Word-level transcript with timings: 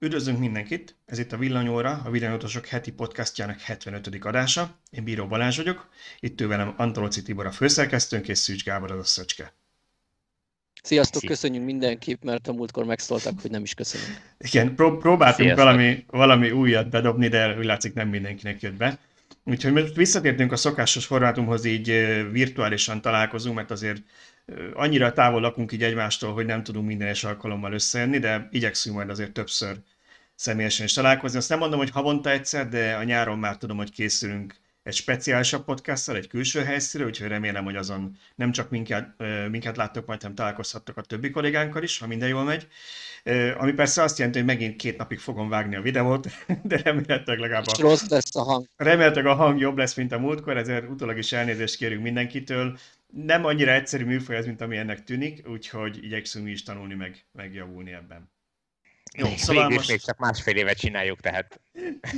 Üdvözlünk 0.00 0.38
mindenkit! 0.38 0.96
Ez 1.06 1.18
itt 1.18 1.32
a 1.32 1.36
Villanyóra, 1.36 2.02
a 2.04 2.10
Villanyótosok 2.10 2.66
heti 2.66 2.92
podcastjának 2.92 3.60
75. 3.60 4.24
adása. 4.24 4.78
Én 4.90 5.04
Bíró 5.04 5.26
Balázs 5.26 5.56
vagyok, 5.56 5.88
itt 6.20 6.40
ő 6.40 6.46
velem 6.46 6.74
Antolci 6.76 7.22
Tibor 7.22 7.46
a 7.46 7.50
főszerkesztőnk 7.50 8.28
és 8.28 8.38
Szűcs 8.38 8.64
Gábor 8.64 8.92
az 8.92 8.98
a 8.98 9.04
szöcske. 9.04 9.52
Sziasztok, 10.82 11.22
köszönjük 11.22 11.64
mindenképp, 11.64 12.22
mert 12.22 12.48
a 12.48 12.52
múltkor 12.52 12.84
megszóltak, 12.84 13.40
hogy 13.40 13.50
nem 13.50 13.62
is 13.62 13.74
köszönünk. 13.74 14.20
Igen, 14.38 14.74
pró- 14.74 14.96
próbáltunk 14.96 15.54
valami, 15.54 16.04
valami 16.06 16.50
újat 16.50 16.90
bedobni, 16.90 17.28
de 17.28 17.58
úgy 17.58 17.64
látszik 17.64 17.94
nem 17.94 18.08
mindenkinek 18.08 18.60
jött 18.60 18.76
be. 18.76 18.98
Úgyhogy 19.44 19.72
most 19.72 19.94
visszatértünk 19.94 20.52
a 20.52 20.56
szokásos 20.56 21.06
formátumhoz, 21.06 21.64
így 21.64 21.86
virtuálisan 22.32 23.00
találkozunk, 23.00 23.56
mert 23.56 23.70
azért 23.70 24.02
annyira 24.74 25.12
távol 25.12 25.40
lakunk 25.40 25.72
így 25.72 25.82
egymástól, 25.82 26.32
hogy 26.32 26.46
nem 26.46 26.62
tudunk 26.62 26.86
minden 26.86 27.08
es 27.08 27.24
alkalommal 27.24 27.72
összejönni, 27.72 28.18
de 28.18 28.48
igyekszünk 28.50 28.96
majd 28.96 29.10
azért 29.10 29.32
többször 29.32 29.76
személyesen 30.34 30.86
is 30.86 30.92
találkozni. 30.92 31.38
Azt 31.38 31.48
nem 31.48 31.58
mondom, 31.58 31.78
hogy 31.78 31.90
havonta 31.90 32.30
egyszer, 32.30 32.68
de 32.68 32.94
a 32.94 33.02
nyáron 33.02 33.38
már 33.38 33.56
tudom, 33.56 33.76
hogy 33.76 33.90
készülünk 33.90 34.54
egy 34.82 34.94
speciálisabb 34.94 35.64
podcasttal, 35.64 36.16
egy 36.16 36.28
külső 36.28 36.62
helyszínre, 36.62 37.06
úgyhogy 37.06 37.28
remélem, 37.28 37.64
hogy 37.64 37.76
azon 37.76 38.18
nem 38.34 38.52
csak 38.52 38.70
minket, 38.70 39.08
minket 39.50 39.76
láttok, 39.76 40.06
majd 40.06 40.20
hanem 40.20 40.36
találkozhattok 40.36 40.96
a 40.96 41.00
többi 41.02 41.30
kollégánkkal 41.30 41.82
is, 41.82 41.98
ha 41.98 42.06
minden 42.06 42.28
jól 42.28 42.44
megy. 42.44 42.66
Ami 43.58 43.72
persze 43.72 44.02
azt 44.02 44.18
jelenti, 44.18 44.38
hogy 44.38 44.48
megint 44.48 44.76
két 44.76 44.96
napig 44.98 45.18
fogom 45.18 45.48
vágni 45.48 45.76
a 45.76 45.80
videót, 45.80 46.28
de 46.62 46.76
remélhetőleg 46.76 47.40
legalább 47.40 47.66
a... 47.66 47.80
rossz 47.80 48.08
lesz 48.08 48.36
a 48.36 48.42
hang. 48.42 48.66
Remélhetőleg 48.76 49.32
a 49.32 49.34
hang 49.34 49.60
jobb 49.60 49.76
lesz, 49.76 49.94
mint 49.94 50.12
a 50.12 50.18
múltkor, 50.18 50.56
ezért 50.56 50.88
utólag 50.88 51.18
is 51.18 51.32
elnézést 51.32 51.76
kérünk 51.76 52.02
mindenkitől. 52.02 52.78
Nem 53.12 53.44
annyira 53.44 53.72
egyszerű 53.72 54.04
műfaj 54.04 54.36
ez, 54.36 54.46
mint 54.46 54.60
ami 54.60 54.76
ennek 54.76 55.04
tűnik, 55.04 55.48
úgyhogy 55.48 56.04
igyekszünk 56.04 56.44
mi 56.44 56.50
is 56.50 56.62
tanulni, 56.62 56.94
meg 56.94 57.26
megjavulni 57.32 57.92
ebben. 57.92 58.32
Jó, 59.16 59.36
szóval 59.36 59.68
most... 59.68 59.88
még 59.88 60.00
csak 60.00 60.18
másfél 60.18 60.56
éve 60.56 60.72
csináljuk, 60.72 61.20
tehát... 61.20 61.60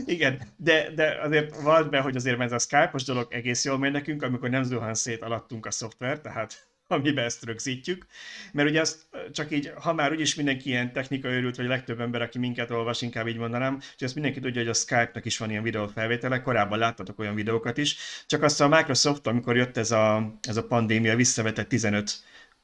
Igen, 0.05 0.43
de, 0.57 0.91
de 0.95 1.21
azért 1.21 1.61
vald 1.63 1.91
be, 1.91 2.01
hogy 2.01 2.17
azért 2.17 2.41
ez 2.41 2.53
a 2.53 2.59
Skype-os 2.59 3.05
dolog 3.05 3.33
egész 3.33 3.65
jól 3.65 3.79
megy 3.79 3.93
nekünk, 3.93 4.23
amikor 4.23 4.51
nem 4.51 4.63
zuhan 4.63 4.95
szét 4.95 5.23
alattunk 5.23 5.67
a 5.67 5.71
szoftver, 5.71 6.21
tehát 6.21 6.70
amiben 6.91 7.25
ezt 7.25 7.45
rögzítjük. 7.45 8.07
Mert 8.53 8.69
ugye 8.69 8.81
azt 8.81 8.99
csak 9.33 9.51
így, 9.51 9.73
ha 9.81 9.93
már 9.93 10.13
úgyis 10.13 10.35
mindenki 10.35 10.69
ilyen 10.69 10.93
technika 10.93 11.29
őrült, 11.29 11.57
vagy 11.57 11.67
legtöbb 11.67 12.01
ember, 12.01 12.23
aki 12.23 12.39
minket 12.39 12.71
olvas, 12.71 13.03
inkább 13.03 13.29
így 13.29 13.37
mondanám, 13.37 13.73
hogy 13.73 13.83
ezt 13.99 14.15
mindenki 14.15 14.41
tudja, 14.41 14.61
hogy 14.61 14.71
a 14.71 14.75
Skype-nak 14.75 15.25
is 15.25 15.39
van 15.39 15.51
ilyen 15.51 15.63
videófelvétele, 15.63 16.43
korábban 16.43 16.79
láttatok 16.79 17.19
olyan 17.19 17.35
videókat 17.35 17.79
is, 17.79 17.97
csak 18.27 18.43
azt 18.43 18.61
a 18.61 18.69
Microsoft, 18.69 19.27
amikor 19.27 19.57
jött 19.57 19.77
ez 19.77 19.91
a, 19.91 20.37
ez 20.49 20.57
a 20.57 20.67
pandémia, 20.67 21.17
visszavetett 21.17 21.69
15 21.69 22.13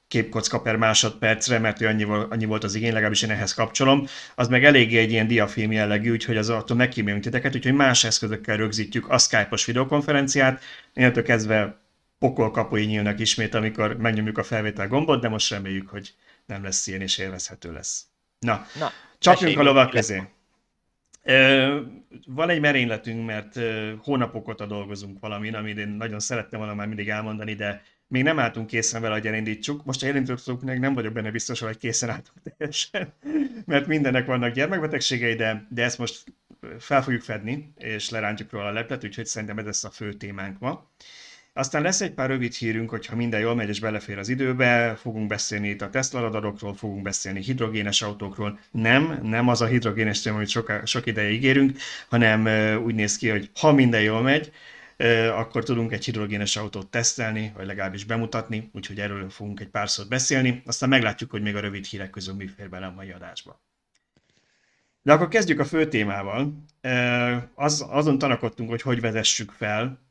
képkocka 0.08 0.60
per 0.60 0.76
másodpercre, 0.76 1.58
mert 1.58 1.82
annyi, 1.82 2.04
annyi 2.04 2.44
volt 2.44 2.64
az 2.64 2.74
igény, 2.74 2.92
legalábbis 2.92 3.22
én 3.22 3.30
ehhez 3.30 3.54
kapcsolom, 3.54 4.06
az 4.34 4.48
meg 4.48 4.64
eléggé 4.64 4.98
egy 4.98 5.10
ilyen 5.10 5.26
diafilm 5.26 5.72
jellegű, 5.72 6.10
úgyhogy 6.10 6.36
az 6.36 6.48
attól 6.48 6.76
megkímélünk 6.76 7.22
titeket, 7.22 7.54
úgyhogy 7.54 7.74
más 7.74 8.04
eszközökkel 8.04 8.56
rögzítjük 8.56 9.08
a 9.08 9.18
Skype-os 9.18 9.64
videokonferenciát, 9.64 10.62
innentől 10.94 11.22
kezdve 11.22 11.85
pokolkapui 12.18 12.84
nyílnak 12.84 13.20
ismét, 13.20 13.54
amikor 13.54 13.96
megnyomjuk 13.96 14.38
a 14.38 14.42
felvétel 14.42 14.88
gombot, 14.88 15.20
de 15.20 15.28
most 15.28 15.50
reméljük, 15.50 15.88
hogy 15.88 16.14
nem 16.46 16.62
lesz 16.62 16.86
ilyen 16.86 17.00
és 17.00 17.18
élvezhető 17.18 17.72
lesz. 17.72 18.04
Na, 18.38 18.66
Na 18.78 18.92
csapjunk 19.18 19.58
a 19.58 19.62
lovak 19.62 19.90
közé. 19.90 20.22
Van 22.26 22.48
egy 22.48 22.60
merényletünk, 22.60 23.26
mert 23.26 23.60
hónapok 24.02 24.48
óta 24.48 24.66
dolgozunk 24.66 25.20
valamin, 25.20 25.54
amit 25.54 25.78
én 25.78 25.88
nagyon 25.88 26.20
szerettem 26.20 26.58
volna 26.58 26.74
már 26.74 26.86
mindig 26.86 27.08
elmondani, 27.08 27.54
de 27.54 27.82
még 28.08 28.22
nem 28.22 28.38
álltunk 28.38 28.66
készen 28.66 29.00
vele, 29.00 29.14
hogy 29.14 29.26
elindítsuk. 29.26 29.84
Most 29.84 30.02
a 30.02 30.06
elindítottuk, 30.06 30.62
nem 30.62 30.94
vagyok 30.94 31.12
benne 31.12 31.30
biztos, 31.30 31.60
hogy 31.60 31.78
készen 31.78 32.10
álltunk 32.10 32.38
teljesen, 32.56 33.12
mert 33.64 33.86
mindennek 33.86 34.26
vannak 34.26 34.52
gyermekbetegségei, 34.52 35.34
de, 35.34 35.66
de 35.70 35.82
ezt 35.82 35.98
most 35.98 36.24
fel 36.78 37.02
fogjuk 37.02 37.22
fedni, 37.22 37.72
és 37.78 38.10
lerántjuk 38.10 38.52
róla 38.52 38.66
a 38.66 38.72
leplet, 38.72 39.04
úgyhogy 39.04 39.26
szerintem 39.26 39.58
ez 39.58 39.64
lesz 39.64 39.84
a 39.84 39.90
fő 39.90 40.12
témánk 40.12 40.58
ma. 40.58 40.90
Aztán 41.56 41.82
lesz 41.82 42.00
egy 42.00 42.10
pár 42.10 42.28
rövid 42.28 42.54
hírünk, 42.54 42.90
hogyha 42.90 43.16
minden 43.16 43.40
jól 43.40 43.54
megy 43.54 43.68
és 43.68 43.80
belefér 43.80 44.18
az 44.18 44.28
időbe, 44.28 44.96
fogunk 45.00 45.26
beszélni 45.26 45.68
itt 45.68 45.82
a 45.82 45.90
Tesla 45.90 46.20
radarokról, 46.20 46.74
fogunk 46.74 47.02
beszélni 47.02 47.40
hidrogénes 47.40 48.02
autókról. 48.02 48.58
Nem, 48.70 49.18
nem 49.22 49.48
az 49.48 49.60
a 49.60 49.66
hidrogénes 49.66 50.20
téma, 50.22 50.36
amit 50.36 50.48
sok, 50.48 50.72
sok 50.84 51.06
ideje 51.06 51.30
ígérünk, 51.30 51.78
hanem 52.08 52.46
úgy 52.84 52.94
néz 52.94 53.16
ki, 53.16 53.28
hogy 53.28 53.50
ha 53.60 53.72
minden 53.72 54.00
jól 54.00 54.22
megy, 54.22 54.52
akkor 55.30 55.64
tudunk 55.64 55.92
egy 55.92 56.04
hidrogénes 56.04 56.56
autót 56.56 56.90
tesztelni, 56.90 57.52
vagy 57.56 57.66
legalábbis 57.66 58.04
bemutatni, 58.04 58.70
úgyhogy 58.72 59.00
erről 59.00 59.30
fogunk 59.30 59.60
egy 59.60 59.68
pár 59.68 59.88
szót 59.88 60.08
beszélni, 60.08 60.62
aztán 60.66 60.88
meglátjuk, 60.88 61.30
hogy 61.30 61.42
még 61.42 61.56
a 61.56 61.60
rövid 61.60 61.84
hírek 61.84 62.10
közül 62.10 62.34
mi 62.34 62.46
fér 62.46 62.68
bele 62.68 62.86
a 62.86 62.92
mai 62.96 63.10
adásba. 63.10 63.60
De 65.02 65.12
akkor 65.12 65.28
kezdjük 65.28 65.60
a 65.60 65.64
fő 65.64 65.88
témával. 65.88 66.64
Az, 67.54 67.86
azon 67.88 68.18
tanakodtunk, 68.18 68.70
hogy 68.70 68.82
hogy 68.82 69.00
vezessük 69.00 69.50
fel, 69.50 70.04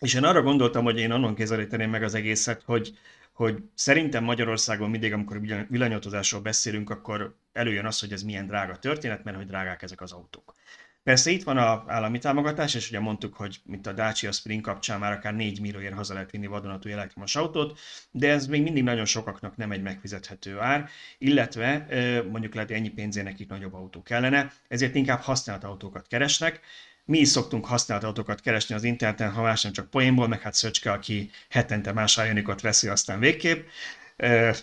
és 0.00 0.14
én 0.14 0.24
arra 0.24 0.42
gondoltam, 0.42 0.84
hogy 0.84 0.98
én 0.98 1.10
annon 1.10 1.34
kézelíteném 1.34 1.90
meg 1.90 2.02
az 2.02 2.14
egészet, 2.14 2.62
hogy, 2.64 2.98
hogy 3.32 3.62
szerintem 3.74 4.24
Magyarországon 4.24 4.90
mindig, 4.90 5.12
amikor 5.12 5.40
villanyautózásról 5.68 6.40
beszélünk, 6.40 6.90
akkor 6.90 7.36
előjön 7.52 7.86
az, 7.86 8.00
hogy 8.00 8.12
ez 8.12 8.22
milyen 8.22 8.46
drága 8.46 8.76
történet, 8.76 9.24
mert 9.24 9.36
hogy 9.36 9.46
drágák 9.46 9.82
ezek 9.82 10.00
az 10.00 10.12
autók. 10.12 10.54
Persze 11.02 11.30
itt 11.30 11.42
van 11.42 11.56
a 11.56 11.84
állami 11.86 12.18
támogatás, 12.18 12.74
és 12.74 12.88
ugye 12.88 13.00
mondtuk, 13.00 13.34
hogy 13.34 13.60
mint 13.64 13.86
a 13.86 13.92
Dacia 13.92 14.32
Spring 14.32 14.60
kapcsán 14.60 14.98
már 14.98 15.12
akár 15.12 15.34
4 15.34 15.60
millióért 15.60 15.94
haza 15.94 16.12
lehet 16.12 16.30
vinni 16.30 16.46
vadonatúj 16.46 16.92
elektromos 16.92 17.36
autót, 17.36 17.78
de 18.10 18.30
ez 18.30 18.46
még 18.46 18.62
mindig 18.62 18.82
nagyon 18.82 19.04
sokaknak 19.04 19.56
nem 19.56 19.72
egy 19.72 19.82
megfizethető 19.82 20.58
ár, 20.58 20.88
illetve 21.18 21.86
mondjuk 22.30 22.54
lehet, 22.54 22.68
hogy 22.68 22.78
ennyi 22.78 22.88
pénzének 22.88 23.40
itt 23.40 23.48
nagyobb 23.48 23.74
autó 23.74 24.02
kellene, 24.02 24.52
ezért 24.68 24.94
inkább 24.94 25.20
használt 25.20 25.64
autókat 25.64 26.06
keresnek, 26.06 26.60
mi 27.08 27.18
is 27.18 27.28
szoktunk 27.28 27.66
használt 27.66 28.04
autókat 28.04 28.40
keresni 28.40 28.74
az 28.74 28.84
interneten, 28.84 29.32
ha 29.32 29.42
más 29.42 29.62
nem 29.62 29.72
csak 29.72 29.90
poénból, 29.90 30.28
meg 30.28 30.40
hát 30.40 30.54
Szöcske, 30.54 30.92
aki 30.92 31.30
hetente 31.48 31.92
más 31.92 32.16
Ionicot 32.16 32.60
veszi, 32.60 32.88
aztán 32.88 33.18
végképp. 33.20 33.66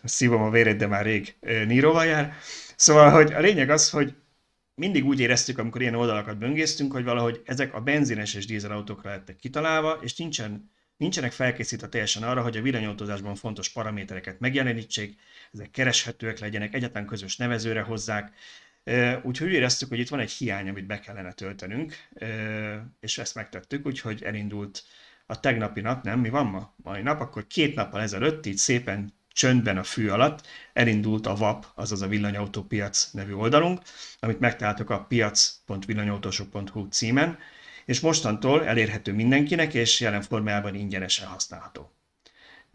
Szívom 0.04 0.42
a 0.42 0.50
vérét, 0.50 0.78
de 0.78 0.88
már 0.88 1.06
rég 1.06 1.36
Níróval 1.40 2.06
jár. 2.06 2.34
Szóval, 2.76 3.10
hogy 3.10 3.34
a 3.34 3.40
lényeg 3.40 3.70
az, 3.70 3.90
hogy 3.90 4.16
mindig 4.76 5.06
úgy 5.06 5.20
éreztük, 5.20 5.58
amikor 5.58 5.82
ilyen 5.82 5.96
oldalakat 5.96 6.38
böngésztünk, 6.38 6.92
hogy 6.92 7.04
valahogy 7.04 7.42
ezek 7.46 7.74
a 7.74 7.82
benzines 7.82 8.34
és 8.34 8.46
dízelautókra 8.46 9.10
lettek 9.10 9.36
kitalálva, 9.36 10.00
és 10.02 10.16
nincsen, 10.16 10.72
nincsenek 10.98 11.32
felkészítve 11.32 11.88
teljesen 11.88 12.24
arra, 12.24 12.42
hogy 12.42 12.58
a 12.58 12.62
villanyautózásban 12.62 13.36
fontos 13.36 13.70
paramétereket 13.70 14.40
megjelenítsék, 14.40 15.20
ezek 15.54 15.72
kereshetőek 15.72 16.40
legyenek, 16.40 16.74
egyetlen 16.74 17.06
közös 17.06 17.38
nevezőre 17.38 17.82
hozzák, 17.82 18.34
Úgyhogy 19.23 19.47
úgy 19.47 19.53
éreztük, 19.53 19.90
hogy 19.90 20.00
itt 20.00 20.09
van 20.09 20.19
egy 20.19 20.31
hiány, 20.31 20.69
amit 20.69 20.85
be 20.85 21.00
kellene 21.00 21.31
töltenünk, 21.34 21.96
és 23.00 23.18
ezt 23.18 23.35
megtettük, 23.35 23.85
úgyhogy 23.85 24.23
elindult 24.23 24.84
a 25.25 25.40
tegnapi 25.40 25.81
nap, 25.81 26.03
nem, 26.03 26.19
mi 26.19 26.29
van 26.29 26.46
ma? 26.46 26.73
Mai 26.84 27.01
nap, 27.01 27.22
akkor 27.22 27.47
két 27.47 27.75
nappal 27.75 28.01
ezelőtt, 28.01 28.46
így 28.46 28.57
szépen 28.57 29.13
csöndben 29.31 29.78
a 29.78 29.84
fű 29.84 30.07
alatt 30.07 30.47
elindult 30.73 31.28
a 31.28 31.35
VAP, 31.35 31.66
azaz 31.75 32.01
a 32.01 32.07
Villanyautópiac 32.07 33.09
nevű 33.12 33.34
oldalunk, 33.34 33.81
amit 34.19 34.40
megtaláltok 34.40 34.90
a 34.90 35.03
piac.villanyautósok.hu 35.03 36.88
címen, 36.88 37.38
és 37.85 38.00
mostantól 38.00 38.66
elérhető 38.66 39.13
mindenkinek, 39.13 39.73
és 39.73 40.00
jelen 40.00 40.22
formájában 40.22 40.75
ingyenesen 40.75 41.28
használható. 41.28 41.95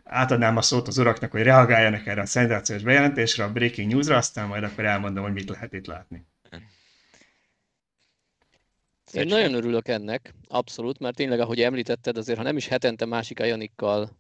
Átadnám 0.05 0.56
a 0.56 0.62
szót 0.62 0.88
az 0.88 0.99
uraknak, 0.99 1.31
hogy 1.31 1.43
reagáljanak 1.43 2.06
erre 2.06 2.21
a 2.21 2.27
szenzációs 2.27 2.83
bejelentésre, 2.83 3.44
a 3.44 3.53
breaking 3.53 3.93
newsra, 3.93 4.16
aztán 4.16 4.49
majd 4.49 4.65
akkor 4.65 4.84
elmondom, 4.84 5.22
hogy 5.22 5.33
mit 5.33 5.49
lehet 5.49 5.72
itt 5.72 5.87
látni. 5.87 6.27
Én 9.12 9.27
nagyon 9.27 9.55
örülök 9.55 9.89
ennek, 9.89 10.34
abszolút, 10.49 10.99
mert 10.99 11.16
tényleg, 11.16 11.41
ahogy 11.41 11.60
említetted, 11.60 12.16
azért 12.16 12.39
ha 12.39 12.44
nem 12.44 12.56
is 12.56 12.69
hetente 12.69 13.05
másik 13.05 13.41
Ajanikkal 13.41 14.19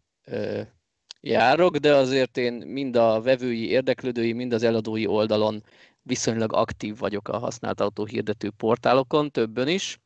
járok, 1.20 1.76
de 1.76 1.94
azért 1.94 2.36
én 2.36 2.52
mind 2.52 2.96
a 2.96 3.20
vevői, 3.20 3.68
érdeklődői, 3.68 4.32
mind 4.32 4.52
az 4.52 4.62
eladói 4.62 5.06
oldalon 5.06 5.64
viszonylag 6.02 6.52
aktív 6.52 6.98
vagyok 6.98 7.28
a 7.28 7.38
használt 7.38 7.80
autó 7.80 8.04
hirdető 8.04 8.50
portálokon, 8.50 9.30
többen 9.30 9.68
is. 9.68 9.98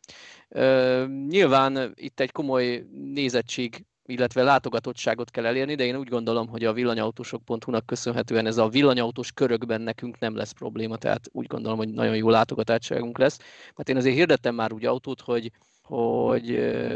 nyilván 1.29 1.93
itt 1.95 2.21
egy 2.21 2.33
komoly 2.33 2.85
nézettség 3.13 3.85
illetve 4.07 4.43
látogatottságot 4.43 5.31
kell 5.31 5.47
elérni, 5.47 5.75
de 5.75 5.85
én 5.85 5.97
úgy 5.97 6.09
gondolom, 6.09 6.49
hogy 6.49 6.65
a 6.65 6.73
villanyautósok.hu-nak 6.73 7.87
köszönhetően 7.87 8.47
ez 8.47 8.57
a 8.57 8.69
villanyautós 8.69 9.33
körökben 9.33 9.81
nekünk 9.81 10.19
nem 10.19 10.37
lesz 10.37 10.53
probléma, 10.53 10.97
tehát 10.97 11.29
úgy 11.33 11.47
gondolom, 11.47 11.79
hogy 11.79 11.89
nagyon 11.89 12.17
jó 12.17 12.29
látogatottságunk 12.29 13.19
lesz. 13.19 13.39
Mert 13.77 13.89
én 13.89 13.97
azért 13.97 14.15
hirdettem 14.17 14.55
már 14.55 14.73
úgy 14.73 14.85
autót, 14.85 15.21
hogy, 15.21 15.51
hogy 15.83 16.55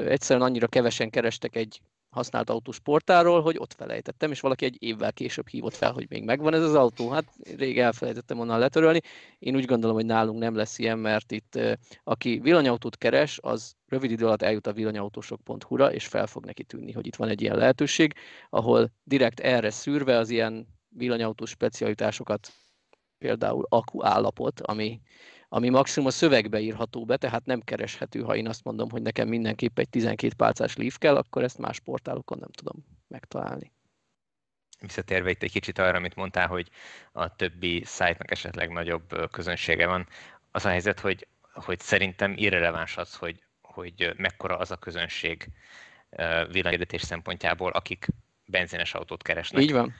egyszerűen 0.08 0.46
annyira 0.46 0.66
kevesen 0.66 1.10
kerestek 1.10 1.56
egy 1.56 1.80
használt 2.10 2.50
autós 2.50 2.78
portáról, 2.78 3.42
hogy 3.42 3.56
ott 3.58 3.72
felejtettem, 3.72 4.30
és 4.30 4.40
valaki 4.40 4.64
egy 4.64 4.76
évvel 4.78 5.12
később 5.12 5.48
hívott 5.48 5.74
fel, 5.74 5.92
hogy 5.92 6.06
még 6.08 6.24
megvan 6.24 6.54
ez 6.54 6.62
az 6.62 6.74
autó. 6.74 7.10
Hát 7.10 7.24
rég 7.56 7.78
elfelejtettem 7.78 8.38
onnan 8.38 8.58
letörölni. 8.58 9.00
Én 9.38 9.56
úgy 9.56 9.64
gondolom, 9.64 9.96
hogy 9.96 10.06
nálunk 10.06 10.38
nem 10.38 10.54
lesz 10.54 10.78
ilyen, 10.78 10.98
mert 10.98 11.32
itt 11.32 11.58
aki 12.04 12.38
villanyautót 12.38 12.96
keres, 12.96 13.38
az 13.42 13.74
rövid 13.86 14.10
idő 14.10 14.26
alatt 14.26 14.42
eljut 14.42 14.66
a 14.66 14.72
villanyautósok.hu-ra, 14.72 15.92
és 15.92 16.06
fel 16.06 16.26
fog 16.26 16.44
neki 16.44 16.64
tűnni, 16.64 16.92
hogy 16.92 17.06
itt 17.06 17.16
van 17.16 17.28
egy 17.28 17.40
ilyen 17.40 17.56
lehetőség, 17.56 18.14
ahol 18.50 18.90
direkt 19.04 19.40
erre 19.40 19.70
szűrve 19.70 20.16
az 20.16 20.30
ilyen 20.30 20.66
villanyautós 20.88 21.50
specialitásokat, 21.50 22.52
például 23.18 23.66
akku 23.68 24.04
állapot, 24.04 24.60
ami 24.60 25.00
ami 25.48 25.68
maximum 25.68 26.08
a 26.08 26.10
szövegbe 26.10 26.60
írható 26.60 27.04
be, 27.04 27.16
tehát 27.16 27.44
nem 27.44 27.60
kereshető, 27.60 28.20
ha 28.20 28.36
én 28.36 28.48
azt 28.48 28.64
mondom, 28.64 28.90
hogy 28.90 29.02
nekem 29.02 29.28
mindenképp 29.28 29.78
egy 29.78 29.88
12 29.88 30.34
pálcás 30.36 30.76
leaf 30.76 30.98
kell, 30.98 31.16
akkor 31.16 31.42
ezt 31.42 31.58
más 31.58 31.80
portálokon 31.80 32.38
nem 32.38 32.50
tudom 32.50 32.84
megtalálni. 33.08 33.72
Visszatérve 34.80 35.30
itt 35.30 35.42
egy 35.42 35.52
kicsit 35.52 35.78
arra, 35.78 35.96
amit 35.96 36.14
mondtál, 36.14 36.46
hogy 36.46 36.70
a 37.12 37.36
többi 37.36 37.82
szájtnak 37.84 38.30
esetleg 38.30 38.70
nagyobb 38.70 39.30
közönsége 39.30 39.86
van, 39.86 40.06
az 40.50 40.64
a 40.64 40.68
helyzet, 40.68 41.00
hogy, 41.00 41.26
hogy 41.52 41.80
szerintem 41.80 42.34
irreleváns 42.36 42.96
az, 42.96 43.14
hogy, 43.14 43.42
hogy 43.60 44.12
mekkora 44.16 44.56
az 44.56 44.70
a 44.70 44.76
közönség 44.76 45.48
villanyhirdetés 46.50 47.02
szempontjából, 47.02 47.70
akik 47.70 48.06
benzines 48.44 48.94
autót 48.94 49.22
keresnek. 49.22 49.62
Így 49.62 49.72
van. 49.72 49.94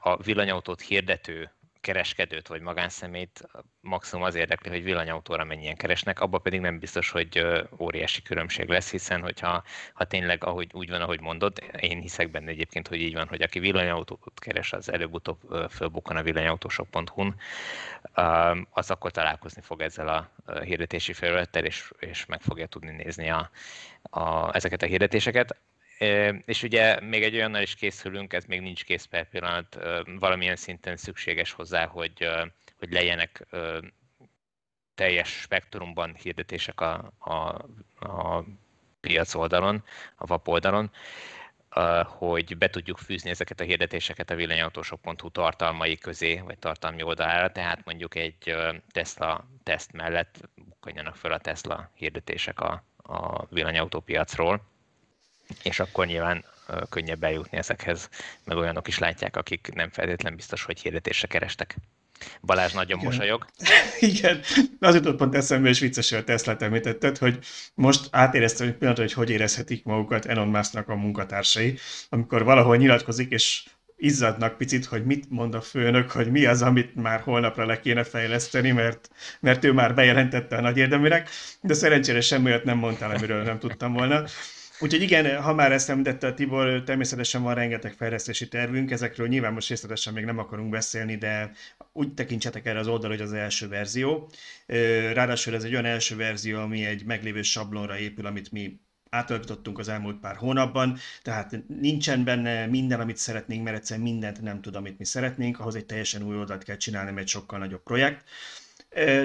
A 0.00 0.22
villanyautót 0.22 0.80
hirdető 0.80 1.55
kereskedőt 1.86 2.48
vagy 2.48 2.60
magánszemélyt 2.60 3.48
maximum 3.80 4.24
az 4.24 4.34
érdekli, 4.34 4.70
hogy 4.70 4.82
villanyautóra 4.82 5.44
mennyien 5.44 5.76
keresnek, 5.76 6.20
abban 6.20 6.42
pedig 6.42 6.60
nem 6.60 6.78
biztos, 6.78 7.10
hogy 7.10 7.46
óriási 7.78 8.22
különbség 8.22 8.68
lesz, 8.68 8.90
hiszen 8.90 9.22
hogyha 9.22 9.62
ha 9.92 10.04
tényleg 10.04 10.44
ahogy, 10.44 10.70
úgy 10.72 10.90
van, 10.90 11.00
ahogy 11.00 11.20
mondod, 11.20 11.58
én 11.80 12.00
hiszek 12.00 12.30
benne 12.30 12.50
egyébként, 12.50 12.88
hogy 12.88 13.00
így 13.00 13.14
van, 13.14 13.28
hogy 13.28 13.42
aki 13.42 13.58
villanyautót 13.58 14.40
keres, 14.40 14.72
az 14.72 14.92
előbb-utóbb 14.92 15.38
fölbukkan 15.70 16.16
a 16.16 16.22
villanyautósok.hu-n, 16.22 17.34
az 18.70 18.90
akkor 18.90 19.10
találkozni 19.10 19.62
fog 19.62 19.80
ezzel 19.80 20.08
a 20.08 20.30
hirdetési 20.60 21.12
felülettel, 21.12 21.64
és, 21.64 21.92
és 21.98 22.26
meg 22.26 22.40
fogja 22.40 22.66
tudni 22.66 22.90
nézni 22.90 23.30
a, 23.30 23.50
a, 24.02 24.54
ezeket 24.54 24.82
a 24.82 24.86
hirdetéseket. 24.86 25.56
És 26.44 26.62
ugye 26.62 27.00
még 27.00 27.22
egy 27.22 27.34
olyannal 27.34 27.62
is 27.62 27.74
készülünk, 27.74 28.32
ez 28.32 28.44
még 28.44 28.60
nincs 28.60 28.84
kész 28.84 29.04
per 29.04 29.28
pillanat, 29.28 29.78
valamilyen 30.18 30.56
szinten 30.56 30.96
szükséges 30.96 31.52
hozzá, 31.52 31.86
hogy, 31.86 32.28
hogy 32.78 32.92
legyenek 32.92 33.46
teljes 34.94 35.28
spektrumban 35.28 36.14
hirdetések 36.14 36.80
a, 36.80 37.12
a, 37.18 37.34
a 38.06 38.44
piac 39.00 39.34
oldalon, 39.34 39.84
a 40.16 40.26
VAP 40.26 40.48
oldalon, 40.48 40.90
hogy 42.04 42.58
be 42.58 42.68
tudjuk 42.68 42.98
fűzni 42.98 43.30
ezeket 43.30 43.60
a 43.60 43.64
hirdetéseket 43.64 44.30
a 44.30 44.34
villanyautósok.hu 44.34 45.30
tartalmai 45.30 45.96
közé, 45.96 46.38
vagy 46.44 46.58
tartalmi 46.58 47.02
oldalára, 47.02 47.52
tehát 47.52 47.84
mondjuk 47.84 48.14
egy 48.14 48.54
Tesla 48.90 49.48
teszt 49.62 49.92
mellett 49.92 50.48
bukkanjanak 50.54 51.16
fel 51.16 51.32
a 51.32 51.38
Tesla 51.38 51.90
hirdetések 51.94 52.60
a, 52.60 52.84
a 52.96 53.46
villanyautópiacról 53.46 54.75
és 55.62 55.80
akkor 55.80 56.06
nyilván 56.06 56.44
könnyebb 56.88 57.24
eljutni 57.24 57.58
ezekhez, 57.58 58.08
meg 58.44 58.56
olyanok 58.56 58.88
is 58.88 58.98
látják, 58.98 59.36
akik 59.36 59.70
nem 59.74 59.90
feltétlenül 59.90 60.38
biztos, 60.38 60.62
hogy 60.62 60.80
hirdetésre 60.80 61.26
kerestek. 61.26 61.76
Balázs 62.42 62.72
nagyon 62.72 62.98
Igen. 62.98 63.10
mosolyog. 63.10 63.46
Igen, 64.00 64.40
az 64.80 64.94
jutott 64.94 65.16
pont 65.16 65.34
eszembe, 65.34 65.68
és 65.68 65.78
vicces, 65.78 66.10
hogy 66.10 66.18
a 66.18 66.24
Tesla 66.24 66.56
említetted, 66.58 67.18
hogy 67.18 67.38
most 67.74 68.08
átéreztem 68.10 68.66
egy 68.66 68.74
pillanat, 68.74 68.98
hogy 69.00 69.12
hogy 69.12 69.30
érezhetik 69.30 69.84
magukat 69.84 70.26
Elon 70.26 70.48
Musknak 70.48 70.88
a 70.88 70.94
munkatársai, 70.94 71.78
amikor 72.08 72.44
valahol 72.44 72.76
nyilatkozik, 72.76 73.30
és 73.30 73.64
izzadnak 73.96 74.56
picit, 74.56 74.84
hogy 74.84 75.04
mit 75.04 75.30
mond 75.30 75.54
a 75.54 75.60
főnök, 75.60 76.10
hogy 76.10 76.30
mi 76.30 76.44
az, 76.44 76.62
amit 76.62 76.94
már 76.94 77.20
holnapra 77.20 77.66
le 77.66 77.80
kéne 77.80 78.04
fejleszteni, 78.04 78.70
mert, 78.70 79.10
mert 79.40 79.64
ő 79.64 79.72
már 79.72 79.94
bejelentette 79.94 80.56
a 80.56 80.60
nagy 80.60 80.76
érdeműnek, 80.76 81.28
de 81.60 81.74
szerencsére 81.74 82.20
semmi 82.20 82.46
olyat 82.46 82.64
nem 82.64 82.78
mondtál, 82.78 83.10
amiről 83.10 83.42
nem 83.42 83.58
tudtam 83.58 83.92
volna. 83.92 84.24
Úgyhogy 84.80 85.02
igen, 85.02 85.42
ha 85.42 85.54
már 85.54 85.72
ezt 85.72 85.90
említette 85.90 86.26
a 86.26 86.34
Tibor, 86.34 86.82
természetesen 86.82 87.42
van 87.42 87.54
rengeteg 87.54 87.92
fejlesztési 87.92 88.48
tervünk, 88.48 88.90
ezekről 88.90 89.28
nyilván 89.28 89.52
most 89.52 89.68
részletesen 89.68 90.12
még 90.12 90.24
nem 90.24 90.38
akarunk 90.38 90.70
beszélni, 90.70 91.16
de 91.16 91.50
úgy 91.92 92.14
tekintsetek 92.14 92.66
erre 92.66 92.78
az 92.78 92.88
oldalra, 92.88 93.16
hogy 93.16 93.24
az 93.24 93.32
első 93.32 93.68
verzió. 93.68 94.30
Ráadásul 95.12 95.54
ez 95.54 95.64
egy 95.64 95.72
olyan 95.72 95.84
első 95.84 96.16
verzió, 96.16 96.58
ami 96.58 96.84
egy 96.84 97.04
meglévő 97.04 97.42
sablonra 97.42 97.98
épül, 97.98 98.26
amit 98.26 98.52
mi 98.52 98.80
átalakítottunk 99.10 99.78
az 99.78 99.88
elmúlt 99.88 100.20
pár 100.20 100.36
hónapban, 100.36 100.98
tehát 101.22 101.62
nincsen 101.80 102.24
benne 102.24 102.66
minden, 102.66 103.00
amit 103.00 103.16
szeretnénk, 103.16 103.64
mert 103.64 103.76
egyszerűen 103.76 104.06
mindent 104.06 104.40
nem 104.40 104.60
tud, 104.60 104.76
amit 104.76 104.98
mi 104.98 105.04
szeretnénk, 105.04 105.60
ahhoz 105.60 105.74
egy 105.74 105.86
teljesen 105.86 106.22
új 106.22 106.36
oldalt 106.36 106.64
kell 106.64 106.76
csinálni, 106.76 107.20
egy 107.20 107.28
sokkal 107.28 107.58
nagyobb 107.58 107.82
projekt. 107.82 108.24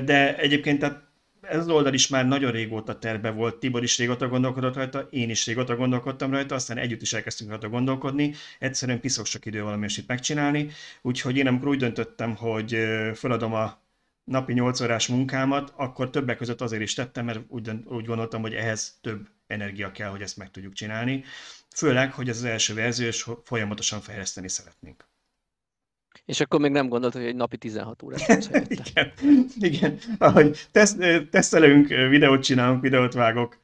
De 0.04 0.38
egyébként 0.38 0.80
tehát 0.80 1.10
ez 1.42 1.70
oldal 1.70 1.94
is 1.94 2.08
már 2.08 2.28
nagyon 2.28 2.52
régóta 2.52 3.00
terve 3.00 3.30
volt, 3.32 3.56
Tibor 3.56 3.84
is 3.84 3.98
régóta 3.98 4.28
gondolkodott 4.28 4.76
rajta, 4.76 5.00
én 5.00 5.30
is 5.30 5.46
régóta 5.46 5.76
gondolkodtam 5.76 6.32
rajta, 6.32 6.56
aztán 6.56 6.78
együtt 6.78 7.02
is 7.02 7.14
elkezdtünk 7.14 7.50
rajta 7.50 7.70
gondolkodni, 7.70 8.34
egyszerűen 8.60 9.00
piszok 9.00 9.26
sok 9.26 9.46
idő 9.46 9.64
valami 9.64 9.86
itt 9.98 10.08
megcsinálni, 10.08 10.70
úgyhogy 11.02 11.38
én 11.38 11.48
amikor 11.48 11.68
úgy 11.68 11.78
döntöttem, 11.78 12.36
hogy 12.36 12.78
feladom 13.14 13.54
a 13.54 13.80
napi 14.24 14.54
8 14.54 14.82
órás 14.82 15.08
munkámat, 15.08 15.74
akkor 15.76 16.10
többek 16.10 16.38
között 16.38 16.62
azért 16.62 16.82
is 16.82 16.94
tettem, 16.94 17.26
mert 17.26 17.40
úgy, 17.48 17.72
úgy 17.86 18.06
gondoltam, 18.06 18.42
hogy 18.42 18.54
ehhez 18.54 18.98
több 19.02 19.28
energia 19.48 19.92
kell, 19.92 20.10
hogy 20.10 20.22
ezt 20.22 20.38
meg 20.38 20.52
tudjuk 20.52 20.74
csinálni. 20.74 21.24
Főleg, 21.76 22.14
hogy 22.14 22.30
ez 22.30 22.38
az 22.38 22.44
első 22.44 22.74
verzió, 22.74 23.08
és 23.08 23.30
folyamatosan 23.44 24.02
fejleszteni 24.02 24.50
szeretnénk. 24.50 25.11
És 26.26 26.40
akkor 26.40 26.60
még 26.60 26.72
nem 26.72 26.88
gondolt, 26.88 27.14
hogy 27.14 27.24
egy 27.24 27.36
napi 27.36 27.58
16 27.58 28.04
órát 28.04 28.50
igen, 28.68 29.12
igen. 29.60 29.98
Ahogy 30.18 30.68
teszt, 30.72 30.98
tesztelünk, 31.30 31.88
videót 31.88 32.44
csinálunk, 32.44 32.82
videót 32.82 33.14
vágok, 33.14 33.58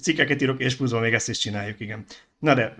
cikkeket 0.00 0.42
írok, 0.42 0.60
és 0.60 0.76
pluszban 0.76 1.00
még 1.00 1.12
ezt 1.12 1.28
is 1.28 1.38
csináljuk, 1.38 1.80
igen. 1.80 2.04
Na 2.38 2.54
de, 2.54 2.74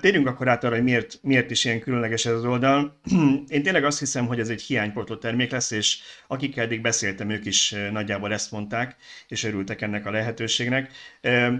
térjünk 0.00 0.26
akkor 0.26 0.48
át 0.48 0.64
arra, 0.64 0.74
hogy 0.74 0.84
miért, 0.84 1.18
miért 1.22 1.50
is 1.50 1.64
ilyen 1.64 1.80
különleges 1.80 2.26
ez 2.26 2.32
az 2.32 2.44
oldal. 2.44 3.00
Én 3.48 3.62
tényleg 3.62 3.84
azt 3.84 3.98
hiszem, 3.98 4.26
hogy 4.26 4.40
ez 4.40 4.48
egy 4.48 4.62
hiánypótló 4.62 5.16
termék 5.16 5.50
lesz, 5.50 5.70
és 5.70 5.98
akikkel 6.26 6.64
eddig 6.64 6.80
beszéltem, 6.80 7.30
ők 7.30 7.44
is 7.44 7.74
nagyjából 7.92 8.32
ezt 8.32 8.50
mondták, 8.50 8.96
és 9.28 9.44
örültek 9.44 9.80
ennek 9.80 10.06
a 10.06 10.10
lehetőségnek. 10.10 10.90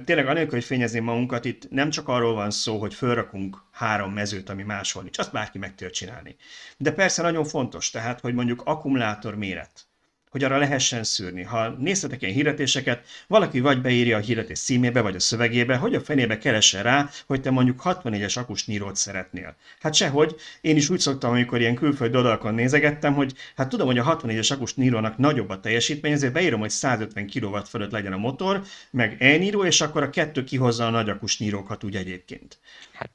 Tényleg 0.05 0.27
anélkül, 0.27 0.53
hogy 0.53 0.65
fényezném 0.65 1.05
magunkat, 1.05 1.45
itt 1.45 1.71
nem 1.71 1.91
csak 1.91 2.09
arról 2.09 2.35
van 2.35 2.51
szó, 2.51 2.79
hogy 2.79 2.95
felrakunk 2.95 3.57
három 3.73 4.13
mezőt, 4.13 4.49
ami 4.49 4.63
máshol 4.63 5.03
nincs, 5.03 5.19
azt 5.19 5.33
bárki 5.33 5.59
meg 5.59 5.75
tud 5.75 5.91
csinálni. 5.91 6.37
De 6.77 6.93
persze 6.93 7.23
nagyon 7.23 7.45
fontos, 7.45 7.91
tehát, 7.91 8.21
hogy 8.21 8.35
mondjuk 8.35 8.63
akkumulátor 8.65 9.37
méret 9.37 9.87
hogy 10.35 10.45
arra 10.45 10.59
lehessen 10.59 11.05
szűrni. 11.05 11.43
Ha 11.43 11.69
néztetek 11.69 12.23
ilyen 12.23 12.35
hirdetéseket, 12.35 13.05
valaki 13.27 13.61
vagy 13.61 13.81
beírja 13.81 14.17
a 14.17 14.21
hirdetés 14.21 14.59
címébe, 14.59 15.01
vagy 15.01 15.15
a 15.15 15.21
szövegébe, 15.21 15.77
hogy 15.77 15.95
a 15.95 16.01
fenébe 16.01 16.39
keressen 16.39 16.83
rá, 16.83 17.11
hogy 17.27 17.41
te 17.41 17.51
mondjuk 17.51 17.81
64-es 17.85 18.39
akus 18.39 18.67
szeretnél. 18.93 19.57
Hát 19.81 19.95
sehogy, 19.95 20.35
én 20.61 20.77
is 20.77 20.89
úgy 20.89 20.99
szoktam, 20.99 21.31
amikor 21.31 21.61
ilyen 21.61 21.75
külföldi 21.75 22.17
oldalakon 22.17 22.55
nézegettem, 22.55 23.15
hogy 23.15 23.33
hát 23.57 23.69
tudom, 23.69 23.87
hogy 23.87 23.99
a 23.99 24.17
64-es 24.17 24.53
akus 24.53 24.75
nagyobb 25.17 25.49
a 25.49 25.61
teljesítmény, 25.61 26.13
ezért 26.13 26.33
beírom, 26.33 26.61
hogy 26.61 26.71
150 26.71 27.31
kW 27.31 27.57
fölött 27.57 27.91
legyen 27.91 28.13
a 28.13 28.17
motor, 28.17 28.63
meg 28.91 29.17
elníró, 29.19 29.65
és 29.65 29.81
akkor 29.81 30.03
a 30.03 30.11
kettő 30.11 30.45
kihozza 30.45 30.87
a 30.87 30.91
nagy 30.91 31.09
akus 31.09 31.41
úgy 31.85 31.97
egyébként. 31.97 32.59
Hát 32.93 33.11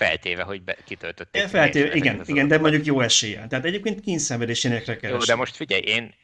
Feltéve, 0.00 0.42
hogy 0.42 0.62
be, 0.62 0.76
kitöltötték. 0.84 1.42
Feltéve, 1.42 1.94
igen, 1.94 2.22
igen, 2.26 2.48
de 2.48 2.58
mondjuk 2.58 2.84
jó 2.84 3.00
eséllyel. 3.00 3.46
Tehát 3.46 3.64
egyébként 3.64 4.00
kényszenvedésénekre 4.00 4.96
kell. 4.96 5.10
Jó, 5.10 5.18
de 5.18 5.34
most 5.34 5.56
figyelj, 5.56 5.82
én 5.82 6.14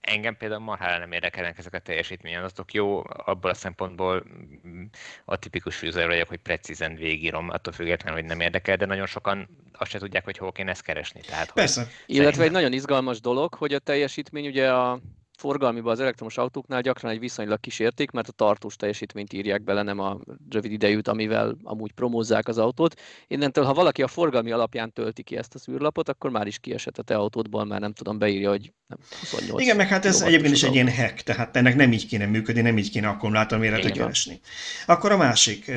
engem 0.00 0.36
például 0.36 0.60
marhára 0.60 0.98
nem 0.98 1.12
érdekelnek 1.12 1.58
ezek 1.58 1.74
a 1.74 1.78
teljesítményadatok. 1.78 2.72
Jó, 2.72 3.02
abból 3.06 3.50
a 3.50 3.54
szempontból 3.54 4.24
mm, 4.66 4.84
a 5.24 5.36
tipikus 5.36 5.82
user 5.82 6.06
vagyok, 6.06 6.28
hogy 6.28 6.38
precízen 6.38 6.94
végírom, 6.94 7.48
attól 7.48 7.72
függetlenül, 7.72 8.20
hogy 8.20 8.28
nem 8.28 8.40
érdekel, 8.40 8.76
de 8.76 8.86
nagyon 8.86 9.06
sokan 9.06 9.48
azt 9.72 9.90
se 9.90 9.98
tudják, 9.98 10.24
hogy 10.24 10.38
hol 10.38 10.52
kéne 10.52 10.70
ezt 10.70 10.82
keresni. 10.82 11.20
Tehát, 11.20 11.52
Persze. 11.52 11.80
Hogy 11.80 12.14
Illetve 12.14 12.44
egy 12.44 12.50
nagyon 12.50 12.72
izgalmas 12.72 13.20
dolog, 13.20 13.54
hogy 13.54 13.74
a 13.74 13.78
teljesítmény 13.78 14.46
ugye 14.46 14.72
a 14.72 15.00
forgalmiban 15.40 15.92
az 15.92 16.00
elektromos 16.00 16.38
autóknál 16.38 16.80
gyakran 16.80 17.10
egy 17.12 17.18
viszonylag 17.18 17.60
kis 17.60 17.78
érték, 17.78 18.10
mert 18.10 18.28
a 18.28 18.32
tartós 18.32 18.76
teljesítményt 18.76 19.32
írják 19.32 19.62
bele, 19.62 19.82
nem 19.82 19.98
a 19.98 20.18
rövid 20.50 20.72
idejűt, 20.72 21.08
amivel 21.08 21.56
amúgy 21.62 21.92
promózzák 21.92 22.48
az 22.48 22.58
autót. 22.58 23.00
Innentől, 23.26 23.64
ha 23.64 23.74
valaki 23.74 24.02
a 24.02 24.08
forgalmi 24.08 24.50
alapján 24.50 24.92
tölti 24.92 25.22
ki 25.22 25.36
ezt 25.36 25.54
a 25.54 25.58
szűrlapot, 25.58 26.08
akkor 26.08 26.30
már 26.30 26.46
is 26.46 26.58
kiesett 26.58 26.98
a 26.98 27.02
te 27.02 27.14
autódból, 27.14 27.64
már 27.64 27.80
nem 27.80 27.92
tudom, 27.92 28.18
beírja, 28.18 28.50
hogy 28.50 28.72
nem, 28.86 28.98
28 29.20 29.60
Igen, 29.60 29.76
meg 29.76 29.88
hát 29.88 30.04
ez 30.04 30.20
egyébként 30.20 30.54
is 30.54 30.62
egy 30.62 30.74
ilyen 30.74 30.92
hack, 30.92 31.20
tehát 31.20 31.56
ennek 31.56 31.76
nem 31.76 31.92
így 31.92 32.06
kéne 32.06 32.26
működni, 32.26 32.60
nem 32.60 32.78
így 32.78 32.90
kéne 32.90 33.08
akkumulátorméretet 33.08 33.92
keresni. 33.92 34.40
Akkor 34.86 35.12
a 35.12 35.16
másik, 35.16 35.72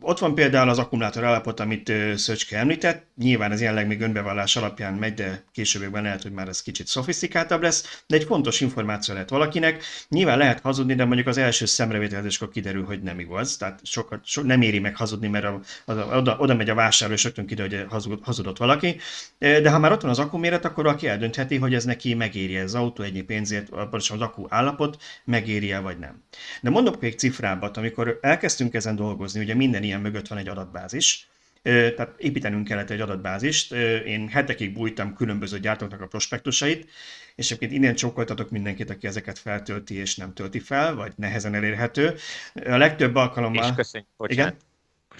ott 0.00 0.18
van 0.18 0.34
például 0.34 0.68
az 0.68 0.78
akkumulátor 0.78 1.24
állapot, 1.24 1.60
amit 1.60 1.92
Szöcske 2.16 2.58
említett, 2.58 3.06
nyilván 3.16 3.52
ez 3.52 3.60
jelenleg 3.60 3.86
még 3.86 4.00
önbevallás 4.00 4.56
alapján 4.56 4.94
megy, 4.94 5.14
de 5.14 5.44
későbbekben 5.52 6.02
lehet, 6.02 6.22
hogy 6.22 6.32
már 6.32 6.48
ez 6.48 6.62
kicsit 6.62 6.86
szofisztikáltabb 6.86 7.62
lesz, 7.62 8.02
de 8.06 8.16
egy 8.16 8.24
fontos 8.24 8.60
információ 8.60 8.78
lehet 8.86 9.30
valakinek. 9.30 9.82
Nyilván 10.08 10.38
lehet 10.38 10.60
hazudni, 10.60 10.94
de 10.94 11.04
mondjuk 11.04 11.26
az 11.26 11.38
első 11.38 11.66
szemrevételezéskor 11.66 12.50
kiderül, 12.50 12.84
hogy 12.84 13.02
nem 13.02 13.18
igaz, 13.18 13.56
tehát 13.56 13.80
sokat, 13.82 14.20
so, 14.24 14.42
nem 14.42 14.62
éri 14.62 14.78
meg 14.78 14.96
hazudni, 14.96 15.28
mert 15.28 15.44
a, 15.44 15.60
az, 15.84 15.96
a, 15.96 16.16
oda, 16.16 16.36
oda 16.38 16.54
megy 16.54 16.70
a 16.70 16.74
vásárló, 16.74 17.14
és 17.14 17.24
rögtön 17.24 17.46
kiderül, 17.46 17.78
hogy 17.78 17.86
hazud, 17.90 18.18
hazudott 18.22 18.58
valaki. 18.58 18.96
De 19.38 19.70
ha 19.70 19.78
már 19.78 19.92
ott 19.92 20.02
van 20.02 20.10
az 20.10 20.18
akkuméret, 20.18 20.64
akkor 20.64 20.84
valaki 20.84 21.08
eldöntheti, 21.08 21.56
hogy 21.56 21.74
ez 21.74 21.84
neki 21.84 22.14
meg 22.14 22.30
megéri 22.30 22.58
az 22.58 22.74
autó 22.74 23.02
ennyi 23.02 23.22
pénzért, 23.22 23.68
pontosan 23.68 24.16
az 24.16 24.22
akku 24.22 24.46
állapot, 24.48 25.02
megéri 25.24 25.74
vagy 25.82 25.98
nem. 25.98 26.22
De 26.60 26.70
mondok 26.70 27.00
még 27.00 27.18
cifrábbat, 27.18 27.76
amikor 27.76 28.18
elkezdtünk 28.22 28.74
ezen 28.74 28.96
dolgozni, 28.96 29.40
ugye 29.40 29.54
minden 29.54 29.82
ilyen 29.82 30.00
mögött 30.00 30.28
van 30.28 30.38
egy 30.38 30.48
adatbázis, 30.48 31.28
tehát 31.62 32.14
építenünk 32.18 32.66
kellett 32.66 32.90
egy 32.90 33.00
adatbázist. 33.00 33.72
Én 34.06 34.28
hetekig 34.28 34.72
bújtam 34.72 35.14
különböző 35.14 35.58
gyártóknak 35.58 36.00
a 36.00 36.06
prospektusait, 36.06 36.88
és 37.34 37.46
egyébként 37.46 37.72
innen 37.72 37.94
csókoltatok 37.94 38.50
mindenkit, 38.50 38.90
aki 38.90 39.06
ezeket 39.06 39.38
feltölti 39.38 39.94
és 39.94 40.16
nem 40.16 40.34
tölti 40.34 40.58
fel, 40.58 40.94
vagy 40.94 41.12
nehezen 41.16 41.54
elérhető. 41.54 42.14
A 42.54 42.76
legtöbb 42.76 43.14
alkalommal... 43.14 43.64
És 43.64 43.74
köszönjük, 43.76 44.08
bocsánat. 44.16 44.52
Igen? 44.52 44.68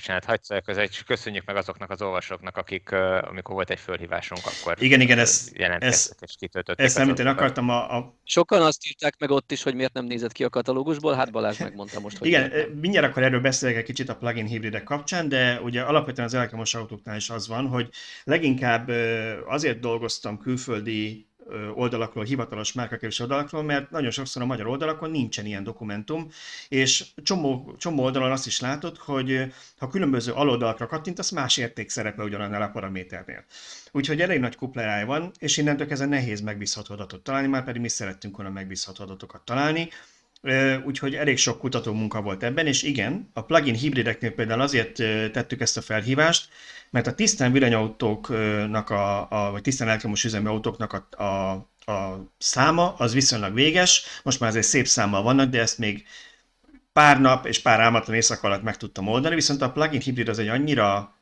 Bocsánat, 0.01 0.25
hagyd 0.25 0.43
szóljak 0.43 0.69
az 0.69 0.79
egy, 0.79 1.05
köszönjük 1.05 1.45
meg 1.45 1.57
azoknak 1.57 1.91
az 1.91 2.03
olvasóknak, 2.03 2.57
akik, 2.57 2.93
amikor 2.93 3.55
volt 3.55 3.71
egy 3.71 3.79
fölhívásunk, 3.79 4.41
akkor 4.45 4.83
igen, 4.83 5.01
igen, 5.01 5.19
ez, 5.19 5.51
ez, 5.79 6.13
és 6.21 6.35
kitöltötték. 6.39 6.87
Ezt 6.87 6.99
nem, 6.99 7.15
én 7.19 7.27
akartam 7.27 7.69
a, 7.69 7.97
a... 7.97 8.19
Sokan 8.25 8.63
azt 8.63 8.87
írták 8.89 9.19
meg 9.19 9.31
ott 9.31 9.53
is, 9.53 9.63
hogy 9.63 9.75
miért 9.75 9.93
nem 9.93 10.05
nézett 10.05 10.33
ki 10.33 10.45
a 10.45 10.49
katalógusból, 10.49 11.15
hát 11.15 11.31
Balázs 11.31 11.59
megmondta 11.59 12.01
most, 12.01 12.19
hogy 12.19 12.29
Igen, 12.29 12.51
miért. 12.51 12.75
mindjárt 12.75 13.07
akkor 13.07 13.23
erről 13.23 13.41
beszélek 13.41 13.77
egy 13.77 13.85
kicsit 13.85 14.09
a 14.09 14.17
plugin 14.17 14.47
hibridek 14.47 14.83
kapcsán, 14.83 15.29
de 15.29 15.61
ugye 15.61 15.83
alapvetően 15.83 16.27
az 16.27 16.35
elektromos 16.35 16.75
autóknál 16.75 17.17
is 17.17 17.31
az 17.31 17.49
van, 17.49 17.67
hogy 17.67 17.89
leginkább 18.25 18.89
azért 19.47 19.81
dolgoztam 19.81 20.39
külföldi 20.39 21.30
oldalakról, 21.75 22.25
hivatalos 22.25 22.73
márkakereső 22.73 23.23
oldalakról, 23.23 23.63
mert 23.63 23.91
nagyon 23.91 24.11
sokszor 24.11 24.43
a 24.43 24.47
magyar 24.47 24.67
oldalakon 24.67 25.11
nincsen 25.11 25.47
ilyen 25.47 25.65
dokumentum, 25.65 26.29
és 26.69 27.07
csomó, 27.23 27.75
csomó 27.79 28.03
oldalon 28.03 28.31
azt 28.31 28.47
is 28.47 28.61
látod, 28.61 28.97
hogy 28.97 29.53
ha 29.79 29.89
különböző 29.89 30.33
aloldalakra 30.33 30.87
kattintasz, 30.87 31.31
más 31.31 31.57
érték 31.57 31.91
szerepel 31.91 32.25
ugyanannál 32.25 32.63
a 32.63 32.69
paraméternél. 32.69 33.45
Úgyhogy 33.93 34.21
elég 34.21 34.41
nagy 34.41 34.57
kuplerája 34.57 35.07
van, 35.07 35.31
és 35.39 35.57
innentől 35.57 35.87
kezdve 35.87 36.09
nehéz 36.09 36.41
megbízható 36.41 36.95
adatot 36.95 37.23
találni, 37.23 37.49
már 37.49 37.65
pedig 37.65 37.81
mi 37.81 37.89
szerettünk 37.89 38.37
volna 38.37 38.53
megbízható 38.53 39.03
adatokat 39.03 39.45
találni, 39.45 39.89
úgyhogy 40.85 41.15
elég 41.15 41.39
sok 41.39 41.59
kutató 41.59 41.93
munka 41.93 42.23
volt 42.23 42.43
ebben, 42.43 42.67
és 42.67 42.83
igen, 42.83 43.31
a 43.33 43.45
plugin 43.45 43.75
hibrideknél 43.75 44.31
például 44.31 44.61
azért 44.61 44.93
tettük 45.33 45.61
ezt 45.61 45.77
a 45.77 45.83
felhívást, 45.83 46.49
mert 46.91 47.07
a 47.07 47.15
tisztán 47.15 47.53
villanyautóknak, 47.53 48.91
a, 48.91 49.31
a, 49.31 49.51
vagy 49.51 49.63
tisztán 49.63 49.89
elektromos 49.89 50.25
üzemű 50.25 50.49
autóknak 50.49 50.93
a, 50.93 51.25
a, 51.25 51.53
a 51.93 52.27
száma 52.39 52.95
az 52.95 53.15
viszonylag 53.15 53.55
véges, 53.55 54.05
most 54.23 54.41
már 54.41 54.51
azért 54.51 54.67
szép 54.67 54.87
számmal 54.87 55.23
vannak, 55.23 55.51
de 55.51 55.61
ezt 55.61 55.79
még 55.79 56.07
pár 56.93 57.21
nap 57.21 57.47
és 57.47 57.59
pár 57.59 57.81
álmatlan 57.81 58.17
éjszaka 58.17 58.47
alatt 58.47 58.63
meg 58.63 58.77
tudtam 58.77 59.09
oldani, 59.09 59.35
viszont 59.35 59.63
a 59.63 59.73
plugin 59.73 60.01
hibrid 60.01 60.29
az 60.29 60.39
egy 60.39 60.49
annyira 60.49 61.15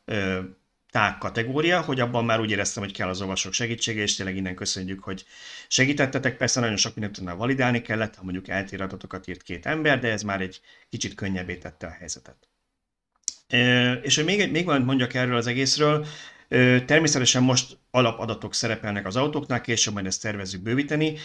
tág 0.90 1.18
kategória, 1.18 1.80
hogy 1.80 2.00
abban 2.00 2.24
már 2.24 2.40
úgy 2.40 2.50
éreztem, 2.50 2.82
hogy 2.82 2.92
kell 2.92 3.08
az 3.08 3.20
olvasók 3.20 3.52
segítsége, 3.52 4.02
és 4.02 4.16
tényleg 4.16 4.36
innen 4.36 4.54
köszönjük, 4.54 5.02
hogy 5.02 5.24
segítettetek. 5.68 6.36
Persze 6.36 6.60
nagyon 6.60 6.76
sok 6.76 6.94
mindent 6.94 7.16
tudnál 7.16 7.36
validálni 7.36 7.82
kellett, 7.82 8.14
ha 8.14 8.22
mondjuk 8.22 8.48
eltér 8.48 8.82
adatokat 8.82 9.28
írt 9.28 9.42
két 9.42 9.66
ember, 9.66 10.00
de 10.00 10.10
ez 10.10 10.22
már 10.22 10.40
egy 10.40 10.60
kicsit 10.88 11.14
könnyebbé 11.14 11.56
tette 11.56 11.86
a 11.86 11.96
helyzetet. 11.98 12.48
És 14.02 14.16
hogy 14.16 14.24
még, 14.24 14.50
még 14.50 14.64
valamit 14.64 14.86
mondjak 14.86 15.14
erről 15.14 15.36
az 15.36 15.46
egészről, 15.46 16.06
Természetesen 16.86 17.42
most 17.42 17.78
alapadatok 17.90 18.54
szerepelnek 18.54 19.06
az 19.06 19.16
autóknál, 19.16 19.60
később 19.60 19.94
majd 19.94 20.06
ezt 20.06 20.22
tervezzük 20.22 20.62
bővíteni. 20.62 21.16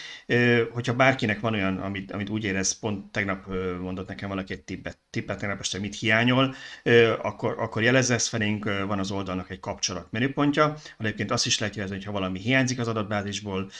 Hogyha 0.72 0.93
bárkinek 0.93 1.39
van 1.39 1.53
olyan, 1.53 1.77
amit, 1.77 2.12
amit 2.12 2.29
úgy 2.29 2.43
érez, 2.43 2.79
pont 2.79 3.12
tegnap 3.12 3.48
mondott 3.82 4.08
nekem 4.08 4.29
valaki 4.29 4.53
egy 4.53 4.63
tippet, 4.63 4.98
tippet 5.10 5.39
tegnap 5.39 5.60
este, 5.60 5.79
mit 5.79 6.00
hiányol, 6.00 6.55
akkor, 7.22 7.55
akkor 7.60 7.84
jelezze 7.84 8.13
ezt 8.13 8.27
felénk, 8.27 8.63
van 8.65 9.00
az 9.00 9.12
oldalnak 9.12 9.50
egy 9.50 9.60
kapcsolat 9.60 10.08
menüpontja. 10.12 10.75
Egyébként 10.98 11.32
azt 11.32 11.46
is 11.46 11.60
lehet 11.60 11.75
jelezni, 11.75 11.96
hogy 11.96 12.05
ha 12.05 12.12
valami 12.12 12.39
hiányzik 12.39 12.79
az 12.79 12.88
adatbázisból, 12.88 13.72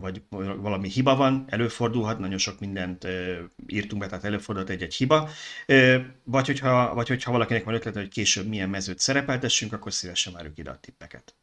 vagy 0.00 0.22
valami 0.56 0.88
hiba 0.88 1.16
van, 1.16 1.44
előfordulhat, 1.48 2.18
nagyon 2.18 2.38
sok 2.38 2.60
mindent 2.60 3.06
írtunk 3.66 4.02
be, 4.02 4.08
tehát 4.08 4.24
előfordulhat 4.24 4.70
egy-egy 4.70 4.94
hiba, 4.94 5.28
vagy 6.24 6.46
hogyha, 6.46 6.94
vagy 6.94 7.08
hogyha 7.08 7.32
valakinek 7.32 7.64
van 7.64 7.74
ötlete, 7.74 7.98
hogy 7.98 8.08
később 8.08 8.46
milyen 8.46 8.68
mezőt 8.68 8.98
szerepeltessünk, 8.98 9.72
akkor 9.72 9.92
szívesen 9.92 10.32
várjuk 10.32 10.58
ide 10.58 10.70
a 10.70 10.78
tippeket. 10.80 11.34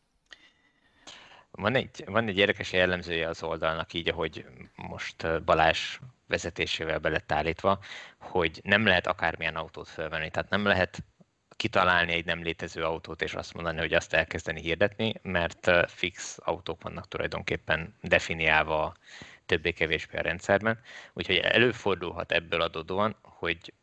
Van 1.51 1.75
egy, 1.75 2.03
van 2.05 2.27
egy 2.27 2.37
érdekes 2.37 2.71
jellemzője 2.71 3.27
az 3.27 3.43
oldalnak, 3.43 3.93
így 3.93 4.09
ahogy 4.09 4.45
most 4.75 5.43
Balázs 5.43 5.99
vezetésével 6.27 6.99
be 6.99 7.09
lett 7.09 7.31
állítva, 7.31 7.79
hogy 8.19 8.59
nem 8.63 8.85
lehet 8.85 9.07
akármilyen 9.07 9.55
autót 9.55 9.87
felvenni. 9.87 10.29
Tehát 10.29 10.49
nem 10.49 10.65
lehet 10.65 11.03
kitalálni 11.61 12.13
egy 12.13 12.25
nem 12.25 12.43
létező 12.43 12.83
autót, 12.83 13.21
és 13.21 13.33
azt 13.33 13.53
mondani, 13.53 13.79
hogy 13.79 13.93
azt 13.93 14.13
elkezdeni 14.13 14.61
hirdetni, 14.61 15.13
mert 15.21 15.91
fix 15.91 16.37
autók 16.43 16.81
vannak 16.81 17.07
tulajdonképpen 17.07 17.95
definiálva 18.01 18.95
többé-kevésbé 19.45 20.17
a 20.17 20.21
rendszerben. 20.21 20.79
Úgyhogy 21.13 21.35
előfordulhat 21.35 22.31
ebből 22.31 22.61
adódóan, 22.61 23.15
hogy 23.21 23.73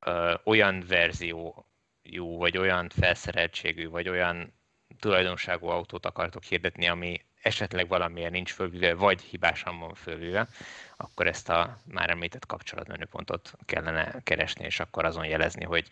ö, 0.00 0.34
olyan 0.44 0.84
verzió 0.88 1.66
jó, 2.02 2.38
vagy 2.38 2.58
olyan 2.58 2.88
felszereltségű, 2.88 3.88
vagy 3.88 4.08
olyan 4.08 4.52
tulajdonságú 5.04 5.66
autót 5.68 6.06
akartok 6.06 6.42
hirdetni, 6.42 6.88
ami 6.88 7.20
esetleg 7.44 7.88
valamilyen 7.88 8.30
nincs 8.30 8.52
fölvéve, 8.52 8.94
vagy 8.94 9.22
hibásan 9.22 9.78
van 9.78 9.94
fölvéve, 9.94 10.48
akkor 10.96 11.26
ezt 11.26 11.48
a 11.48 11.78
már 11.84 12.10
említett 12.10 12.46
kapcsolatmenüpontot 12.46 13.52
kellene 13.66 14.14
keresni, 14.22 14.64
és 14.64 14.80
akkor 14.80 15.04
azon 15.04 15.26
jelezni, 15.26 15.64
hogy 15.64 15.88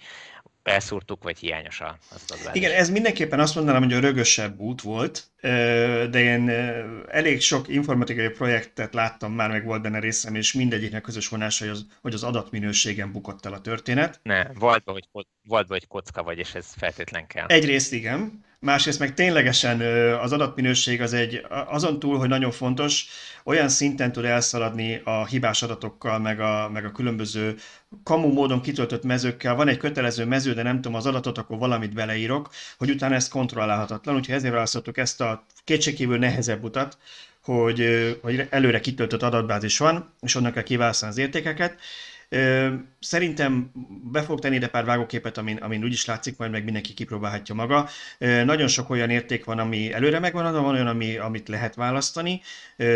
elszúrtuk, 0.62 1.22
vagy 1.22 1.38
hiányos 1.38 1.80
az 1.80 1.96
adatbázis. 2.08 2.62
Igen, 2.62 2.72
ez 2.72 2.90
mindenképpen 2.90 3.40
azt 3.40 3.54
mondanám, 3.54 3.82
hogy 3.82 3.92
a 3.92 4.00
rögösebb 4.00 4.58
út 4.58 4.80
volt, 4.80 5.30
de 6.10 6.18
én 6.18 6.48
elég 7.08 7.40
sok 7.40 7.68
informatikai 7.68 8.28
projektet 8.28 8.94
láttam 8.94 9.32
már, 9.32 9.50
meg 9.50 9.64
volt 9.64 9.82
benne 9.82 9.98
részem, 9.98 10.34
és 10.34 10.52
mindegyiknek 10.52 11.02
közös 11.02 11.28
vonása, 11.28 11.64
hogy 11.64 11.74
az, 11.74 11.86
hogy 12.02 12.14
az 12.14 12.22
adatminőségen 12.22 13.12
bukott 13.12 13.46
el 13.46 13.52
a 13.52 13.60
történet. 13.60 14.20
Ne, 14.22 14.44
volt 14.52 14.84
be, 14.84 14.92
hogy, 14.92 15.08
volt 15.42 15.66
be, 15.66 15.74
hogy 15.74 15.86
kocka 15.86 16.22
vagy, 16.22 16.38
és 16.38 16.54
ez 16.54 16.66
feltétlen 16.76 17.26
kell. 17.26 17.46
Egyrészt 17.46 17.92
igen, 17.92 18.44
másrészt 18.62 18.98
meg 18.98 19.14
ténylegesen 19.14 19.80
az 20.18 20.32
adatminőség 20.32 21.00
az 21.00 21.12
egy, 21.12 21.41
azon 21.48 21.98
túl, 21.98 22.18
hogy 22.18 22.28
nagyon 22.28 22.50
fontos, 22.50 23.06
olyan 23.44 23.68
szinten 23.68 24.12
tud 24.12 24.24
elszaladni 24.24 25.00
a 25.04 25.26
hibás 25.26 25.62
adatokkal, 25.62 26.18
meg 26.18 26.40
a, 26.40 26.70
meg 26.72 26.84
a 26.84 26.92
különböző 26.92 27.54
kamu 28.02 28.32
módon 28.32 28.60
kitöltött 28.60 29.02
mezőkkel. 29.04 29.54
Van 29.54 29.68
egy 29.68 29.76
kötelező 29.76 30.24
mező, 30.24 30.54
de 30.54 30.62
nem 30.62 30.74
tudom 30.74 30.94
az 30.94 31.06
adatot, 31.06 31.38
akkor 31.38 31.58
valamit 31.58 31.94
beleírok, 31.94 32.50
hogy 32.78 32.90
utána 32.90 33.14
ezt 33.14 33.30
kontrollálhatatlan. 33.30 34.16
Úgyhogy 34.16 34.34
ezért 34.34 34.52
választottuk 34.52 34.98
ezt 34.98 35.20
a 35.20 35.44
kétségkívül 35.64 36.18
nehezebb 36.18 36.64
utat, 36.64 36.98
hogy, 37.42 37.84
hogy 38.22 38.46
előre 38.50 38.80
kitöltött 38.80 39.22
adatbázis 39.22 39.78
van, 39.78 40.12
és 40.20 40.34
onnan 40.34 40.52
kell 40.52 40.62
kiválasztani 40.62 41.12
az 41.12 41.18
értékeket. 41.18 41.76
Szerintem 43.00 43.70
be 44.12 44.22
fog 44.22 44.40
tenni 44.40 44.54
ide 44.54 44.68
pár 44.68 44.84
vágóképet, 44.84 45.38
amin, 45.38 45.56
amin 45.56 45.84
úgyis 45.84 46.04
látszik, 46.04 46.36
majd 46.36 46.50
meg 46.50 46.64
mindenki 46.64 46.94
kipróbálhatja 46.94 47.54
maga. 47.54 47.88
Nagyon 48.18 48.68
sok 48.68 48.90
olyan 48.90 49.10
érték 49.10 49.44
van, 49.44 49.58
ami 49.58 49.92
előre 49.92 50.18
megvan, 50.18 50.52
de 50.52 50.58
van 50.58 50.74
olyan, 50.74 50.86
ami, 50.86 51.16
amit 51.16 51.48
lehet 51.48 51.74
választani. 51.74 52.40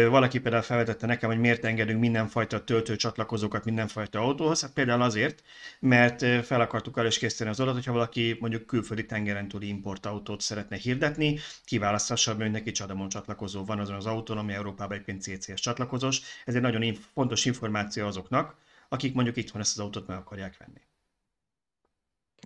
Valaki 0.09 0.39
például 0.39 0.63
felvetette 0.63 1.07
nekem, 1.07 1.31
hogy 1.31 1.39
miért 1.39 1.65
engedünk 1.65 2.01
mindenfajta 2.01 2.65
töltőcsatlakozókat 2.65 3.65
mindenfajta 3.65 4.21
autóhoz. 4.21 4.61
Hát 4.61 4.73
például 4.73 5.03
azért, 5.03 5.43
mert 5.79 6.47
fel 6.47 6.61
akartuk 6.61 6.99
el 6.99 7.07
is 7.07 7.19
készíteni 7.19 7.51
az 7.51 7.61
adatot, 7.61 7.79
hogyha 7.79 7.93
valaki 7.93 8.37
mondjuk 8.41 8.67
külföldi 8.67 9.07
tengeren 9.07 9.49
túli 9.49 9.69
importautót 9.69 10.41
szeretne 10.41 10.77
hirdetni, 10.77 11.39
kiválasztassa, 11.65 12.35
hogy 12.35 12.51
neki 12.51 12.71
Csadamon 12.71 13.09
csatlakozó 13.09 13.65
van 13.65 13.79
azon 13.79 13.97
az 13.97 14.07
autón, 14.07 14.39
ami 14.39 14.53
Európában 14.53 14.93
egyébként 14.93 15.23
CCS 15.23 15.61
csatlakozós. 15.61 16.21
Ez 16.45 16.55
egy 16.55 16.61
nagyon 16.61 16.83
inf- 16.83 17.09
fontos 17.13 17.45
információ 17.45 18.07
azoknak, 18.07 18.55
akik 18.89 19.15
mondjuk 19.15 19.37
itthon 19.37 19.61
ezt 19.61 19.79
az 19.79 19.85
autót 19.85 20.07
meg 20.07 20.17
akarják 20.17 20.57
venni. 20.57 20.81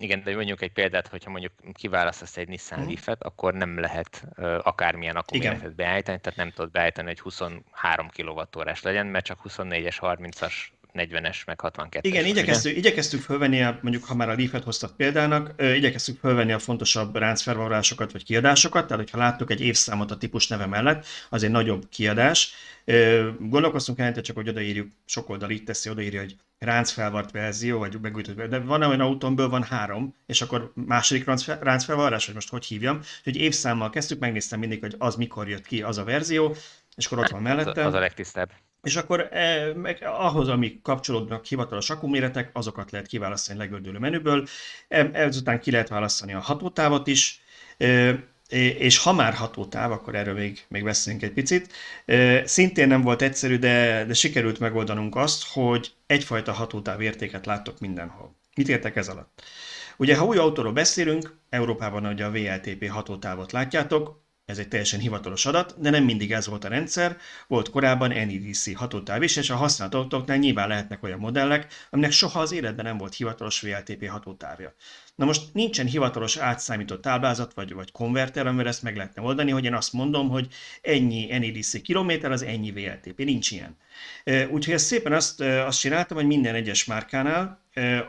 Igen, 0.00 0.22
de 0.22 0.34
mondjuk 0.34 0.62
egy 0.62 0.72
példát, 0.72 1.08
hogyha 1.08 1.30
mondjuk 1.30 1.52
kiválasztasz 1.72 2.36
egy 2.36 2.48
Nissan 2.48 2.80
mm. 2.80 2.86
Leaf-et, 2.86 3.22
akkor 3.22 3.54
nem 3.54 3.78
lehet 3.78 4.24
uh, 4.36 4.58
akármilyen 4.62 5.16
akkuméretet 5.16 5.74
beállítani, 5.74 6.20
tehát 6.20 6.38
nem 6.38 6.50
tudod 6.50 6.70
beállítani, 6.70 7.06
hogy 7.06 7.20
23 7.20 8.08
kWh 8.08 8.82
legyen, 8.82 9.06
mert 9.06 9.24
csak 9.24 9.38
24-es, 9.44 9.96
30-as 10.00 10.54
40-es, 10.94 11.46
meg 11.46 11.60
62-es. 11.62 11.98
Igen, 12.02 12.24
igyekeztük, 12.24 12.76
igyekeztük 12.76 13.20
fölvenni, 13.20 13.62
a, 13.62 13.78
mondjuk 13.82 14.04
ha 14.04 14.14
már 14.14 14.28
a 14.28 14.34
Leaf-et 14.34 14.64
hoztak 14.64 14.96
példának, 14.96 15.54
igyekeztük 15.58 16.18
fölvenni 16.18 16.52
a 16.52 16.58
fontosabb 16.58 17.16
ráncfelvarásokat 17.16 18.12
vagy 18.12 18.24
kiadásokat, 18.24 18.86
tehát 18.86 19.02
hogyha 19.02 19.18
láttuk 19.18 19.50
egy 19.50 19.60
évszámot 19.60 20.10
a 20.10 20.16
típus 20.16 20.46
neve 20.46 20.66
mellett, 20.66 21.06
az 21.28 21.42
egy 21.42 21.50
nagyobb 21.50 21.88
kiadás. 21.88 22.52
Gondolkoztunk 23.38 23.98
el, 23.98 24.20
csak 24.20 24.36
hogy 24.36 24.48
odaírjuk, 24.48 24.88
sok 25.04 25.28
oldal 25.28 25.50
itt 25.50 25.66
teszi, 25.66 25.90
odaírja, 25.90 26.20
hogy 26.20 26.36
ráncfelvart 26.58 27.30
verzió, 27.30 27.78
vagy 27.78 28.00
megújított 28.00 28.42
de 28.42 28.58
van 28.58 28.82
olyan 28.82 29.00
autómból 29.00 29.48
van 29.48 29.62
három, 29.62 30.14
és 30.26 30.42
akkor 30.42 30.72
második 30.74 31.24
ráncfelvarrás, 31.60 32.26
hogy 32.26 32.34
most 32.34 32.50
hogy 32.50 32.64
hívjam, 32.64 33.00
hogy 33.24 33.36
évszámmal 33.36 33.90
kezdtük, 33.90 34.18
megnéztem 34.18 34.58
mindig, 34.58 34.80
hogy 34.80 34.94
az 34.98 35.14
mikor 35.14 35.48
jött 35.48 35.66
ki 35.66 35.82
az 35.82 35.98
a 35.98 36.04
verzió, 36.04 36.54
és 36.96 37.06
akkor 37.06 37.18
ott 37.18 37.28
van 37.28 37.42
mellette. 37.42 37.84
Az 37.84 37.94
a 37.94 37.98
legtisztább. 37.98 38.50
És 38.82 38.96
akkor 38.96 39.28
eh, 39.30 39.74
meg 39.74 40.02
ahhoz, 40.02 40.48
ami 40.48 40.80
kapcsolódnak 40.82 41.44
hivatalos 41.44 41.90
akkuméretek, 41.90 42.50
azokat 42.52 42.90
lehet 42.90 43.06
kiválasztani 43.06 43.58
legördülő 43.58 43.98
menüből. 43.98 44.46
Ezután 45.12 45.60
ki 45.60 45.70
lehet 45.70 45.88
választani 45.88 46.32
a 46.34 46.40
hatótávot 46.40 47.06
is, 47.06 47.42
eh, 47.76 48.18
és 48.78 48.98
ha 48.98 49.12
már 49.12 49.34
hatótáv, 49.34 49.92
akkor 49.92 50.14
erről 50.14 50.34
még, 50.34 50.64
még 50.68 50.84
beszélünk 50.84 51.22
egy 51.22 51.32
picit. 51.32 51.72
Eh, 52.04 52.44
szintén 52.44 52.88
nem 52.88 53.02
volt 53.02 53.22
egyszerű, 53.22 53.58
de, 53.58 54.04
de 54.04 54.14
sikerült 54.14 54.58
megoldanunk 54.58 55.16
azt, 55.16 55.44
hogy 55.52 55.92
egyfajta 56.06 56.52
hatótáv 56.52 57.00
értéket 57.00 57.46
láttok 57.46 57.80
mindenhol. 57.80 58.34
Mit 58.54 58.68
értek 58.68 58.96
ez 58.96 59.08
alatt? 59.08 59.42
Ugye, 59.96 60.16
ha 60.16 60.24
új 60.24 60.36
autóról 60.36 60.72
beszélünk, 60.72 61.36
Európában 61.50 62.06
ugye 62.06 62.24
a 62.24 62.30
VLTP 62.30 62.88
hatótávot 62.88 63.52
látjátok, 63.52 64.19
ez 64.50 64.58
egy 64.58 64.68
teljesen 64.68 65.00
hivatalos 65.00 65.46
adat, 65.46 65.74
de 65.78 65.90
nem 65.90 66.04
mindig 66.04 66.32
ez 66.32 66.46
volt 66.46 66.64
a 66.64 66.68
rendszer, 66.68 67.16
volt 67.46 67.70
korábban 67.70 68.08
NEDC 68.08 68.76
hatótáv 68.76 69.22
is, 69.22 69.36
és 69.36 69.50
a 69.50 69.56
használt 69.56 69.94
autóknál 69.94 70.36
nyilván 70.36 70.68
lehetnek 70.68 71.02
olyan 71.02 71.18
modellek, 71.18 71.72
aminek 71.90 72.12
soha 72.12 72.40
az 72.40 72.52
életben 72.52 72.84
nem 72.84 72.98
volt 72.98 73.14
hivatalos 73.14 73.60
VLTP 73.60 74.08
hatótávja. 74.08 74.74
Na 75.14 75.24
most 75.24 75.42
nincsen 75.52 75.86
hivatalos 75.86 76.36
átszámított 76.36 77.02
táblázat 77.02 77.54
vagy, 77.54 77.72
vagy 77.72 77.92
konverter, 77.92 78.46
amivel 78.46 78.66
ezt 78.66 78.82
meg 78.82 78.96
lehetne 78.96 79.22
oldani, 79.22 79.50
hogy 79.50 79.64
én 79.64 79.74
azt 79.74 79.92
mondom, 79.92 80.28
hogy 80.28 80.48
ennyi 80.82 81.26
NEDC 81.26 81.82
kilométer 81.82 82.30
az 82.30 82.42
ennyi 82.42 82.72
VLTP, 82.72 83.24
nincs 83.24 83.50
ilyen. 83.50 83.76
Úgyhogy 84.50 84.74
ezt 84.74 84.86
szépen 84.86 85.12
azt, 85.12 85.40
azt 85.40 85.80
csináltam, 85.80 86.16
hogy 86.16 86.26
minden 86.26 86.54
egyes 86.54 86.84
márkánál 86.84 87.60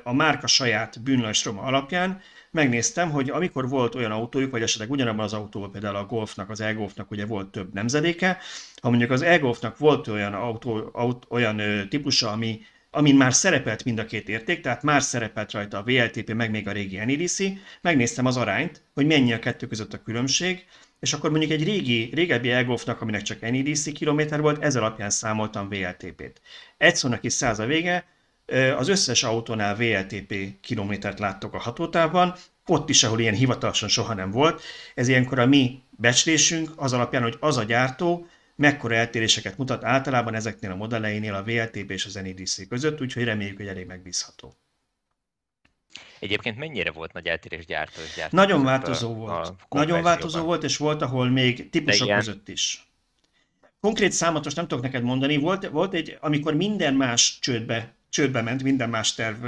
a 0.04 0.14
márka 0.14 0.48
saját 0.48 1.02
bűnlajstroma 1.02 1.62
alapján 1.62 2.22
megnéztem, 2.52 3.12
hogy 3.12 3.30
amikor 3.30 3.70
volt 3.70 3.96
olyan 3.96 4.12
autójuk, 4.12 4.52
vagy 4.52 4.62
esetleg 4.62 4.92
ugyanabban 4.92 5.26
az 5.26 5.34
autóban, 5.34 5.72
például 5.72 5.96
a 5.96 6.06
Golfnak, 6.06 6.50
az 6.50 6.62
e-Golfnak 6.62 7.12
ugye 7.12 7.26
volt 7.26 7.52
több 7.52 7.74
nemzedéke, 7.74 8.38
ha 8.82 8.90
mondjuk 8.90 9.12
az 9.12 9.22
e-Golfnak 9.22 9.78
volt 9.78 10.08
olyan, 10.08 10.34
autó, 10.34 10.90
autó, 10.94 11.28
olyan 11.30 11.88
típusa, 11.90 12.32
ami 12.32 12.62
amin 12.94 13.16
már 13.16 13.34
szerepelt 13.34 13.84
mind 13.84 14.00
a 14.00 14.06
két 14.06 14.30
érték, 14.30 14.62
tehát 14.62 14.84
már 14.84 15.02
szerepelt 15.02 15.52
rajta 15.52 15.78
a 15.78 15.84
VLTP, 15.84 16.34
meg 16.34 16.52
még 16.52 16.68
a 16.68 16.72
régi 16.72 16.98
NEDC, 16.98 17.38
megnéztem 17.82 18.26
az 18.26 18.38
arányt, 18.38 18.82
hogy 18.94 19.06
mennyi 19.06 19.34
a 19.34 19.40
kettő 19.40 19.68
között 19.68 19.94
a 19.94 20.02
különbség, 20.02 20.66
és 21.00 21.14
akkor 21.14 21.30
mondjuk 21.30 21.52
egy 21.52 21.64
régi, 21.64 22.10
régebbi 22.14 22.52
Elgolfnak, 22.52 23.02
aminek 23.02 23.22
csak 23.22 23.42
NEDC 23.42 23.92
kilométer 23.92 24.42
volt, 24.42 24.64
ez 24.64 24.76
alapján 24.76 25.10
számoltam 25.10 25.70
VLTP-t. 25.70 26.42
Egy 26.78 26.96
szónak 26.96 27.24
is 27.24 27.34
száz 27.34 27.60
a 27.60 27.66
vége, 27.66 28.06
az 28.78 28.88
összes 28.88 29.24
autónál 29.24 29.76
VLTP 29.76 30.36
kilométert 30.62 31.20
láttok 31.20 31.54
a 31.54 31.60
hatótávban, 31.60 32.36
ott 32.66 32.90
is, 32.90 33.04
ahol 33.04 33.20
ilyen 33.20 33.34
hivatalosan 33.34 33.90
soha 33.90 34.14
nem 34.14 34.32
volt. 34.32 34.62
Ez 34.96 35.08
ilyenkor 35.08 35.40
a 35.40 35.46
mi 35.46 35.82
becslésünk 35.90 36.72
az 36.76 36.94
alapján, 36.94 37.22
hogy 37.22 37.38
az 37.40 37.58
a 37.58 37.64
gyártó 37.64 38.28
mekkora 38.56 38.96
eltéréseket 38.96 39.58
mutat 39.58 39.84
általában 39.84 40.34
ezeknél 40.34 40.72
a 40.72 40.76
modelleinél 40.76 41.34
a 41.34 41.44
VLTP 41.44 41.92
és 41.92 42.06
az 42.06 42.14
NEDC 42.14 42.68
között, 42.68 43.02
úgyhogy 43.02 43.24
reméljük, 43.24 43.58
hogy 43.58 43.68
elég 43.68 43.86
megbízható. 43.86 44.56
Egyébként 46.20 46.58
mennyire 46.58 46.92
volt 46.92 47.14
nagy 47.14 47.28
eltérés 47.28 47.66
gyártó 47.66 48.02
és 48.02 48.14
gyártó? 48.16 48.38
Nagyon 48.38 48.64
változó 48.64 49.12
a, 49.12 49.16
volt. 49.16 49.48
A 49.48 49.76
Nagyon 49.76 50.02
változó 50.02 50.44
volt, 50.44 50.64
és 50.64 50.78
volt, 50.78 51.02
ahol 51.02 51.30
még 51.30 51.70
típusok 51.70 52.10
között 52.10 52.50
is. 52.50 52.86
Konkrét 53.80 54.12
számot 54.12 54.44
most 54.44 54.56
nem 54.56 54.68
tudok 54.68 54.84
neked 54.84 55.04
mondani, 55.04 55.38
volt, 55.38 55.70
volt 55.70 55.94
egy, 55.94 56.18
amikor 56.20 56.56
minden 56.56 56.94
más 56.94 57.38
csődbe 57.42 57.94
csődbe 58.12 58.42
ment, 58.42 58.64
minden 58.64 58.90
más 58.90 59.14
terv 59.14 59.46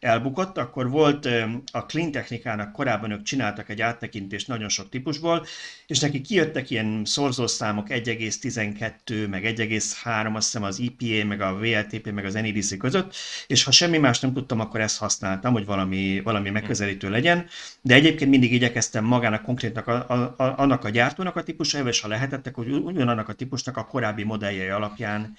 elbukott, 0.00 0.58
akkor 0.58 0.90
volt 0.90 1.28
a 1.72 1.86
Clean 1.86 2.10
Technikának 2.10 2.72
korábban 2.72 3.10
ők 3.10 3.22
csináltak 3.22 3.68
egy 3.68 3.80
áttekintést 3.80 4.48
nagyon 4.48 4.68
sok 4.68 4.88
típusból, 4.88 5.46
és 5.86 6.00
neki 6.00 6.20
kijöttek 6.20 6.70
ilyen 6.70 7.02
szorzószámok 7.04 7.86
1,12, 7.88 9.28
meg 9.28 9.42
1,3, 9.42 10.34
azt 10.34 10.44
hiszem 10.44 10.62
az 10.62 10.80
EPA, 10.80 11.26
meg 11.26 11.40
a 11.40 11.54
VLTP, 11.54 12.10
meg 12.10 12.24
az 12.24 12.34
NEDC 12.34 12.76
között, 12.76 13.14
és 13.46 13.64
ha 13.64 13.70
semmi 13.70 13.98
más 13.98 14.20
nem 14.20 14.32
tudtam, 14.32 14.60
akkor 14.60 14.80
ezt 14.80 14.98
használtam, 14.98 15.52
hogy 15.52 15.64
valami, 15.64 16.20
valami 16.24 16.50
megközelítő 16.50 17.10
legyen, 17.10 17.46
de 17.80 17.94
egyébként 17.94 18.30
mindig 18.30 18.52
igyekeztem 18.52 19.04
magának 19.04 19.42
konkrétnak 19.42 19.86
a, 19.86 20.08
a, 20.08 20.34
a, 20.36 20.58
annak 20.58 20.84
a 20.84 20.88
gyártónak 20.88 21.36
a 21.36 21.42
típusával, 21.42 21.88
és 21.88 22.00
ha 22.00 22.08
lehetettek, 22.08 22.54
hogy 22.54 22.70
ugyanannak 22.70 23.28
a 23.28 23.32
típusnak 23.32 23.76
a 23.76 23.84
korábbi 23.84 24.22
modelljei 24.22 24.68
alapján 24.68 25.36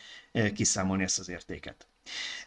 kiszámolni 0.54 1.04
ezt 1.04 1.20
az 1.20 1.30
értéket. 1.30 1.88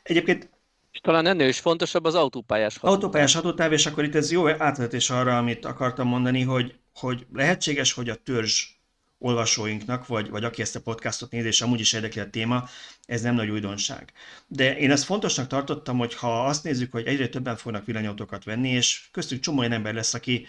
Egyébként 0.03 0.51
és 0.97 1.03
talán 1.03 1.27
ennél 1.27 1.49
is 1.49 1.59
fontosabb 1.59 2.05
az 2.05 2.15
autópályás 2.15 2.75
hatótáv. 2.75 2.95
Autópályás 2.95 3.35
hatótáv, 3.35 3.73
és 3.73 3.87
akkor 3.87 4.05
itt 4.05 4.15
ez 4.15 4.31
jó 4.31 4.49
átvezetés 4.49 5.11
arra, 5.11 5.39
amit 5.39 5.65
akartam 5.65 6.09
mondani, 6.09 6.43
hogy, 6.43 6.75
hogy 6.95 7.27
lehetséges, 7.33 7.93
hogy 7.93 8.09
a 8.09 8.15
törzs 8.15 8.77
olvasóinknak, 9.19 10.07
vagy, 10.07 10.31
vagy 10.31 10.45
aki 10.45 10.63
ezt 10.63 10.77
a 10.77 10.81
podcastot 10.81 11.31
nézi, 11.31 11.47
és 11.47 11.61
amúgy 11.61 11.81
is 11.81 11.93
érdekli 11.93 12.21
a 12.21 12.31
téma, 12.31 12.69
ez 13.05 13.23
nem 13.23 13.35
nagy 13.35 13.49
újdonság. 13.49 14.13
De 14.47 14.79
én 14.79 14.91
ezt 14.91 15.05
fontosnak 15.05 15.47
tartottam, 15.47 15.99
hogy 15.99 16.15
ha 16.15 16.45
azt 16.47 16.65
nézzük, 16.65 16.93
hogy 16.93 17.07
egyre 17.07 17.29
többen 17.29 17.57
fognak 17.57 17.85
villanyautókat 17.85 18.45
venni, 18.45 18.69
és 18.69 19.09
köztük 19.11 19.41
csomó 19.41 19.59
olyan 19.59 19.73
ember 19.73 19.95
lesz, 19.95 20.15
aki 20.15 20.47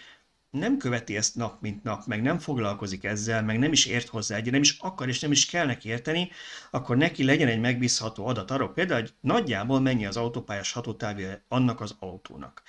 nem 0.51 0.77
követi 0.77 1.17
ezt 1.17 1.35
nap 1.35 1.61
mint 1.61 1.83
nap, 1.83 2.05
meg 2.05 2.21
nem 2.21 2.39
foglalkozik 2.39 3.03
ezzel, 3.03 3.43
meg 3.43 3.59
nem 3.59 3.71
is 3.71 3.85
ért 3.85 4.07
hozzá 4.07 4.35
egy, 4.35 4.51
nem 4.51 4.61
is 4.61 4.77
akar 4.79 5.07
és 5.07 5.19
nem 5.19 5.31
is 5.31 5.45
kell 5.45 5.65
neki 5.65 5.89
érteni, 5.89 6.31
akkor 6.71 6.97
neki 6.97 7.23
legyen 7.23 7.47
egy 7.47 7.59
megbízható 7.59 8.25
adat 8.27 8.51
arról 8.51 8.73
például, 8.73 9.01
hogy 9.01 9.13
nagyjából 9.21 9.79
mennyi 9.79 10.05
az 10.05 10.17
autópályás 10.17 10.71
hatótávja 10.71 11.41
annak 11.47 11.81
az 11.81 11.95
autónak. 11.99 12.63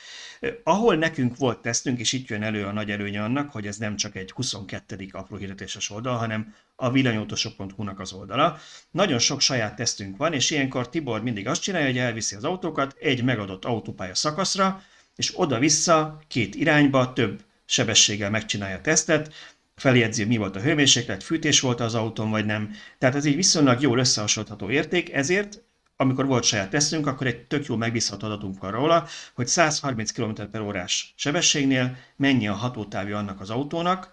Ahol 0.62 0.97
nekünk 0.97 1.37
volt 1.37 1.59
tesztünk, 1.59 1.99
és 1.99 2.12
itt 2.12 2.29
jön 2.29 2.43
elő 2.43 2.64
a 2.64 2.73
nagy 2.73 2.91
előnye 2.91 3.23
annak, 3.23 3.51
hogy 3.51 3.67
ez 3.67 3.77
nem 3.77 3.97
csak 3.97 4.17
egy 4.17 4.31
22. 4.31 5.09
apró 5.12 5.37
hirdetéses 5.37 5.91
oldal, 5.91 6.17
hanem 6.17 6.55
a 6.77 6.91
villanyautósok.hu-nak 6.91 8.01
az 8.01 8.12
oldala. 8.12 8.59
Nagyon 8.91 9.19
sok 9.19 9.41
saját 9.41 9.77
tesztünk 9.77 10.17
van, 10.17 10.33
és 10.33 10.51
ilyenkor 10.51 10.88
Tibor 10.88 11.23
mindig 11.23 11.47
azt 11.49 11.62
csinálja, 11.62 11.87
hogy 11.87 11.99
elviszi 11.99 12.37
az 12.37 12.45
autókat 12.45 12.97
egy 13.01 13.25
megadott 13.25 13.64
autópálya 13.64 14.14
szakaszra, 14.14 14.83
és 15.17 15.33
oda-vissza 15.35 16.19
két 16.29 16.55
irányba 16.55 17.12
több 17.12 17.47
sebességgel 17.69 18.31
megcsinálja 18.31 18.77
a 18.77 18.81
tesztet, 18.81 19.35
feljegyzi, 19.77 20.25
mi 20.25 20.37
volt 20.37 20.57
a 20.57 20.61
hőmérséklet, 20.61 21.23
fűtés 21.23 21.61
volt 21.61 21.81
az 21.81 21.95
autón, 21.95 22.31
vagy 22.31 22.45
nem. 22.45 22.71
Tehát 22.99 23.15
ez 23.15 23.27
egy 23.27 23.37
viszonylag 23.37 23.81
jól 23.81 23.99
összehasonlítható 23.99 24.71
érték, 24.71 25.13
ezért 25.13 25.63
amikor 25.97 26.27
volt 26.27 26.45
saját 26.45 26.71
tesztünk, 26.71 27.07
akkor 27.07 27.27
egy 27.27 27.47
tök 27.47 27.67
jó 27.67 27.77
megbízható 27.77 28.27
adatunk 28.27 28.61
van 28.61 28.71
róla, 28.71 29.07
hogy 29.35 29.47
130 29.47 30.11
km 30.11 30.31
per 30.51 30.61
órás 30.61 31.15
sebességnél 31.17 31.97
mennyi 32.17 32.49
a 32.49 32.53
hatótávja 32.53 33.19
annak 33.19 33.41
az 33.41 33.51
autónak. 33.51 34.13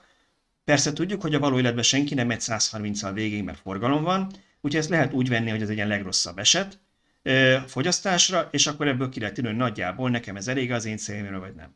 Persze 0.64 0.94
tudjuk, 0.94 1.22
hogy 1.22 1.36
a 1.36 1.40
való 1.40 1.60
életben 1.60 1.84
senki 1.84 2.14
nem 2.14 2.28
megy 2.28 2.42
130-al 2.42 3.12
végig, 3.14 3.44
mert 3.44 3.60
forgalom 3.60 4.04
van, 4.04 4.26
úgyhogy 4.62 4.76
ezt 4.76 4.90
lehet 4.90 5.14
úgy 5.14 5.30
venni, 5.30 5.50
hogy 5.50 5.62
ez 5.62 5.70
egy 5.70 5.76
ilyen 5.76 5.88
legrosszabb 5.88 6.38
eset 6.38 6.80
fogyasztásra, 7.68 8.48
és 8.52 8.68
akkor 8.68 8.88
ebből 8.88 9.10
ki 9.10 9.20
lehet 9.20 9.42
nagyjából 9.42 10.10
nekem 10.10 10.36
ez 10.36 10.48
elég 10.48 10.72
az 10.72 10.86
én 10.86 10.98
célomra, 10.98 11.40
vagy 11.40 11.56
nem. 11.56 11.76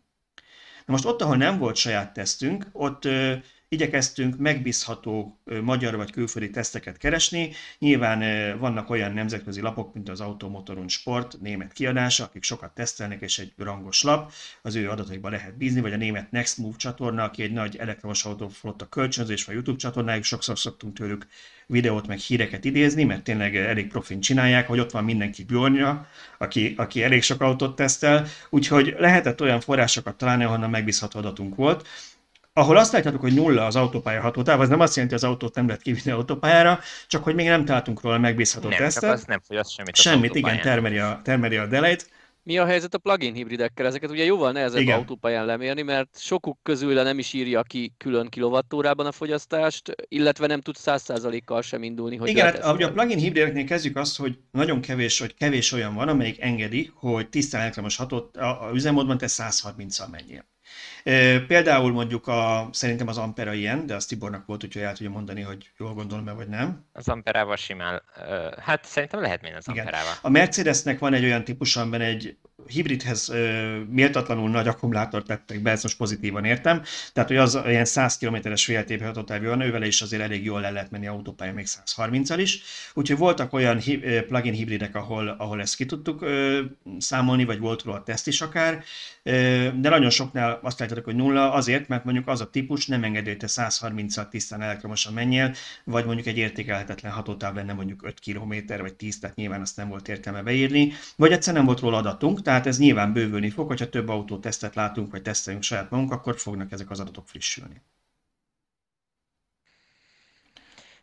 Most 0.89 1.05
ott, 1.05 1.21
ahol 1.21 1.35
nem 1.37 1.57
volt 1.57 1.75
saját 1.75 2.13
tesztünk, 2.13 2.65
ott 2.71 3.05
ö, 3.05 3.33
igyekeztünk 3.67 4.37
megbízható 4.37 5.39
ö, 5.45 5.61
magyar 5.61 5.95
vagy 5.95 6.11
külföldi 6.11 6.49
teszteket 6.49 6.97
keresni. 6.97 7.51
Nyilván 7.79 8.21
ö, 8.21 8.57
vannak 8.57 8.89
olyan 8.89 9.11
nemzetközi 9.11 9.61
lapok, 9.61 9.93
mint 9.93 10.09
az 10.09 10.21
Automotorun 10.21 10.87
Sport, 10.87 11.39
német 11.41 11.73
kiadása, 11.73 12.23
akik 12.23 12.43
sokat 12.43 12.73
tesztelnek, 12.73 13.21
és 13.21 13.39
egy 13.39 13.53
rangos 13.57 14.03
lap, 14.03 14.31
az 14.61 14.75
ő 14.75 14.89
adataiba 14.89 15.29
lehet 15.29 15.57
bízni, 15.57 15.81
vagy 15.81 15.93
a 15.93 15.97
német 15.97 16.31
Next 16.31 16.57
Move 16.57 16.77
csatorna, 16.77 17.23
aki 17.23 17.43
egy 17.43 17.53
nagy 17.53 17.75
elektromos 17.75 18.25
autóflotta 18.25 18.89
kölcsönzés, 18.89 19.45
vagy 19.45 19.55
YouTube 19.55 19.77
csatornájuk, 19.77 20.23
sokszor 20.23 20.59
szoktunk 20.59 20.97
tőlük 20.97 21.27
videót, 21.69 22.07
meg 22.07 22.17
híreket 22.17 22.65
idézni, 22.65 23.03
mert 23.03 23.23
tényleg 23.23 23.55
elég 23.55 23.87
profin 23.87 24.19
csinálják, 24.19 24.67
hogy 24.67 24.79
ott 24.79 24.91
van 24.91 25.03
mindenki 25.03 25.43
Bjornja, 25.43 26.07
aki, 26.37 26.73
aki 26.77 27.03
elég 27.03 27.23
sok 27.23 27.41
autót 27.41 27.75
tesztel, 27.75 28.25
úgyhogy 28.49 28.95
lehetett 28.97 29.41
olyan 29.41 29.59
forrásokat 29.59 30.15
találni, 30.15 30.43
ahonnan 30.43 30.69
megbízható 30.69 31.19
adatunk 31.19 31.55
volt. 31.55 31.87
Ahol 32.53 32.77
azt 32.77 32.91
látjátok, 32.91 33.21
hogy 33.21 33.33
nulla 33.33 33.65
az 33.65 33.75
autópálya 33.75 34.21
hatótáv, 34.21 34.59
az 34.59 34.69
nem 34.69 34.79
azt 34.79 34.95
jelenti, 34.95 35.15
hogy 35.15 35.23
az 35.23 35.29
autót 35.29 35.55
nem 35.55 35.67
lehet 35.67 35.81
kivinni 35.81 36.11
autópályára, 36.11 36.79
csak 37.07 37.23
hogy 37.23 37.35
még 37.35 37.47
nem 37.47 37.65
találtunk 37.65 38.01
róla 38.01 38.17
megbízható 38.17 38.69
nem, 38.69 38.77
tesztet. 38.77 39.03
Nem, 39.03 39.11
az 39.11 39.23
nem 39.23 39.41
fogyaszt 39.47 39.71
semmit 39.71 39.95
Semmit, 39.95 40.35
igen, 40.35 40.61
termeli 40.61 40.97
a, 40.97 41.21
termeli 41.23 41.55
a 41.55 41.65
delejt. 41.65 42.09
Mi 42.49 42.57
a 42.57 42.65
helyzet 42.65 42.93
a 42.93 42.97
plugin 42.97 43.33
hibridekkel? 43.33 43.85
Ezeket 43.85 44.09
ugye 44.09 44.23
jóval 44.23 44.51
nehezebb 44.51 44.81
Igen. 44.81 44.97
autópályán 44.97 45.45
lemérni, 45.45 45.81
mert 45.81 46.19
sokuk 46.19 46.59
közül 46.63 46.93
nem 46.93 47.19
is 47.19 47.33
írja 47.33 47.63
ki 47.63 47.93
külön 47.97 48.29
kilovattórában 48.29 49.05
a 49.05 49.11
fogyasztást, 49.11 49.95
illetve 50.07 50.47
nem 50.47 50.61
tud 50.61 50.75
100%-kal 50.85 51.61
sem 51.61 51.83
indulni. 51.83 52.15
Hogy 52.15 52.29
Igen, 52.29 52.45
hát, 52.45 52.63
a 52.63 52.91
plugin 52.91 53.17
hibrideknél 53.17 53.65
kezdjük 53.65 53.95
azt, 53.95 54.17
hogy 54.17 54.37
nagyon 54.51 54.81
kevés, 54.81 55.19
hogy 55.19 55.33
kevés 55.33 55.71
olyan 55.71 55.95
van, 55.95 56.07
amelyik 56.07 56.41
engedi, 56.41 56.91
hogy 56.93 57.29
tisztán 57.29 57.61
elektromos 57.61 57.95
hatót 57.95 58.37
a, 58.37 58.67
a 58.67 58.71
üzemmódban 58.73 59.17
te 59.17 59.25
130-al 59.29 60.09
menjél. 60.11 60.45
Például 61.47 61.91
mondjuk 61.91 62.27
a, 62.27 62.69
szerintem 62.71 63.07
az 63.07 63.17
Ampera 63.17 63.53
ilyen, 63.53 63.85
de 63.85 63.95
az 63.95 64.05
Tibornak 64.05 64.45
volt, 64.45 64.63
úgyhogy 64.63 64.81
el 64.81 64.93
tudja 64.93 65.09
mondani, 65.09 65.41
hogy 65.41 65.71
jól 65.77 65.93
gondolom-e, 65.93 66.31
vagy 66.31 66.47
nem. 66.47 66.85
Az 66.93 67.09
Amperával 67.09 67.55
simán, 67.55 68.01
hát 68.59 68.85
szerintem 68.85 69.21
lehet 69.21 69.41
még 69.41 69.53
az 69.55 69.67
Amperával. 69.67 70.01
Igen. 70.01 70.17
A 70.21 70.29
Mercedesnek 70.29 70.99
van 70.99 71.13
egy 71.13 71.23
olyan 71.23 71.43
típus, 71.43 71.75
amiben 71.75 72.01
egy 72.01 72.37
hibridhez 72.67 73.33
méltatlanul 73.89 74.49
nagy 74.49 74.67
akkumulátort 74.67 75.25
tettek 75.25 75.61
be, 75.61 75.71
ezt 75.71 75.83
most 75.83 75.97
pozitívan 75.97 76.45
értem. 76.45 76.81
Tehát, 77.13 77.29
hogy 77.29 77.37
az 77.37 77.59
ilyen 77.65 77.85
100 77.85 78.17
km-es 78.17 78.67
VLTP 78.67 79.03
hatótávja 79.03 79.49
van, 79.49 79.61
ővel 79.61 79.83
is 79.83 80.01
azért 80.01 80.21
elég 80.21 80.43
jól 80.43 80.61
le 80.61 80.69
lehet 80.69 80.91
menni 80.91 81.07
autópálya 81.07 81.53
még 81.53 81.65
130-al 81.67 82.37
is. 82.37 82.61
Úgyhogy 82.93 83.17
voltak 83.17 83.53
olyan 83.53 83.81
plugin 84.27 84.53
hibridek, 84.53 84.95
ahol, 84.95 85.27
ahol 85.27 85.61
ezt 85.61 85.75
ki 85.75 85.85
tudtuk 85.85 86.25
számolni, 86.97 87.45
vagy 87.45 87.59
volt 87.59 87.83
róla 87.83 87.97
a 87.97 88.03
teszt 88.03 88.27
is 88.27 88.41
akár, 88.41 88.83
de 89.73 89.89
nagyon 89.89 90.09
soknál 90.09 90.59
azt 90.63 90.77
látjátok, 90.99 91.05
hogy 91.05 91.33
nulla, 91.33 91.53
azért, 91.53 91.87
mert 91.87 92.03
mondjuk 92.03 92.27
az 92.27 92.41
a 92.41 92.49
típus 92.49 92.87
nem 92.87 93.03
engedő, 93.03 93.29
hogy 93.29 93.39
te 93.39 93.47
130-al 93.49 94.29
tisztán 94.29 94.61
elektromosan 94.61 95.13
menjél, 95.13 95.53
vagy 95.83 96.05
mondjuk 96.05 96.27
egy 96.27 96.37
értékelhetetlen 96.37 97.11
hatótáv 97.11 97.55
lenne 97.55 97.73
mondjuk 97.73 98.03
5 98.03 98.19
km 98.19 98.53
vagy 98.81 98.93
10, 98.93 99.19
tehát 99.19 99.35
nyilván 99.35 99.61
azt 99.61 99.77
nem 99.77 99.89
volt 99.89 100.07
értelme 100.07 100.43
beírni, 100.43 100.93
vagy 101.15 101.31
egyszer 101.31 101.53
nem 101.53 101.65
volt 101.65 101.79
róla 101.79 101.97
adatunk, 101.97 102.41
tehát 102.41 102.67
ez 102.67 102.79
nyilván 102.79 103.13
bővülni 103.13 103.49
fog, 103.49 103.67
hogyha 103.67 103.89
több 103.89 104.09
autó 104.09 104.37
tesztet 104.37 104.75
látunk, 104.75 105.11
vagy 105.11 105.21
teszteljünk 105.21 105.65
saját 105.65 105.89
magunk, 105.89 106.11
akkor 106.11 106.39
fognak 106.39 106.71
ezek 106.71 106.89
az 106.89 106.99
adatok 106.99 107.27
frissülni. 107.27 107.81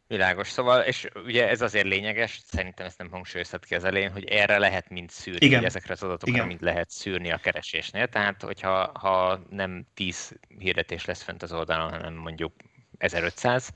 Világos, 0.08 0.48
szóval, 0.48 0.80
és 0.80 1.08
ugye 1.24 1.48
ez 1.48 1.60
azért 1.60 1.86
lényeges, 1.86 2.40
szerintem 2.44 2.86
ezt 2.86 2.98
nem 2.98 3.10
hangsúlyozhat 3.10 3.64
ki 3.64 3.74
az 3.74 3.84
elején, 3.84 4.12
hogy 4.12 4.24
erre 4.24 4.58
lehet 4.58 4.88
mind 4.88 5.10
szűrni, 5.10 5.46
Igen. 5.46 5.64
ezekre 5.64 5.92
az 5.92 6.02
adatokra 6.02 6.34
Igen. 6.34 6.46
mind 6.46 6.62
lehet 6.62 6.90
szűrni 6.90 7.32
a 7.32 7.36
keresésnél, 7.36 8.06
tehát 8.06 8.42
hogyha 8.42 8.98
ha 8.98 9.40
nem 9.50 9.86
10 9.94 10.38
hirdetés 10.58 11.04
lesz 11.04 11.22
fent 11.22 11.42
az 11.42 11.52
oldalon, 11.52 11.90
hanem 11.90 12.14
mondjuk 12.14 12.52
1500, 12.98 13.68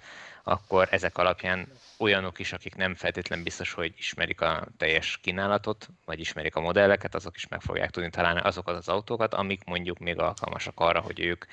akkor 0.45 0.89
ezek 0.91 1.19
alapján 1.19 1.67
olyanok 1.99 2.39
is, 2.39 2.53
akik 2.53 2.75
nem 2.75 2.95
feltétlenül 2.95 3.45
biztos, 3.45 3.73
hogy 3.73 3.95
ismerik 3.99 4.41
a 4.41 4.67
teljes 4.77 5.19
kínálatot, 5.23 5.89
vagy 6.05 6.21
ismerik 6.21 6.57
a 6.57 6.61
modelleket, 6.61 7.15
azok 7.15 7.37
is 7.37 7.49
meg 7.49 7.61
fogják 7.61 7.91
tudni 7.91 8.11
találni 8.11 8.41
azokat 8.41 8.77
az 8.77 8.89
autókat, 8.89 9.35
amik 9.35 9.65
mondjuk 9.65 9.99
még 9.99 10.19
alkalmasak 10.19 10.81
arra, 10.81 11.01
hogy 11.01 11.21
ők 11.21 11.45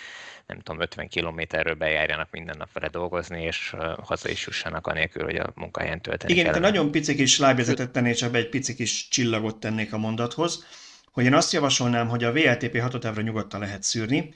nem 0.45 0.59
tudom, 0.59 0.81
50 0.81 1.07
kilométerről 1.07 1.73
bejárjanak 1.75 2.31
minden 2.31 2.55
nap 2.57 2.73
vele 2.73 2.87
dolgozni, 2.87 3.43
és 3.43 3.75
haza 4.03 4.29
is 4.29 4.45
jussanak 4.45 4.87
anélkül, 4.87 5.23
hogy 5.23 5.35
a 5.35 5.51
munkahelyen 5.55 6.01
tölteni 6.01 6.33
Igen, 6.33 6.45
kellene. 6.45 6.65
nagyon 6.65 6.91
pici 6.91 7.15
kis 7.15 7.39
lábjegyzetet 7.39 7.91
tennék, 7.91 8.15
csak 8.15 8.35
egy 8.35 8.49
pici 8.49 8.75
kis 8.75 9.07
csillagot 9.07 9.59
tennék 9.59 9.93
a 9.93 9.97
mondathoz, 9.97 10.65
hogy 11.11 11.25
én 11.25 11.33
azt 11.33 11.53
javasolnám, 11.53 12.07
hogy 12.07 12.23
a 12.23 12.31
VLTP 12.31 12.79
hatótávra 12.79 13.21
nyugodtan 13.21 13.59
lehet 13.59 13.83
szűrni. 13.83 14.33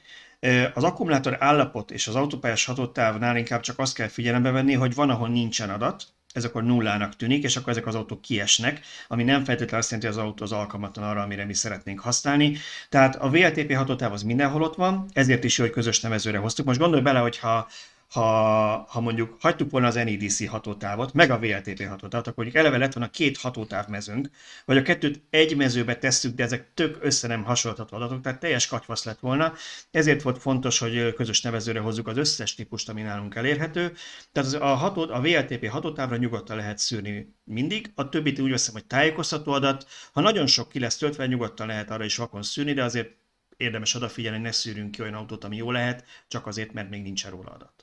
Az 0.73 0.83
akkumulátor 0.83 1.37
állapot 1.39 1.91
és 1.91 2.07
az 2.07 2.15
autópályás 2.15 2.65
hatótávnál 2.65 3.37
inkább 3.37 3.61
csak 3.61 3.79
azt 3.79 3.93
kell 3.93 4.07
figyelembe 4.07 4.51
venni, 4.51 4.73
hogy 4.73 4.95
van, 4.95 5.09
ahol 5.09 5.29
nincsen 5.29 5.69
adat, 5.69 6.07
ez 6.33 6.45
akkor 6.45 6.63
nullának 6.63 7.15
tűnik, 7.15 7.43
és 7.43 7.55
akkor 7.55 7.69
ezek 7.69 7.87
az 7.87 7.95
autók 7.95 8.21
kiesnek, 8.21 8.81
ami 9.07 9.23
nem 9.23 9.43
feltétlenül 9.43 9.79
azt 9.79 9.91
jelenti, 9.91 10.11
hogy 10.11 10.19
az 10.19 10.29
autó 10.29 10.43
az 10.43 10.51
alkalmatlan 10.51 11.09
arra, 11.09 11.21
amire 11.21 11.45
mi 11.45 11.53
szeretnénk 11.53 11.99
használni. 11.99 12.57
Tehát 12.89 13.15
a 13.15 13.29
VLTP 13.29 13.73
hatótáv 13.73 14.13
az 14.13 14.23
mindenhol 14.23 14.61
ott 14.61 14.75
van, 14.75 15.05
ezért 15.13 15.43
is 15.43 15.57
jó, 15.57 15.63
hogy 15.63 15.73
közös 15.73 15.99
nevezőre 15.99 16.37
hoztuk. 16.37 16.65
Most 16.65 16.79
gondolj 16.79 17.01
bele, 17.01 17.19
hogy 17.19 17.37
ha 17.37 17.67
ha, 18.11 18.85
ha 18.89 18.99
mondjuk 18.99 19.37
hagytuk 19.39 19.71
volna 19.71 19.87
az 19.87 19.95
NEDC 19.95 20.47
hatótávot, 20.47 21.13
meg 21.13 21.31
a 21.31 21.39
VLTP 21.39 21.87
hatótávot, 21.87 22.27
akkor 22.27 22.43
mondjuk 22.43 22.55
eleve 22.55 22.77
lett 22.77 22.93
volna 22.93 23.09
két 23.09 23.37
hatótáv 23.37 23.87
mezőnk, 23.87 24.29
vagy 24.65 24.77
a 24.77 24.81
kettőt 24.81 25.21
egy 25.29 25.55
mezőbe 25.55 25.97
tesszük, 25.97 26.35
de 26.35 26.43
ezek 26.43 26.73
tök 26.73 26.97
össze 27.01 27.27
nem 27.27 27.43
hasonlítható 27.43 27.95
adatok, 27.95 28.21
tehát 28.21 28.39
teljes 28.39 28.67
katyvasz 28.67 29.03
lett 29.03 29.19
volna. 29.19 29.53
Ezért 29.91 30.21
volt 30.21 30.37
fontos, 30.37 30.79
hogy 30.79 31.13
közös 31.13 31.41
nevezőre 31.41 31.79
hozzuk 31.79 32.07
az 32.07 32.17
összes 32.17 32.55
típust, 32.55 32.89
ami 32.89 33.01
nálunk 33.01 33.35
elérhető. 33.35 33.93
Tehát 34.31 34.53
a, 34.53 34.65
ható, 34.65 35.01
a 35.01 35.21
VLTP 35.21 35.67
hatótávra 35.67 36.17
nyugodtan 36.17 36.55
lehet 36.55 36.77
szűrni 36.77 37.35
mindig, 37.43 37.91
a 37.95 38.09
többit 38.09 38.39
úgy 38.39 38.51
veszem, 38.51 38.73
hogy 38.73 38.85
tájékoztató 38.85 39.51
adat. 39.51 39.87
Ha 40.11 40.21
nagyon 40.21 40.47
sok 40.47 40.69
ki 40.69 40.79
lesz 40.79 40.97
töltve, 40.97 41.25
nyugodtan 41.25 41.67
lehet 41.67 41.89
arra 41.89 42.03
is 42.03 42.15
vakon 42.15 42.43
szűrni, 42.43 42.73
de 42.73 42.83
azért 42.83 43.09
érdemes 43.57 43.95
odafigyelni, 43.95 44.37
ne 44.37 44.51
szűrünk 44.51 44.91
ki 44.91 45.01
olyan 45.01 45.13
autót, 45.13 45.43
ami 45.43 45.55
jó 45.55 45.71
lehet, 45.71 46.05
csak 46.27 46.47
azért, 46.47 46.73
mert 46.73 46.89
még 46.89 47.01
nincsen 47.01 47.31
róla 47.31 47.49
adat. 47.51 47.80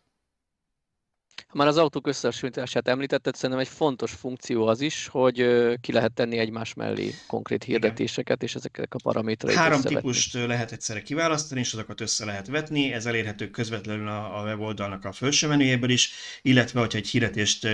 Már 1.52 1.66
az 1.66 1.76
autók 1.76 2.06
összehasonlítását 2.06 2.88
említetted, 2.88 3.34
szerintem 3.34 3.58
egy 3.58 3.68
fontos 3.68 4.12
funkció 4.12 4.66
az 4.66 4.80
is, 4.80 5.06
hogy 5.06 5.34
ki 5.80 5.92
lehet 5.92 6.12
tenni 6.12 6.38
egymás 6.38 6.74
mellé 6.74 7.14
konkrét 7.26 7.64
hirdetéseket, 7.64 8.42
és 8.42 8.54
ezeknek 8.54 8.94
a 8.94 8.98
paramétereit 9.02 9.58
Három 9.58 9.80
típust 9.80 10.34
lehet 10.34 10.72
egyszerre 10.72 11.02
kiválasztani, 11.02 11.60
és 11.60 11.72
azokat 11.72 12.00
össze 12.00 12.24
lehet 12.24 12.46
vetni. 12.46 12.92
Ez 12.92 13.06
elérhető 13.06 13.50
közvetlenül 13.50 14.08
a, 14.08 14.40
a 14.40 14.42
weboldalnak 14.42 15.04
a 15.04 15.12
felső 15.12 15.48
menüjéből 15.48 15.90
is, 15.90 16.10
illetve, 16.42 16.80
hogyha 16.80 16.98
egy 16.98 17.08
hirdetést 17.08 17.68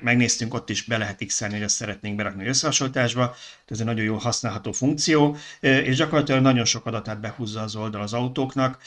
megnéztünk, 0.00 0.54
ott 0.54 0.70
is 0.70 0.82
be 0.82 0.98
lehet 0.98 1.24
x 1.26 1.40
hogy 1.40 1.62
ezt 1.62 1.74
szeretnénk 1.74 2.16
berakni 2.16 2.46
összehasonlításba. 2.46 3.34
Ez 3.66 3.80
egy 3.80 3.86
nagyon 3.86 4.04
jó 4.04 4.16
használható 4.16 4.72
funkció, 4.72 5.36
és 5.60 5.96
gyakorlatilag 5.96 6.42
nagyon 6.42 6.64
sok 6.64 6.86
adatát 6.86 7.20
behúzza 7.20 7.62
az 7.62 7.76
oldal 7.76 8.02
az 8.02 8.12
autóknak. 8.12 8.82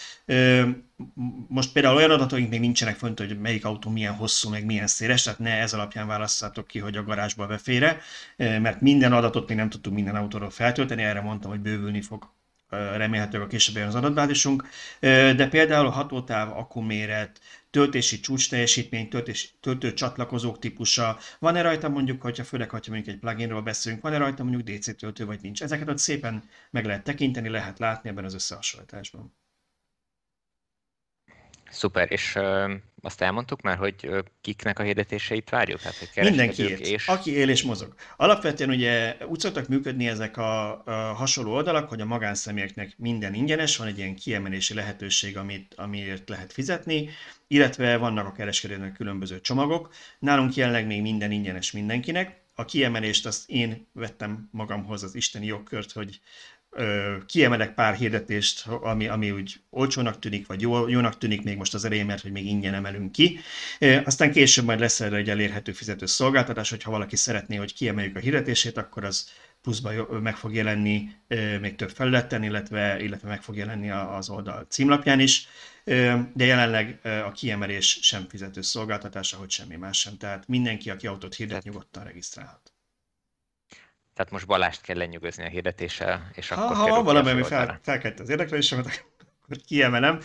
Most 1.48 1.72
például 1.72 1.96
olyan 1.96 2.12
adataink 2.12 2.50
még 2.50 2.60
nincsenek 2.60 2.96
fönt, 2.96 3.20
hogy 3.20 3.40
melyik 3.40 3.66
autó 3.66 3.90
milyen 3.90 4.14
hosszú, 4.14 4.50
meg 4.50 4.66
milyen 4.66 4.88
széles, 4.88 5.24
tehát 5.24 5.40
ne 5.40 5.52
ez 5.52 5.74
alapján 5.74 6.08
válasszátok 6.08 6.68
ki, 6.68 6.80
hogy 6.80 6.98
a 6.98 7.04
garázsba 7.04 7.48
befére, 7.48 8.00
mert 8.38 8.82
minden 8.82 9.14
adatot 9.14 9.48
még 9.48 9.58
nem 9.58 9.70
tudtunk 9.70 9.96
minden 9.96 10.16
autóról 10.16 10.50
feltölteni, 10.50 11.04
erre 11.04 11.22
mondtam, 11.22 11.52
hogy 11.52 11.60
bővülni 11.60 12.02
fog 12.02 12.36
remélhetőleg 12.70 13.48
a 13.48 13.50
később 13.50 13.88
az 13.88 13.96
adatbázisunk, 13.96 14.68
de 15.00 15.48
például 15.48 15.86
a 15.86 15.92
hatótáv, 15.92 16.58
akkuméret, 16.58 17.40
töltési 17.78 18.20
csúcs 18.20 18.50
teljesítmény, 18.50 19.10
töltés, 19.10 19.56
töltő 19.60 19.94
csatlakozók 19.94 20.60
típusa, 20.60 21.18
van-e 21.40 21.62
rajta 21.62 21.90
mondjuk, 21.90 22.22
hogyha 22.22 22.44
főleg, 22.44 22.70
hogyha 22.70 22.92
mondjuk 22.92 23.16
egy 23.16 23.22
pluginról 23.22 23.62
beszélünk, 23.62 24.02
van-e 24.02 24.18
rajta 24.18 24.44
mondjuk 24.44 24.78
DC 24.78 24.98
töltő, 24.98 25.26
vagy 25.26 25.40
nincs. 25.42 25.64
Ezeket 25.64 25.90
ott 25.90 25.98
szépen 25.98 26.44
meg 26.72 26.86
lehet 26.86 27.04
tekinteni, 27.04 27.50
lehet 27.50 27.80
látni 27.80 28.10
ebben 28.10 28.26
az 28.26 28.34
összehasonlításban. 28.34 29.34
Szuper, 31.70 32.12
és 32.12 32.36
ö, 32.36 32.74
azt 33.02 33.22
elmondtuk 33.22 33.62
már, 33.62 33.78
hogy 33.78 33.96
ö, 34.02 34.20
kiknek 34.42 34.80
a 34.80 34.84
hirdetéseit 34.84 35.50
várjuk? 35.50 35.82
Hát, 35.82 35.96
hogy 35.96 36.24
Mindenki 36.24 36.56
kereskedők 36.56 36.94
és... 36.94 37.08
aki 37.08 37.32
él 37.32 37.50
és 37.50 37.64
mozog. 37.64 37.96
Alapvetően 38.18 38.70
ugye 38.70 39.18
úgy 39.26 39.40
szoktak 39.40 39.68
működni 39.68 40.08
ezek 40.08 40.38
a, 40.38 40.84
a 40.86 41.14
hasonló 41.14 41.54
oldalak, 41.54 41.90
hogy 41.90 42.02
a 42.02 42.06
magánszemélyeknek 42.06 42.94
minden 42.98 43.34
ingyenes, 43.34 43.78
van 43.78 43.88
egy 43.88 43.98
ilyen 43.98 44.16
kiemelési 44.16 44.74
lehetőség, 44.74 45.38
amit, 45.38 45.74
amiért 45.78 46.30
lehet 46.30 46.54
fizetni, 46.54 47.10
illetve 47.48 47.98
vannak 47.98 48.26
a 48.28 48.32
kereskedőnek 48.32 48.94
különböző 48.94 49.42
csomagok. 49.42 49.94
Nálunk 50.20 50.56
jelenleg 50.56 50.86
még 50.86 51.02
minden 51.02 51.32
ingyenes 51.32 51.72
mindenkinek. 51.72 52.46
A 52.56 52.66
kiemelést 52.66 53.26
azt 53.26 53.50
én 53.50 53.88
vettem 53.94 54.50
magamhoz 54.52 55.04
az 55.04 55.16
isteni 55.16 55.46
jogkört, 55.46 55.92
hogy 55.92 56.20
kiemelek 57.26 57.74
pár 57.74 57.96
hirdetést, 57.96 58.68
ami, 58.68 59.08
ami 59.08 59.32
úgy 59.32 59.62
olcsónak 59.70 60.20
tűnik, 60.20 60.48
vagy 60.48 60.62
jó, 60.62 60.88
jónak 60.88 61.18
tűnik 61.18 61.44
még 61.44 61.58
most 61.58 61.74
az 61.74 61.86
elején, 61.86 62.06
mert 62.06 62.22
hogy 62.22 62.32
még 62.32 62.46
ingyen 62.46 62.74
emelünk 62.74 63.12
ki. 63.12 63.40
Aztán 64.04 64.32
később 64.32 64.66
majd 64.66 64.80
lesz 64.80 65.00
erre 65.00 65.16
egy 65.16 65.30
elérhető 65.30 65.72
fizető 65.72 66.06
szolgáltatás, 66.06 66.70
hogyha 66.70 66.92
valaki 66.92 67.16
szeretné, 67.16 67.56
hogy 67.56 67.74
kiemeljük 67.74 68.16
a 68.16 68.20
hirdetését, 68.20 68.78
akkor 68.78 69.04
az 69.04 69.30
pluszban 69.62 70.22
meg 70.22 70.36
fog 70.36 70.54
jelenni 70.54 71.10
még 71.62 71.76
több 71.76 71.90
felületen, 71.90 72.44
illetve, 72.44 73.00
illetve 73.00 73.28
meg 73.28 73.42
fog 73.42 73.58
jelenni 73.58 73.90
az 73.90 74.30
oldal 74.30 74.66
címlapján 74.70 75.20
is. 75.20 75.48
De 76.34 76.46
jelenleg 76.46 77.00
a 77.04 77.32
kiemelés 77.32 78.00
sem 78.02 78.26
fizető 78.30 78.62
szolgáltatás, 78.62 79.34
ahogy 79.34 79.50
semmi 79.50 79.76
más 79.76 80.00
sem. 80.00 80.18
Tehát 80.18 80.48
mindenki, 80.48 80.90
aki 80.90 81.08
autót 81.08 81.36
hirdet, 81.36 81.64
nyugodtan 81.64 82.04
regisztrálhat. 82.04 82.72
Tehát 84.18 84.32
most 84.32 84.48
Balást 84.48 84.82
kell 84.82 84.98
lenyugozni 84.98 85.44
a 85.44 85.48
hirdetéssel, 85.48 86.30
és 86.34 86.50
Ha, 86.50 86.62
akkor 86.62 86.76
ha 86.76 86.84
kerül 86.84 86.96
van 86.96 87.04
ki 87.04 87.10
a 87.10 87.14
valami, 87.14 87.30
ami 87.30 87.44
főoldalra. 87.44 87.72
fel, 87.72 87.80
felkelt 87.84 88.20
az 88.20 88.30
érdeklődésemet, 88.30 89.06
akkor 89.44 89.58
kiemelem. 89.66 90.20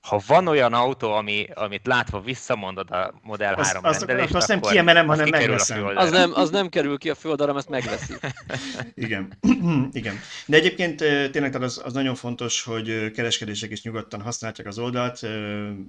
Ha 0.00 0.20
van 0.26 0.46
olyan 0.48 0.72
autó, 0.72 1.12
ami, 1.12 1.46
amit 1.54 1.86
látva 1.86 2.20
visszamondod 2.20 2.90
a 2.90 3.14
Model 3.22 3.54
Azt- 3.54 3.66
3 3.68 3.84
azt- 3.84 3.98
rendelést, 4.04 4.34
azt 4.34 4.48
nem 4.48 4.58
akkor 4.58 4.70
kiemelem, 4.70 5.08
az 5.08 5.18
hanem 5.18 5.30
megveszem. 5.30 5.86
Az 5.96 6.10
nem, 6.10 6.32
az 6.34 6.50
nem 6.50 6.68
kerül 6.68 6.98
ki 6.98 7.10
a 7.10 7.14
főoldalra, 7.14 7.56
ezt 7.56 7.68
megveszi. 7.68 8.14
Igen. 8.94 9.38
Igen. 9.92 10.14
De 10.46 10.56
egyébként 10.56 10.96
tényleg 11.30 11.62
az, 11.62 11.80
az 11.84 11.92
nagyon 11.92 12.14
fontos, 12.14 12.62
hogy 12.62 13.10
kereskedések 13.10 13.70
is 13.70 13.82
nyugodtan 13.82 14.20
használják 14.22 14.66
az 14.66 14.78
oldalt, 14.78 15.20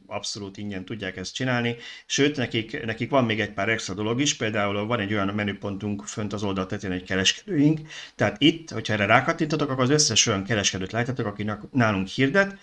abszolút 0.08 0.58
ingyen 0.58 0.86
tudják 0.86 1.17
ezt 1.17 1.34
csinálni, 1.34 1.76
sőt, 2.06 2.38
nekik, 2.38 2.86
nekik 2.86 3.10
van 3.10 3.26
még 3.26 3.39
egy 3.39 3.52
pár 3.54 3.69
extra 3.69 3.93
dolog 3.93 4.21
is, 4.21 4.36
például 4.36 4.86
van 4.86 5.00
egy 5.00 5.13
olyan 5.13 5.28
menüpontunk 5.28 6.06
fönt 6.08 6.34
az 6.34 6.43
oldal 6.43 6.65
tetején 6.65 6.95
egy 6.95 7.04
kereskedőink, 7.04 7.80
tehát 8.15 8.36
itt, 8.39 8.69
hogyha 8.69 8.93
erre 8.93 9.06
rákattintatok, 9.06 9.69
akkor 9.69 9.84
az 9.84 9.89
összes 9.89 10.28
olyan 10.28 10.43
kereskedőt 10.43 10.91
látjátok, 10.91 11.26
aki 11.26 11.52
nálunk 11.71 12.08
hirdet, 12.08 12.56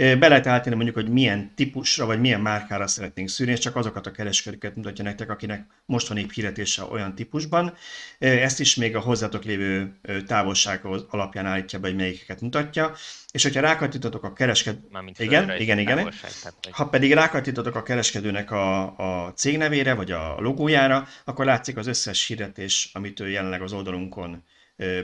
Be 0.00 0.28
lehet 0.28 0.46
állítani 0.46 0.74
mondjuk, 0.74 0.96
hogy 0.96 1.08
milyen 1.08 1.52
típusra 1.54 2.06
vagy 2.06 2.20
milyen 2.20 2.40
márkára 2.40 2.86
szeretnénk 2.86 3.28
szűrni, 3.28 3.52
és 3.52 3.58
csak 3.58 3.76
azokat 3.76 4.06
a 4.06 4.10
kereskedőket 4.10 4.76
mutatja 4.76 5.04
nektek, 5.04 5.30
akinek 5.30 5.66
most 5.84 6.08
van 6.08 6.16
épp 6.16 6.30
hirdetése 6.30 6.82
olyan 6.82 7.14
típusban. 7.14 7.74
Ezt 8.18 8.60
is 8.60 8.74
még 8.74 8.96
a 8.96 9.00
hozzátok 9.00 9.44
lévő 9.44 9.94
távolság 10.26 10.84
alapján 11.10 11.46
állítja 11.46 11.78
be, 11.78 11.88
hogy 11.88 11.96
melyikeket 11.96 12.40
mutatja. 12.40 12.92
És 13.32 13.42
hogyha 13.42 13.60
rákattintotok 13.60 14.24
a 14.24 14.32
kereskedő... 14.32 14.78
Igen, 15.18 15.56
igen, 15.60 15.78
igen. 15.78 15.96
tehát, 15.96 16.54
hogy- 16.62 16.72
Ha 16.72 16.88
pedig 16.88 17.12
rákattintotok 17.12 17.74
a 17.74 17.82
kereskedőnek 17.82 18.50
a, 18.50 18.82
a 19.26 19.32
cégnevére, 19.32 19.94
vagy 19.94 20.10
a 20.10 20.40
logójára, 20.40 21.06
akkor 21.24 21.44
látszik 21.44 21.76
az 21.76 21.86
összes 21.86 22.26
hirdetés, 22.26 22.90
amit 22.92 23.20
ő 23.20 23.28
jelenleg 23.28 23.62
az 23.62 23.72
oldalunkon 23.72 24.44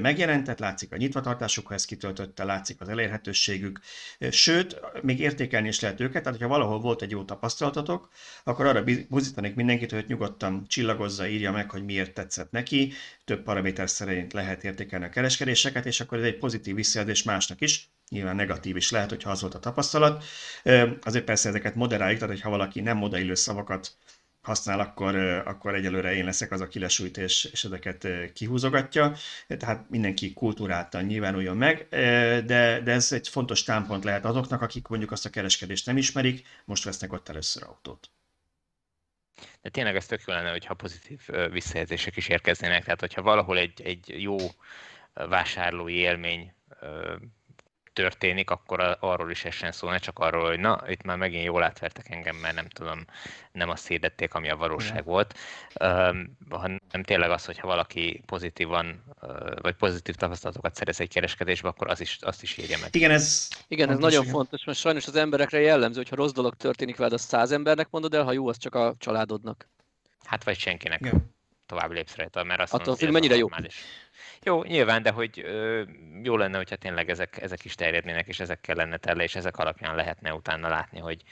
megjelentett, 0.00 0.58
látszik 0.58 0.92
a 0.92 0.96
nyitvatartásuk, 0.96 1.66
ha 1.66 1.74
ezt 1.74 1.86
kitöltötte, 1.86 2.44
látszik 2.44 2.80
az 2.80 2.88
elérhetőségük, 2.88 3.80
sőt, 4.30 4.80
még 5.02 5.20
értékelni 5.20 5.68
is 5.68 5.80
lehet 5.80 6.00
őket, 6.00 6.22
tehát 6.22 6.40
ha 6.40 6.48
valahol 6.48 6.80
volt 6.80 7.02
egy 7.02 7.10
jó 7.10 7.24
tapasztalatotok, 7.24 8.08
akkor 8.44 8.66
arra 8.66 8.84
buzdítanék 9.08 9.54
mindenkit, 9.54 9.90
hogy 9.90 10.04
nyugodtan 10.08 10.64
csillagozza, 10.68 11.28
írja 11.28 11.52
meg, 11.52 11.70
hogy 11.70 11.84
miért 11.84 12.14
tetszett 12.14 12.50
neki, 12.50 12.92
több 13.24 13.42
paraméter 13.42 13.90
szerint 13.90 14.32
lehet 14.32 14.64
értékelni 14.64 15.04
a 15.04 15.08
kereskedéseket, 15.08 15.86
és 15.86 16.00
akkor 16.00 16.18
ez 16.18 16.24
egy 16.24 16.38
pozitív 16.38 16.74
visszajelzés 16.74 17.22
másnak 17.22 17.60
is, 17.60 17.90
nyilván 18.08 18.36
negatív 18.36 18.76
is 18.76 18.90
lehet, 18.90 19.08
hogyha 19.08 19.30
az 19.30 19.40
volt 19.40 19.54
a 19.54 19.58
tapasztalat. 19.58 20.24
Azért 21.02 21.24
persze 21.24 21.48
ezeket 21.48 21.74
moderáljuk, 21.74 22.18
tehát 22.18 22.34
hogyha 22.34 22.50
valaki 22.50 22.80
nem 22.80 23.02
odaillő 23.02 23.34
szavakat 23.34 23.96
használ, 24.46 24.80
akkor, 24.80 25.16
akkor 25.44 25.74
egyelőre 25.74 26.14
én 26.14 26.24
leszek 26.24 26.52
az, 26.52 26.60
aki 26.60 26.78
lesújt 26.78 27.16
és, 27.16 27.44
és 27.44 27.64
ezeket 27.64 28.08
kihúzogatja. 28.32 29.12
Tehát 29.48 29.90
mindenki 29.90 30.32
kultúráltan 30.32 31.04
nyilvánuljon 31.04 31.56
meg, 31.56 31.86
de, 31.90 32.80
de 32.80 32.92
ez 32.92 33.12
egy 33.12 33.28
fontos 33.28 33.62
támpont 33.62 34.04
lehet 34.04 34.24
azoknak, 34.24 34.62
akik 34.62 34.86
mondjuk 34.88 35.12
azt 35.12 35.26
a 35.26 35.30
kereskedést 35.30 35.86
nem 35.86 35.96
ismerik, 35.96 36.46
most 36.64 36.84
vesznek 36.84 37.12
ott 37.12 37.28
először 37.28 37.62
autót. 37.62 38.10
De 39.62 39.68
tényleg 39.68 39.96
ez 39.96 40.06
tök 40.06 40.22
jó 40.26 40.34
lenne, 40.34 40.50
hogyha 40.50 40.74
pozitív 40.74 41.20
visszajelzések 41.50 42.16
is 42.16 42.28
érkeznének. 42.28 42.84
Tehát, 42.84 43.00
hogyha 43.00 43.22
valahol 43.22 43.58
egy, 43.58 43.82
egy 43.82 44.22
jó 44.22 44.36
vásárlói 45.12 45.94
élmény 45.94 46.54
történik, 47.96 48.50
akkor 48.50 48.96
arról 49.00 49.30
is 49.30 49.44
essen 49.44 49.72
szó, 49.72 49.88
ne 49.88 49.98
csak 49.98 50.18
arról, 50.18 50.48
hogy 50.48 50.60
na, 50.60 50.82
itt 50.88 51.02
már 51.02 51.16
megint 51.16 51.44
jól 51.44 51.62
átvertek 51.62 52.10
engem, 52.10 52.36
mert 52.36 52.54
nem 52.54 52.68
tudom, 52.68 53.04
nem 53.52 53.68
azt 53.70 53.86
hirdették, 53.86 54.34
ami 54.34 54.50
a 54.50 54.56
valóság 54.56 55.04
volt, 55.04 55.34
hanem 56.48 57.02
tényleg 57.02 57.30
az, 57.30 57.44
hogyha 57.44 57.66
valaki 57.66 58.22
pozitívan, 58.26 59.02
vagy 59.62 59.74
pozitív 59.74 60.14
tapasztalatokat 60.14 60.74
szerez 60.74 61.00
egy 61.00 61.08
kereskedésbe, 61.08 61.68
akkor 61.68 61.90
az 61.90 62.00
is, 62.00 62.18
azt 62.20 62.42
is 62.42 62.56
írja 62.56 62.78
meg. 62.80 62.94
Igen, 62.94 63.10
ez, 63.10 63.48
igen, 63.68 63.90
ez 63.90 63.98
nagyon 63.98 64.22
igen. 64.22 64.34
fontos, 64.34 64.64
mert 64.64 64.78
sajnos 64.78 65.06
az 65.06 65.16
emberekre 65.16 65.60
jellemző, 65.60 65.96
hogyha 65.96 66.16
rossz 66.16 66.32
dolog 66.32 66.54
történik 66.54 66.96
veled, 66.96 67.12
az 67.12 67.22
száz 67.22 67.52
embernek 67.52 67.90
mondod 67.90 68.14
el, 68.14 68.24
ha 68.24 68.32
jó, 68.32 68.48
az 68.48 68.58
csak 68.58 68.74
a 68.74 68.94
családodnak. 68.98 69.68
Hát 70.24 70.44
vagy 70.44 70.58
senkinek. 70.58 71.00
Igen. 71.00 71.35
Tovább 71.66 71.90
lépsz 71.90 72.16
rajta, 72.16 72.44
mert 72.44 72.60
azt 72.60 72.74
Attól 72.74 72.96
függ, 72.96 73.10
mennyire 73.10 73.36
jó. 73.36 73.48
Jó, 74.42 74.64
nyilván, 74.64 75.02
de 75.02 75.10
hogy 75.10 75.40
ö, 75.44 75.82
jó 76.22 76.36
lenne, 76.36 76.56
hogyha 76.56 76.76
tényleg 76.76 77.10
ezek, 77.10 77.42
ezek 77.42 77.64
is 77.64 77.74
terjednének, 77.74 78.26
és 78.26 78.40
ezekkel 78.40 78.74
lenne 78.74 78.96
tele, 78.96 79.22
és 79.22 79.34
ezek 79.34 79.58
alapján 79.58 79.94
lehetne 79.94 80.34
utána 80.34 80.68
látni, 80.68 80.98
hogy, 80.98 81.22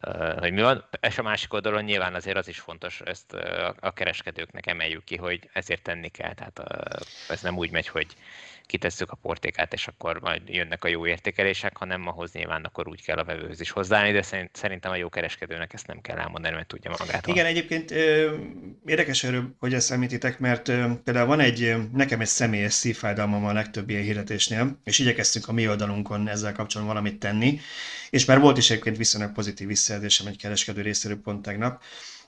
ö, 0.00 0.34
hogy 0.38 0.52
mi 0.52 0.60
van. 0.60 0.84
És 1.00 1.18
a 1.18 1.22
másik 1.22 1.52
oldalon 1.52 1.84
nyilván 1.84 2.14
azért 2.14 2.36
az 2.36 2.48
is 2.48 2.60
fontos, 2.60 3.00
ezt 3.00 3.32
ö, 3.32 3.70
a 3.80 3.92
kereskedőknek 3.92 4.66
emeljük 4.66 5.04
ki, 5.04 5.16
hogy 5.16 5.50
ezért 5.52 5.82
tenni 5.82 6.08
kell. 6.08 6.34
Tehát 6.34 6.58
ö, 6.58 7.32
ez 7.32 7.42
nem 7.42 7.56
úgy 7.56 7.70
megy, 7.70 7.88
hogy 7.88 8.06
kitesszük 8.66 9.10
a 9.10 9.16
portékát, 9.16 9.72
és 9.72 9.86
akkor 9.86 10.20
majd 10.20 10.42
jönnek 10.48 10.84
a 10.84 10.88
jó 10.88 11.06
értékelések, 11.06 11.76
hanem 11.76 12.06
ahhoz 12.06 12.32
nyilván 12.32 12.64
akkor 12.64 12.88
úgy 12.88 13.02
kell 13.04 13.16
a 13.16 13.24
vevőhöz 13.24 13.60
is 13.60 13.70
hozzáállni, 13.70 14.12
de 14.12 14.48
szerintem 14.52 14.90
a 14.90 14.96
jó 14.96 15.08
kereskedőnek 15.08 15.72
ezt 15.72 15.86
nem 15.86 16.00
kell 16.00 16.18
elmondani, 16.18 16.54
mert 16.54 16.66
tudja 16.66 16.94
magát. 16.98 17.26
Igen, 17.26 17.46
egyébként 17.46 17.90
érdekes 18.86 19.24
erről, 19.24 19.54
hogy 19.58 19.74
ezt 19.74 19.90
említitek, 19.90 20.38
mert 20.38 20.62
például 21.04 21.26
van 21.26 21.40
egy, 21.40 21.74
nekem 21.92 22.20
egy 22.20 22.26
személyes 22.26 22.72
szívfájdalmam 22.72 23.44
a 23.44 23.52
legtöbb 23.52 23.90
ilyen 23.90 24.02
hirdetésnél, 24.02 24.80
és 24.84 24.98
igyekeztünk 24.98 25.48
a 25.48 25.52
mi 25.52 25.68
oldalunkon 25.68 26.28
ezzel 26.28 26.52
kapcsolatban 26.52 26.96
valamit 26.96 27.20
tenni, 27.20 27.60
és 28.10 28.24
már 28.24 28.40
volt 28.40 28.58
is 28.58 28.70
egyébként 28.70 28.96
viszonylag 28.96 29.32
pozitív 29.32 29.66
visszajelzésem 29.66 30.26
egy 30.26 30.38
kereskedő 30.38 30.82
részéről 30.82 31.20
pont 31.20 31.42
tegnap, 31.42 31.82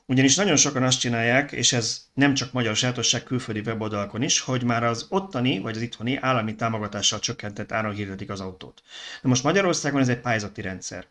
ugyanis 0.07 0.37
nagyon 0.37 0.57
sokan 0.57 0.83
azt 0.83 1.01
csinálják, 1.01 1.53
és 1.53 1.73
ez 1.73 2.05
nem 2.15 2.35
csak 2.35 2.53
magyar 2.53 2.77
sajátosság 2.77 3.23
külföldi 3.23 3.61
weboldalakon 3.61 4.23
is, 4.23 4.41
hogy 4.41 4.63
már 4.63 4.85
az 4.85 5.07
ottani 5.09 5.59
vagy 5.59 5.77
az 5.77 5.83
itthoni 5.83 6.17
állami 6.17 6.55
támogatással 6.55 7.19
csökkentett 7.19 7.73
áron 7.73 7.95
hirdetik 7.95 8.31
az 8.31 8.41
autót. 8.41 8.83
Na 9.23 9.29
most 9.29 9.43
Magyarországon 9.43 10.01
ez 10.01 10.09
egy 10.09 10.21
pályázati 10.21 10.61
rendszer. 10.61 11.07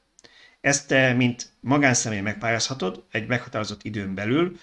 Ezt 0.61 0.87
te, 0.87 1.13
mint 1.13 1.49
magánszemély 1.59 2.19
megpályázhatod 2.19 3.03
egy 3.11 3.27
meghatározott 3.27 3.83
időn 3.83 4.15
belül, 4.15 4.57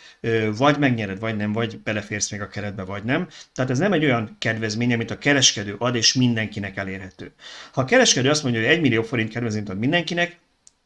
vagy 0.56 0.78
megnyered, 0.78 1.18
vagy 1.18 1.36
nem, 1.36 1.52
vagy 1.52 1.78
beleférsz 1.78 2.30
még 2.30 2.40
a 2.40 2.48
keretbe, 2.48 2.82
vagy 2.82 3.04
nem. 3.04 3.28
Tehát 3.54 3.70
ez 3.70 3.78
nem 3.78 3.92
egy 3.92 4.04
olyan 4.04 4.36
kedvezmény, 4.38 4.92
amit 4.92 5.10
a 5.10 5.18
kereskedő 5.18 5.74
ad, 5.78 5.94
és 5.94 6.14
mindenkinek 6.14 6.76
elérhető. 6.76 7.32
Ha 7.72 7.80
a 7.80 7.84
kereskedő 7.84 8.30
azt 8.30 8.42
mondja, 8.42 8.60
hogy 8.60 8.70
1 8.70 8.80
millió 8.80 9.02
forint 9.02 9.30
kedvezményt 9.30 9.68
ad 9.68 9.78
mindenkinek, 9.78 10.38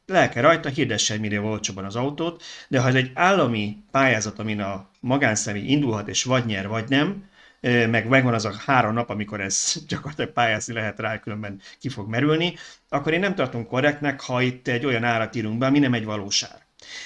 lelke 0.07 0.40
rajta, 0.40 0.69
hirdesse 0.69 1.14
egy 1.14 1.21
millió 1.21 1.51
olcsóban 1.51 1.85
az 1.85 1.97
autót, 1.97 2.43
de 2.69 2.81
ha 2.81 2.88
ez 2.88 2.95
egy 2.95 3.11
állami 3.14 3.77
pályázat, 3.90 4.38
amin 4.38 4.61
a 4.61 4.88
magánszemély 5.01 5.67
indulhat, 5.67 6.09
és 6.09 6.25
vagy 6.25 6.47
nyer, 6.47 6.69
vagy 6.69 6.88
nem, 6.88 7.25
meg 7.61 8.09
megvan 8.09 8.35
az 8.35 8.45
a 8.45 8.55
három 8.67 8.95
nap, 8.95 9.11
amikor 9.11 9.40
ez 9.40 9.75
gyakorlatilag 9.88 10.33
pályázni 10.33 10.75
lehet 10.75 10.99
rá, 10.99 11.21
különben 11.21 11.61
ki 11.81 11.88
fog 11.88 12.09
merülni, 12.09 12.55
akkor 12.88 13.12
én 13.12 13.21
nem 13.21 13.35
tartom 13.35 13.67
korrektnek, 13.67 14.21
ha 14.21 14.43
itt 14.43 14.69
egy 14.69 14.85
olyan 14.85 15.05
árat 15.05 15.35
írunk 15.35 15.59
be, 15.59 15.67
ami 15.67 15.79
nem 15.79 15.95
egy 15.95 16.05
valóság. 16.05 16.63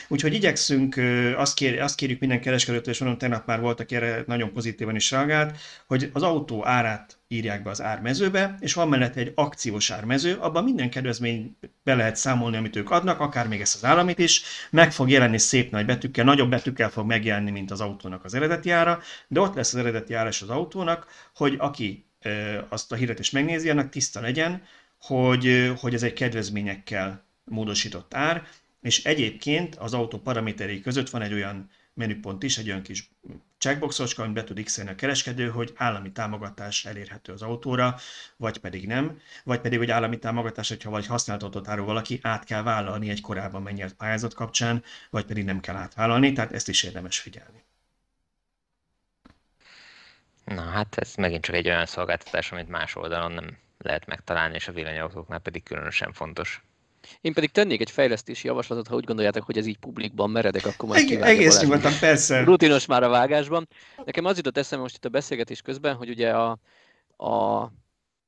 Úgyhogy 0.09 0.35
igyekszünk, 0.35 1.01
azt, 1.37 1.55
kér, 1.55 1.81
azt 1.81 1.95
kérjük 1.95 2.21
minden 2.21 2.41
kereskedőtől, 2.41 2.95
és 2.95 3.01
mondom, 3.01 3.19
tegnap 3.19 3.47
már 3.47 3.61
voltak 3.61 3.93
erre 3.93 4.25
nagyon 4.27 4.53
pozitívan 4.53 4.97
is 4.97 5.11
reagált, 5.11 5.59
hogy 5.87 6.11
az 6.12 6.23
autó 6.23 6.67
árát 6.67 7.19
írják 7.29 7.62
be 7.62 7.71
az 7.71 7.83
ármezőbe, 7.83 8.57
és 8.61 8.75
van 8.75 8.88
mellett 8.88 9.17
egy 9.17 9.33
akciós 9.35 9.91
ármező, 9.91 10.35
abban 10.35 10.64
minden 10.64 10.91
kedvezmény 10.91 11.57
be 11.83 11.95
lehet 11.95 12.17
számolni, 12.17 12.57
amit 12.57 12.77
ők 12.77 12.91
adnak, 12.91 13.21
akár 13.21 13.49
még 13.49 13.61
ezt 13.61 13.75
az 13.75 13.85
államit 13.85 14.19
is, 14.19 14.43
meg 14.71 14.93
fog 14.93 15.11
jelenni 15.11 15.38
szép 15.38 15.71
nagy 15.71 15.87
betűkkel, 15.87 16.25
nagyobb 16.25 16.51
betűkkel 16.51 16.91
fog 16.91 17.07
megjelenni, 17.07 17.51
mint 17.51 17.71
az 17.71 17.81
autónak 17.81 18.25
az 18.25 18.35
eredeti 18.35 18.71
ára, 18.71 19.01
de 19.29 19.41
ott 19.41 19.55
lesz 19.55 19.75
az 19.75 19.81
eredeti 19.81 20.14
ára 20.14 20.29
az 20.29 20.49
autónak, 20.49 21.07
hogy 21.35 21.55
aki 21.59 22.07
azt 22.69 22.93
a 22.93 22.97
hirdetést 22.97 23.33
megnézi, 23.33 23.71
annak 23.71 23.88
tiszta 23.88 24.21
legyen, 24.21 24.62
hogy, 25.01 25.73
hogy 25.81 25.95
ez 25.95 26.03
egy 26.03 26.12
kedvezményekkel 26.12 27.25
módosított 27.45 28.14
ár, 28.14 28.47
és 28.81 29.05
egyébként 29.05 29.75
az 29.75 29.95
autó 29.95 30.19
paraméterei 30.19 30.81
között 30.81 31.11
van 31.11 31.23
egy 31.23 31.33
olyan 31.33 31.71
menüpont 31.95 32.43
is, 32.43 32.59
egy 32.59 32.69
olyan 32.69 32.83
kis 32.83 33.11
checkboxocska, 33.59 34.23
amit 34.23 34.35
be 34.35 34.45
tud 34.45 34.62
x 34.62 34.79
a 34.79 34.95
kereskedő, 34.95 35.49
hogy 35.49 35.73
állami 35.77 36.12
támogatás 36.12 36.85
elérhető 36.85 37.33
az 37.33 37.43
autóra, 37.43 37.97
vagy 38.37 38.59
pedig 38.59 38.87
nem, 38.87 39.21
vagy 39.45 39.61
pedig, 39.61 39.79
hogy 39.79 39.91
állami 39.91 40.19
támogatás, 40.19 40.69
hogyha 40.69 40.91
vagy 40.91 41.07
használt 41.07 41.43
autót 41.43 41.69
árul 41.69 41.85
valaki, 41.85 42.19
át 42.23 42.45
kell 42.45 42.62
vállalni 42.62 43.11
egy 43.11 43.21
korábban 43.21 43.62
megnyert 43.62 43.95
pályázat 43.95 44.35
kapcsán, 44.35 44.85
vagy 45.11 45.25
pedig 45.25 45.45
nem 45.45 45.61
kell 45.61 45.77
átvállalni, 45.77 46.33
tehát 46.33 46.53
ezt 46.53 46.69
is 46.69 46.83
érdemes 46.83 47.19
figyelni. 47.19 47.62
Na 50.45 50.62
hát 50.62 50.99
ez 50.99 51.14
megint 51.14 51.45
csak 51.45 51.55
egy 51.55 51.69
olyan 51.69 51.87
szolgáltatás, 51.87 52.53
amit 52.53 52.69
más 52.69 52.97
oldalon 52.97 53.33
nem 53.33 53.57
lehet 53.79 54.07
megtalálni, 54.07 54.55
és 54.55 54.69
a 54.69 54.73
villanyautóknál 54.73 55.38
pedig 55.38 55.62
különösen 55.62 56.12
fontos. 56.12 56.62
Én 57.21 57.33
pedig 57.33 57.51
tennék 57.51 57.81
egy 57.81 57.90
fejlesztési 57.90 58.47
javaslatot, 58.47 58.88
ha 58.88 58.94
úgy 58.94 59.05
gondoljátok, 59.05 59.44
hogy 59.44 59.59
ez 59.59 59.66
így 59.66 59.79
publikban 59.79 60.31
meredek, 60.31 60.66
akkor 60.66 60.88
majd 60.88 61.11
Eg- 61.11 61.23
Egész 61.23 61.61
nyugodtan, 61.61 61.92
persze. 62.01 62.44
Rutinos 62.44 62.87
már 62.87 63.03
a 63.03 63.09
vágásban. 63.09 63.68
Nekem 64.05 64.25
az 64.25 64.37
jutott 64.37 64.57
eszembe 64.57 64.83
most 64.83 64.97
itt 64.97 65.05
a 65.05 65.09
beszélgetés 65.09 65.62
közben, 65.62 65.94
hogy 65.94 66.09
ugye 66.09 66.31
a, 66.31 66.59
a 67.16 67.73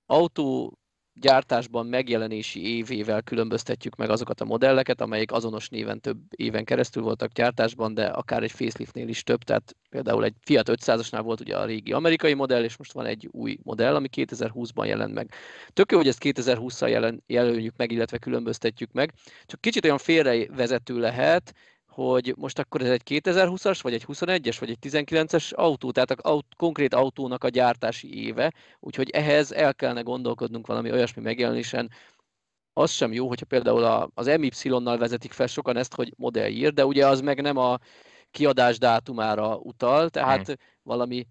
autó 0.07 0.79
gyártásban 1.14 1.87
megjelenési 1.87 2.77
évével 2.77 3.23
különböztetjük 3.23 3.96
meg 3.96 4.11
azokat 4.11 4.40
a 4.40 4.44
modelleket, 4.44 5.01
amelyek 5.01 5.33
azonos 5.33 5.68
néven 5.68 6.01
több 6.01 6.18
éven 6.37 6.64
keresztül 6.64 7.03
voltak 7.03 7.33
gyártásban, 7.33 7.94
de 7.94 8.07
akár 8.07 8.42
egy 8.42 8.51
faceliftnél 8.51 9.09
is 9.09 9.23
több, 9.23 9.42
tehát 9.42 9.77
például 9.90 10.25
egy 10.25 10.35
Fiat 10.40 10.70
500-asnál 10.73 11.20
volt 11.23 11.40
ugye 11.40 11.57
a 11.57 11.64
régi 11.64 11.92
amerikai 11.92 12.35
modell, 12.35 12.64
és 12.64 12.77
most 12.77 12.92
van 12.92 13.07
egy 13.07 13.29
új 13.31 13.59
modell, 13.62 13.94
ami 13.94 14.09
2020-ban 14.16 14.87
jelent 14.87 15.14
meg. 15.14 15.33
Tök 15.73 15.90
jó, 15.90 15.99
hogy 15.99 16.09
ezt 16.09 16.23
2020-szal 16.25 16.88
jelen, 16.88 17.23
jelöljük 17.27 17.77
meg, 17.77 17.92
illetve 17.92 18.18
különböztetjük 18.18 18.92
meg, 18.92 19.12
csak 19.44 19.61
kicsit 19.61 19.85
olyan 19.85 19.99
félrevezető 19.99 20.99
lehet, 20.99 21.55
hogy 21.90 22.35
most 22.37 22.59
akkor 22.59 22.83
ez 22.83 22.90
egy 22.90 23.03
2020-as, 23.05 23.79
vagy 23.83 23.94
egy 23.94 24.05
21-es, 24.09 24.57
vagy 24.61 24.70
egy 24.70 24.79
19-es 24.83 25.55
autó, 25.55 25.90
tehát 25.90 26.11
a 26.11 26.29
aut, 26.31 26.46
konkrét 26.57 26.94
autónak 26.94 27.44
a 27.44 27.48
gyártási 27.48 28.24
éve, 28.24 28.53
úgyhogy 28.81 29.11
ehhez 29.11 29.53
el 29.53 29.74
kellene 29.74 30.00
gondolkodnunk 30.00 30.66
valami 30.66 30.90
olyasmi 30.90 31.22
megjelenésen, 31.22 31.90
az 32.72 32.90
sem 32.90 33.12
jó, 33.12 33.29
hogyha 33.29 33.46
például 33.46 34.11
az 34.14 34.26
MY-nal 34.26 34.98
vezetik 34.98 35.33
fel 35.33 35.46
sokan 35.46 35.76
ezt, 35.76 35.94
hogy 35.94 36.12
modellír, 36.16 36.72
de 36.72 36.87
ugye 36.87 37.07
az 37.07 37.20
meg 37.20 37.40
nem 37.40 37.57
a 37.57 37.79
kiadás 38.31 38.79
dátumára 38.79 39.57
utal, 39.57 40.11
tehát 40.11 40.46
hmm. 40.46 40.55
valami 40.83 41.26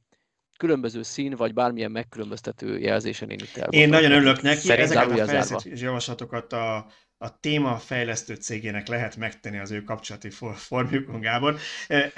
különböző 0.58 1.04
szín, 1.04 1.36
vagy 1.36 1.54
bármilyen 1.54 1.92
megkülönböztető 1.92 2.80
jelzésen 2.80 3.30
én 3.30 3.40
itt 3.40 3.66
Én 3.70 3.90
nagyon 3.90 4.12
örülök 4.12 4.42
neki, 4.42 4.72
ezeket 4.72 5.12
a 5.12 5.26
fejlesztett 5.26 5.80
javaslatokat 5.80 6.54
a 6.54 6.86
a 7.22 7.40
téma 7.40 7.78
fejlesztő 7.78 8.36
cégének 8.36 8.88
lehet 8.88 9.16
megtenni 9.16 9.60
az 9.60 9.72
ő 9.72 9.84
kapcsolati 9.84 10.30
formjukon, 10.56 11.20
Gábor. 11.20 11.60
E, 11.88 12.12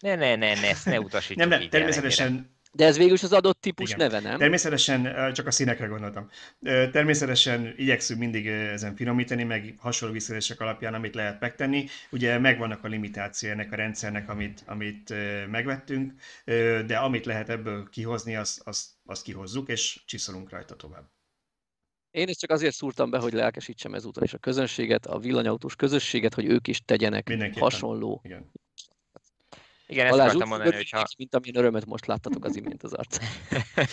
ne, 0.00 0.14
ne, 0.14 0.36
ne, 0.36 0.54
ne, 0.54 0.68
ezt 0.68 0.86
ne 0.86 1.00
utasítsuk 1.00 1.36
Nem, 1.36 1.48
nem, 1.48 1.68
természetesen 1.68 2.56
de 2.72 2.84
ez 2.84 2.96
végül 2.96 3.12
is 3.12 3.22
az 3.22 3.32
adott 3.32 3.60
típus 3.60 3.90
Igen. 3.90 4.10
neve, 4.10 4.28
nem? 4.28 4.38
Természetesen, 4.38 5.32
csak 5.32 5.46
a 5.46 5.50
színekre 5.50 5.86
gondoltam. 5.86 6.30
Természetesen 6.92 7.74
igyekszünk 7.76 8.20
mindig 8.20 8.46
ezen 8.46 8.96
finomítani, 8.96 9.42
meg 9.42 9.74
hasonló 9.78 10.14
visszaélések 10.14 10.60
alapján, 10.60 10.94
amit 10.94 11.14
lehet 11.14 11.40
megtenni. 11.40 11.86
Ugye 12.10 12.38
megvannak 12.38 12.84
a 12.84 12.88
limitáció 12.88 13.50
ennek 13.50 13.72
a 13.72 13.76
rendszernek, 13.76 14.28
amit, 14.28 14.62
amit 14.66 15.14
megvettünk, 15.50 16.12
de 16.86 16.96
amit 16.96 17.26
lehet 17.26 17.48
ebből 17.48 17.88
kihozni, 17.88 18.36
azt, 18.36 18.60
azt, 18.64 18.86
azt 19.06 19.22
kihozzuk, 19.22 19.68
és 19.68 20.00
csiszolunk 20.06 20.50
rajta 20.50 20.76
tovább. 20.76 21.04
Én 22.18 22.28
ezt 22.28 22.40
csak 22.40 22.50
azért 22.50 22.74
szúrtam 22.74 23.10
be, 23.10 23.18
hogy 23.18 23.32
lelkesítsem 23.32 23.94
ezúttal 23.94 24.22
is 24.22 24.32
a 24.32 24.38
közönséget, 24.38 25.06
a 25.06 25.18
villanyautós 25.18 25.76
közösséget, 25.76 26.34
hogy 26.34 26.44
ők 26.44 26.66
is 26.66 26.84
tegyenek 26.84 27.54
hasonló 27.58 28.20
Igen. 28.24 28.50
Igen, 29.90 30.06
ezt 30.06 30.18
akartam 30.18 30.48
mondani, 30.48 30.74
hogyha... 30.74 31.04
Mint 31.18 31.34
amilyen 31.34 31.56
örömet 31.56 31.86
most 31.86 32.06
láttatok 32.06 32.44
az 32.44 32.56
imént 32.56 32.82
az 32.82 32.92
arc. 32.92 33.18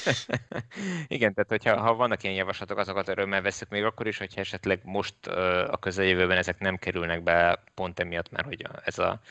Igen, 1.07 1.33
tehát 1.33 1.49
hogyha 1.49 1.79
ha 1.79 1.93
vannak 1.93 2.23
ilyen 2.23 2.35
javaslatok, 2.35 2.77
azokat 2.77 3.07
örömmel 3.07 3.41
veszük 3.41 3.69
még 3.69 3.83
akkor 3.83 4.07
is, 4.07 4.17
hogyha 4.17 4.41
esetleg 4.41 4.79
most 4.83 5.27
a 5.67 5.77
közeljövőben 5.79 6.37
ezek 6.37 6.59
nem 6.59 6.77
kerülnek 6.77 7.23
be 7.23 7.63
pont 7.73 7.99
emiatt, 7.99 8.31
mert 8.31 8.47
hogy 8.47 8.65
ez 8.85 8.99
a 8.99 9.21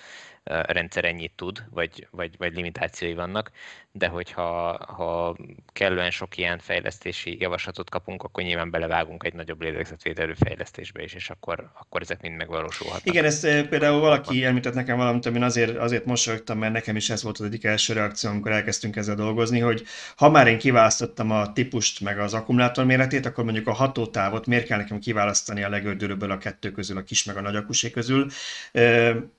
rendszer 0.44 1.04
ennyit 1.04 1.32
tud, 1.36 1.64
vagy, 1.70 2.06
vagy, 2.10 2.34
vagy 2.38 2.54
limitációi 2.54 3.14
vannak, 3.14 3.50
de 3.92 4.06
hogyha 4.06 4.78
ha 4.86 5.36
kellően 5.72 6.10
sok 6.10 6.36
ilyen 6.36 6.58
fejlesztési 6.58 7.36
javaslatot 7.40 7.90
kapunk, 7.90 8.22
akkor 8.22 8.42
nyilván 8.42 8.70
belevágunk 8.70 9.24
egy 9.24 9.34
nagyobb 9.34 9.62
lélegzetvédelő 9.62 10.34
fejlesztésbe 10.34 11.02
is, 11.02 11.12
és 11.14 11.30
akkor, 11.30 11.70
akkor 11.78 12.02
ezek 12.02 12.20
mind 12.20 12.36
megvalósulhatnak. 12.36 13.06
Igen, 13.06 13.24
ezt 13.24 13.68
például 13.68 14.00
valaki 14.00 14.44
említett 14.44 14.74
nekem 14.74 14.96
valamit, 14.96 15.26
amin 15.26 15.42
azért, 15.42 15.76
azért 15.76 16.04
mosolyogtam, 16.04 16.58
mert 16.58 16.72
nekem 16.72 16.96
is 16.96 17.10
ez 17.10 17.22
volt 17.22 17.38
az 17.38 17.44
egyik 17.44 17.64
első 17.64 17.92
reakció, 17.92 18.30
amikor 18.30 18.52
elkezdtünk 18.52 18.96
ezzel 18.96 19.14
dolgozni, 19.14 19.60
hogy 19.60 19.84
ha 20.16 20.30
már 20.30 20.46
én 20.46 20.58
kiválasztottam 20.58 21.30
a 21.30 21.52
típust 21.52 22.00
meg 22.00 22.18
az 22.18 22.34
akkumulátor 22.34 22.84
méretét, 22.84 23.26
akkor 23.26 23.44
mondjuk 23.44 23.66
a 23.66 23.72
hatótávot 23.72 24.46
miért 24.46 24.66
kell 24.66 24.78
nekem 24.78 24.98
kiválasztani 24.98 25.62
a 25.62 25.68
legördülőbből 25.68 26.30
a 26.30 26.38
kettő 26.38 26.70
közül, 26.70 26.96
a 26.96 27.02
kis 27.02 27.24
meg 27.24 27.36
a 27.36 27.40
nagy 27.40 27.56
akusé 27.56 27.90
közül. 27.90 28.26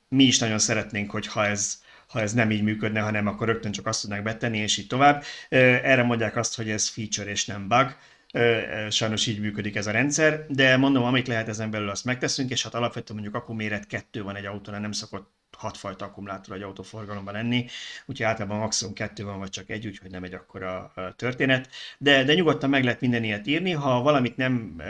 Mi 0.07 0.23
is 0.23 0.39
nagyon 0.39 0.59
szeretnénk, 0.59 1.11
hogy 1.11 1.27
ha 1.27 1.45
ez, 1.45 1.81
ha 2.07 2.21
ez 2.21 2.33
nem 2.33 2.51
így 2.51 2.63
működne, 2.63 2.99
hanem 2.99 3.27
akkor 3.27 3.47
rögtön 3.47 3.71
csak 3.71 3.87
azt 3.87 4.01
tudnánk 4.01 4.23
betenni, 4.23 4.57
és 4.57 4.77
így 4.77 4.87
tovább. 4.87 5.23
Erre 5.49 6.03
mondják 6.03 6.35
azt, 6.35 6.55
hogy 6.55 6.69
ez 6.69 6.89
feature 6.89 7.29
és 7.29 7.45
nem 7.45 7.67
bug. 7.67 7.95
Sajnos 8.89 9.27
így 9.27 9.39
működik 9.39 9.75
ez 9.75 9.87
a 9.87 9.91
rendszer, 9.91 10.45
de 10.49 10.77
mondom, 10.77 11.03
amit 11.03 11.27
lehet 11.27 11.47
ezen 11.47 11.71
belül, 11.71 11.89
azt 11.89 12.05
megteszünk, 12.05 12.49
és 12.49 12.63
hát 12.63 12.73
alapvetően 12.73 13.19
mondjuk 13.19 13.41
akkuméret 13.41 13.87
kettő 13.87 14.23
van 14.23 14.35
egy 14.35 14.45
autónál, 14.45 14.79
nem 14.79 14.91
szokott 14.91 15.33
hatfajta 15.57 16.05
akkumulátor 16.05 16.55
egy 16.55 16.61
autóforgalomban 16.61 17.33
lenni, 17.33 17.65
úgyhogy 18.05 18.25
általában 18.25 18.59
maximum 18.59 18.93
kettő 18.93 19.23
van, 19.23 19.39
vagy 19.39 19.49
csak 19.49 19.69
egy, 19.69 19.87
úgyhogy 19.87 20.11
nem 20.11 20.23
egy 20.23 20.33
akkora 20.33 20.93
történet. 21.15 21.69
De, 21.97 22.23
de 22.23 22.33
nyugodtan 22.33 22.69
meg 22.69 22.83
lehet 22.83 23.01
minden 23.01 23.23
ilyet 23.23 23.47
írni, 23.47 23.71
ha 23.71 24.01
valamit 24.01 24.37
nem 24.37 24.81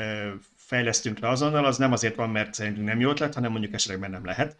fejlesztünk 0.67 1.19
le 1.19 1.29
azonnal, 1.29 1.65
az 1.65 1.77
nem 1.77 1.91
azért 1.91 2.15
van, 2.15 2.29
mert 2.29 2.53
szerintünk 2.53 2.87
nem 2.87 2.99
jó 2.99 3.09
ötlet, 3.09 3.33
hanem 3.33 3.51
mondjuk 3.51 3.73
esetleg 3.73 4.09
nem 4.09 4.25
lehet. 4.25 4.55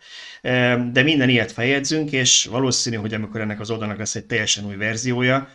De 0.92 1.02
minden 1.04 1.30
ilyet 1.30 1.52
feljegyzünk, 1.52 2.12
és 2.12 2.46
valószínű, 2.46 2.96
hogy 2.96 3.14
amikor 3.14 3.42
ennek 3.42 3.60
az 3.60 3.72
oldalnak 3.72 3.98
lesz 3.98 4.16
egy 4.16 4.26
teljesen 4.26 4.66
új 4.66 4.76
verziója, 4.76 5.50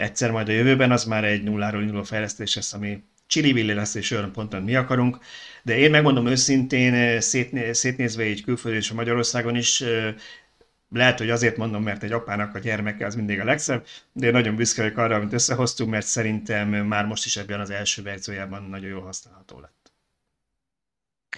egyszer 0.00 0.30
majd 0.30 0.48
a 0.48 0.52
jövőben, 0.52 0.90
az 0.90 1.04
már 1.04 1.24
egy 1.24 1.42
nulláról 1.42 1.82
induló 1.82 2.02
fejlesztés 2.02 2.54
lesz, 2.54 2.72
ami 2.72 3.02
csili 3.26 3.72
lesz, 3.72 3.94
és 3.94 4.10
olyan 4.10 4.32
ponton 4.32 4.62
mi 4.62 4.74
akarunk. 4.74 5.18
De 5.62 5.78
én 5.78 5.90
megmondom 5.90 6.26
őszintén, 6.26 7.20
szétné, 7.20 7.72
szétnézve 7.72 8.24
így 8.24 8.44
külföldön 8.44 8.80
és 8.80 8.92
Magyarországon 8.92 9.56
is, 9.56 9.84
lehet, 10.92 11.18
hogy 11.18 11.30
azért 11.30 11.56
mondom, 11.56 11.82
mert 11.82 12.02
egy 12.02 12.12
apának 12.12 12.54
a 12.54 12.58
gyermeke 12.58 13.06
az 13.06 13.14
mindig 13.14 13.40
a 13.40 13.44
legszebb, 13.44 13.86
de 14.12 14.26
én 14.26 14.32
nagyon 14.32 14.56
büszke 14.56 14.82
vagyok 14.82 14.96
arra, 14.96 15.14
amit 15.14 15.32
összehoztunk, 15.32 15.90
mert 15.90 16.06
szerintem 16.06 16.68
már 16.68 17.06
most 17.06 17.24
is 17.24 17.36
ebben 17.36 17.60
az 17.60 17.70
első 17.70 18.02
verziójában 18.02 18.62
nagyon 18.62 18.88
jól 18.88 19.02
használható 19.02 19.60
lett. 19.60 19.92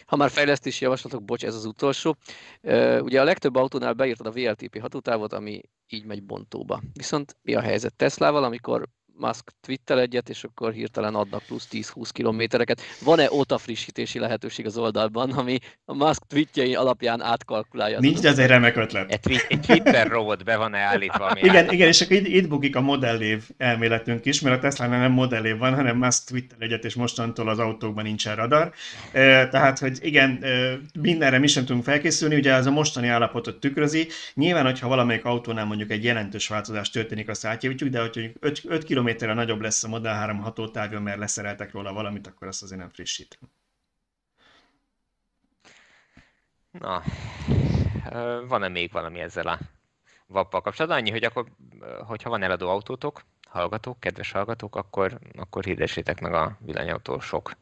Ha 0.07 0.17
már 0.17 0.31
fejlesztési 0.31 0.85
javaslatok, 0.85 1.25
bocs, 1.25 1.45
ez 1.45 1.55
az 1.55 1.65
utolsó. 1.65 2.17
Ugye 3.01 3.21
a 3.21 3.25
legtöbb 3.25 3.55
autónál 3.55 3.93
beírtad 3.93 4.27
a 4.27 4.31
VLTP 4.31 4.81
hatótávot, 4.81 5.33
ami 5.33 5.61
így 5.89 6.05
megy 6.05 6.23
bontóba. 6.23 6.83
Viszont 6.93 7.37
mi 7.43 7.55
a 7.55 7.61
helyzet 7.61 7.95
Teslával, 7.95 8.45
amikor 8.45 8.89
Musk 9.17 9.53
twittel 9.61 10.01
egyet, 10.01 10.29
és 10.29 10.45
akkor 10.45 10.73
hirtelen 10.73 11.15
adnak 11.15 11.43
plusz 11.47 11.69
10-20 11.71 12.09
kilométereket. 12.13 12.81
Van-e 13.05 13.33
óta 13.33 13.59
frissítési 13.59 14.19
lehetőség 14.19 14.67
az 14.67 14.77
oldalban, 14.77 15.31
ami 15.31 15.59
a 15.85 15.95
Musk 15.95 16.23
tweetjei 16.29 16.75
alapján 16.75 17.21
átkalkulálja? 17.21 17.99
Nincs, 18.01 18.21
de 18.21 18.29
ez 18.29 18.39
egy 18.39 18.47
remek 18.47 18.77
ötlet. 18.77 19.11
Egy, 19.11 19.45
egy 19.49 19.61
Twitter 19.61 20.09
robot 20.09 20.45
be 20.45 20.57
van-e 20.57 20.79
állítva? 20.79 21.27
Ami 21.27 21.41
igen, 21.41 21.73
igen, 21.73 21.89
és 21.89 22.01
akkor 22.01 22.17
itt, 22.17 22.27
itt 22.27 22.49
bukik 22.49 22.77
a 22.77 22.81
modellév 22.81 23.43
elméletünk 23.57 24.25
is, 24.25 24.41
mert 24.41 24.57
a 24.57 24.59
tesla 24.59 24.87
nem 24.87 25.13
modellév 25.13 25.59
van, 25.59 25.75
hanem 25.75 25.97
Musk 25.97 26.25
twittel 26.25 26.59
egyet, 26.61 26.85
és 26.85 26.95
mostantól 26.95 27.49
az 27.49 27.59
autókban 27.59 28.05
nincsen 28.05 28.37
radar. 28.37 28.73
Tehát, 29.51 29.79
hogy 29.79 29.99
igen, 30.01 30.45
mindenre 31.01 31.39
mi 31.39 31.47
sem 31.47 31.65
tudunk 31.65 31.85
felkészülni, 31.85 32.37
ugye 32.37 32.53
ez 32.53 32.67
a 32.67 32.71
mostani 32.71 33.09
állapotot 33.09 33.61
tükrözi. 33.61 34.09
Nyilván, 34.35 34.65
hogyha 34.65 34.89
valamelyik 34.89 35.25
autónál 35.25 35.65
mondjuk 35.65 35.91
egy 35.91 36.05
jelentős 36.05 36.49
változás 36.49 36.91
történik, 36.91 37.29
azt 37.29 37.45
átjavítjuk, 37.45 37.91
de 37.91 38.01
hogy 38.01 38.33
5, 38.41 38.63
5 38.69 38.85
km 38.85 39.04
kilométerre 39.05 39.35
nagyobb 39.35 39.61
lesz 39.61 39.85
a 39.85 39.89
Model 39.89 40.15
3 40.15 40.39
hatótávja, 40.39 41.01
mert 41.01 41.19
leszereltek 41.19 41.73
róla 41.73 41.93
valamit, 41.93 42.27
akkor 42.27 42.49
azt 42.49 42.63
azért 42.63 42.81
nem 42.81 42.89
frissítem. 42.89 43.39
Na, 46.71 47.03
van-e 48.49 48.69
még 48.69 48.93
valami 48.93 49.21
ezzel 49.21 49.47
a 49.47 49.59
vappal 50.27 50.61
kapcsolatban? 50.61 51.01
Annyi, 51.01 51.11
hogy 51.11 51.25
akkor, 51.25 51.47
hogyha 52.07 52.31
van 52.31 52.43
eladó 52.43 52.69
autótok, 52.69 53.25
hallgatók, 53.49 54.01
kedves 54.01 54.31
hallgatók, 54.31 54.77
akkor, 54.77 55.19
akkor 55.37 55.65
hirdessétek 55.65 56.21
meg 56.21 56.35
a 56.35 56.57
villanyautósok 56.61 57.53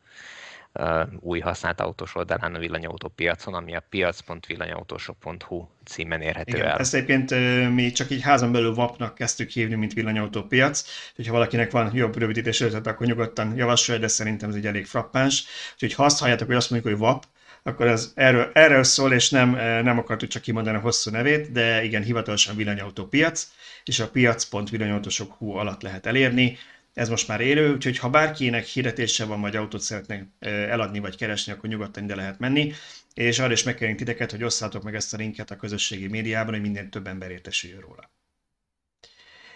új 1.20 1.40
használt 1.40 1.80
autós 1.80 2.14
oldalán 2.14 2.54
a 2.54 2.58
villanyautó 2.58 3.08
piacon, 3.08 3.54
ami 3.54 3.74
a 3.76 3.82
piac.villanyautósok.hu 3.88 5.66
címen 5.84 6.20
érhető 6.20 6.56
Igen, 6.56 6.68
el. 6.68 6.78
Ezt 6.78 6.94
egyébként 6.94 7.30
mi 7.74 7.90
csak 7.90 8.10
így 8.10 8.22
házon 8.22 8.52
belül 8.52 8.74
VAP-nak 8.74 9.14
kezdtük 9.14 9.50
hívni, 9.50 9.74
mint 9.74 9.92
villanyautó 9.92 10.42
piac, 10.42 10.84
hogyha 11.16 11.32
valakinek 11.32 11.70
van 11.70 11.90
jobb 11.94 12.18
rövidítés 12.18 12.60
ötlet, 12.60 12.86
akkor 12.86 13.06
nyugodtan 13.06 13.56
javasolja, 13.56 14.00
de 14.00 14.08
szerintem 14.08 14.48
ez 14.48 14.54
egy 14.54 14.66
elég 14.66 14.86
frappáns. 14.86 15.44
Úgyhogy 15.72 15.94
ha 15.94 16.04
azt 16.04 16.20
halljátok, 16.20 16.46
hogy 16.46 16.56
azt 16.56 16.70
mondjuk, 16.70 16.92
hogy 16.92 17.02
VAP, 17.02 17.24
akkor 17.62 17.86
ez 17.86 18.12
erről, 18.14 18.50
erről 18.52 18.82
szól, 18.82 19.12
és 19.12 19.30
nem, 19.30 19.50
nem 19.84 19.98
akartuk 19.98 20.28
csak 20.28 20.42
kimondani 20.42 20.76
a 20.76 20.80
hosszú 20.80 21.10
nevét, 21.10 21.52
de 21.52 21.84
igen, 21.84 22.02
hivatalosan 22.02 22.56
villanyautó 22.56 23.06
piac, 23.06 23.48
és 23.84 24.00
a 24.00 24.08
piac.villanyautósok.hu 24.08 25.50
alatt 25.50 25.82
lehet 25.82 26.06
elérni 26.06 26.58
ez 26.94 27.08
most 27.08 27.28
már 27.28 27.40
élő, 27.40 27.72
úgyhogy 27.72 27.98
ha 27.98 28.10
bárkinek 28.10 28.64
hirdetése 28.64 29.24
van, 29.24 29.40
vagy 29.40 29.56
autót 29.56 29.80
szeretnék 29.80 30.22
eladni, 30.38 30.98
vagy 30.98 31.16
keresni, 31.16 31.52
akkor 31.52 31.68
nyugodtan 31.68 32.04
ide 32.04 32.14
lehet 32.14 32.38
menni. 32.38 32.72
És 33.14 33.38
arra 33.38 33.52
is 33.52 33.62
megkérünk 33.62 33.98
titeket, 33.98 34.30
hogy 34.30 34.44
osszátok 34.44 34.82
meg 34.82 34.94
ezt 34.94 35.14
a 35.14 35.16
linket 35.16 35.50
a 35.50 35.56
közösségi 35.56 36.06
médiában, 36.06 36.52
hogy 36.52 36.62
minden 36.62 36.90
több 36.90 37.06
ember 37.06 37.30
értesüljön 37.30 37.80
róla. 37.80 38.10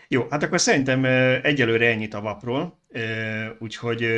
Jó, 0.09 0.27
hát 0.31 0.42
akkor 0.42 0.61
szerintem 0.61 1.05
egyelőre 1.44 1.87
ennyit 1.90 2.14
a 2.14 2.20
vapról, 2.20 2.79
úgyhogy 3.59 4.09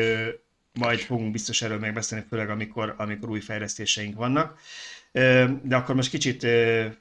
majd 0.73 0.99
fogunk 0.99 1.33
biztos 1.33 1.63
erről 1.63 1.79
megbeszélni, 1.79 2.25
főleg 2.29 2.51
amikor, 2.51 2.95
amikor 2.99 3.29
új 3.29 3.41
fejlesztéseink 3.41 4.17
vannak. 4.17 4.61
De 5.63 5.77
akkor 5.77 5.95
most 5.95 6.11
kicsit 6.11 6.47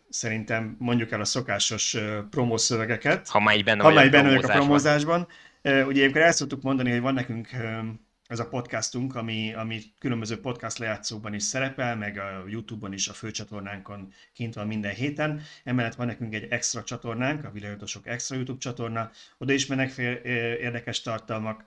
szerintem 0.09 0.75
mondjuk 0.79 1.11
el 1.11 1.21
a 1.21 1.25
szokásos 1.25 1.97
promószövegeket. 2.29 3.27
Ha 3.27 3.39
már 3.39 3.63
benne, 3.63 3.83
ha 3.83 3.91
már 3.91 4.09
benne 4.09 4.27
vagyok 4.27 4.49
a 4.49 4.53
promózásban. 4.53 5.27
Ugye 5.67 5.99
ilyenkor 5.99 6.21
el 6.21 6.31
szoktuk 6.31 6.61
mondani, 6.61 6.91
hogy 6.91 7.01
van 7.01 7.13
nekünk 7.13 7.49
ez 8.27 8.39
a 8.39 8.47
podcastunk, 8.47 9.15
ami, 9.15 9.53
ami 9.53 9.81
különböző 9.99 10.39
podcast 10.39 10.77
lejátszókban 10.77 11.33
is 11.33 11.43
szerepel, 11.43 11.95
meg 11.95 12.17
a 12.17 12.43
YouTube-on 12.47 12.93
is, 12.93 13.07
a 13.07 13.13
főcsatornánkon 13.13 14.13
kint 14.33 14.53
van 14.53 14.67
minden 14.67 14.93
héten. 14.93 15.41
Emellett 15.63 15.95
van 15.95 16.07
nekünk 16.07 16.33
egy 16.33 16.47
extra 16.49 16.83
csatornánk, 16.83 17.45
a 17.45 17.51
Világotosok 17.51 18.07
extra 18.07 18.35
YouTube 18.35 18.59
csatorna, 18.59 19.11
oda 19.37 19.53
is 19.53 19.65
mennek 19.65 19.89
fél 19.89 20.11
érdekes 20.11 21.01
tartalmak. 21.01 21.65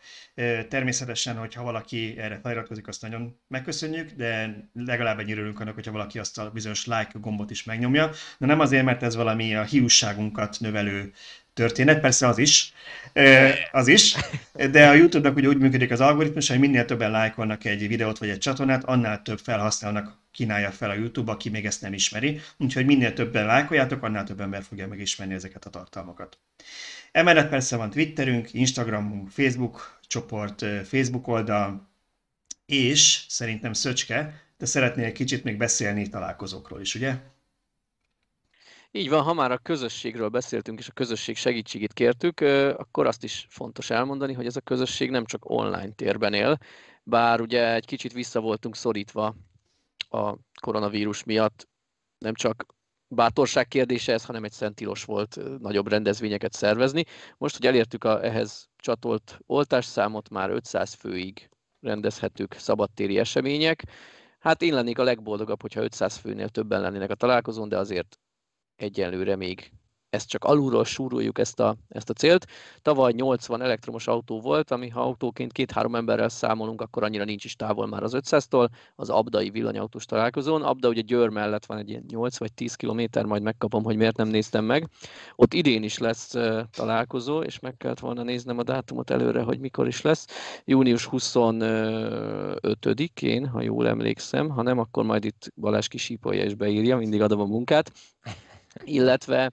Természetesen, 0.69 1.37
hogyha 1.37 1.63
valaki 1.63 2.19
erre 2.19 2.41
feliratkozik, 2.43 2.89
azt 2.89 3.03
nagyon 3.03 3.39
megköszönjük, 3.49 4.11
de 4.11 4.57
legalább 4.73 5.19
ennyire 5.19 5.37
örülünk 5.37 5.61
annak, 5.61 5.75
hogyha 5.75 5.93
valaki 5.93 6.19
azt 6.19 6.39
a 6.39 6.51
bizonyos 6.51 6.87
like 6.87 7.11
gombot 7.13 7.51
is 7.51 7.65
megnyomja. 7.65 8.11
De 8.39 8.47
nem 8.47 8.61
azért, 8.61 8.85
mert 8.85 9.03
ez 9.03 9.15
valami 9.15 9.55
a 9.55 9.63
hiúságunkat 9.63 10.57
növelő 10.61 11.13
történet, 11.55 12.01
persze 12.01 12.27
az 12.27 12.39
is, 12.39 12.73
az 13.73 13.89
is, 13.89 14.17
de 14.71 14.89
a 14.89 14.93
YouTube-nak 14.93 15.37
ugye 15.37 15.49
úgy 15.49 15.59
működik 15.59 15.91
az 15.91 16.01
algoritmus, 16.01 16.49
hogy 16.49 16.59
minél 16.59 16.85
többen 16.85 17.11
lájkolnak 17.11 17.65
egy 17.65 17.89
videót 17.89 18.19
vagy 18.19 18.29
egy 18.29 18.39
csatornát, 18.39 18.85
annál 18.85 19.23
több 19.23 19.39
felhasználónak 19.39 20.19
kínálja 20.31 20.71
fel 20.71 20.91
a 20.91 20.95
YouTube, 20.95 21.33
aki 21.33 21.49
még 21.49 21.67
ezt 21.67 21.83
nem 21.83 21.93
ismeri. 21.93 22.41
Úgyhogy 22.57 22.87
minél 22.87 23.13
többen 23.13 23.47
lájkoljátok, 23.47 24.03
annál 24.03 24.25
több 24.25 24.41
ember 24.41 24.63
fogja 24.63 24.89
megismerni 24.89 25.35
ezeket 25.35 25.65
a 25.65 25.71
tartalmakat. 25.71 26.39
Emellett 27.13 27.49
persze 27.49 27.77
van 27.77 27.91
Twitterünk, 27.91 28.53
Instagramunk, 28.53 29.31
Facebook 29.31 29.99
csoport, 30.07 30.65
Facebook 30.85 31.29
oldal, 31.29 31.89
és 32.67 33.25
szerintem 33.29 33.73
Szöcske, 33.73 34.43
de 34.59 34.67
szeretnél 34.67 35.13
kicsit 35.13 35.45
még 35.45 35.57
beszélni 35.57 36.09
találkozókról 36.09 36.81
is, 36.81 36.95
ugye? 36.95 37.15
Így 38.93 39.09
van, 39.09 39.23
ha 39.23 39.33
már 39.33 39.51
a 39.53 39.59
közösségről 39.59 40.29
beszéltünk, 40.29 40.79
és 40.79 40.89
a 40.89 40.93
közösség 40.93 41.37
segítségét 41.37 41.93
kértük, 41.93 42.41
akkor 42.77 43.07
azt 43.07 43.25
is 43.25 43.47
fontos 43.49 43.91
elmondani, 43.91 44.33
hogy 44.33 44.47
ez 44.47 44.57
a 44.57 44.61
közösség 44.61 45.11
nem 45.11 45.25
csak 45.25 45.51
online 45.51 45.91
térben 45.91 46.35
él, 46.35 46.59
bár 47.03 47.41
ugye 47.41 47.75
egy 47.75 47.87
kicsit 47.87 48.13
vissza 48.13 48.41
voltunk 48.41 48.77
szorítva 48.77 49.35
a 50.09 50.35
koronavírus 50.61 51.25
miatt, 51.25 51.69
nem 52.19 52.35
csak 52.35 52.67
bátorság 53.09 53.69
kérdése 53.69 54.13
ez, 54.13 54.25
hanem 54.25 54.45
egy 54.45 54.53
szentilos 54.53 55.05
volt 55.05 55.59
nagyobb 55.59 55.89
rendezvényeket 55.89 56.53
szervezni. 56.53 57.05
Most, 57.39 57.57
hogy 57.57 57.67
elértük 57.67 58.05
a 58.05 58.25
ehhez 58.25 58.69
csatolt 58.77 59.39
oltásszámot, 59.47 60.29
már 60.29 60.51
500 60.51 60.95
főig 60.95 61.51
rendezhetők 61.81 62.53
szabadtéri 62.53 63.19
események. 63.19 63.83
Hát 64.39 64.63
én 64.63 64.75
lennék 64.75 64.99
a 64.99 65.03
legboldogabb, 65.03 65.61
hogyha 65.61 65.83
500 65.83 66.17
főnél 66.17 66.49
többen 66.49 66.81
lennének 66.81 67.11
a 67.11 67.15
találkozón, 67.15 67.69
de 67.69 67.79
azért 67.79 68.19
egyelőre 68.81 69.37
még 69.37 69.73
ezt 70.11 70.29
csak 70.29 70.45
alulról 70.45 70.85
súroljuk 70.85 71.39
ezt 71.39 71.61
a, 71.61 71.77
ezt 71.89 72.11
a 72.11 72.13
célt. 72.13 72.47
Tavaly 72.83 73.13
80 73.13 73.63
elektromos 73.63 74.07
autó 74.07 74.41
volt, 74.41 74.71
ami 74.71 74.89
ha 74.89 75.01
autóként 75.01 75.53
két-három 75.53 75.95
emberrel 75.95 76.29
számolunk, 76.29 76.81
akkor 76.81 77.03
annyira 77.03 77.25
nincs 77.25 77.45
is 77.45 77.57
távol 77.57 77.87
már 77.87 78.03
az 78.03 78.17
500-tól, 78.17 78.69
az 78.95 79.11
Abdai 79.11 79.51
villanyautós 79.51 80.05
találkozón. 80.05 80.63
Abda 80.63 80.89
ugye 80.89 81.01
Győr 81.01 81.29
mellett 81.29 81.67
van 81.67 81.79
egy 81.79 81.89
ilyen 81.89 82.05
8 82.09 82.39
vagy 82.39 82.53
10 82.53 82.75
kilométer, 82.75 83.25
majd 83.25 83.43
megkapom, 83.43 83.85
hogy 83.85 83.97
miért 83.97 84.17
nem 84.17 84.29
néztem 84.29 84.65
meg. 84.65 84.89
Ott 85.37 85.55
idén 85.55 85.83
is 85.83 85.99
lesz 85.99 86.35
találkozó, 86.71 87.43
és 87.43 87.59
meg 87.59 87.77
kellett 87.77 87.99
volna 87.99 88.23
néznem 88.23 88.59
a 88.59 88.63
dátumot 88.63 89.11
előre, 89.11 89.43
hogy 89.43 89.59
mikor 89.59 89.87
is 89.87 90.01
lesz. 90.01 90.27
Június 90.65 91.09
25-én, 91.13 93.47
ha 93.47 93.63
jól 93.63 93.89
emlékszem, 93.89 94.49
ha 94.49 94.63
nem, 94.63 94.79
akkor 94.79 95.05
majd 95.05 95.25
itt 95.25 95.53
Balázs 95.57 95.87
kisípolja 95.87 96.45
és 96.45 96.55
beírja, 96.55 96.97
mindig 96.97 97.23
adom 97.23 97.41
a 97.41 97.45
munkát. 97.45 97.93
Illetve 98.85 99.53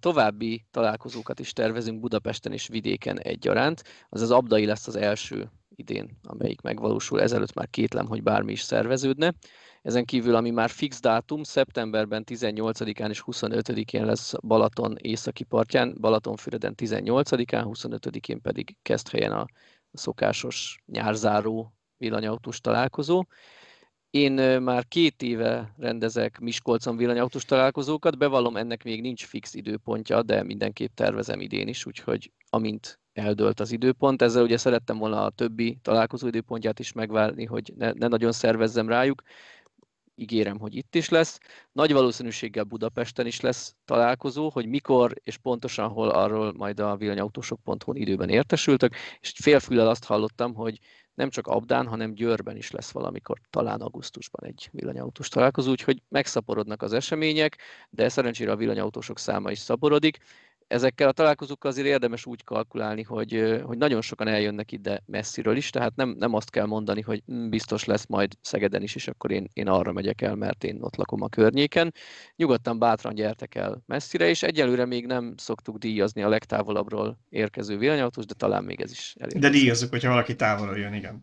További 0.00 0.64
találkozókat 0.70 1.40
is 1.40 1.52
tervezünk 1.52 2.00
Budapesten 2.00 2.52
és 2.52 2.66
vidéken 2.66 3.20
egyaránt. 3.20 3.82
Az 4.08 4.20
az 4.20 4.30
Abdai 4.30 4.66
lesz 4.66 4.86
az 4.86 4.96
első 4.96 5.50
idén, 5.76 6.18
amelyik 6.22 6.60
megvalósul. 6.60 7.20
Ezelőtt 7.20 7.54
már 7.54 7.70
kétlem, 7.70 8.06
hogy 8.06 8.22
bármi 8.22 8.52
is 8.52 8.60
szerveződne. 8.60 9.34
Ezen 9.82 10.04
kívül, 10.04 10.34
ami 10.34 10.50
már 10.50 10.70
fix 10.70 11.00
dátum, 11.00 11.42
szeptemberben 11.42 12.24
18-án 12.26 13.08
és 13.08 13.22
25-én 13.26 14.04
lesz 14.04 14.34
Balaton 14.40 14.96
északi 15.00 15.44
partján, 15.44 15.96
Balatonfüreden 16.00 16.74
18-án, 16.76 17.64
25-én 17.66 18.40
pedig 18.40 18.76
Keszthelyen 18.82 19.32
a 19.32 19.46
szokásos 19.92 20.82
nyárzáró 20.86 21.72
villanyautós 21.96 22.60
találkozó. 22.60 23.22
Én 24.14 24.32
már 24.62 24.88
két 24.88 25.22
éve 25.22 25.74
rendezek 25.78 26.38
Miskolcon 26.38 26.96
villanyautós 26.96 27.44
találkozókat, 27.44 28.18
bevallom, 28.18 28.56
ennek 28.56 28.84
még 28.84 29.00
nincs 29.00 29.26
fix 29.26 29.54
időpontja, 29.54 30.22
de 30.22 30.42
mindenképp 30.42 30.94
tervezem 30.94 31.40
idén 31.40 31.68
is, 31.68 31.86
úgyhogy 31.86 32.32
amint 32.48 33.00
eldőlt 33.12 33.60
az 33.60 33.72
időpont. 33.72 34.22
Ezzel 34.22 34.42
ugye 34.42 34.56
szerettem 34.56 34.98
volna 34.98 35.24
a 35.24 35.30
többi 35.30 35.78
találkozó 35.82 36.26
időpontját 36.26 36.78
is 36.78 36.92
megvárni, 36.92 37.44
hogy 37.44 37.72
ne, 37.76 37.92
ne 37.92 38.06
nagyon 38.06 38.32
szervezzem 38.32 38.88
rájuk. 38.88 39.22
Ígérem, 40.14 40.58
hogy 40.58 40.74
itt 40.74 40.94
is 40.94 41.08
lesz. 41.08 41.38
Nagy 41.72 41.92
valószínűséggel 41.92 42.64
Budapesten 42.64 43.26
is 43.26 43.40
lesz 43.40 43.74
találkozó, 43.84 44.50
hogy 44.50 44.66
mikor 44.66 45.14
és 45.22 45.36
pontosan 45.36 45.88
hol, 45.88 46.08
arról 46.08 46.52
majd 46.52 46.80
a 46.80 46.96
villanyautósok.hu 46.96 47.94
időben 47.94 48.28
értesültök, 48.28 48.94
és 49.20 49.32
félfüllel 49.42 49.88
azt 49.88 50.04
hallottam, 50.04 50.54
hogy 50.54 50.78
nem 51.14 51.30
csak 51.30 51.46
Abdán, 51.46 51.86
hanem 51.86 52.14
Győrben 52.14 52.56
is 52.56 52.70
lesz 52.70 52.90
valamikor, 52.90 53.40
talán 53.50 53.80
augusztusban 53.80 54.48
egy 54.48 54.68
villanyautós 54.72 55.28
találkozó, 55.28 55.70
úgyhogy 55.70 56.02
megszaporodnak 56.08 56.82
az 56.82 56.92
események, 56.92 57.58
de 57.90 58.08
szerencsére 58.08 58.52
a 58.52 58.56
villanyautósok 58.56 59.18
száma 59.18 59.50
is 59.50 59.58
szaporodik, 59.58 60.18
ezekkel 60.66 61.08
a 61.08 61.12
találkozókkal 61.12 61.70
azért 61.70 61.86
érdemes 61.86 62.26
úgy 62.26 62.44
kalkulálni, 62.44 63.02
hogy, 63.02 63.60
hogy 63.64 63.78
nagyon 63.78 64.00
sokan 64.00 64.28
eljönnek 64.28 64.72
ide 64.72 65.02
messziről 65.06 65.56
is, 65.56 65.70
tehát 65.70 65.96
nem, 65.96 66.14
nem 66.18 66.34
azt 66.34 66.50
kell 66.50 66.66
mondani, 66.66 67.00
hogy 67.00 67.22
hm, 67.26 67.48
biztos 67.48 67.84
lesz 67.84 68.06
majd 68.06 68.32
Szegeden 68.40 68.82
is, 68.82 68.94
és 68.94 69.08
akkor 69.08 69.30
én, 69.30 69.48
én 69.52 69.68
arra 69.68 69.92
megyek 69.92 70.22
el, 70.22 70.34
mert 70.34 70.64
én 70.64 70.78
ott 70.80 70.96
lakom 70.96 71.22
a 71.22 71.28
környéken. 71.28 71.94
Nyugodtan 72.36 72.78
bátran 72.78 73.14
gyertek 73.14 73.54
el 73.54 73.82
messzire, 73.86 74.28
és 74.28 74.42
egyelőre 74.42 74.84
még 74.84 75.06
nem 75.06 75.34
szoktuk 75.36 75.78
díjazni 75.78 76.22
a 76.22 76.28
legtávolabbról 76.28 77.18
érkező 77.28 77.78
villanyautós, 77.78 78.26
de 78.26 78.34
talán 78.34 78.64
még 78.64 78.80
ez 78.80 78.90
is 78.90 79.14
elég. 79.18 79.38
De 79.38 79.48
díjazzuk, 79.48 79.90
hogyha 79.90 80.08
valaki 80.08 80.36
távolról 80.36 80.78
jön, 80.78 80.94
igen. 80.94 81.20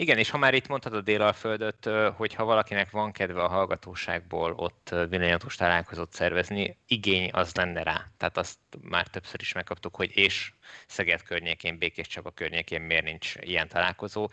Igen, 0.00 0.18
és 0.18 0.30
ha 0.30 0.38
már 0.38 0.54
itt 0.54 0.68
mondtad 0.68 0.94
a 0.94 1.00
Délalföldöt, 1.00 1.88
hogyha 2.16 2.44
valakinek 2.44 2.90
van 2.90 3.12
kedve 3.12 3.42
a 3.42 3.48
hallgatóságból 3.48 4.52
ott 4.52 4.94
villanyatos 5.08 5.56
találkozót 5.56 6.12
szervezni, 6.12 6.78
igény 6.86 7.30
az 7.32 7.54
lenne 7.54 7.82
rá. 7.82 8.06
Tehát 8.16 8.36
azt 8.36 8.58
már 8.80 9.06
többször 9.06 9.40
is 9.40 9.52
megkaptuk, 9.52 9.96
hogy 9.96 10.16
és 10.16 10.52
Szeged 10.86 11.22
környékén, 11.22 11.78
Békés 11.78 12.06
Csaba 12.06 12.30
környékén 12.30 12.80
miért 12.80 13.04
nincs 13.04 13.34
ilyen 13.40 13.68
találkozó. 13.68 14.28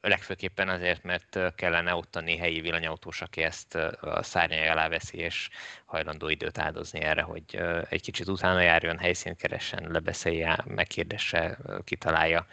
Legfőképpen 0.00 0.68
azért, 0.68 1.02
mert 1.02 1.54
kellene 1.54 1.94
ott 1.94 2.16
a 2.16 2.22
helyi 2.22 2.60
villanyautós, 2.60 3.22
aki 3.22 3.42
ezt 3.42 3.74
a 4.00 4.22
szárnyai 4.22 4.66
alá 4.66 4.88
veszi, 4.88 5.16
és 5.18 5.48
hajlandó 5.84 6.28
időt 6.28 6.58
áldozni 6.58 7.00
erre, 7.00 7.22
hogy 7.22 7.60
egy 7.88 8.02
kicsit 8.02 8.28
utána 8.28 8.60
járjon, 8.60 8.98
helyszínt 8.98 9.36
keressen, 9.36 9.90
lebeszélje, 9.90 10.58
megkérdesse, 10.64 11.58
kitalálja 11.84 12.46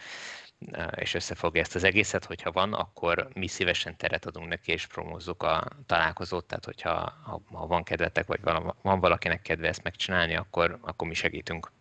és 0.95 1.13
összefogja 1.13 1.61
ezt 1.61 1.75
az 1.75 1.83
egészet, 1.83 2.25
hogyha 2.25 2.51
van, 2.51 2.73
akkor 2.73 3.27
mi 3.33 3.47
szívesen 3.47 3.97
teret 3.97 4.25
adunk 4.25 4.47
neki, 4.47 4.71
és 4.71 4.87
promózzuk 4.87 5.43
a 5.43 5.67
találkozót, 5.85 6.45
tehát 6.45 6.65
hogyha 6.65 7.13
ha, 7.23 7.67
van 7.67 7.83
kedvetek, 7.83 8.27
vagy 8.27 8.39
van 8.81 8.99
valakinek 8.99 9.41
kedve 9.41 9.67
ezt 9.67 9.83
megcsinálni, 9.83 10.35
akkor, 10.35 10.77
akkor 10.81 11.07
mi 11.07 11.13
segítünk. 11.13 11.71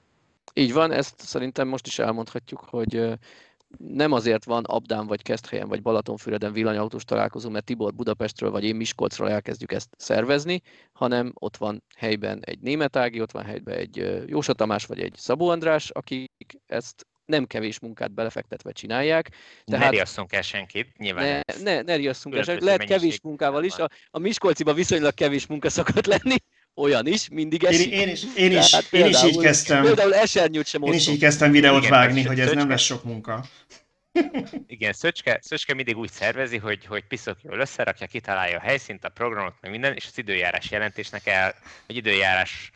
Így 0.52 0.72
van, 0.72 0.92
ezt 0.92 1.20
szerintem 1.20 1.68
most 1.68 1.86
is 1.86 1.98
elmondhatjuk, 1.98 2.60
hogy 2.60 3.18
nem 3.78 4.12
azért 4.12 4.44
van 4.44 4.64
Abdán, 4.64 5.06
vagy 5.06 5.22
Keszthelyen, 5.22 5.68
vagy 5.68 5.82
Balatonfüreden 5.82 6.52
villanyautós 6.52 7.04
találkozó, 7.04 7.50
mert 7.50 7.64
Tibor 7.64 7.94
Budapestről, 7.94 8.50
vagy 8.50 8.64
én 8.64 8.76
Miskolcról 8.76 9.30
elkezdjük 9.30 9.72
ezt 9.72 9.88
szervezni, 9.96 10.62
hanem 10.92 11.32
ott 11.34 11.56
van 11.56 11.82
helyben 11.96 12.40
egy 12.44 12.58
német 12.60 12.96
Ági, 12.96 13.20
ott 13.20 13.30
van 13.30 13.44
helyben 13.44 13.76
egy 13.76 14.22
Jósa 14.26 14.52
Tamás, 14.52 14.86
vagy 14.86 15.00
egy 15.00 15.14
Szabó 15.16 15.48
András, 15.48 15.90
akik 15.90 16.30
ezt 16.66 17.06
nem 17.26 17.46
kevés 17.46 17.78
munkát 17.78 18.12
belefektetve 18.12 18.72
csinálják. 18.72 19.28
Tehát, 19.64 19.84
ne 19.84 19.90
riasszunk 19.90 20.32
el 20.32 20.42
senkit, 20.42 20.96
nyilván. 20.96 21.24
Ne, 21.24 21.62
ne, 21.62 21.82
ne 21.82 21.94
riasszunk 21.94 22.36
el 22.36 22.42
senkit. 22.42 22.64
Lehet 22.64 22.84
kevés 22.84 23.20
munkával 23.22 23.64
is. 23.64 23.74
A, 23.74 23.90
a 24.10 24.18
Miskolciba 24.18 24.72
viszonylag 24.72 25.14
kevés 25.14 25.46
munka 25.46 25.70
szokott 25.70 26.06
lenni, 26.06 26.36
olyan 26.74 27.06
is, 27.06 27.28
mindig 27.28 27.64
esik. 27.64 27.92
Én, 27.92 28.00
én, 28.00 28.08
is, 28.08 28.22
én, 28.36 28.52
is, 28.52 28.70
Tehát 28.70 28.92
én 28.92 29.06
is 29.06 29.22
így 29.22 29.38
kezdtem. 29.38 29.82
Például 29.82 30.14
esernyőt 30.14 30.66
sem 30.66 30.82
Én 30.82 30.92
is 30.92 31.08
így 31.08 31.18
kezdtem 31.18 31.50
videót 31.50 31.78
Igen, 31.78 31.90
vágni, 31.90 32.22
hogy 32.22 32.40
ez 32.40 32.52
nem 32.52 32.68
lesz 32.68 32.82
sok 32.82 33.04
munka. 33.04 33.44
Igen, 34.66 34.92
Szöcske, 34.92 35.38
Szöcske 35.42 35.74
mindig 35.74 35.96
úgy 35.96 36.10
szervezi, 36.10 36.56
hogy, 36.56 36.86
hogy 36.86 37.04
piszok 37.04 37.38
jól 37.42 37.58
összerakja, 37.58 38.06
kitalálja 38.06 38.56
a 38.56 38.60
helyszínt, 38.60 39.04
a 39.04 39.08
programot, 39.08 39.54
meg 39.60 39.70
minden, 39.70 39.94
és 39.94 40.06
az 40.06 40.18
időjárás 40.18 40.70
jelentésnek 40.70 41.26
el, 41.26 41.54
vagy 41.86 41.96
időjárás 41.96 42.70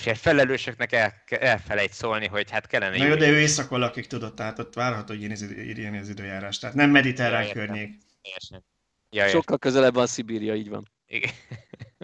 és 0.00 0.06
egy 0.06 0.18
felelősöknek 0.18 0.92
el, 0.92 1.22
elfelejt 1.28 1.92
szólni, 1.92 2.26
hogy 2.26 2.50
hát 2.50 2.66
kellene... 2.66 2.96
Na 2.96 3.04
jó, 3.04 3.14
de 3.14 3.28
ő 3.28 3.38
éjszakon 3.38 3.78
lakik, 3.78 4.06
tudod, 4.06 4.34
tehát 4.34 4.58
ott 4.58 4.74
várható, 4.74 5.14
hogy 5.14 5.22
írni 5.22 5.98
az 5.98 6.08
időjárás. 6.08 6.58
Tehát 6.58 6.76
nem 6.76 6.90
mediterrán 6.90 7.46
ja, 7.46 7.52
környék. 7.52 7.98
Ja, 9.10 9.28
Sokkal 9.28 9.58
közelebb 9.58 9.94
van 9.94 10.06
Szibíria, 10.06 10.54
így 10.54 10.68
van. 10.68 10.90
Igen. 11.06 11.30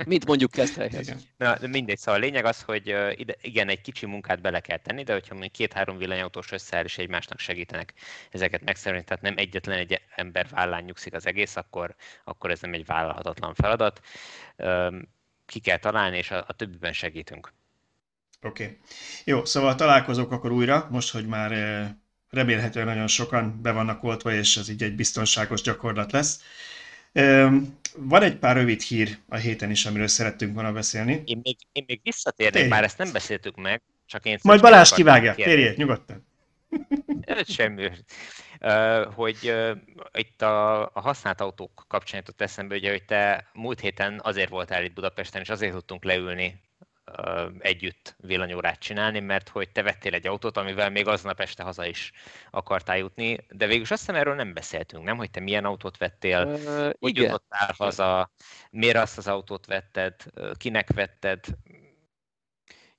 Mint 0.05 0.27
mondjuk 0.27 0.51
Keszthelyhez. 0.51 1.15
Na, 1.37 1.59
de 1.59 1.67
mindegy, 1.67 1.99
szóval 1.99 2.21
a 2.21 2.25
lényeg 2.25 2.45
az, 2.45 2.63
hogy 2.63 2.87
ide, 3.17 3.35
igen, 3.41 3.69
egy 3.69 3.81
kicsi 3.81 4.07
munkát 4.07 4.41
bele 4.41 4.61
kell 4.61 4.79
tenni, 4.79 5.03
de 5.03 5.13
hogyha 5.13 5.33
mondjuk 5.33 5.53
két-három 5.53 5.97
villanyautós 5.99 6.53
összeáll 6.53 6.85
és 6.85 6.99
egymásnak 6.99 7.39
segítenek 7.39 7.93
ezeket 8.31 8.65
megszervezni, 8.65 9.07
tehát 9.07 9.23
nem 9.23 9.35
egyetlen 9.37 9.79
egy 9.79 10.01
ember 10.15 10.49
vállán 10.49 10.85
nyugszik 10.85 11.15
az 11.15 11.27
egész, 11.27 11.57
akkor, 11.57 11.95
akkor 12.25 12.51
ez 12.51 12.61
nem 12.61 12.73
egy 12.73 12.87
vállalhatatlan 12.87 13.55
feladat. 13.55 14.01
Ki 15.47 15.61
kell 15.61 15.79
találni, 15.79 16.17
és 16.17 16.31
a, 16.31 16.45
a 16.49 16.53
többiben 16.53 16.93
segítünk. 16.93 17.53
Oké. 18.43 18.65
Okay. 18.65 18.79
Jó, 19.25 19.45
szóval 19.45 19.75
találkozók 19.75 20.33
akkor 20.33 20.53
újra, 20.53 20.89
most, 20.91 21.13
hogy 21.13 21.27
már 21.27 21.53
eh, 21.53 21.91
remélhetően 22.31 22.87
nagyon 22.87 23.07
sokan 23.07 23.61
be 23.63 23.73
vannak 23.73 24.05
oltva, 24.05 24.33
és 24.33 24.57
ez 24.57 24.69
így 24.69 24.83
egy 24.83 24.95
biztonságos 24.95 25.61
gyakorlat 25.61 26.13
lesz. 26.13 26.43
Van 27.97 28.23
egy 28.23 28.37
pár 28.37 28.57
rövid 28.57 28.81
hír 28.81 29.19
a 29.29 29.37
héten 29.37 29.71
is, 29.71 29.87
amiről 29.87 30.07
szerettünk 30.07 30.55
volna 30.55 30.73
beszélni. 30.73 31.23
Én 31.25 31.41
még, 31.43 31.57
én 31.73 31.85
még 31.87 32.01
visszatérnék, 32.03 32.69
már 32.69 32.85
ezt 32.85 32.99
nem 32.99 33.13
beszéltük 33.13 33.57
meg, 33.57 33.83
csak 34.07 34.25
én... 34.25 34.39
Majd 34.43 34.61
Balázs 34.61 34.93
kivágja, 34.93 35.35
térjél, 35.35 35.75
nyugodtan. 35.77 36.27
Semmi. 37.47 37.91
Uh, 38.61 39.15
hogy 39.15 39.37
uh, 39.43 39.77
itt 40.13 40.43
a, 40.43 40.83
a 40.83 41.01
használt 41.01 41.41
autók 41.41 41.85
kapcsán 41.89 42.19
jutott 42.19 42.41
eszembe, 42.41 42.75
ugye, 42.75 42.91
hogy 42.91 43.05
te 43.05 43.51
múlt 43.53 43.81
héten 43.81 44.21
azért 44.23 44.49
voltál 44.49 44.85
itt 44.85 44.93
Budapesten, 44.93 45.41
és 45.41 45.49
azért 45.49 45.73
tudtunk 45.73 46.05
leülni 46.05 46.63
együtt 47.59 48.17
villanyórát 48.19 48.79
csinálni, 48.79 49.21
mert 49.21 49.49
hogy 49.49 49.69
te 49.69 49.83
vettél 49.83 50.15
egy 50.15 50.27
autót, 50.27 50.57
amivel 50.57 50.91
még 50.91 51.07
aznap 51.07 51.41
este 51.41 51.63
haza 51.63 51.87
is 51.87 52.13
akartál 52.51 52.97
jutni, 52.97 53.39
de 53.49 53.67
végül 53.67 53.83
azt 53.83 53.91
hiszem 53.91 54.15
erről 54.15 54.35
nem 54.35 54.53
beszéltünk, 54.53 55.05
nem? 55.05 55.17
Hogy 55.17 55.31
te 55.31 55.41
milyen 55.41 55.65
autót 55.65 55.97
vettél, 55.97 56.45
uh, 56.47 56.91
hogy 56.99 57.11
igen. 57.11 57.25
jutottál 57.25 57.75
haza, 57.79 58.31
miért 58.71 58.97
azt 58.97 59.19
az 59.19 59.27
autót 59.27 59.67
vetted, 59.67 60.15
kinek 60.57 60.93
vetted, 60.93 61.45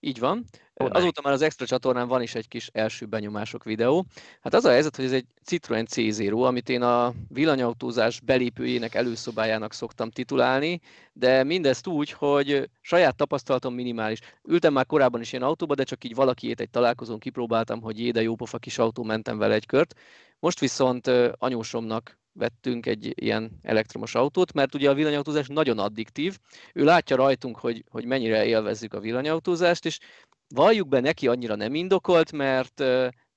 így 0.07 0.19
van. 0.19 0.45
Oh, 0.73 0.89
Azóta 0.91 1.21
már 1.23 1.33
az 1.33 1.41
extra 1.41 1.65
csatornán 1.65 2.07
van 2.07 2.21
is 2.21 2.35
egy 2.35 2.47
kis 2.47 2.69
első 2.73 3.05
benyomások 3.05 3.63
videó. 3.63 4.05
Hát 4.41 4.53
az 4.53 4.65
a 4.65 4.69
helyzet, 4.69 4.95
hogy 4.95 5.05
ez 5.05 5.11
egy 5.11 5.25
Citroen 5.43 5.87
C0, 5.91 6.45
amit 6.45 6.69
én 6.69 6.81
a 6.81 7.13
villanyautózás 7.29 8.19
belépőjének 8.19 8.95
előszobájának 8.95 9.73
szoktam 9.73 10.09
titulálni, 10.09 10.81
de 11.13 11.43
mindezt 11.43 11.87
úgy, 11.87 12.11
hogy 12.11 12.69
saját 12.81 13.15
tapasztalatom 13.15 13.73
minimális. 13.73 14.19
Ültem 14.43 14.73
már 14.73 14.85
korábban 14.85 15.21
is 15.21 15.31
ilyen 15.31 15.43
autóba, 15.43 15.75
de 15.75 15.83
csak 15.83 16.03
így 16.03 16.15
valakiét 16.15 16.59
egy 16.59 16.69
találkozón 16.69 17.19
kipróbáltam, 17.19 17.81
hogy 17.81 17.99
éde 17.99 18.21
jópofa 18.21 18.57
kis 18.57 18.77
autó 18.77 19.03
mentem 19.03 19.37
vele 19.37 19.53
egy 19.53 19.65
kört. 19.65 19.93
Most 20.39 20.59
viszont 20.59 21.07
anyósomnak 21.31 22.19
vettünk 22.33 22.85
egy 22.85 23.23
ilyen 23.23 23.59
elektromos 23.61 24.15
autót, 24.15 24.53
mert 24.53 24.75
ugye 24.75 24.89
a 24.89 24.93
villanyautózás 24.93 25.47
nagyon 25.47 25.79
addiktív. 25.79 26.37
Ő 26.73 26.83
látja 26.83 27.15
rajtunk, 27.15 27.59
hogy, 27.59 27.83
hogy 27.89 28.05
mennyire 28.05 28.45
élvezzük 28.45 28.93
a 28.93 28.99
villanyautózást, 28.99 29.85
és 29.85 29.99
valljuk 30.47 30.87
be, 30.87 30.99
neki 30.99 31.27
annyira 31.27 31.55
nem 31.55 31.75
indokolt, 31.75 32.31
mert, 32.31 32.79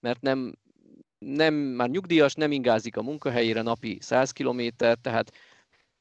mert 0.00 0.20
nem, 0.20 0.54
nem, 1.18 1.54
már 1.54 1.88
nyugdíjas, 1.88 2.34
nem 2.34 2.52
ingázik 2.52 2.96
a 2.96 3.02
munkahelyére 3.02 3.62
napi 3.62 3.98
100 4.00 4.30
km, 4.30 4.62
tehát 4.76 5.32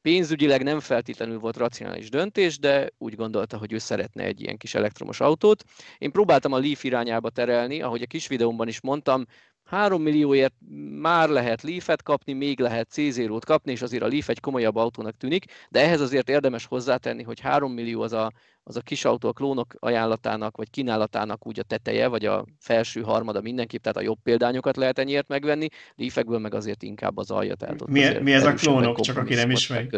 pénzügyileg 0.02 0.64
nem 0.64 0.80
feltétlenül 0.80 1.39
volt 1.39 1.58
racionális 1.58 2.10
döntés, 2.10 2.60
de 2.60 2.89
úgy 2.97 3.16
gondolta, 3.16 3.58
hogy 3.58 3.74
ő 3.74 3.78
szeretne 3.78 4.24
egy 4.24 4.41
ilyen 4.41 4.58
kis 4.58 4.76
elektromos 4.76 5.20
autót. 5.20 5.64
Én 5.97 6.12
próbáltam 6.12 6.54
a 6.54 6.60
Leaf 6.60 6.84
irányába 6.84 7.30
terelni, 7.30 7.82
ahogy 7.82 8.02
a 8.02 8.08
kis 8.08 8.28
videómban 8.28 8.68
is 8.68 8.82
mondtam, 8.82 9.26
3 9.64 10.02
millióért 10.02 10.54
már 11.00 11.30
lehet 11.30 11.62
Leaf-et 11.62 12.04
kapni, 12.04 12.34
még 12.34 12.60
lehet 12.60 12.88
C0-t 12.95 13.41
kapni, 13.45 13.72
és 13.72 13.82
azért 13.82 14.04
a 14.04 14.08
Leaf 14.08 14.30
egy 14.30 14.39
komolyabb 14.39 14.76
autónak 14.76 15.18
tűnik, 15.18 15.45
de 15.70 15.82
ehhez 15.82 16.02
azért 16.02 16.30
érdemes 16.30 16.66
hozzátenni, 16.66 17.24
hogy 17.24 17.39
3 17.39 17.74
millió 17.74 18.02
az 18.02 18.14
a, 18.14 18.32
az 18.64 18.76
a 18.76 18.82
kis 18.82 19.06
autó 19.06 19.28
a 19.28 19.34
klónok 19.34 19.74
ajánlatának, 19.80 20.58
vagy 20.58 20.70
kínálatának 20.70 21.47
úgy 21.47 21.60
a 21.60 21.64
teteje, 21.64 22.08
vagy 22.08 22.26
a 22.26 22.45
felső 22.60 23.02
harmada 23.02 23.41
mindenképp, 23.41 23.82
tehát 23.82 23.97
a 23.97 24.02
jobb 24.02 24.18
példányokat 24.24 24.78
lehet 24.78 25.00
ennyiért 25.00 25.28
megvenni, 25.28 25.68
Leafekből 25.95 26.39
meg 26.39 26.54
azért 26.54 26.84
inkább 26.84 27.18
az 27.18 27.32
alja. 27.32 27.56
Tehát 27.56 27.88
mi, 27.88 28.20
mi 28.22 28.34
ez 28.34 28.45
a 28.45 28.54
klónok, 28.54 29.00
csak 29.00 29.18
aki 29.18 29.34
nem 29.34 29.52
ismeri? 29.52 29.89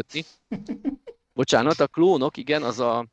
Bocsánat, 1.34 1.80
a 1.80 1.86
klónok, 1.86 2.36
igen, 2.36 2.62
az 2.62 2.80
a 2.80 3.06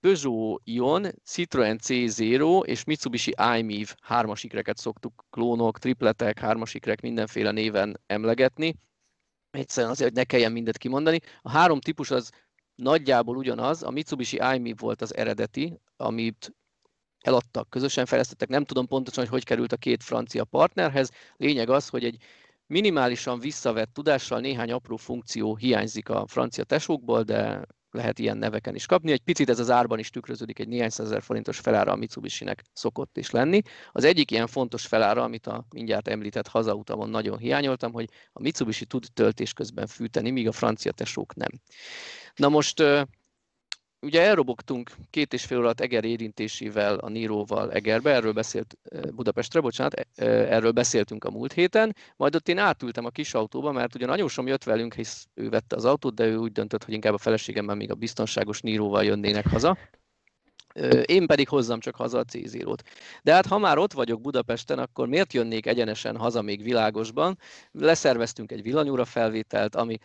Peugeot 0.00 0.60
Ion, 0.64 1.06
Citroen 1.24 1.80
C0 1.82 2.66
és 2.66 2.84
Mitsubishi 2.84 3.34
iMIV 3.58 3.94
hármas 4.02 4.44
ikreket 4.44 4.76
szoktuk 4.76 5.24
klónok, 5.30 5.78
tripletek, 5.78 6.38
hármas 6.38 6.74
ikrek 6.74 7.00
mindenféle 7.00 7.50
néven 7.50 8.00
emlegetni. 8.06 8.76
Egyszerűen 9.50 9.92
azért, 9.92 10.08
hogy 10.08 10.18
ne 10.18 10.24
kelljen 10.24 10.52
mindet 10.52 10.78
kimondani. 10.78 11.20
A 11.42 11.50
három 11.50 11.80
típus 11.80 12.10
az 12.10 12.30
nagyjából 12.74 13.36
ugyanaz. 13.36 13.82
A 13.82 13.90
Mitsubishi 13.90 14.38
iMIV 14.54 14.76
volt 14.78 15.02
az 15.02 15.16
eredeti, 15.16 15.80
amit 15.96 16.54
eladtak, 17.20 17.70
közösen 17.70 18.06
fejlesztettek. 18.06 18.48
Nem 18.48 18.64
tudom 18.64 18.86
pontosan, 18.86 19.22
hogy 19.22 19.32
hogy 19.32 19.44
került 19.44 19.72
a 19.72 19.76
két 19.76 20.02
francia 20.02 20.44
partnerhez. 20.44 21.10
Lényeg 21.36 21.68
az, 21.70 21.88
hogy 21.88 22.04
egy 22.04 22.22
minimálisan 22.66 23.38
visszavett 23.38 23.92
tudással 23.92 24.40
néhány 24.40 24.72
apró 24.72 24.96
funkció 24.96 25.56
hiányzik 25.56 26.08
a 26.08 26.26
francia 26.26 26.64
tesókból, 26.64 27.22
de 27.22 27.66
lehet 27.96 28.18
ilyen 28.18 28.36
neveken 28.36 28.74
is 28.74 28.86
kapni. 28.86 29.12
Egy 29.12 29.20
picit 29.20 29.48
ez 29.48 29.58
az 29.58 29.70
árban 29.70 29.98
is 29.98 30.10
tükröződik, 30.10 30.58
egy 30.58 30.68
néhány 30.68 30.88
százezer 30.88 31.22
forintos 31.22 31.58
felára 31.58 31.92
a 31.92 31.96
Mitsubishi-nek 31.96 32.64
szokott 32.72 33.16
is 33.16 33.30
lenni. 33.30 33.62
Az 33.92 34.04
egyik 34.04 34.30
ilyen 34.30 34.46
fontos 34.46 34.86
felára, 34.86 35.22
amit 35.22 35.46
a 35.46 35.66
mindjárt 35.70 36.08
említett 36.08 36.48
hazautamon 36.48 37.10
nagyon 37.10 37.38
hiányoltam, 37.38 37.92
hogy 37.92 38.08
a 38.32 38.40
Mitsubishi 38.40 38.84
tud 38.84 39.04
töltés 39.14 39.52
közben 39.52 39.86
fűteni, 39.86 40.30
míg 40.30 40.48
a 40.48 40.52
francia 40.52 40.92
tesók 40.92 41.34
nem. 41.34 41.50
Na 42.36 42.48
most 42.48 42.82
ugye 44.00 44.22
elrobogtunk 44.22 44.90
két 45.10 45.32
és 45.32 45.44
fél 45.44 45.58
órát 45.58 45.80
Eger 45.80 46.04
érintésével, 46.04 46.94
a 46.98 47.08
Níróval 47.08 47.72
Egerbe, 47.72 48.14
erről 48.14 48.32
beszélt 48.32 48.78
Budapestre, 49.14 49.60
bocsánat, 49.60 50.06
erről 50.16 50.72
beszéltünk 50.72 51.24
a 51.24 51.30
múlt 51.30 51.52
héten, 51.52 51.96
majd 52.16 52.34
ott 52.34 52.48
én 52.48 52.58
átültem 52.58 53.04
a 53.04 53.10
kis 53.10 53.34
autóba, 53.34 53.72
mert 53.72 53.94
ugyan 53.94 54.10
anyósom 54.10 54.46
jött 54.46 54.64
velünk, 54.64 54.94
hisz 54.94 55.26
ő 55.34 55.48
vette 55.48 55.76
az 55.76 55.84
autót, 55.84 56.14
de 56.14 56.26
ő 56.26 56.36
úgy 56.36 56.52
döntött, 56.52 56.84
hogy 56.84 56.94
inkább 56.94 57.14
a 57.14 57.18
feleségemmel 57.18 57.74
még 57.74 57.90
a 57.90 57.94
biztonságos 57.94 58.60
Níróval 58.60 59.04
jönnének 59.04 59.46
haza. 59.46 59.76
Én 61.04 61.26
pedig 61.26 61.48
hozzam 61.48 61.80
csak 61.80 61.96
haza 61.96 62.18
a 62.18 62.24
c 62.24 62.38
De 63.22 63.32
hát 63.32 63.46
ha 63.46 63.58
már 63.58 63.78
ott 63.78 63.92
vagyok 63.92 64.20
Budapesten, 64.20 64.78
akkor 64.78 65.08
miért 65.08 65.32
jönnék 65.32 65.66
egyenesen 65.66 66.16
haza 66.16 66.42
még 66.42 66.62
világosban? 66.62 67.38
Leszerveztünk 67.72 68.52
egy 68.52 68.62
villanyóra 68.62 69.04
felvételt, 69.04 69.74
ami 69.74 69.98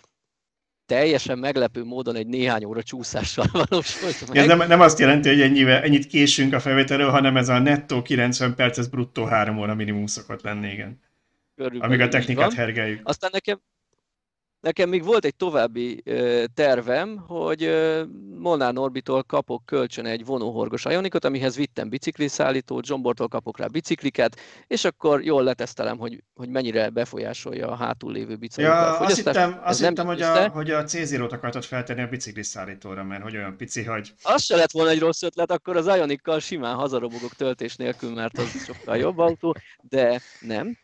teljesen 0.92 1.40
meglepő 1.40 1.84
módon 1.84 2.16
egy 2.16 2.28
néhány 2.28 2.64
óra 2.64 2.84
csúszással 2.84 3.46
valósult 3.70 4.28
meg. 4.28 4.38
Ez 4.38 4.46
nem, 4.46 4.68
nem 4.68 4.82
azt 4.82 5.00
jelenti, 5.00 5.30
hogy 5.30 5.42
ennyivel, 5.42 5.82
ennyit 5.82 6.08
késünk 6.08 6.54
a 6.54 6.60
felvételről, 6.60 7.10
hanem 7.10 7.38
ez 7.38 7.50
a 7.50 7.60
nettó 7.60 8.02
90 8.02 8.56
perc, 8.56 8.78
ez 8.78 8.88
bruttó 8.88 9.26
3 9.26 9.58
óra 9.58 9.76
minimum 9.76 10.06
szokott 10.06 10.42
lenni, 10.42 10.72
igen. 10.72 11.00
Körülbelül 11.56 11.86
Amíg 11.86 12.00
a 12.06 12.08
technikát 12.08 12.54
hergeljük. 12.54 13.00
Aztán 13.04 13.30
nekem, 13.34 13.62
Nekem 14.62 14.90
még 14.90 15.04
volt 15.04 15.26
egy 15.26 15.36
további 15.36 16.04
tervem, 16.54 17.18
hogy 17.18 17.72
Molnár 18.38 18.74
Norbitól 18.74 19.24
kapok 19.24 19.66
kölcsön 19.66 20.06
egy 20.06 20.26
vonóhorgos 20.26 20.86
ajonikot, 20.86 21.26
amihez 21.26 21.56
vittem 21.56 21.90
bicikliszállítót, 21.90 22.86
Zsombortól 22.86 23.28
kapok 23.28 23.58
rá 23.58 23.68
bicikliket, 23.68 24.40
és 24.68 24.86
akkor 24.86 25.24
jól 25.24 25.44
letesztelem, 25.44 25.98
hogy, 25.98 26.24
hogy 26.34 26.50
mennyire 26.50 26.90
befolyásolja 26.90 27.68
a 27.68 27.76
hátul 27.76 28.12
lévő 28.12 28.36
bicikliket. 28.36 28.74
Ja, 28.74 28.98
azt 28.98 29.16
hittem, 29.16 29.60
azt 29.64 29.86
hittem 29.86 30.06
hogy, 30.06 30.22
a, 30.22 30.50
hogy 30.50 30.72
a 30.72 30.84
c 30.84 31.10
0 31.10 31.28
akartad 31.32 31.64
feltenni 31.64 32.02
a 32.02 32.08
bicikliszállítóra, 32.08 33.04
mert 33.04 33.24
hogy 33.24 33.36
olyan 33.36 33.58
pici, 33.58 33.84
hogy... 33.84 34.14
Az 34.24 34.44
se 34.44 34.56
lett 34.56 34.72
volna 34.72 34.90
egy 34.90 35.00
rossz 35.00 35.22
ötlet, 35.22 35.52
akkor 35.52 35.78
az 35.78 35.88
Ionikkal 35.88 36.40
simán 36.40 36.76
hazarobogok 36.76 37.34
töltés 37.34 37.76
nélkül, 37.76 38.14
mert 38.14 38.38
az 38.38 38.64
sokkal 38.66 38.98
jobb 38.98 39.18
autó, 39.18 39.56
de 39.82 40.22
nem. 40.40 40.78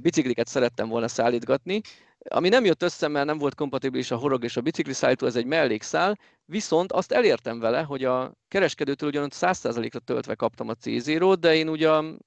Bicikliket 0.00 0.46
szerettem 0.46 0.88
volna 0.88 1.08
szállítgatni, 1.08 1.80
ami 2.28 2.48
nem 2.48 2.64
jött 2.64 2.82
össze, 2.82 3.08
mert 3.08 3.26
nem 3.26 3.38
volt 3.38 3.54
kompatibilis 3.54 4.10
a 4.10 4.16
horog 4.16 4.44
és 4.44 4.56
a 4.56 4.60
bicikli 4.60 4.92
szállító, 4.92 5.26
ez 5.26 5.36
egy 5.36 5.46
mellékszál, 5.46 6.18
viszont 6.44 6.92
azt 6.92 7.12
elértem 7.12 7.58
vele, 7.58 7.82
hogy 7.82 8.04
a 8.04 8.32
kereskedőtől 8.48 9.08
ugyan 9.08 9.28
100%-ra 9.34 9.98
töltve 9.98 10.34
kaptam 10.34 10.68
a 10.68 10.74
c 10.74 11.04
de 11.38 11.54
én 11.54 11.68
ugyan 11.68 12.26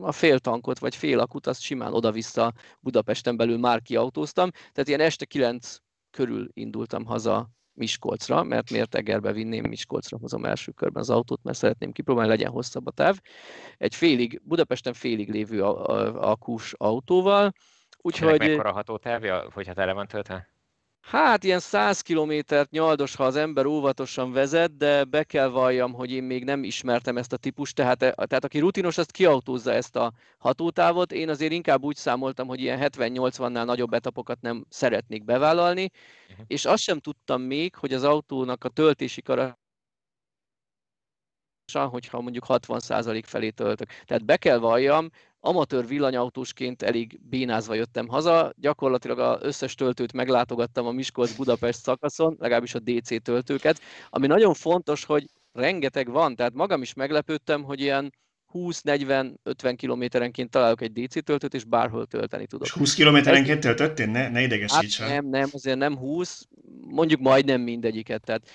a 0.00 0.12
fél 0.12 0.38
tankot 0.38 0.78
vagy 0.78 0.96
fél 0.96 1.18
akut, 1.18 1.46
azt 1.46 1.60
simán 1.60 1.92
oda-vissza 1.92 2.52
Budapesten 2.80 3.36
belül 3.36 3.58
már 3.58 3.82
kiautóztam, 3.82 4.50
tehát 4.50 4.88
ilyen 4.88 5.00
este 5.00 5.24
9 5.24 5.76
körül 6.10 6.48
indultam 6.52 7.04
haza 7.04 7.50
Miskolcra, 7.72 8.42
mert 8.42 8.70
miért 8.70 8.94
Egerbe 8.94 9.32
vinném, 9.32 9.64
Miskolcra 9.68 10.18
hozom 10.18 10.44
első 10.44 10.72
körben 10.72 11.02
az 11.02 11.10
autót, 11.10 11.42
mert 11.42 11.58
szeretném 11.58 11.92
kipróbálni, 11.92 12.30
legyen 12.30 12.50
hosszabb 12.50 12.86
a 12.86 12.90
táv. 12.90 13.18
Egy 13.76 13.94
félig, 13.94 14.40
Budapesten 14.44 14.92
félig 14.92 15.30
lévő 15.30 15.62
akús 15.62 16.72
autóval, 16.76 17.52
Úgyhogy... 18.06 18.38
mekkora 18.38 18.72
hatótávja, 18.72 19.48
hogyha 19.52 19.72
tele 19.72 19.92
van 19.92 20.06
töltve? 20.06 20.48
Hát 21.00 21.44
ilyen 21.44 21.58
100 21.58 22.00
kilométert 22.00 22.70
nyaldos, 22.70 23.14
ha 23.14 23.24
az 23.24 23.36
ember 23.36 23.66
óvatosan 23.66 24.32
vezet, 24.32 24.76
de 24.76 25.04
be 25.04 25.24
kell 25.24 25.48
valljam, 25.48 25.92
hogy 25.92 26.10
én 26.10 26.22
még 26.22 26.44
nem 26.44 26.64
ismertem 26.64 27.16
ezt 27.16 27.32
a 27.32 27.36
típust, 27.36 27.74
tehát, 27.74 27.98
tehát 27.98 28.44
aki 28.44 28.58
rutinos, 28.58 28.98
azt 28.98 29.10
kiautózza 29.10 29.72
ezt 29.72 29.96
a 29.96 30.12
hatótávot. 30.38 31.12
Én 31.12 31.28
azért 31.28 31.52
inkább 31.52 31.82
úgy 31.82 31.96
számoltam, 31.96 32.46
hogy 32.46 32.60
ilyen 32.60 32.78
70-80-nál 32.82 33.64
nagyobb 33.64 33.92
etapokat 33.92 34.40
nem 34.40 34.64
szeretnék 34.68 35.24
bevállalni, 35.24 35.90
uh-huh. 36.30 36.44
és 36.48 36.64
azt 36.64 36.82
sem 36.82 36.98
tudtam 36.98 37.42
még, 37.42 37.74
hogy 37.74 37.92
az 37.92 38.04
autónak 38.04 38.64
a 38.64 38.68
töltési 38.68 39.22
kara 39.22 39.58
hogyha 41.72 42.20
mondjuk 42.20 42.44
60% 42.48 43.22
felé 43.24 43.50
töltök. 43.50 43.88
Tehát 44.04 44.24
be 44.24 44.36
kell 44.36 44.58
valljam, 44.58 45.10
amatőr 45.46 45.86
villanyautósként 45.86 46.82
elég 46.82 47.20
bénázva 47.22 47.74
jöttem 47.74 48.08
haza, 48.08 48.52
gyakorlatilag 48.56 49.18
az 49.18 49.42
összes 49.42 49.74
töltőt 49.74 50.12
meglátogattam 50.12 50.86
a 50.86 50.90
Miskolc-Budapest 50.90 51.82
szakaszon, 51.82 52.36
legalábbis 52.38 52.74
a 52.74 52.78
DC 52.78 53.22
töltőket, 53.22 53.80
ami 54.08 54.26
nagyon 54.26 54.54
fontos, 54.54 55.04
hogy 55.04 55.24
rengeteg 55.52 56.10
van, 56.10 56.36
tehát 56.36 56.54
magam 56.54 56.82
is 56.82 56.94
meglepődtem, 56.94 57.62
hogy 57.62 57.80
ilyen 57.80 58.12
20-40-50 58.52 59.74
kilométerenként 59.76 60.50
találok 60.50 60.80
egy 60.80 60.92
DC 60.92 61.24
töltőt, 61.24 61.54
és 61.54 61.64
bárhol 61.64 62.06
tölteni 62.06 62.46
tudok. 62.46 62.66
És 62.66 62.72
20 62.72 62.94
kilométerenként 62.94 63.60
töltöttél? 63.60 64.06
Ne, 64.06 64.28
ne 64.28 64.42
idegesíts 64.42 64.98
hát 64.98 65.08
Nem, 65.08 65.26
nem, 65.26 65.48
azért 65.52 65.78
nem 65.78 65.96
20, 65.96 66.46
mondjuk 66.80 67.20
majdnem 67.20 67.60
mindegyiket. 67.60 68.24
Tehát 68.24 68.48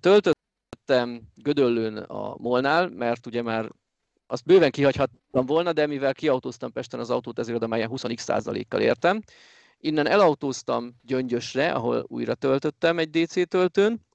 töltöttem 0.00 1.22
Gödöllőn 1.34 1.96
a 1.96 2.36
Molnál, 2.38 2.88
mert 2.88 3.26
ugye 3.26 3.42
már 3.42 3.70
azt 4.32 4.44
bőven 4.44 4.70
kihagyhattam 4.70 5.46
volna, 5.46 5.72
de 5.72 5.86
mivel 5.86 6.14
kiautóztam 6.14 6.72
Pesten 6.72 7.00
az 7.00 7.10
autót, 7.10 7.38
ezért 7.38 7.56
oda 7.56 7.66
melyen 7.66 7.88
20 7.88 8.02
százalékkal 8.16 8.80
értem. 8.80 9.20
Innen 9.78 10.06
elautóztam 10.06 10.94
Gyöngyösre, 11.02 11.72
ahol 11.72 12.04
újra 12.08 12.34
töltöttem 12.34 12.98
egy 12.98 13.10
DC 13.10 13.48
töltőn. 13.48 14.06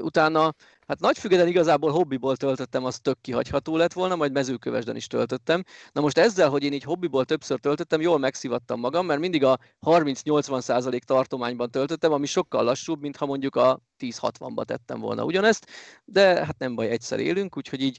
Utána 0.00 0.54
Hát 0.88 1.00
nagy 1.00 1.18
függeden 1.18 1.46
igazából 1.46 1.90
hobbiból 1.90 2.36
töltöttem, 2.36 2.84
az 2.84 2.98
tök 2.98 3.20
kihagyható 3.20 3.76
lett 3.76 3.92
volna, 3.92 4.16
majd 4.16 4.32
mezőkövesden 4.32 4.96
is 4.96 5.06
töltöttem. 5.06 5.64
Na 5.92 6.00
most 6.00 6.18
ezzel, 6.18 6.48
hogy 6.48 6.62
én 6.62 6.72
így 6.72 6.82
hobbiból 6.82 7.24
többször 7.24 7.58
töltöttem, 7.60 8.00
jól 8.00 8.18
megszivattam 8.18 8.80
magam, 8.80 9.06
mert 9.06 9.20
mindig 9.20 9.44
a 9.44 9.58
30-80% 9.80 10.98
tartományban 10.98 11.70
töltöttem, 11.70 12.12
ami 12.12 12.26
sokkal 12.26 12.64
lassúbb, 12.64 13.00
mint 13.00 13.16
ha 13.16 13.26
mondjuk 13.26 13.56
a 13.56 13.80
10-60-ba 13.98 14.64
tettem 14.64 15.00
volna 15.00 15.24
ugyanezt, 15.24 15.66
de 16.04 16.44
hát 16.44 16.58
nem 16.58 16.74
baj, 16.74 16.88
egyszer 16.88 17.20
élünk, 17.20 17.56
úgyhogy 17.56 17.80
így 17.80 17.98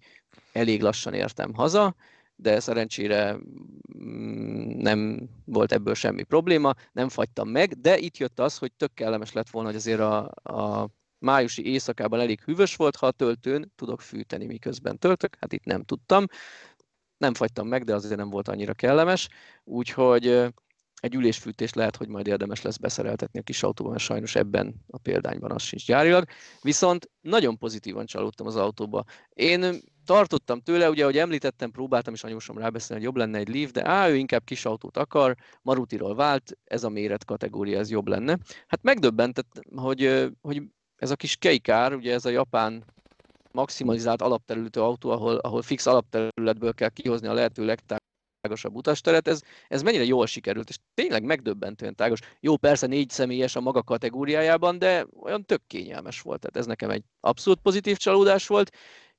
elég 0.51 0.81
lassan 0.81 1.13
értem 1.13 1.53
haza 1.53 1.95
de 2.35 2.59
szerencsére 2.59 3.37
mm, 3.97 4.81
nem 4.81 5.29
volt 5.45 5.71
ebből 5.71 5.93
semmi 5.93 6.23
probléma, 6.23 6.73
nem 6.91 7.09
fagytam 7.09 7.49
meg, 7.49 7.73
de 7.73 7.97
itt 7.97 8.17
jött 8.17 8.39
az, 8.39 8.57
hogy 8.57 8.71
tök 8.77 8.93
kellemes 8.93 9.31
lett 9.31 9.49
volna, 9.49 9.67
hogy 9.67 9.77
azért 9.77 9.99
a, 9.99 10.31
a 10.43 10.89
májusi 11.19 11.65
éjszakában 11.65 12.19
elég 12.19 12.41
hűvös 12.41 12.75
volt, 12.75 12.95
ha 12.95 13.07
a 13.07 13.11
töltőn 13.11 13.71
tudok 13.75 14.01
fűteni, 14.01 14.45
miközben 14.45 14.97
töltök, 14.97 15.35
hát 15.39 15.53
itt 15.53 15.63
nem 15.63 15.83
tudtam. 15.83 16.25
nem 17.17 17.33
fagytam 17.33 17.67
meg, 17.67 17.83
de 17.83 17.93
azért 17.93 18.15
nem 18.15 18.29
volt 18.29 18.47
annyira 18.47 18.73
kellemes, 18.73 19.27
úgyhogy 19.63 20.51
egy 20.99 21.15
ülésfűtést 21.15 21.75
lehet, 21.75 21.95
hogy 21.95 22.07
majd 22.07 22.27
érdemes 22.27 22.61
lesz 22.61 22.77
beszereltetni 22.77 23.39
a 23.39 23.43
kis 23.43 23.63
autóban, 23.63 23.91
mert 23.91 24.03
sajnos 24.03 24.35
ebben 24.35 24.75
a 24.87 24.97
példányban 24.97 25.51
az 25.51 25.61
sincs 25.61 25.85
gyárilag. 25.85 26.25
Viszont 26.61 27.09
nagyon 27.21 27.57
pozitívan 27.57 28.05
csalódtam 28.05 28.47
az 28.47 28.55
autóba. 28.55 29.03
Én 29.29 29.81
tartottam 30.05 30.61
tőle, 30.61 30.89
ugye, 30.89 31.01
ahogy 31.01 31.17
említettem, 31.17 31.71
próbáltam 31.71 32.13
is 32.13 32.23
anyósom 32.23 32.57
rábeszélni, 32.57 33.03
hogy 33.03 33.13
jobb 33.13 33.21
lenne 33.21 33.37
egy 33.37 33.55
Leaf, 33.55 33.71
de 33.71 33.87
á, 33.87 34.09
ő 34.09 34.15
inkább 34.15 34.43
kis 34.43 34.65
autót 34.65 34.97
akar, 34.97 35.35
Marutiról 35.61 36.15
vált, 36.15 36.57
ez 36.63 36.83
a 36.83 36.89
méret 36.89 37.25
kategória, 37.25 37.79
ez 37.79 37.89
jobb 37.89 38.07
lenne. 38.07 38.37
Hát 38.67 38.83
megdöbbentett, 38.83 39.61
hogy, 39.75 40.29
hogy 40.41 40.63
ez 40.99 41.11
a 41.11 41.15
kis 41.15 41.35
Keikár, 41.35 41.93
ugye 41.93 42.13
ez 42.13 42.25
a 42.25 42.29
japán 42.29 42.83
maximalizált 43.51 44.21
alapterületű 44.21 44.79
autó, 44.79 45.09
ahol, 45.09 45.35
ahol 45.35 45.61
fix 45.61 45.85
alapterületből 45.85 46.73
kell 46.73 46.89
kihozni 46.89 47.27
a 47.27 47.33
lehető 47.33 47.65
legtágasabb 47.65 48.75
utasteret, 48.75 49.27
ez, 49.27 49.41
ez 49.67 49.81
mennyire 49.81 50.03
jól 50.03 50.25
sikerült, 50.25 50.69
és 50.69 50.77
tényleg 50.93 51.23
megdöbbentően 51.23 51.95
tágos. 51.95 52.19
Jó, 52.39 52.57
persze 52.57 52.87
négy 52.87 53.09
személyes 53.09 53.55
a 53.55 53.61
maga 53.61 53.83
kategóriájában, 53.83 54.79
de 54.79 55.05
olyan 55.19 55.45
tök 55.45 55.61
kényelmes 55.67 56.21
volt, 56.21 56.39
tehát 56.39 56.57
ez 56.57 56.65
nekem 56.65 56.89
egy 56.89 57.03
abszolút 57.19 57.59
pozitív 57.59 57.97
csalódás 57.97 58.47
volt. 58.47 58.75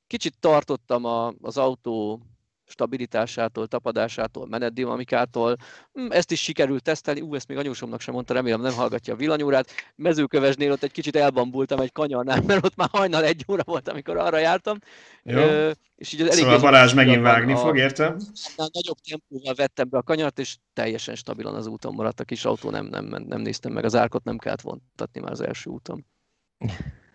Kicsit 0.06 0.38
tartottam 0.40 1.04
a, 1.04 1.32
az 1.40 1.56
autó 1.56 2.20
stabilitásától, 2.70 3.66
tapadásától, 3.66 4.46
menetdinamikától. 4.46 5.56
Hm, 5.92 6.06
ezt 6.10 6.30
is 6.30 6.40
sikerült 6.40 6.82
tesztelni, 6.82 7.20
ú, 7.20 7.34
ezt 7.34 7.48
még 7.48 7.56
anyósomnak 7.56 8.00
sem 8.00 8.14
mondta, 8.14 8.34
remélem 8.34 8.60
nem 8.60 8.72
hallgatja 8.72 9.14
a 9.14 9.16
villanyórát. 9.16 9.70
Mezőkövesnél 9.96 10.72
ott 10.72 10.82
egy 10.82 10.92
kicsit 10.92 11.16
elbambultam 11.16 11.80
egy 11.80 11.92
kanyarnál, 11.92 12.42
mert 12.46 12.64
ott 12.64 12.76
már 12.76 12.88
hajnal 12.92 13.24
egy 13.24 13.44
óra 13.48 13.62
volt, 13.66 13.88
amikor 13.88 14.16
arra 14.16 14.38
jártam. 14.38 14.78
Jó. 15.22 15.38
Ö, 15.38 15.70
és 15.96 16.12
így 16.12 16.30
szóval 16.30 16.54
a 16.54 16.60
Balázs 16.60 16.94
megint 16.94 17.22
vágni 17.22 17.52
a, 17.52 17.56
fog, 17.56 17.76
értem? 17.76 18.16
Nagyobb 18.56 18.98
tempóval 19.10 19.54
vettem 19.54 19.88
be 19.88 19.98
a 19.98 20.02
kanyart, 20.02 20.38
és 20.38 20.56
teljesen 20.72 21.14
stabilan 21.14 21.54
az 21.54 21.66
úton 21.66 21.94
maradt 21.94 22.20
a 22.20 22.24
kis 22.24 22.44
autó, 22.44 22.70
nem, 22.70 22.86
nem, 22.86 23.04
nem 23.04 23.40
néztem 23.40 23.72
meg 23.72 23.84
az 23.84 23.94
árkot, 23.94 24.24
nem 24.24 24.38
kellett 24.38 24.60
vontatni 24.60 25.20
már 25.20 25.30
az 25.30 25.40
első 25.40 25.70
úton. 25.70 26.06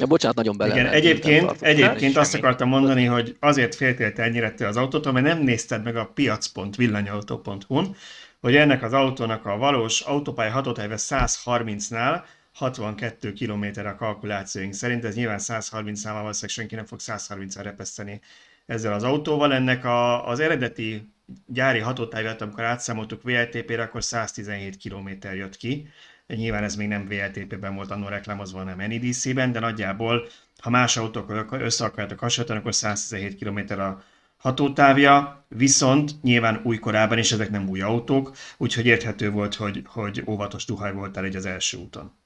Ja, 0.00 0.06
bocsánat, 0.06 0.36
nagyon 0.36 0.56
bele. 0.56 0.74
Igen, 0.74 0.86
egyébként, 0.86 1.62
egyébként 1.62 2.16
azt 2.16 2.34
akartam 2.34 2.68
mondani, 2.68 3.04
hogy 3.04 3.36
azért 3.40 3.74
féltélte 3.74 4.22
ennyire 4.22 4.52
te 4.52 4.66
az 4.66 4.76
autót, 4.76 5.12
mert 5.12 5.26
nem 5.26 5.38
nézted 5.38 5.82
meg 5.82 5.96
a 5.96 6.10
piac.villanyauto.hu-n, 6.14 6.70
villanyautó.hu-n, 6.76 7.96
hogy 8.40 8.56
ennek 8.56 8.82
az 8.82 8.92
autónak 8.92 9.46
a 9.46 9.56
valós 9.56 10.00
autópálya 10.00 10.52
hatótájve 10.52 10.94
130-nál 10.98 12.22
62 12.54 13.32
km 13.32 13.64
a 13.86 13.94
kalkulációink 13.94 14.72
szerint, 14.72 15.04
ez 15.04 15.14
nyilván 15.14 15.38
130 15.38 16.02
nál 16.02 16.12
valószínűleg 16.12 16.50
senki 16.50 16.74
nem 16.74 16.84
fog 16.84 16.98
130-al 17.02 17.60
repeszteni 17.62 18.20
ezzel 18.66 18.92
az 18.92 19.02
autóval. 19.02 19.52
Ennek 19.52 19.84
a, 19.84 20.28
az 20.28 20.40
eredeti 20.40 21.12
gyári 21.46 21.78
hatótáját, 21.78 22.42
amikor 22.42 22.64
átszámoltuk 22.64 23.22
VLTP-re, 23.22 23.82
akkor 23.82 24.04
117 24.04 24.76
km 24.76 25.08
jött 25.34 25.56
ki, 25.56 25.88
Nyilván 26.34 26.64
ez 26.64 26.74
még 26.74 26.88
nem 26.88 27.06
VLTP-ben 27.08 27.74
volt 27.74 27.90
annó 27.90 28.08
reklámozva, 28.08 28.58
hanem 28.58 28.76
NEDC-ben, 28.76 29.52
de 29.52 29.60
nagyjából, 29.60 30.28
ha 30.58 30.70
más 30.70 30.96
autókkal 30.96 31.60
össze 31.60 31.84
akarjátok 31.84 32.18
hasonlítani, 32.18 32.60
akkor 32.60 32.74
117 32.74 33.38
km 33.38 33.80
a 33.80 34.02
hatótávja, 34.36 35.44
viszont 35.48 36.22
nyilván 36.22 36.60
újkorában 36.64 37.18
is 37.18 37.32
ezek 37.32 37.50
nem 37.50 37.68
új 37.68 37.80
autók, 37.80 38.36
úgyhogy 38.56 38.86
érthető 38.86 39.30
volt, 39.30 39.54
hogy, 39.54 39.82
hogy 39.86 40.22
óvatos 40.26 40.64
duhaj 40.64 40.92
voltál 40.92 41.24
egy 41.24 41.36
az 41.36 41.46
első 41.46 41.78
úton. 41.78 42.19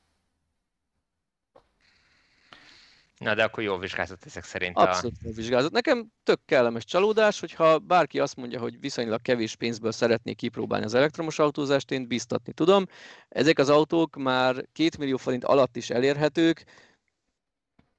Na, 3.25 3.35
de 3.35 3.45
akkor 3.45 3.62
jó 3.62 3.77
vizsgázott 3.77 4.25
ezek 4.25 4.45
szerint. 4.45 4.77
Abszolút 4.77 5.14
jó 5.22 5.31
vizsgázott. 5.33 5.72
Nekem 5.72 6.07
tök 6.22 6.41
kellemes 6.45 6.85
csalódás, 6.85 7.41
hogyha 7.41 7.79
bárki 7.79 8.18
azt 8.18 8.37
mondja, 8.37 8.61
hogy 8.61 8.81
viszonylag 8.81 9.22
kevés 9.22 9.57
pénzből 9.57 9.93
szeretnék 9.93 10.37
kipróbálni 10.37 10.85
az 10.85 10.95
elektromos 10.95 11.39
autózást, 11.39 11.91
én 11.91 12.07
biztatni 12.07 12.53
tudom. 12.53 12.87
Ezek 13.29 13.59
az 13.59 13.68
autók 13.68 14.16
már 14.16 14.55
2 14.55 14.89
millió 14.99 15.16
forint 15.16 15.45
alatt 15.45 15.77
is 15.77 15.91
elérhetők. 15.91 16.64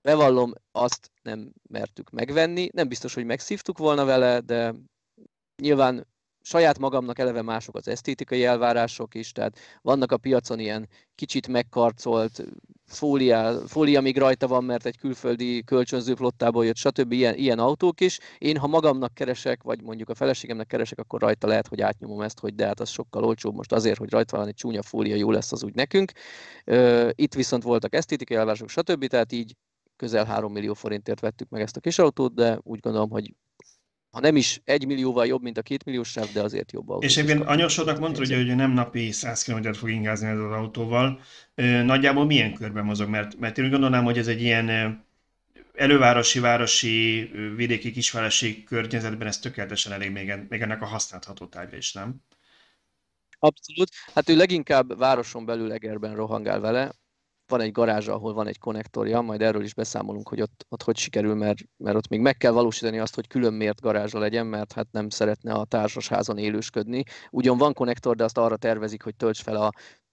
Bevallom, 0.01 0.53
azt 0.71 1.11
nem 1.21 1.53
mertük 1.69 2.09
megvenni. 2.09 2.69
Nem 2.73 2.87
biztos, 2.87 3.13
hogy 3.13 3.25
megszívtuk 3.25 3.77
volna 3.77 4.05
vele, 4.05 4.39
de 4.39 4.73
nyilván 5.61 6.07
saját 6.45 6.79
magamnak 6.79 7.19
eleve 7.19 7.41
mások 7.41 7.75
az 7.75 7.87
esztétikai 7.87 8.45
elvárások 8.45 9.15
is, 9.15 9.31
tehát 9.31 9.57
vannak 9.81 10.11
a 10.11 10.17
piacon 10.17 10.59
ilyen 10.59 10.89
kicsit 11.15 11.47
megkarcolt, 11.47 12.45
fólia, 12.87 13.67
fólia 13.67 14.01
még 14.01 14.17
rajta 14.17 14.47
van, 14.47 14.63
mert 14.63 14.85
egy 14.85 14.97
külföldi 14.97 15.63
kölcsönző 15.63 16.15
flottából 16.15 16.65
jött, 16.65 16.75
stb. 16.75 17.11
Ilyen, 17.11 17.35
ilyen 17.35 17.59
autók 17.59 18.01
is. 18.01 18.19
Én, 18.37 18.57
ha 18.57 18.67
magamnak 18.67 19.13
keresek, 19.13 19.63
vagy 19.63 19.81
mondjuk 19.81 20.09
a 20.09 20.15
feleségemnek 20.15 20.67
keresek, 20.67 20.99
akkor 20.99 21.21
rajta 21.21 21.47
lehet, 21.47 21.67
hogy 21.67 21.81
átnyomom 21.81 22.21
ezt, 22.21 22.39
hogy 22.39 22.55
de 22.55 22.65
hát 22.65 22.79
az 22.79 22.89
sokkal 22.89 23.23
olcsóbb 23.23 23.55
most 23.55 23.71
azért, 23.71 23.97
hogy 23.97 24.09
rajta 24.09 24.37
van 24.37 24.47
egy 24.47 24.55
csúnya 24.55 24.81
fólia, 24.81 25.15
jó 25.15 25.31
lesz 25.31 25.51
az 25.51 25.63
úgy 25.63 25.75
nekünk. 25.75 26.11
Itt 27.11 27.33
viszont 27.33 27.63
voltak 27.63 27.95
esztétikai 27.95 28.37
elvárások, 28.37 28.69
stb. 28.69 29.05
Tehát 29.05 29.31
így 29.31 29.55
közel 29.95 30.25
3 30.25 30.51
millió 30.51 30.73
forintért 30.73 31.19
vettük 31.19 31.49
meg 31.49 31.61
ezt 31.61 31.77
a 31.77 31.79
kis 31.79 31.99
autót, 31.99 32.33
de 32.33 32.59
úgy 32.63 32.79
gondolom, 32.79 33.09
hogy 33.09 33.33
ha 34.15 34.21
nem 34.21 34.35
is 34.35 34.61
egy 34.63 34.85
millióval 34.85 35.25
jobb, 35.25 35.41
mint 35.41 35.57
a 35.57 35.61
két 35.61 35.83
milliós 35.83 36.09
sáv, 36.09 36.31
de 36.33 36.41
azért 36.41 36.71
jobb 36.71 36.89
autó. 36.89 37.05
És 37.05 37.17
egyébként 37.17 37.47
anyósodnak 37.47 37.99
mondta, 37.99 38.21
ugye, 38.21 38.35
hogy 38.35 38.55
nem 38.55 38.71
napi 38.71 39.11
100 39.11 39.43
km 39.43 39.71
fog 39.71 39.89
ingázni 39.89 40.27
ez 40.27 40.37
az 40.37 40.51
autóval. 40.51 41.19
Nagyjából 41.83 42.25
milyen 42.25 42.53
körben 42.53 42.85
mozog? 42.85 43.09
Mert, 43.09 43.39
mert 43.39 43.57
én 43.57 43.65
úgy 43.65 43.71
gondolnám, 43.71 44.03
hogy 44.03 44.17
ez 44.17 44.27
egy 44.27 44.41
ilyen 44.41 45.03
elővárosi, 45.75 46.39
városi, 46.39 47.31
vidéki, 47.55 47.91
kisvárosi 47.91 48.63
környezetben 48.63 49.27
ez 49.27 49.39
tökéletesen 49.39 49.91
elég 49.91 50.11
még, 50.11 50.33
még 50.49 50.61
ennek 50.61 50.81
a 50.81 50.85
használható 50.85 51.45
tárgya 51.45 51.77
is, 51.77 51.93
nem? 51.93 52.15
Abszolút. 53.39 53.89
Hát 54.13 54.29
ő 54.29 54.35
leginkább 54.35 54.97
városon 54.97 55.45
belül 55.45 55.71
Egerben 55.71 56.15
rohangál 56.15 56.59
vele, 56.59 56.91
van 57.47 57.61
egy 57.61 57.71
garázsa, 57.71 58.13
ahol 58.13 58.33
van 58.33 58.47
egy 58.47 58.59
konnektorja, 58.59 59.21
majd 59.21 59.41
erről 59.41 59.63
is 59.63 59.73
beszámolunk, 59.73 60.29
hogy 60.29 60.41
ott, 60.41 60.65
ott 60.69 60.83
hogy 60.83 60.97
sikerül, 60.97 61.35
mert, 61.35 61.59
mert 61.77 61.95
ott 61.95 62.07
még 62.07 62.19
meg 62.19 62.37
kell 62.37 62.51
valósítani 62.51 62.99
azt, 62.99 63.15
hogy 63.15 63.27
külön 63.27 63.53
mért 63.53 63.81
garázsa 63.81 64.19
legyen, 64.19 64.45
mert 64.45 64.73
hát 64.73 64.87
nem 64.91 65.09
szeretne 65.09 65.53
a 65.53 65.65
társasházon 65.65 66.37
élősködni. 66.37 67.03
Ugyan 67.31 67.57
van 67.57 67.73
konnektor, 67.73 68.15
de 68.15 68.23
azt 68.23 68.37
arra 68.37 68.57
tervezik, 68.57 69.03
hogy 69.03 69.15
tölts 69.15 69.41
fel 69.41 69.55
a 69.55 69.69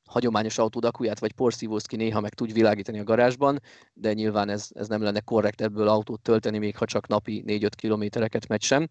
hagyományos 0.08 0.58
autód 0.58 0.84
akuját, 0.84 1.18
vagy 1.18 1.32
porszívózt 1.32 1.86
ki 1.86 1.96
néha 1.96 2.20
meg 2.20 2.34
tudj 2.34 2.52
világítani 2.52 2.98
a 2.98 3.04
garázsban, 3.04 3.58
de 3.94 4.12
nyilván 4.12 4.48
ez, 4.48 4.68
ez 4.70 4.88
nem 4.88 5.02
lenne 5.02 5.20
korrekt 5.20 5.60
ebből 5.60 5.88
autót 5.88 6.22
tölteni, 6.22 6.58
még 6.58 6.76
ha 6.76 6.84
csak 6.84 7.06
napi 7.06 7.44
4-5 7.46 7.68
kilométereket 7.76 8.48
megy 8.48 8.62
sem. 8.62 8.88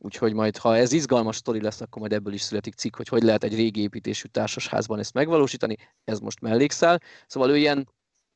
Úgyhogy 0.00 0.32
majd, 0.32 0.56
ha 0.56 0.76
ez 0.76 0.92
izgalmas 0.92 1.36
sztori 1.36 1.60
lesz, 1.60 1.80
akkor 1.80 2.00
majd 2.00 2.12
ebből 2.12 2.32
is 2.32 2.40
születik 2.40 2.74
cikk, 2.74 2.96
hogy 2.96 3.08
hogy 3.08 3.22
lehet 3.22 3.44
egy 3.44 3.54
régi 3.54 3.80
építésű 3.80 4.26
társasházban 4.28 4.98
ezt 4.98 5.14
megvalósítani. 5.14 5.76
Ez 6.04 6.18
most 6.18 6.40
mellékszál. 6.40 7.00
Szóval 7.26 7.50
ő 7.50 7.56
ilyen, 7.56 7.88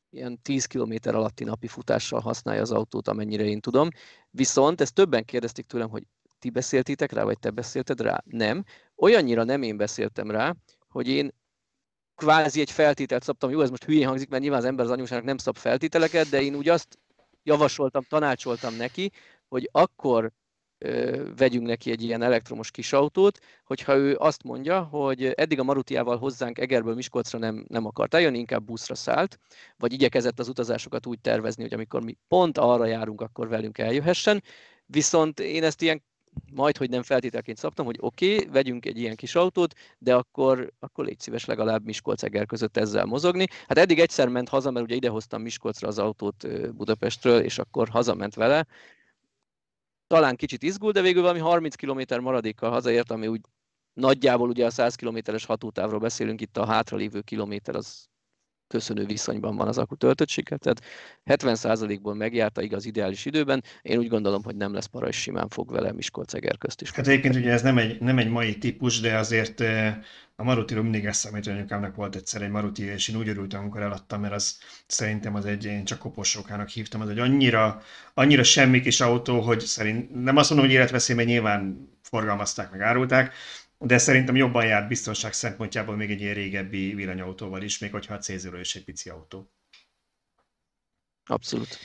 ilyen 0.09 0.41
10 0.41 0.65
km 0.65 0.93
alatti 1.03 1.43
napi 1.43 1.67
futással 1.67 2.19
használja 2.19 2.61
az 2.61 2.71
autót, 2.71 3.07
amennyire 3.07 3.43
én 3.43 3.59
tudom. 3.59 3.89
Viszont 4.29 4.81
ezt 4.81 4.93
többen 4.93 5.25
kérdezték 5.25 5.65
tőlem, 5.65 5.89
hogy 5.89 6.03
ti 6.39 6.49
beszéltitek 6.49 7.11
rá, 7.11 7.23
vagy 7.23 7.39
te 7.39 7.49
beszélted 7.49 8.01
rá? 8.01 8.23
Nem. 8.25 8.63
Olyannyira 8.95 9.43
nem 9.43 9.61
én 9.61 9.77
beszéltem 9.77 10.31
rá, 10.31 10.55
hogy 10.87 11.07
én 11.07 11.31
kvázi 12.15 12.61
egy 12.61 12.71
feltételt 12.71 13.23
szabtam, 13.23 13.49
jó, 13.49 13.61
ez 13.61 13.69
most 13.69 13.83
hülyén 13.83 14.07
hangzik, 14.07 14.29
mert 14.29 14.41
nyilván 14.41 14.59
az 14.59 14.65
ember 14.65 14.85
az 14.85 14.91
anyósának 14.91 15.23
nem 15.23 15.37
szab 15.37 15.57
feltételeket, 15.57 16.29
de 16.29 16.41
én 16.41 16.55
úgy 16.55 16.69
azt 16.69 16.99
javasoltam, 17.43 18.03
tanácsoltam 18.03 18.75
neki, 18.75 19.11
hogy 19.47 19.69
akkor 19.71 20.31
vegyünk 21.37 21.67
neki 21.67 21.91
egy 21.91 22.03
ilyen 22.03 22.21
elektromos 22.21 22.71
kis 22.71 22.93
autót, 22.93 23.39
hogyha 23.63 23.95
ő 23.95 24.15
azt 24.19 24.43
mondja, 24.43 24.81
hogy 24.81 25.25
eddig 25.25 25.59
a 25.59 25.63
Marutiával 25.63 26.17
hozzánk 26.17 26.59
Egerből 26.59 26.95
Miskolcra 26.95 27.39
nem, 27.39 27.65
nem 27.67 27.85
akart 27.85 28.13
eljönni, 28.13 28.37
inkább 28.37 28.63
buszra 28.63 28.95
szállt, 28.95 29.39
vagy 29.77 29.93
igyekezett 29.93 30.39
az 30.39 30.47
utazásokat 30.47 31.05
úgy 31.05 31.19
tervezni, 31.19 31.63
hogy 31.63 31.73
amikor 31.73 32.03
mi 32.03 32.17
pont 32.27 32.57
arra 32.57 32.85
járunk, 32.85 33.21
akkor 33.21 33.47
velünk 33.47 33.77
eljöhessen. 33.77 34.43
Viszont 34.85 35.39
én 35.39 35.63
ezt 35.63 35.81
ilyen 35.81 36.03
majd, 36.53 36.77
hogy 36.77 36.89
nem 36.89 37.03
feltételként 37.03 37.57
szabtam, 37.57 37.85
hogy 37.85 37.97
oké, 37.99 38.35
okay, 38.35 38.47
vegyünk 38.51 38.85
egy 38.85 38.99
ilyen 38.99 39.15
kis 39.15 39.35
autót, 39.35 39.73
de 39.97 40.15
akkor, 40.15 40.73
akkor 40.79 41.05
légy 41.05 41.19
szíves 41.19 41.45
legalább 41.45 41.85
Miskolc-Eger 41.85 42.45
között 42.45 42.77
ezzel 42.77 43.05
mozogni. 43.05 43.47
Hát 43.67 43.77
eddig 43.77 43.99
egyszer 43.99 44.27
ment 44.27 44.49
haza, 44.49 44.71
mert 44.71 44.85
ugye 44.85 44.95
idehoztam 44.95 45.41
Miskolcra 45.41 45.87
az 45.87 45.99
autót 45.99 46.47
Budapestről, 46.75 47.41
és 47.41 47.59
akkor 47.59 47.89
hazament 47.89 48.35
vele, 48.35 48.65
talán 50.13 50.35
kicsit 50.35 50.63
izgul, 50.63 50.91
de 50.91 51.01
végül 51.01 51.21
valami 51.21 51.39
30 51.39 51.75
km 51.75 52.21
maradékkal 52.21 52.71
hazaért, 52.71 53.11
ami 53.11 53.27
úgy 53.27 53.41
nagyjából 53.93 54.49
ugye 54.49 54.65
a 54.65 54.69
100 54.69 54.95
kilométeres 54.95 55.45
hatótávról 55.45 55.99
beszélünk, 55.99 56.41
itt 56.41 56.57
a 56.57 56.65
hátralévő 56.65 57.21
kilométer 57.21 57.75
az 57.75 58.07
köszönő 58.73 59.05
viszonyban 59.05 59.55
van 59.55 59.67
az 59.67 59.77
akku 59.77 59.95
töltöttsége, 59.95 60.57
tehát 60.57 60.81
70%-ból 61.25 62.15
megjárta 62.15 62.61
igaz 62.61 62.85
ideális 62.85 63.25
időben. 63.25 63.63
Én 63.81 63.97
úgy 63.97 64.07
gondolom, 64.07 64.43
hogy 64.43 64.55
nem 64.55 64.73
lesz 64.73 64.85
para, 64.85 65.07
és 65.07 65.15
simán 65.15 65.47
fog 65.47 65.71
vele 65.71 65.91
miskolc 65.91 66.33
közt 66.57 66.81
is. 66.81 66.91
Hát 66.91 67.07
egyébként 67.07 67.35
ugye 67.35 67.51
ez 67.51 67.61
nem 67.61 67.77
egy, 67.77 68.01
nem 68.01 68.17
egy 68.17 68.29
mai 68.29 68.57
típus, 68.57 68.99
de 68.99 69.17
azért 69.17 69.59
a 70.35 70.43
Marutiról 70.43 70.83
mindig 70.83 71.09
hogy 71.31 71.49
anyukámnak 71.49 71.95
volt 71.95 72.15
egyszer 72.15 72.41
egy 72.41 72.49
Maruti, 72.49 72.83
és 72.83 73.07
én 73.07 73.15
úgy 73.17 73.27
örültem, 73.27 73.59
amikor 73.59 73.81
eladtam, 73.81 74.21
mert 74.21 74.33
az 74.33 74.57
szerintem 74.87 75.35
az 75.35 75.45
egy, 75.45 75.65
én 75.65 75.85
csak 75.85 75.99
koporsókának 75.99 76.69
hívtam, 76.69 77.01
az 77.01 77.09
egy 77.09 77.19
annyira, 77.19 77.81
annyira 78.13 78.43
semmi 78.43 78.81
kis 78.81 79.01
autó, 79.01 79.41
hogy 79.41 79.59
szerint, 79.59 80.23
nem 80.23 80.37
azt 80.37 80.49
mondom, 80.49 80.67
hogy 80.67 80.77
életveszély, 80.77 81.15
mert 81.15 81.27
nyilván 81.27 81.89
forgalmazták, 82.01 82.71
meg 82.71 82.81
árulták, 82.81 83.33
de 83.85 83.97
szerintem 83.97 84.35
jobban 84.35 84.65
járt 84.65 84.87
biztonság 84.87 85.33
szempontjából 85.33 85.95
még 85.95 86.11
egy 86.11 86.21
ilyen 86.21 86.33
régebbi 86.33 86.93
villanyautóval 86.93 87.61
is, 87.61 87.79
még 87.79 87.91
hogyha 87.91 88.13
a 88.13 88.17
c 88.17 88.27
is 88.29 88.75
egy 88.75 88.83
pici 88.83 89.09
autó. 89.09 89.51
Abszolút. 91.25 91.79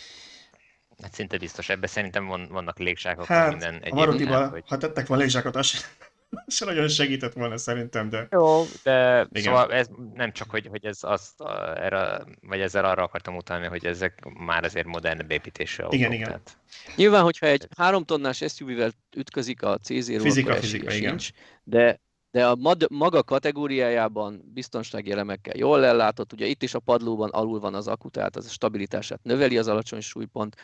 Hát 1.03 1.15
szinte 1.15 1.39
biztos, 1.39 1.69
ebben 1.69 1.89
szerintem 1.89 2.27
van, 2.27 2.49
vannak 2.49 2.79
légzsákok, 2.79 3.25
hát, 3.25 3.51
minden 3.51 3.75
egyéb. 3.75 3.93
A 3.93 3.95
Marutiba, 3.95 4.49
hogy... 4.49 4.65
ha 4.67 4.77
tettek 4.77 5.07
volna 5.07 5.23
légzsákot, 5.23 5.57
az 5.57 5.87
se 6.47 6.65
nagyon 6.65 6.89
segített 6.89 7.33
volna 7.33 7.57
szerintem, 7.57 8.09
de... 8.09 8.29
Jó, 8.31 8.65
de 8.83 9.27
Igen. 9.31 9.43
szóval 9.43 9.73
ez 9.73 9.89
nem 10.15 10.33
csak, 10.33 10.51
hogy, 10.51 10.67
hogy 10.67 10.85
ez 10.85 10.99
azt, 11.01 11.41
erre, 11.75 12.25
vagy 12.41 12.61
ezzel 12.61 12.85
arra 12.85 13.03
akartam 13.03 13.37
utalni, 13.37 13.67
hogy 13.67 13.87
ezek 13.87 14.25
már 14.39 14.65
azért 14.65 14.87
modern 14.87 15.31
építésű 15.31 15.83
autók. 15.83 15.99
Igen, 15.99 16.13
igen. 16.13 16.27
Tehát... 16.27 16.59
Nyilván, 16.97 17.23
hogyha 17.23 17.47
egy 17.47 17.69
három 17.77 18.05
tonnás 18.05 18.45
SUV-vel 18.49 18.91
ütközik 19.17 19.63
a 19.63 19.79
C0, 19.79 20.19
fizika, 20.23 20.51
akkor 20.51 20.61
fizika, 20.61 20.93
igen. 20.93 21.09
Nincs, 21.09 21.31
de 21.65 22.01
de 22.31 22.47
a 22.47 22.57
mad, 22.57 22.87
maga 22.91 23.23
kategóriájában 23.23 24.43
biztonsági 24.55 25.11
elemekkel 25.11 25.57
jól 25.57 25.85
ellátott, 25.85 26.33
ugye 26.33 26.47
itt 26.47 26.63
is 26.63 26.75
a 26.75 26.79
padlóban 26.79 27.31
alul 27.31 27.61
van 27.61 27.75
az 27.75 27.89
akku, 27.89 28.09
tehát 28.11 28.37
az 28.37 28.47
a 28.47 28.49
stabilitását 28.49 29.21
növeli 29.23 29.59
az 29.59 29.69
alacsony 29.69 30.01
súlypont. 30.01 30.57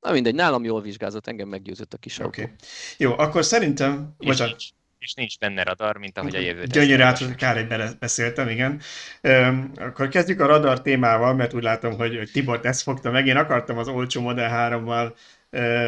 Na 0.00 0.12
mindegy, 0.12 0.34
nálam 0.34 0.64
jól 0.64 0.80
vizsgázott, 0.80 1.26
engem 1.26 1.48
meggyőzött 1.48 1.94
a 1.94 1.96
kis 1.98 2.18
okay. 2.18 2.44
autó. 2.44 2.54
Jó, 2.96 3.18
akkor 3.18 3.44
szerintem... 3.44 4.14
És, 4.18 4.26
bocsánat. 4.26 4.50
nincs, 4.50 4.70
és 5.00 5.14
nincs 5.14 5.38
benne 5.38 5.62
radar, 5.62 5.96
mint 5.96 6.18
ahogy 6.18 6.36
a 6.36 6.38
jövő. 6.38 6.64
Gyönyörű, 6.64 7.02
át, 7.02 7.34
kár, 7.34 7.54
hogy 7.54 7.96
beszéltem, 7.98 8.48
igen. 8.48 8.80
Üm, 9.22 9.72
akkor 9.76 10.08
kezdjük 10.08 10.40
a 10.40 10.46
radar 10.46 10.82
témával, 10.82 11.34
mert 11.34 11.54
úgy 11.54 11.62
látom, 11.62 11.96
hogy, 11.96 12.16
hogy 12.16 12.30
Tibor 12.30 12.60
ezt 12.62 12.82
fogta 12.82 13.10
meg. 13.10 13.26
Én 13.26 13.36
akartam 13.36 13.78
az 13.78 13.88
olcsó 13.88 14.20
Model 14.20 14.70
3-mal 14.70 15.12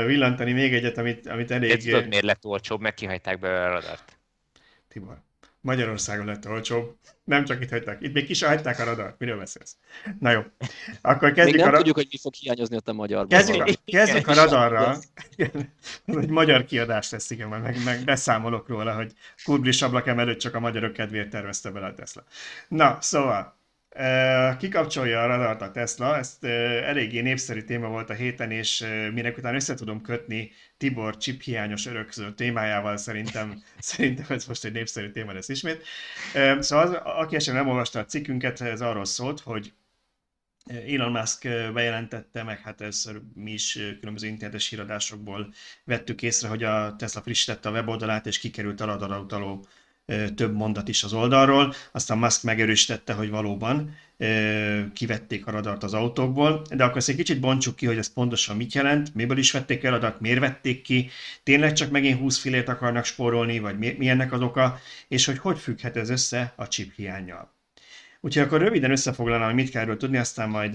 villantani 0.06 0.52
még 0.52 0.74
egyet, 0.74 0.98
amit, 0.98 1.26
amit 1.26 1.50
elég... 1.50 1.70
Én 1.70 1.78
tudod, 1.78 2.08
miért 2.08 2.24
lett 2.24 2.44
olcsóbb, 2.44 2.80
meg 2.80 2.94
kihagyták 2.94 3.38
belőle 3.38 3.64
a 3.64 3.72
radart? 3.72 4.18
Tibor, 4.88 5.22
Magyarországon 5.60 6.26
lett 6.26 6.48
olcsóbb. 6.48 6.96
Nem 7.24 7.44
csak 7.44 7.62
itt 7.62 7.70
hagyták. 7.70 8.02
Itt 8.02 8.12
még 8.12 8.26
ki 8.26 8.34
sem 8.34 8.48
hagyták 8.48 8.78
a 8.78 8.84
radart. 8.84 9.18
Miről 9.18 9.38
beszélsz? 9.38 9.76
Na 10.20 10.30
jó. 10.30 10.40
Akkor 11.00 11.32
kezdjük 11.32 11.56
még 11.56 11.64
nem 11.64 11.74
a... 11.74 11.76
tudjuk, 11.76 11.96
hogy 11.96 12.08
mi 12.10 12.18
fog 12.18 12.34
hiányozni 12.34 12.76
ott 12.76 12.88
a 12.88 12.92
magyar. 12.92 13.26
Kezdjük, 13.26 13.66
a, 13.66 13.72
kezdjük 13.84 14.28
a 14.28 14.34
radarral. 14.34 14.96
Ez 16.04 16.16
egy 16.16 16.28
magyar 16.28 16.64
kiadás 16.64 17.10
lesz, 17.10 17.30
igen, 17.30 17.48
majd 17.48 17.62
meg, 17.62 17.84
meg 17.84 18.04
beszámolok 18.04 18.68
róla, 18.68 18.94
hogy 18.94 19.12
Kurblis 19.44 19.82
ablakem 19.82 20.18
előtt 20.18 20.38
csak 20.38 20.54
a 20.54 20.60
magyarok 20.60 20.92
kedvéért 20.92 21.30
tervezte 21.30 21.70
bele 21.70 21.86
a 21.86 21.94
Tesla. 21.94 22.24
Na, 22.68 22.98
szóval, 23.00 23.60
Kikapcsolja 24.58 25.22
a 25.22 25.26
radart 25.26 25.62
a 25.62 25.70
Tesla, 25.70 26.16
ez 26.16 26.36
eléggé 26.84 27.20
népszerű 27.20 27.62
téma 27.62 27.88
volt 27.88 28.10
a 28.10 28.14
héten, 28.14 28.50
és 28.50 28.84
minek 29.12 29.36
után 29.36 29.54
össze 29.54 29.74
tudom 29.74 30.02
kötni 30.02 30.50
Tibor 30.76 31.16
chip 31.16 31.42
hiányos 31.42 31.86
örökző 31.86 32.34
témájával, 32.34 32.96
szerintem, 32.96 33.62
szerintem 33.78 34.26
ez 34.28 34.46
most 34.46 34.64
egy 34.64 34.72
népszerű 34.72 35.10
téma 35.10 35.32
lesz 35.32 35.48
ismét. 35.48 35.84
Szóval 36.58 36.86
az, 36.86 36.94
aki 37.04 37.36
esetleg 37.36 37.62
nem 37.62 37.72
olvasta 37.72 37.98
a 37.98 38.04
cikkünket, 38.04 38.60
ez 38.60 38.80
arról 38.80 39.04
szólt, 39.04 39.40
hogy 39.40 39.72
Elon 40.66 41.12
Musk 41.12 41.42
bejelentette, 41.72 42.42
meg 42.42 42.60
hát 42.60 42.80
ez 42.80 43.10
mi 43.34 43.52
is 43.52 43.72
különböző 43.72 44.26
internetes 44.26 44.68
híradásokból 44.68 45.52
vettük 45.84 46.22
észre, 46.22 46.48
hogy 46.48 46.62
a 46.62 46.96
Tesla 46.98 47.20
frissítette 47.20 47.68
a 47.68 47.72
weboldalát, 47.72 48.26
és 48.26 48.38
kikerült 48.38 48.80
a 48.80 48.84
radarra 48.84 49.20
utaló 49.20 49.66
több 50.34 50.54
mondat 50.54 50.88
is 50.88 51.02
az 51.02 51.12
oldalról, 51.12 51.74
aztán 51.92 52.18
Musk 52.18 52.42
megerősítette, 52.42 53.12
hogy 53.12 53.30
valóban 53.30 53.96
kivették 54.92 55.46
a 55.46 55.50
radart 55.50 55.82
az 55.82 55.94
autókból, 55.94 56.62
de 56.70 56.84
akkor 56.84 56.96
ezt 56.96 57.08
egy 57.08 57.16
kicsit 57.16 57.40
bontsuk 57.40 57.76
ki, 57.76 57.86
hogy 57.86 57.98
ez 57.98 58.12
pontosan 58.12 58.56
mit 58.56 58.72
jelent, 58.72 59.14
miből 59.14 59.38
is 59.38 59.52
vették 59.52 59.84
el 59.84 59.92
a 59.92 59.96
radart, 59.96 60.20
miért 60.20 60.40
vették 60.40 60.82
ki, 60.82 61.10
tényleg 61.42 61.72
csak 61.72 61.90
megint 61.90 62.18
20 62.18 62.38
filét 62.38 62.68
akarnak 62.68 63.04
spórolni, 63.04 63.58
vagy 63.58 63.78
mi, 63.78 63.94
mi 63.98 64.08
ennek 64.08 64.32
az 64.32 64.40
oka, 64.40 64.78
és 65.08 65.24
hogy 65.24 65.38
hogy 65.38 65.58
függhet 65.58 65.96
ez 65.96 66.10
össze 66.10 66.52
a 66.56 66.68
chip 66.68 66.92
hiányjal. 66.94 67.52
Úgyhogy 68.20 68.42
akkor 68.42 68.60
röviden 68.60 68.90
összefoglalnám, 68.90 69.46
hogy 69.46 69.54
mit 69.54 69.70
kell 69.70 69.82
erről 69.82 69.96
tudni, 69.96 70.16
aztán 70.16 70.48
majd 70.48 70.74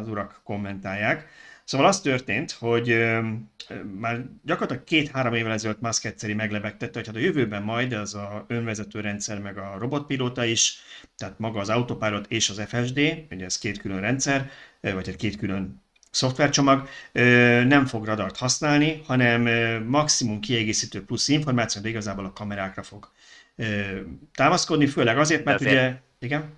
az 0.00 0.08
urak 0.08 0.40
kommentálják. 0.44 1.28
Szóval 1.66 1.86
az 1.86 2.00
történt, 2.00 2.50
hogy 2.50 3.06
már 3.98 4.24
gyakorlatilag 4.44 4.84
két-három 4.84 5.34
évvel 5.34 5.52
ezelőtt 5.52 5.80
Musk 5.80 6.04
egyszeri 6.04 6.34
meglebegtette, 6.34 6.98
hogy 6.98 7.06
hát 7.06 7.16
a 7.16 7.18
jövőben 7.18 7.62
majd 7.62 7.92
az 7.92 8.14
a 8.14 8.44
önvezető 8.48 9.00
rendszer, 9.00 9.38
meg 9.38 9.58
a 9.58 9.76
robotpilóta 9.78 10.44
is, 10.44 10.78
tehát 11.16 11.38
maga 11.38 11.60
az 11.60 11.68
autopilot 11.68 12.26
és 12.30 12.50
az 12.50 12.62
FSD, 12.66 12.98
ugye 13.30 13.44
ez 13.44 13.58
két 13.58 13.78
külön 13.78 14.00
rendszer, 14.00 14.50
vagy 14.80 15.08
egy 15.08 15.16
két 15.16 15.36
külön 15.36 15.82
szoftvercsomag 16.10 16.88
nem 17.66 17.86
fog 17.86 18.04
radart 18.04 18.36
használni, 18.36 19.02
hanem 19.06 19.42
maximum 19.84 20.40
kiegészítő 20.40 21.04
plusz 21.04 21.28
információ, 21.28 21.82
de 21.82 21.88
igazából 21.88 22.24
a 22.24 22.32
kamerákra 22.32 22.82
fog 22.82 23.10
támaszkodni, 24.34 24.86
főleg 24.86 25.18
azért, 25.18 25.44
mert 25.44 25.60
ugye... 25.60 25.94
Igen? 26.18 26.54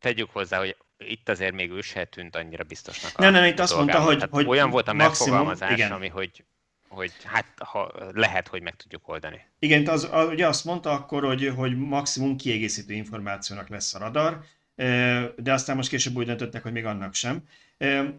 Tegyük 0.00 0.30
hozzá, 0.30 0.58
hogy 0.58 0.76
itt 0.98 1.28
azért 1.28 1.54
még 1.54 1.70
ő 1.70 1.80
se 1.80 2.04
tűnt 2.04 2.36
annyira 2.36 2.64
biztosnak. 2.64 3.16
Nem, 3.18 3.32
nem, 3.32 3.44
itt 3.44 3.58
azt 3.58 3.76
mondta, 3.76 4.00
hogy, 4.00 4.24
hogy 4.30 4.46
olyan 4.46 4.70
volt 4.70 4.88
a 4.88 4.92
maximum, 4.92 5.32
megfogalmazás, 5.32 5.72
igen. 5.72 5.92
ami 5.92 6.08
hogy, 6.08 6.44
hogy 6.88 7.12
hát 7.24 7.46
ha 7.58 7.92
lehet, 8.14 8.48
hogy 8.48 8.62
meg 8.62 8.76
tudjuk 8.76 9.08
oldani. 9.08 9.40
Igen, 9.58 9.86
az, 9.86 10.10
ugye 10.30 10.46
azt 10.46 10.64
mondta 10.64 10.90
akkor, 10.90 11.24
hogy, 11.24 11.52
hogy 11.56 11.76
maximum 11.76 12.36
kiegészítő 12.36 12.94
információnak 12.94 13.68
lesz 13.68 13.94
a 13.94 13.98
radar, 13.98 14.44
de 15.36 15.52
aztán 15.52 15.76
most 15.76 15.88
később 15.88 16.16
úgy 16.16 16.26
döntöttek, 16.26 16.62
hogy 16.62 16.72
még 16.72 16.84
annak 16.84 17.14
sem. 17.14 17.42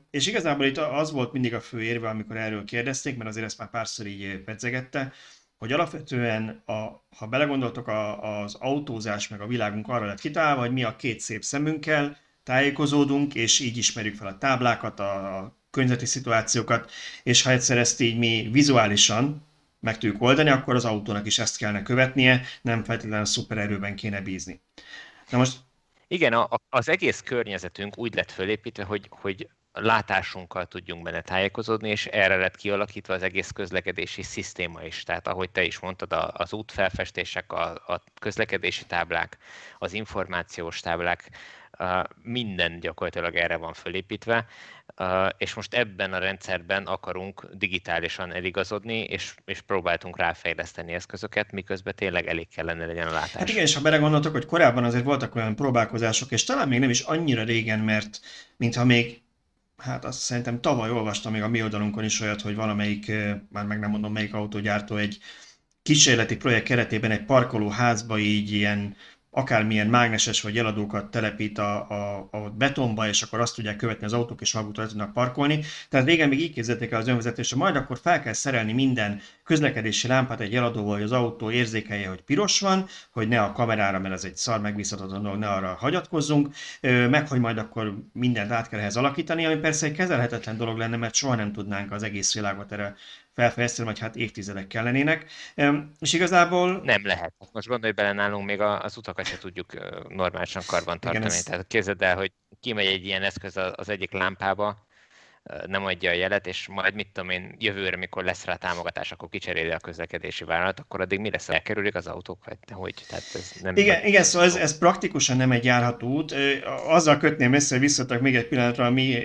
És 0.09 0.27
igazából 0.27 0.65
itt 0.65 0.77
az 0.77 1.11
volt 1.11 1.34
mindig 1.34 1.53
a 1.53 1.61
fő 1.61 1.82
érve, 1.82 2.09
amikor 2.09 2.38
erről 2.38 2.63
kérdezték, 2.63 3.17
mert 3.17 3.30
azért 3.30 3.45
ezt 3.45 3.57
már 3.57 3.69
párszor 3.69 4.05
így 4.05 4.38
pedzegette, 4.38 5.13
hogy 5.57 5.71
alapvetően, 5.71 6.63
a, 6.65 7.05
ha 7.17 7.27
belegondoltok, 7.27 7.88
a, 7.88 8.41
az 8.41 8.55
autózás 8.55 9.27
meg 9.27 9.41
a 9.41 9.47
világunk 9.47 9.88
arra 9.88 10.05
lett 10.05 10.19
kitalálva, 10.19 10.61
hogy 10.61 10.71
mi 10.71 10.84
a 10.84 10.95
két 10.95 11.19
szép 11.19 11.43
szemünkkel, 11.43 12.17
tájékozódunk, 12.50 13.36
és 13.36 13.60
így 13.60 13.78
ismerjük 13.78 14.16
fel 14.16 14.28
a 14.28 14.38
táblákat, 14.38 15.00
a 15.00 15.58
környezeti 15.72 16.06
szituációkat, 16.06 16.91
és 17.24 17.41
ha 17.41 17.52
egyszer 17.52 17.78
ezt 17.78 18.02
így 18.02 18.18
mi 18.18 18.50
vizuálisan 18.52 19.47
meg 19.80 19.97
tudjuk 19.97 20.22
oldani, 20.22 20.50
akkor 20.50 20.76
az 20.76 20.86
autónak 20.86 21.26
is 21.26 21.39
ezt 21.39 21.58
kellene 21.58 21.84
követnie, 21.84 22.41
nem 22.62 22.84
feltétlenül 22.84 23.26
szupererőben 23.26 23.95
kéne 23.95 24.22
bízni. 24.22 24.62
Na 25.30 25.38
most... 25.38 25.58
Igen, 26.08 26.34
a, 26.34 26.50
az 26.70 26.89
egész 26.89 27.22
környezetünk 27.22 27.97
úgy 27.97 28.16
lett 28.16 28.32
fölépítve, 28.32 28.84
hogy, 28.84 29.08
hogy 29.10 29.50
látásunkkal 29.80 30.65
tudjunk 30.65 31.03
benne 31.03 31.21
tájékozódni, 31.21 31.89
és 31.89 32.05
erre 32.05 32.36
lett 32.36 32.55
kialakítva 32.55 33.13
az 33.13 33.23
egész 33.23 33.51
közlekedési 33.51 34.21
szisztéma 34.21 34.84
is. 34.84 35.03
Tehát 35.03 35.27
ahogy 35.27 35.49
te 35.49 35.63
is 35.63 35.80
mondtad, 35.80 36.32
az 36.34 36.53
útfelfestések, 36.53 37.51
a, 37.53 37.71
a 37.71 38.03
közlekedési 38.19 38.86
táblák, 38.86 39.38
az 39.77 39.93
információs 39.93 40.80
táblák, 40.80 41.30
minden 42.21 42.80
gyakorlatilag 42.80 43.36
erre 43.36 43.55
van 43.55 43.73
fölépítve, 43.73 44.45
és 45.38 45.53
most 45.53 45.73
ebben 45.73 46.13
a 46.13 46.17
rendszerben 46.17 46.86
akarunk 46.86 47.47
digitálisan 47.53 48.34
eligazodni, 48.34 48.99
és, 48.99 49.36
és 49.45 49.61
próbáltunk 49.61 50.17
ráfejleszteni 50.17 50.93
eszközöket, 50.93 51.51
miközben 51.51 51.93
tényleg 51.95 52.27
elég 52.27 52.47
kellene 52.55 52.86
legyen 52.86 53.07
a 53.07 53.11
látás. 53.11 53.32
Hát 53.32 53.49
igen, 53.49 53.63
és 53.63 53.75
ha 53.75 53.82
belegondoltok, 53.82 54.32
hogy 54.32 54.45
korábban 54.45 54.84
azért 54.84 55.03
voltak 55.03 55.36
olyan 55.36 55.55
próbálkozások, 55.55 56.32
és 56.32 56.43
talán 56.43 56.67
még 56.67 56.80
nem 56.80 56.89
is 56.89 57.01
annyira 57.01 57.43
régen, 57.43 57.80
mert 57.80 58.19
mintha 58.57 58.86
még 58.86 59.21
hát 59.80 60.05
azt 60.05 60.19
szerintem 60.19 60.61
tavaly 60.61 60.91
olvastam 60.91 61.32
még 61.32 61.41
a 61.41 61.47
mi 61.47 61.63
oldalunkon 61.63 62.03
is 62.03 62.21
olyat, 62.21 62.41
hogy 62.41 62.55
valamelyik, 62.55 63.11
már 63.49 63.65
meg 63.65 63.80
nem 63.80 63.89
mondom 63.89 64.11
melyik 64.11 64.34
autógyártó 64.34 64.95
egy 64.95 65.19
kísérleti 65.82 66.38
projekt 66.38 66.65
keretében 66.65 67.11
egy 67.11 67.25
parkolóházba 67.25 68.17
így 68.17 68.51
ilyen 68.51 68.95
akármilyen 69.32 69.88
mágneses 69.88 70.41
vagy 70.41 70.57
eladókat 70.57 71.11
telepít 71.11 71.57
a, 71.57 71.89
a, 71.89 72.27
a 72.32 72.38
betonba, 72.38 73.07
és 73.07 73.21
akkor 73.21 73.39
azt 73.39 73.55
tudják 73.55 73.75
követni 73.75 74.05
az 74.05 74.13
autók, 74.13 74.41
és 74.41 74.53
maguktól 74.53 74.88
tudnak 74.88 75.13
parkolni. 75.13 75.63
Tehát 75.89 76.05
régen 76.05 76.30
még 76.30 76.39
így 76.39 76.53
képzelték 76.53 76.91
el 76.91 76.99
az 76.99 77.07
önvezetésre, 77.07 77.57
majd 77.57 77.75
akkor 77.75 77.99
fel 78.01 78.21
kell 78.21 78.34
szerelni 78.34 78.73
minden 78.73 79.21
közlekedési 79.43 80.07
lámpát 80.07 80.39
egy 80.39 80.55
eladóval, 80.55 80.93
hogy 80.93 81.03
az 81.03 81.11
autó 81.11 81.51
érzékelje, 81.51 82.07
hogy 82.07 82.21
piros 82.21 82.59
van, 82.59 82.86
hogy 83.11 83.27
ne 83.27 83.41
a 83.41 83.51
kamerára, 83.51 83.99
mert 83.99 84.13
ez 84.13 84.23
egy 84.23 84.36
szar 84.36 84.61
megbízhatatlan 84.61 85.23
dolog, 85.23 85.39
ne 85.39 85.49
arra 85.49 85.75
hagyatkozzunk, 85.80 86.55
meg 87.09 87.27
hogy 87.27 87.39
majd 87.39 87.57
akkor 87.57 87.97
mindent 88.13 88.51
át 88.51 88.69
kell 88.69 88.80
ehhez 88.80 88.95
alakítani, 88.95 89.45
ami 89.45 89.55
persze 89.55 89.86
egy 89.86 89.93
kezelhetetlen 89.93 90.57
dolog 90.57 90.77
lenne, 90.77 90.97
mert 90.97 91.13
soha 91.13 91.36
nem 91.36 91.51
tudnánk 91.51 91.91
az 91.91 92.03
egész 92.03 92.34
világot 92.34 92.71
erre 92.71 92.95
felfejleszteni, 93.40 93.88
vagy 93.88 94.00
hát 94.00 94.16
évtizedek 94.16 94.68
kellenének. 94.68 95.26
És 96.00 96.14
igazából... 96.14 96.82
Nem 96.84 97.06
lehet. 97.06 97.34
Most 97.52 97.68
gondolj 97.68 97.94
bele, 97.94 98.12
nálunk 98.12 98.46
még 98.46 98.62
az 98.62 98.98
utakat 98.98 99.26
se 99.26 99.38
tudjuk 99.38 99.74
normálisan 100.10 100.62
karban 100.66 101.00
tartani. 101.00 101.26
Igen, 101.26 101.38
ez... 101.38 101.44
Tehát 101.44 101.68
képzeld 101.68 102.02
el, 102.02 102.16
hogy 102.16 102.32
kimegy 102.60 102.86
egy 102.86 103.06
ilyen 103.06 103.24
eszköz 103.24 103.58
az 103.76 103.90
egyik 103.90 104.12
lámpába, 104.12 104.88
nem 105.68 105.86
adja 105.86 106.10
a 106.10 106.14
jelet, 106.14 106.47
és 106.47 106.68
majd 106.68 106.93
mit 106.93 107.08
tudom 107.14 107.30
én, 107.30 107.56
jövőre, 107.60 107.97
mikor 107.97 108.24
lesz 108.24 108.45
rá 108.45 108.56
támogatás, 108.56 109.12
akkor 109.12 109.30
kicseréli 109.30 109.70
a 109.70 109.78
közlekedési 109.78 110.43
vállalat, 110.43 110.80
akkor 110.80 111.02
addig 111.02 111.20
mi 111.20 111.30
lesz? 111.30 111.50
Elkerülik 111.50 111.95
az 111.95 112.08
autók? 112.08 112.45
Vagy 112.45 112.58
hogy? 112.72 112.93
Tehát 113.08 113.24
ez 113.34 113.52
nem 113.62 113.76
igen, 113.76 114.06
igen, 114.06 114.24
szóval 114.24 114.47
ez, 114.47 114.56
ez, 114.56 114.78
praktikusan 114.78 115.38
nem 115.38 115.52
egy 115.52 115.64
járható 115.64 116.08
út. 116.08 116.36
Azzal 116.88 117.18
kötném 117.18 117.54
össze, 117.54 117.74
hogy 117.74 117.84
visszatak 117.84 118.22
még 118.22 118.36
egy 118.36 118.47
pillanatra 118.47 118.86
a 118.86 118.89
mi 118.89 119.24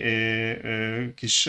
kis 1.15 1.49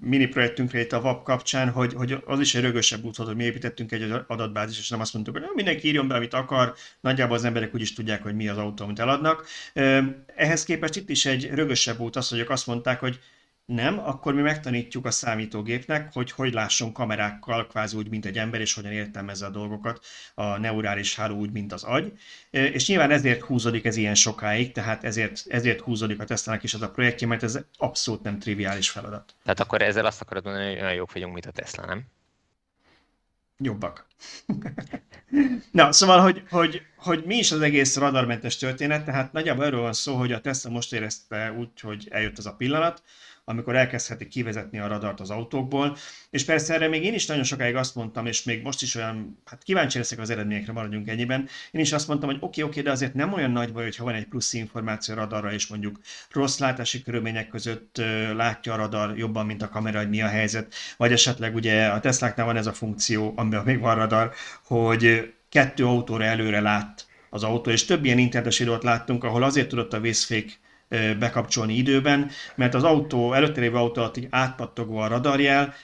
mini 0.00 0.26
projektünkre 0.26 0.80
itt 0.80 0.92
a 0.92 1.00
VAP 1.00 1.22
kapcsán, 1.22 1.70
hogy, 1.70 1.92
hogy 1.94 2.16
az 2.26 2.40
is 2.40 2.54
egy 2.54 2.62
rögösebb 2.62 3.04
út 3.04 3.16
volt, 3.16 3.28
hogy 3.28 3.38
mi 3.38 3.44
építettünk 3.44 3.92
egy 3.92 4.12
adatbázis, 4.26 4.78
és 4.78 4.88
nem 4.88 5.00
azt 5.00 5.14
mondtuk, 5.14 5.38
hogy 5.38 5.46
mindenki 5.54 5.88
írjon 5.88 6.08
be, 6.08 6.14
amit 6.14 6.34
akar, 6.34 6.74
nagyjából 7.00 7.36
az 7.36 7.44
emberek 7.44 7.74
úgy 7.74 7.80
is 7.80 7.92
tudják, 7.92 8.22
hogy 8.22 8.34
mi 8.34 8.48
az 8.48 8.58
autó, 8.58 8.84
amit 8.84 8.98
eladnak. 8.98 9.46
Ehhez 10.34 10.64
képest 10.64 10.96
itt 10.96 11.08
is 11.08 11.26
egy 11.26 11.50
rögösebb 11.50 12.00
út 12.00 12.16
az, 12.16 12.28
hogy 12.28 12.44
azt 12.48 12.66
mondták, 12.66 13.00
hogy 13.00 13.18
nem, 13.66 13.98
akkor 13.98 14.34
mi 14.34 14.40
megtanítjuk 14.40 15.06
a 15.06 15.10
számítógépnek, 15.10 16.12
hogy 16.12 16.30
hogy 16.30 16.52
lásson 16.52 16.92
kamerákkal, 16.92 17.66
kvázi 17.66 17.96
úgy, 17.96 18.08
mint 18.08 18.24
egy 18.26 18.38
ember, 18.38 18.60
és 18.60 18.74
hogyan 18.74 18.92
értelmezze 18.92 19.46
a 19.46 19.50
dolgokat 19.50 20.04
a 20.34 20.58
neurális 20.58 21.16
háló 21.16 21.36
úgy, 21.36 21.52
mint 21.52 21.72
az 21.72 21.82
agy. 21.82 22.12
És 22.50 22.88
nyilván 22.88 23.10
ezért 23.10 23.40
húzódik 23.40 23.84
ez 23.84 23.96
ilyen 23.96 24.14
sokáig, 24.14 24.72
tehát 24.72 25.04
ezért, 25.04 25.42
ezért 25.48 25.80
húzódik 25.80 26.20
a 26.20 26.24
Tesla-nak 26.24 26.62
is 26.62 26.74
az 26.74 26.82
a 26.82 26.90
projektje, 26.90 27.26
mert 27.26 27.42
ez 27.42 27.58
abszolút 27.76 28.22
nem 28.22 28.38
triviális 28.38 28.90
feladat. 28.90 29.34
Tehát 29.42 29.60
akkor 29.60 29.82
ezzel 29.82 30.06
azt 30.06 30.20
akarod 30.20 30.44
mondani, 30.44 30.66
hogy 30.66 30.80
olyan 30.80 30.94
jók 30.94 31.12
vagyunk, 31.12 31.32
mint 31.32 31.46
a 31.46 31.50
Tesla, 31.50 31.86
nem? 31.86 32.04
Jobbak. 33.58 34.06
Na, 35.70 35.92
szóval, 35.92 36.20
hogy, 36.20 36.42
hogy, 36.50 36.82
hogy 36.96 37.24
mi 37.24 37.36
is 37.36 37.52
az 37.52 37.60
egész 37.60 37.96
radarmentes 37.96 38.56
történet, 38.56 39.04
tehát 39.04 39.32
nagyjából 39.32 39.64
erről 39.64 39.80
van 39.80 39.92
szó, 39.92 40.16
hogy 40.16 40.32
a 40.32 40.40
Tesla 40.40 40.70
most 40.70 40.92
érezte 40.92 41.52
úgy, 41.52 41.80
hogy 41.80 42.08
eljött 42.10 42.38
az 42.38 42.46
a 42.46 42.54
pillanat, 42.54 43.02
amikor 43.44 43.76
elkezdhetik 43.76 44.28
kivezetni 44.28 44.78
a 44.78 44.86
radart 44.86 45.20
az 45.20 45.30
autókból. 45.30 45.96
És 46.30 46.44
persze 46.44 46.74
erre 46.74 46.88
még 46.88 47.04
én 47.04 47.14
is 47.14 47.26
nagyon 47.26 47.44
sokáig 47.44 47.76
azt 47.76 47.94
mondtam, 47.94 48.26
és 48.26 48.42
még 48.42 48.62
most 48.62 48.82
is 48.82 48.94
olyan, 48.94 49.38
hát 49.44 49.62
kíváncsi 49.62 49.98
leszek 49.98 50.18
az 50.18 50.30
eredményekre, 50.30 50.72
maradjunk 50.72 51.08
ennyiben. 51.08 51.48
Én 51.70 51.80
is 51.80 51.92
azt 51.92 52.08
mondtam, 52.08 52.28
hogy 52.28 52.38
oké, 52.40 52.62
oké, 52.62 52.80
de 52.80 52.90
azért 52.90 53.14
nem 53.14 53.32
olyan 53.32 53.50
nagy 53.50 53.72
baj, 53.72 53.82
hogyha 53.82 54.04
van 54.04 54.14
egy 54.14 54.26
plusz 54.26 54.52
információ 54.52 55.14
radarra, 55.14 55.52
és 55.52 55.66
mondjuk 55.66 56.00
rossz 56.30 56.58
látási 56.58 57.02
körülmények 57.02 57.48
között 57.48 58.00
látja 58.36 58.72
a 58.72 58.76
radar 58.76 59.18
jobban, 59.18 59.46
mint 59.46 59.62
a 59.62 59.68
kamera, 59.68 59.98
hogy 59.98 60.08
mi 60.08 60.22
a 60.22 60.28
helyzet. 60.28 60.74
Vagy 60.96 61.12
esetleg 61.12 61.54
ugye 61.54 61.86
a 61.86 62.00
Tesláknál 62.00 62.46
van 62.46 62.56
ez 62.56 62.66
a 62.66 62.72
funkció, 62.72 63.32
amiben 63.36 63.64
még 63.64 63.80
van 63.80 63.94
radar, 63.94 64.32
hogy 64.64 65.32
kettő 65.48 65.86
autóra 65.86 66.24
előre 66.24 66.60
lát 66.60 67.06
az 67.30 67.42
autó, 67.42 67.70
és 67.70 67.84
több 67.84 68.04
ilyen 68.04 68.18
internetes 68.18 68.58
videót 68.58 68.82
láttunk, 68.82 69.24
ahol 69.24 69.42
azért 69.42 69.68
tudott 69.68 69.92
a 69.92 70.00
vészfék 70.00 70.62
bekapcsolni 71.18 71.74
időben, 71.74 72.30
mert 72.54 72.74
az 72.74 72.84
autó, 72.84 73.32
előtte 73.32 73.60
lévő 73.60 73.76
autó 73.76 74.00
alatt 74.00 74.16
így 74.16 74.26
átpattogva 74.30 75.04
a 75.04 75.08
radarjel, 75.08 75.74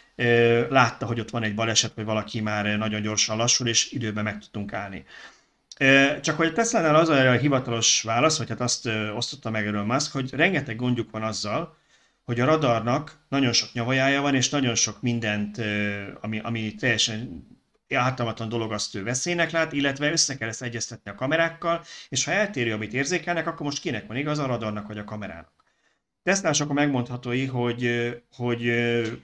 látta, 0.69 1.07
hogy 1.07 1.21
ott 1.21 1.31
van 1.31 1.43
egy 1.43 1.55
baleset, 1.55 1.93
vagy 1.95 2.05
valaki 2.05 2.41
már 2.41 2.65
nagyon 2.79 3.03
gyorsan 3.03 3.37
lassul, 3.37 3.67
és 3.69 3.91
időben 3.91 4.25
meg 4.25 4.39
tudtunk 4.39 4.73
állni. 4.73 5.05
Csak 6.21 6.37
hogy 6.37 6.47
a 6.47 6.53
Tesla-nál 6.53 6.95
az 6.95 7.09
a 7.09 7.33
hivatalos 7.33 8.03
válasz, 8.03 8.39
vagy 8.39 8.49
hát 8.49 8.61
azt 8.61 8.89
osztotta 9.17 9.51
meg 9.51 9.67
erről 9.67 9.85
Musk, 9.85 10.13
hogy 10.13 10.31
rengeteg 10.35 10.77
gondjuk 10.77 11.11
van 11.11 11.23
azzal, 11.23 11.77
hogy 12.25 12.41
a 12.41 12.45
radarnak 12.45 13.19
nagyon 13.29 13.53
sok 13.53 13.73
nyavajája 13.73 14.21
van, 14.21 14.35
és 14.35 14.49
nagyon 14.49 14.75
sok 14.75 15.03
mindent, 15.03 15.61
ami, 16.21 16.41
ami 16.43 16.75
teljesen 16.75 17.47
ártalmatlan 17.95 18.49
dolog 18.49 18.73
azt 18.73 18.95
ő 18.95 19.03
veszélynek 19.03 19.51
lát, 19.51 19.73
illetve 19.73 20.11
össze 20.11 20.37
kell 20.37 20.49
ezt 20.49 20.63
egyeztetni 20.63 21.11
a 21.11 21.15
kamerákkal, 21.15 21.85
és 22.09 22.25
ha 22.25 22.33
eltérő, 22.33 22.73
amit 22.73 22.93
érzékelnek, 22.93 23.47
akkor 23.47 23.67
most 23.67 23.81
kinek 23.81 24.07
van 24.07 24.17
igaz, 24.17 24.39
a 24.39 24.47
radarnak 24.47 24.87
vagy 24.87 24.99
a 24.99 25.05
kamerának. 25.05 25.53
Tesztások 26.23 26.71
a 26.71 26.73
megmondhatói, 26.73 27.47
hogy, 27.47 28.11
hogy 28.37 28.73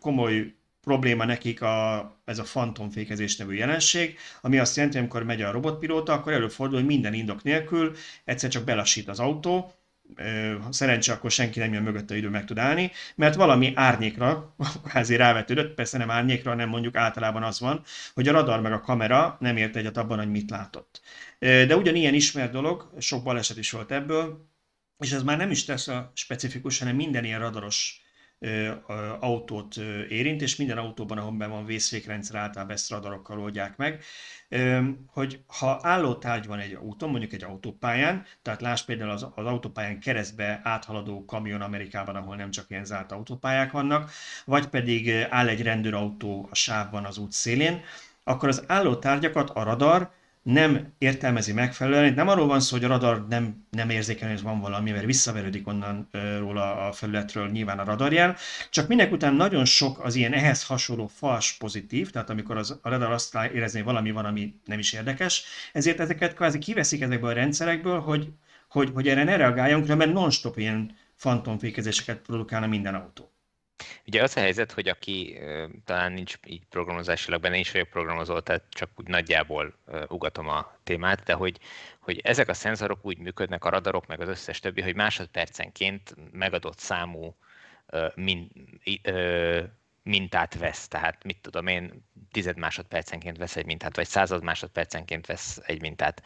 komoly 0.00 0.54
probléma 0.80 1.24
nekik 1.24 1.62
a, 1.62 2.10
ez 2.24 2.38
a 2.38 2.44
fantomfékezés 2.44 3.36
nevű 3.36 3.54
jelenség, 3.54 4.18
ami 4.40 4.58
azt 4.58 4.76
jelenti, 4.76 4.96
hogy 4.96 5.06
amikor 5.06 5.26
megy 5.26 5.42
a 5.42 5.50
robotpilóta, 5.50 6.12
akkor 6.12 6.32
előfordul, 6.32 6.78
hogy 6.78 6.86
minden 6.86 7.14
indok 7.14 7.42
nélkül 7.42 7.96
egyszer 8.24 8.50
csak 8.50 8.64
belassít 8.64 9.08
az 9.08 9.20
autó, 9.20 9.72
szerencsé 10.70 11.12
akkor 11.12 11.30
senki 11.30 11.58
nem 11.58 11.72
jön 11.72 11.82
mögötte 11.82 12.16
idő 12.16 12.28
meg 12.28 12.44
tud 12.44 12.58
állni, 12.58 12.90
mert 13.14 13.34
valami 13.34 13.72
árnyékra 13.74 14.54
kvázi 14.88 15.16
rávetődött, 15.16 15.74
persze 15.74 15.98
nem 15.98 16.10
árnyékra, 16.10 16.50
hanem 16.50 16.68
mondjuk 16.68 16.96
általában 16.96 17.42
az 17.42 17.60
van, 17.60 17.82
hogy 18.14 18.28
a 18.28 18.32
radar 18.32 18.60
meg 18.60 18.72
a 18.72 18.80
kamera 18.80 19.36
nem 19.40 19.56
ért 19.56 19.76
egyet 19.76 19.96
abban, 19.96 20.18
hogy 20.18 20.30
mit 20.30 20.50
látott. 20.50 21.00
De 21.38 21.76
ugyanilyen 21.76 22.14
ismert 22.14 22.52
dolog, 22.52 22.90
sok 22.98 23.22
baleset 23.22 23.56
is 23.56 23.70
volt 23.70 23.92
ebből, 23.92 24.48
és 24.98 25.12
ez 25.12 25.22
már 25.22 25.36
nem 25.36 25.50
is 25.50 25.64
tesz 25.64 25.88
a 25.88 26.12
specifikus, 26.14 26.78
hanem 26.78 26.96
minden 26.96 27.24
ilyen 27.24 27.40
radaros 27.40 28.05
autót 29.20 29.76
érint, 30.08 30.42
és 30.42 30.56
minden 30.56 30.78
autóban, 30.78 31.18
ahol 31.18 31.48
van 31.48 31.64
vészfékrendszer, 31.64 32.36
általában 32.36 32.74
ezt 32.74 32.90
radarokkal 32.90 33.40
oldják 33.40 33.76
meg, 33.76 34.02
hogy 35.06 35.40
ha 35.46 35.78
álló 35.82 36.14
tárgy 36.14 36.46
van 36.46 36.58
egy 36.58 36.74
autón, 36.74 37.10
mondjuk 37.10 37.32
egy 37.32 37.44
autópályán, 37.44 38.24
tehát 38.42 38.60
láss 38.60 38.82
például 38.82 39.10
az, 39.10 39.26
az 39.34 39.46
autópályán 39.46 40.00
keresztbe 40.00 40.60
áthaladó 40.62 41.24
kamion 41.24 41.60
Amerikában, 41.60 42.16
ahol 42.16 42.36
nem 42.36 42.50
csak 42.50 42.70
ilyen 42.70 42.84
zárt 42.84 43.12
autópályák 43.12 43.70
vannak, 43.70 44.10
vagy 44.44 44.66
pedig 44.66 45.10
áll 45.10 45.48
egy 45.48 45.62
rendőrautó 45.62 46.48
a 46.50 46.54
sávban 46.54 47.04
az 47.04 47.18
út 47.18 47.32
szélén, 47.32 47.80
akkor 48.24 48.48
az 48.48 48.64
álló 48.66 48.96
tárgyakat 48.96 49.50
a 49.50 49.62
radar 49.62 50.10
nem 50.46 50.92
értelmezi 50.98 51.52
megfelelően. 51.52 52.14
Nem 52.14 52.28
arról 52.28 52.46
van 52.46 52.60
szó, 52.60 52.76
hogy 52.76 52.84
a 52.84 52.88
radar 52.88 53.26
nem, 53.28 53.66
nem 53.70 53.90
érzékel, 53.90 54.28
hogy 54.28 54.42
van 54.42 54.60
valami, 54.60 54.90
mert 54.90 55.04
visszaverődik 55.04 55.66
onnan 55.66 56.08
róla 56.38 56.86
a 56.86 56.92
felületről 56.92 57.48
nyilván 57.48 57.78
a 57.78 57.84
radarjel, 57.84 58.36
csak 58.70 58.88
minek 58.88 59.12
után 59.12 59.34
nagyon 59.34 59.64
sok 59.64 60.04
az 60.04 60.14
ilyen 60.14 60.32
ehhez 60.32 60.64
hasonló 60.66 61.06
fals 61.06 61.52
pozitív, 61.52 62.10
tehát 62.10 62.30
amikor 62.30 62.56
az, 62.56 62.78
a 62.82 62.88
radar 62.88 63.10
azt 63.10 63.38
érezni, 63.54 63.78
hogy 63.78 63.88
valami 63.88 64.10
van, 64.10 64.24
ami 64.24 64.54
nem 64.64 64.78
is 64.78 64.92
érdekes, 64.92 65.44
ezért 65.72 66.00
ezeket 66.00 66.34
kvázi 66.34 66.58
kiveszik 66.58 67.00
ezekből 67.00 67.30
a 67.30 67.34
rendszerekből, 67.34 68.00
hogy, 68.00 68.32
hogy, 68.68 68.90
hogy 68.94 69.08
erre 69.08 69.24
ne 69.24 69.36
reagáljon, 69.36 69.96
mert 69.96 70.12
non-stop 70.12 70.58
ilyen 70.58 70.96
fantomfékezéseket 71.14 72.18
produkálna 72.18 72.66
minden 72.66 72.94
autó. 72.94 73.35
Ugye 74.06 74.22
az 74.22 74.36
a 74.36 74.40
helyzet, 74.40 74.72
hogy 74.72 74.88
aki 74.88 75.38
talán 75.84 76.12
nincs 76.12 76.34
így 76.46 76.64
programozásilag 76.70 77.40
benne, 77.40 77.56
is 77.56 77.72
vagyok 77.72 77.88
programozó, 77.88 78.40
tehát 78.40 78.62
csak 78.68 78.90
úgy 78.96 79.08
nagyjából 79.08 79.74
ugatom 80.08 80.48
a 80.48 80.76
témát, 80.84 81.22
de 81.22 81.32
hogy, 81.32 81.58
hogy 82.00 82.20
ezek 82.24 82.48
a 82.48 82.54
szenzorok 82.54 83.04
úgy 83.04 83.18
működnek, 83.18 83.64
a 83.64 83.68
radarok, 83.68 84.06
meg 84.06 84.20
az 84.20 84.28
összes 84.28 84.60
többi, 84.60 84.82
hogy 84.82 84.94
másodpercenként 84.94 86.16
megadott 86.32 86.78
számú 86.78 87.36
min, 88.14 88.50
mintát 90.02 90.58
vesz, 90.58 90.88
tehát 90.88 91.24
mit 91.24 91.38
tudom 91.40 91.66
én, 91.66 92.04
tized 92.30 92.56
másodpercenként 92.56 93.36
vesz 93.36 93.56
egy 93.56 93.66
mintát, 93.66 93.96
vagy 93.96 94.06
század 94.06 94.42
másodpercenként 94.42 95.26
vesz 95.26 95.60
egy 95.66 95.80
mintát. 95.80 96.22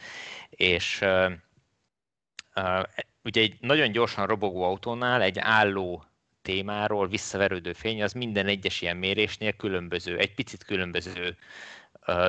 És 0.49 1.05
ugye 3.23 3.41
egy 3.41 3.57
nagyon 3.59 3.91
gyorsan 3.91 4.25
robogó 4.25 4.63
autónál 4.63 5.21
egy 5.21 5.39
álló 5.39 6.05
témáról 6.41 7.07
visszaverődő 7.07 7.73
fény 7.73 8.03
az 8.03 8.13
minden 8.13 8.47
egyes 8.47 8.81
ilyen 8.81 8.97
mérésnél 8.97 9.51
különböző, 9.51 10.17
egy 10.17 10.33
picit 10.33 10.63
különböző, 10.63 11.37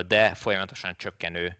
de 0.06 0.34
folyamatosan 0.34 0.94
csökkenő 0.96 1.58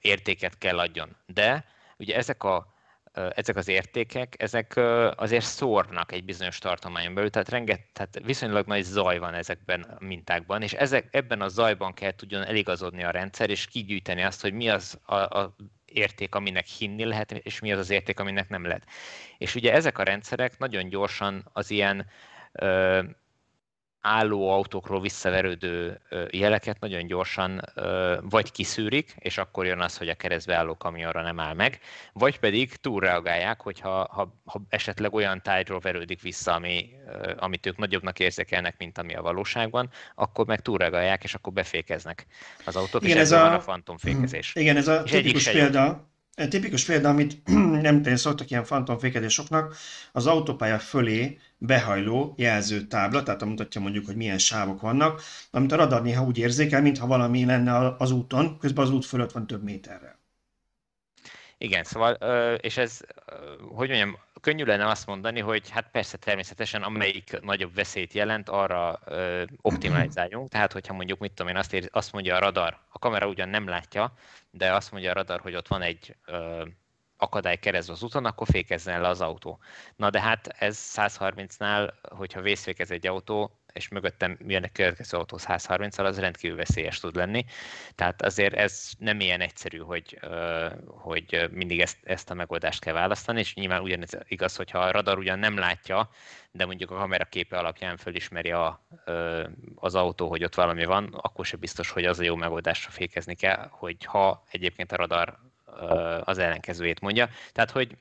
értéket 0.00 0.58
kell 0.58 0.78
adjon. 0.78 1.16
De 1.26 1.64
ugye 1.96 2.16
ezek 2.16 2.44
a 2.44 2.72
ezek 3.12 3.56
az 3.56 3.68
értékek, 3.68 4.34
ezek 4.42 4.76
azért 5.16 5.44
szórnak 5.44 6.12
egy 6.12 6.24
bizonyos 6.24 6.58
tartományon 6.58 7.14
belül, 7.14 7.30
tehát, 7.30 7.48
renget, 7.48 7.80
tehát 7.92 8.20
viszonylag 8.24 8.66
nagy 8.66 8.82
zaj 8.82 9.18
van 9.18 9.34
ezekben 9.34 9.82
a 9.82 10.04
mintákban, 10.04 10.62
és 10.62 10.72
ezek, 10.72 11.08
ebben 11.10 11.40
a 11.40 11.48
zajban 11.48 11.94
kell 11.94 12.14
tudjon 12.14 12.42
eligazodni 12.42 13.04
a 13.04 13.10
rendszer, 13.10 13.50
és 13.50 13.66
kigyűjteni 13.66 14.22
azt, 14.22 14.40
hogy 14.40 14.52
mi 14.52 14.68
az 14.68 14.98
a, 15.04 15.14
a 15.14 15.56
érték, 15.94 16.34
aminek 16.34 16.66
hinni 16.66 17.04
lehet, 17.04 17.32
és 17.32 17.60
mi 17.60 17.72
az 17.72 17.78
az 17.78 17.90
érték, 17.90 18.20
aminek 18.20 18.48
nem 18.48 18.64
lehet. 18.64 18.86
És 19.38 19.54
ugye 19.54 19.72
ezek 19.72 19.98
a 19.98 20.02
rendszerek 20.02 20.58
nagyon 20.58 20.88
gyorsan 20.88 21.50
az 21.52 21.70
ilyen 21.70 22.06
álló 24.02 24.50
autókról 24.50 25.00
visszaverődő 25.00 26.00
jeleket 26.30 26.80
nagyon 26.80 27.06
gyorsan 27.06 27.60
vagy 28.20 28.52
kiszűrik, 28.52 29.14
és 29.18 29.38
akkor 29.38 29.66
jön 29.66 29.80
az, 29.80 29.96
hogy 29.96 30.08
a 30.08 30.14
keresztbe 30.14 30.54
álló 30.54 30.76
kamionra 30.76 31.22
nem 31.22 31.40
áll 31.40 31.54
meg, 31.54 31.78
vagy 32.12 32.38
pedig 32.38 32.76
túlreagálják, 32.76 33.60
hogyha 33.60 34.08
ha, 34.10 34.40
ha 34.44 34.62
esetleg 34.68 35.14
olyan 35.14 35.42
tájról 35.42 35.78
verődik 35.78 36.22
vissza, 36.22 36.52
ami, 36.52 36.90
amit 37.36 37.66
ők 37.66 37.76
nagyobbnak 37.76 38.18
érzékelnek, 38.18 38.74
mint 38.78 38.98
ami 38.98 39.14
a 39.14 39.22
valóságban, 39.22 39.90
akkor 40.14 40.46
meg 40.46 40.60
túlreagálják, 40.60 41.24
és 41.24 41.34
akkor 41.34 41.52
befékeznek 41.52 42.26
az 42.64 42.76
autót, 42.76 43.02
igen, 43.02 43.16
és 43.16 43.22
ez 43.22 43.32
a... 43.32 43.40
van 43.40 43.54
a 43.54 43.60
fantomfékezés. 43.60 44.54
Igen, 44.54 44.76
ez 44.76 44.88
a 44.88 45.02
és 45.04 45.10
tipikus 45.10 45.48
példa, 45.48 46.11
Egy 46.34 46.48
tipikus 46.48 46.84
példa, 46.84 47.08
amit 47.08 47.48
nem 47.86 48.02
tényleg 48.02 48.16
szoktak 48.16 48.50
ilyen 48.50 48.64
fantomfékedésoknak, 48.64 49.76
az 50.12 50.26
autópálya 50.26 50.78
fölé 50.78 51.38
behajló 51.58 52.34
jelzőtábla, 52.36 53.22
tehát 53.22 53.44
mutatja 53.44 53.80
mondjuk, 53.80 54.06
hogy 54.06 54.16
milyen 54.16 54.38
sávok 54.38 54.80
vannak, 54.80 55.22
amit 55.50 55.72
a 55.72 55.76
radar 55.76 56.02
néha 56.02 56.24
úgy 56.24 56.38
érzékel, 56.38 56.82
mintha 56.82 57.06
valami 57.06 57.44
lenne 57.44 57.96
az 57.98 58.10
úton, 58.10 58.58
közben 58.58 58.84
az 58.84 58.90
út 58.90 59.04
fölött 59.04 59.32
van 59.32 59.46
több 59.46 59.62
méterrel. 59.62 60.21
Igen, 61.62 61.84
szóval, 61.84 62.12
és 62.56 62.76
ez, 62.76 63.00
hogy 63.74 63.88
mondjam, 63.88 64.18
könnyű 64.40 64.64
lenne 64.64 64.86
azt 64.86 65.06
mondani, 65.06 65.40
hogy 65.40 65.70
hát 65.70 65.90
persze 65.90 66.16
természetesen 66.16 66.82
amelyik 66.82 67.40
nagyobb 67.40 67.74
veszélyt 67.74 68.12
jelent, 68.12 68.48
arra 68.48 69.00
optimalizáljunk. 69.60 70.48
Tehát, 70.48 70.72
hogyha 70.72 70.94
mondjuk, 70.94 71.18
mit 71.18 71.32
tudom 71.32 71.52
én, 71.52 71.58
azt, 71.58 71.72
ér, 71.72 71.88
azt 71.92 72.12
mondja 72.12 72.36
a 72.36 72.38
radar, 72.38 72.78
a 72.88 72.98
kamera 72.98 73.26
ugyan 73.26 73.48
nem 73.48 73.68
látja, 73.68 74.12
de 74.50 74.72
azt 74.72 74.92
mondja 74.92 75.10
a 75.10 75.14
radar, 75.14 75.40
hogy 75.40 75.54
ott 75.54 75.68
van 75.68 75.82
egy 75.82 76.16
akadály 77.16 77.56
keresztül 77.56 77.94
az 77.94 78.02
úton, 78.02 78.24
akkor 78.24 78.46
fékezzen 78.50 79.00
le 79.00 79.08
az 79.08 79.20
autó. 79.20 79.58
Na 79.96 80.10
de 80.10 80.20
hát 80.20 80.46
ez 80.46 80.92
130-nál, 80.96 81.92
hogyha 82.02 82.40
vészfékez 82.40 82.90
egy 82.90 83.06
autó, 83.06 83.61
és 83.72 83.88
mögöttem 83.88 84.36
jön 84.46 84.64
a 84.64 84.68
következő 84.72 85.16
autó 85.16 85.38
130 85.38 85.98
az 85.98 86.18
rendkívül 86.18 86.56
veszélyes 86.56 87.00
tud 87.00 87.16
lenni. 87.16 87.44
Tehát 87.94 88.22
azért 88.22 88.54
ez 88.54 88.90
nem 88.98 89.20
ilyen 89.20 89.40
egyszerű, 89.40 89.78
hogy, 89.78 90.20
hogy 90.86 91.48
mindig 91.50 91.80
ezt, 91.80 91.98
ezt 92.04 92.30
a 92.30 92.34
megoldást 92.34 92.80
kell 92.80 92.94
választani, 92.94 93.40
és 93.40 93.54
nyilván 93.54 93.82
ugyanez 93.82 94.18
igaz, 94.28 94.56
hogyha 94.56 94.78
a 94.78 94.90
radar 94.90 95.18
ugyan 95.18 95.38
nem 95.38 95.58
látja, 95.58 96.10
de 96.50 96.66
mondjuk 96.66 96.90
a 96.90 96.96
kamera 96.96 97.24
képe 97.24 97.58
alapján 97.58 97.96
fölismeri 97.96 98.50
a, 98.50 98.86
az 99.74 99.94
autó, 99.94 100.28
hogy 100.28 100.44
ott 100.44 100.54
valami 100.54 100.84
van, 100.84 101.18
akkor 101.20 101.46
se 101.46 101.56
biztos, 101.56 101.90
hogy 101.90 102.04
az 102.04 102.18
a 102.18 102.22
jó 102.22 102.34
megoldásra 102.34 102.90
fékezni 102.90 103.34
kell, 103.34 103.68
hogy 103.70 104.04
ha 104.04 104.44
egyébként 104.50 104.92
a 104.92 104.96
radar 104.96 105.38
az 106.24 106.38
ellenkezőjét 106.38 107.00
mondja. 107.00 107.28
Tehát, 107.52 107.70
hogy 107.70 107.96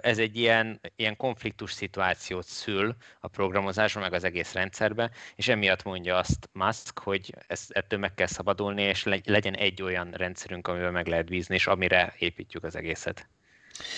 ez 0.00 0.18
egy 0.18 0.36
ilyen, 0.36 0.80
ilyen 0.96 1.16
konfliktus 1.16 1.72
szituációt 1.72 2.46
szül 2.46 2.94
a 3.20 3.28
programozásban, 3.28 4.02
meg 4.02 4.12
az 4.12 4.24
egész 4.24 4.52
rendszerben, 4.52 5.10
és 5.34 5.48
emiatt 5.48 5.82
mondja 5.82 6.16
azt 6.16 6.48
Musk, 6.52 6.98
hogy 6.98 7.34
ezt, 7.46 7.70
ettől 7.70 7.98
meg 7.98 8.14
kell 8.14 8.26
szabadulni, 8.26 8.82
és 8.82 9.04
legyen 9.24 9.54
egy 9.54 9.82
olyan 9.82 10.10
rendszerünk, 10.10 10.68
amivel 10.68 10.90
meg 10.90 11.06
lehet 11.06 11.28
bízni, 11.28 11.54
és 11.54 11.66
amire 11.66 12.14
építjük 12.18 12.64
az 12.64 12.76
egészet. 12.76 13.28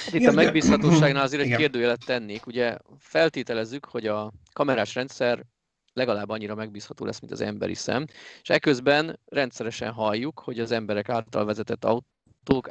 Hát 0.04 0.14
itt 0.14 0.26
a 0.26 0.32
megbízhatóságnál 0.32 1.22
azért 1.22 1.42
egy 1.42 1.56
kérdőjelet 1.56 2.04
tennék. 2.06 2.46
Ugye 2.46 2.76
feltételezzük, 2.98 3.84
hogy 3.84 4.06
a 4.06 4.32
kamerás 4.52 4.94
rendszer 4.94 5.44
legalább 5.92 6.28
annyira 6.28 6.54
megbízható 6.54 7.04
lesz, 7.04 7.20
mint 7.20 7.32
az 7.32 7.40
emberi 7.40 7.74
szem, 7.74 8.06
és 8.42 8.48
ekközben 8.48 9.18
rendszeresen 9.26 9.92
halljuk, 9.92 10.38
hogy 10.38 10.60
az 10.60 10.70
emberek 10.70 11.08
által 11.08 11.44
vezetett 11.44 11.84
autók 11.84 12.68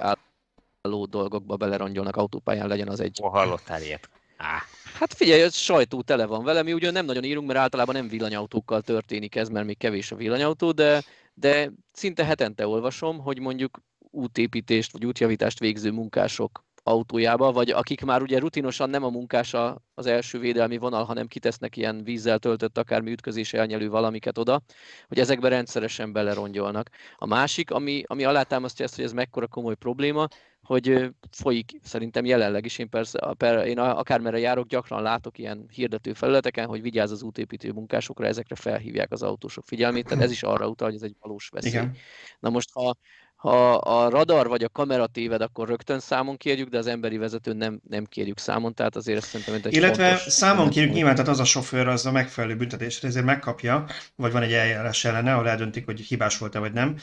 álló 0.87 1.05
dolgokba 1.05 1.55
belerongyolnak 1.55 2.15
autópályán, 2.15 2.67
legyen 2.67 2.87
az 2.87 2.99
egy... 2.99 3.17
Hol 3.21 3.29
hallottál 3.29 3.81
ilyet? 3.81 4.09
Á. 4.37 4.61
Hát 4.93 5.13
figyelj, 5.13 5.41
ez 5.41 5.55
sajtó 5.55 6.01
tele 6.01 6.25
van 6.25 6.43
vele, 6.43 6.63
mi 6.63 6.73
ugyan 6.73 6.93
nem 6.93 7.05
nagyon 7.05 7.23
írunk, 7.23 7.47
mert 7.47 7.59
általában 7.59 7.95
nem 7.95 8.07
villanyautókkal 8.07 8.81
történik 8.81 9.35
ez, 9.35 9.49
mert 9.49 9.65
még 9.65 9.77
kevés 9.77 10.11
a 10.11 10.15
villanyautó, 10.15 10.71
de, 10.71 11.03
de 11.33 11.71
szinte 11.91 12.25
hetente 12.25 12.67
olvasom, 12.67 13.19
hogy 13.19 13.39
mondjuk 13.39 13.79
útépítést 13.99 14.91
vagy 14.91 15.05
útjavítást 15.05 15.59
végző 15.59 15.91
munkások 15.91 16.65
autójába, 16.83 17.51
vagy 17.51 17.69
akik 17.69 18.03
már 18.03 18.21
ugye 18.21 18.39
rutinosan 18.39 18.89
nem 18.89 19.03
a 19.03 19.09
munkása 19.09 19.81
az 19.93 20.05
első 20.05 20.39
védelmi 20.39 20.77
vonal, 20.77 21.03
hanem 21.03 21.27
kitesznek 21.27 21.77
ilyen 21.77 22.03
vízzel 22.03 22.39
töltött 22.39 22.77
akármi 22.77 23.11
ütközés 23.11 23.53
elnyelő 23.53 23.89
valamiket 23.89 24.37
oda, 24.37 24.61
hogy 25.07 25.19
ezekbe 25.19 25.47
rendszeresen 25.47 26.11
belerongyolnak. 26.11 26.89
A 27.15 27.25
másik, 27.25 27.71
ami, 27.71 28.03
ami 28.07 28.23
alátámasztja 28.23 28.85
ezt, 28.85 28.95
hogy 28.95 29.03
ez 29.03 29.13
mekkora 29.13 29.47
komoly 29.47 29.75
probléma, 29.75 30.27
hogy 30.61 31.09
folyik 31.31 31.71
szerintem 31.81 32.25
jelenleg 32.25 32.65
is, 32.65 32.77
én 32.77 32.89
persze, 32.89 33.33
per, 33.37 33.67
én 33.67 33.79
akármerre 33.79 34.39
járok, 34.39 34.67
gyakran 34.67 35.01
látok 35.01 35.37
ilyen 35.37 35.65
hirdető 35.71 36.13
felületeken, 36.13 36.67
hogy 36.67 36.81
vigyázz 36.81 37.11
az 37.11 37.23
útépítő 37.23 37.71
munkásokra, 37.71 38.25
ezekre 38.25 38.55
felhívják 38.55 39.11
az 39.11 39.23
autósok 39.23 39.63
figyelmét, 39.65 40.07
tehát 40.07 40.23
ez 40.23 40.31
is 40.31 40.43
arra 40.43 40.67
utal, 40.67 40.87
hogy 40.87 40.95
ez 40.95 41.03
egy 41.03 41.15
valós 41.19 41.49
veszély. 41.49 41.71
Igen. 41.71 41.95
Na 42.39 42.49
most, 42.49 42.69
ha, 42.73 42.95
ha 43.43 43.73
a 43.73 44.09
radar 44.09 44.47
vagy 44.47 44.63
a 44.63 44.69
kamera 44.69 45.07
téved, 45.07 45.41
akkor 45.41 45.67
rögtön 45.67 45.99
számon 45.99 46.37
kérjük, 46.37 46.69
de 46.69 46.77
az 46.77 46.87
emberi 46.87 47.17
vezetőn 47.17 47.57
nem, 47.57 47.81
nem 47.89 48.05
kérjük 48.05 48.37
számon, 48.37 48.73
tehát 48.73 48.95
azért 48.95 49.17
ezt 49.17 49.27
szerintem 49.27 49.53
egy 49.63 49.75
Illetve 49.75 50.17
számon 50.17 50.69
kérjük 50.69 50.93
nyilván, 50.93 51.15
tehát 51.15 51.29
az 51.29 51.39
a 51.39 51.43
sofőr 51.43 51.87
az 51.87 52.05
a 52.05 52.11
megfelelő 52.11 52.55
büntetésre 52.55 53.07
ezért 53.07 53.25
megkapja, 53.25 53.85
vagy 54.15 54.31
van 54.31 54.41
egy 54.41 54.53
eljárás 54.53 55.05
ellene, 55.05 55.33
ahol 55.33 55.49
eldöntik, 55.49 55.85
hogy 55.85 55.99
hibás 55.99 56.37
volt-e 56.37 56.59
vagy 56.59 56.73
nem. 56.73 56.97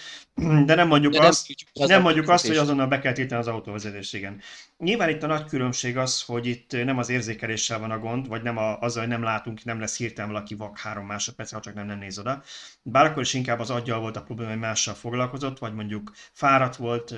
De 0.66 0.74
nem 0.74 0.88
mondjuk 0.88 1.12
de 1.12 1.26
azt, 1.26 1.46
nem, 1.72 1.88
nem 1.88 2.02
mondjuk 2.02 2.28
azt, 2.28 2.46
hogy 2.46 2.56
azonnal 2.56 2.86
be 2.86 2.98
kell 2.98 3.12
tiltani 3.12 3.40
az 3.40 3.46
autóvezetést, 3.46 4.14
igen. 4.14 4.40
Nyilván 4.78 5.08
itt 5.08 5.22
a 5.22 5.26
nagy 5.26 5.44
különbség 5.44 5.96
az, 5.96 6.22
hogy 6.22 6.46
itt 6.46 6.84
nem 6.84 6.98
az 6.98 7.08
érzékeléssel 7.08 7.78
van 7.78 7.90
a 7.90 7.98
gond, 7.98 8.28
vagy 8.28 8.42
nem 8.42 8.56
a, 8.56 8.78
azzal, 8.78 9.02
hogy 9.02 9.12
nem 9.12 9.22
látunk, 9.22 9.64
nem 9.64 9.80
lesz 9.80 9.96
hirtelen 9.96 10.30
valaki 10.30 10.54
vak 10.54 10.78
három 10.78 11.06
másodperc, 11.06 11.52
ha 11.52 11.60
csak 11.60 11.74
nem, 11.74 11.86
nem 11.86 11.98
néz 11.98 12.18
oda. 12.18 12.42
Bár 12.82 13.04
akkor 13.04 13.22
is 13.22 13.34
inkább 13.34 13.60
az 13.60 13.70
aggyal 13.70 14.00
volt 14.00 14.16
a 14.16 14.22
probléma, 14.22 14.50
hogy 14.50 14.58
mással 14.58 14.94
foglalkozott, 14.94 15.58
vagy 15.58 15.74
mondjuk 15.74 16.12
fáradt 16.32 16.76
volt, 16.76 17.10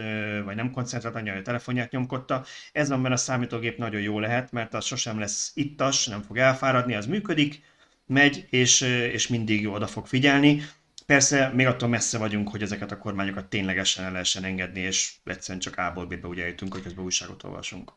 vagy 0.45 0.57
nem 0.57 0.71
koncentrált 0.71 1.15
annyira, 1.15 1.37
a 1.37 1.43
telefonját 1.43 1.91
nyomkodta. 1.91 2.45
Ez 2.73 2.89
van 2.89 3.13
a 3.13 3.17
számítógép 3.17 3.79
nagyon 3.79 4.01
jó 4.01 4.19
lehet, 4.19 4.53
mert 4.53 4.75
az 4.75 4.85
sosem 4.85 5.19
lesz 5.19 5.51
ittas, 5.55 6.07
nem 6.07 6.23
fog 6.23 6.39
elfáradni, 6.39 6.95
az 6.95 7.07
működik, 7.07 7.63
megy, 8.07 8.47
és, 8.51 8.81
és 9.13 9.29
mindig 9.29 9.69
oda 9.69 9.87
fog 9.87 10.07
figyelni. 10.07 10.63
Persze 11.07 11.51
még 11.55 11.67
attól 11.67 11.89
messze 11.89 12.19
vagyunk, 12.19 12.49
hogy 12.49 12.63
ezeket 12.63 12.93
a 12.93 12.99
kormányokat 12.99 13.49
ténylegesen 13.49 14.05
el 14.05 14.13
lehessen 14.13 14.45
engedni, 14.45 14.81
és 14.81 15.15
egyszerűen 15.25 15.61
csak 15.61 15.77
A-ból 15.77 16.07
B-be 16.07 16.29
ugye 16.29 16.47
jutunk, 16.47 16.73
hogy 16.73 16.83
közben 16.83 17.05
újságot 17.05 17.43
olvasunk. 17.43 17.93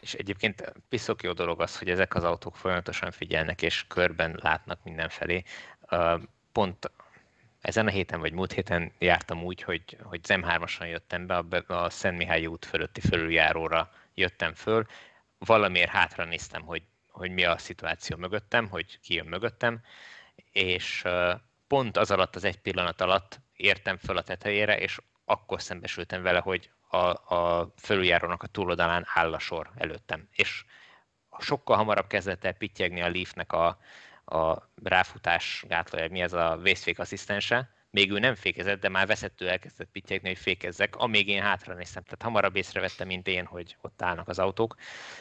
És 0.00 0.14
egyébként 0.14 0.72
piszok 0.88 1.22
jó 1.22 1.32
dolog 1.32 1.60
az, 1.60 1.78
hogy 1.78 1.88
ezek 1.88 2.14
az 2.14 2.24
autók 2.24 2.56
folyamatosan 2.56 3.10
figyelnek, 3.10 3.62
és 3.62 3.84
körben 3.88 4.38
látnak 4.42 4.84
mindenfelé. 4.84 5.42
Pont 6.52 6.90
ezen 7.60 7.86
a 7.86 7.90
héten 7.90 8.20
vagy 8.20 8.32
múlt 8.32 8.52
héten 8.52 8.92
jártam 8.98 9.44
úgy, 9.44 9.62
hogy, 9.62 9.98
hogy 10.02 10.24
z 10.24 10.30
3 10.42 10.64
jöttem 10.80 11.26
be, 11.26 11.36
a, 11.36 11.84
a 11.84 11.90
Szent 11.90 12.18
Mihály 12.18 12.46
út 12.46 12.64
fölötti 12.64 13.00
fölüljáróra 13.00 13.90
jöttem 14.14 14.54
föl, 14.54 14.86
valamiért 15.38 15.90
hátra 15.90 16.24
néztem, 16.24 16.62
hogy, 16.62 16.82
hogy 17.10 17.30
mi 17.30 17.44
a 17.44 17.58
szituáció 17.58 18.16
mögöttem, 18.16 18.68
hogy 18.68 19.00
ki 19.00 19.14
jön 19.14 19.26
mögöttem, 19.26 19.80
és 20.52 21.04
pont 21.66 21.96
az 21.96 22.10
alatt, 22.10 22.36
az 22.36 22.44
egy 22.44 22.60
pillanat 22.60 23.00
alatt 23.00 23.40
értem 23.56 23.96
föl 23.96 24.16
a 24.16 24.22
tetejére, 24.22 24.78
és 24.78 24.98
akkor 25.24 25.62
szembesültem 25.62 26.22
vele, 26.22 26.38
hogy 26.38 26.70
a, 26.88 27.34
a 27.34 27.72
fölüljárónak 27.76 28.42
a 28.42 28.46
túloldalán 28.46 29.06
áll 29.14 29.32
a 29.32 29.38
sor 29.38 29.70
előttem. 29.76 30.28
És 30.32 30.64
sokkal 31.38 31.76
hamarabb 31.76 32.06
kezdett 32.06 32.44
el 32.44 32.52
pittyegni 32.52 33.00
a 33.00 33.10
Leafnek 33.10 33.52
a, 33.52 33.78
a 34.28 34.70
ráfutás 34.82 35.64
gátlója, 35.68 36.08
mi 36.10 36.20
ez 36.20 36.32
a 36.32 36.58
vészfék 36.62 36.98
asszisztense, 36.98 37.76
még 37.90 38.12
ő 38.12 38.18
nem 38.18 38.34
fékezett, 38.34 38.80
de 38.80 38.88
már 38.88 39.06
veszettő 39.06 39.48
elkezdett 39.48 39.88
pittyegni, 39.92 40.28
hogy 40.28 40.38
fékezzek, 40.38 40.96
amíg 40.96 41.28
én 41.28 41.42
hátra 41.42 41.74
néztem. 41.74 42.02
Tehát 42.02 42.22
hamarabb 42.22 42.56
észrevettem, 42.56 43.06
mint 43.06 43.28
én, 43.28 43.44
hogy 43.44 43.76
ott 43.80 44.02
állnak 44.02 44.28
az 44.28 44.38
autók, 44.38 44.74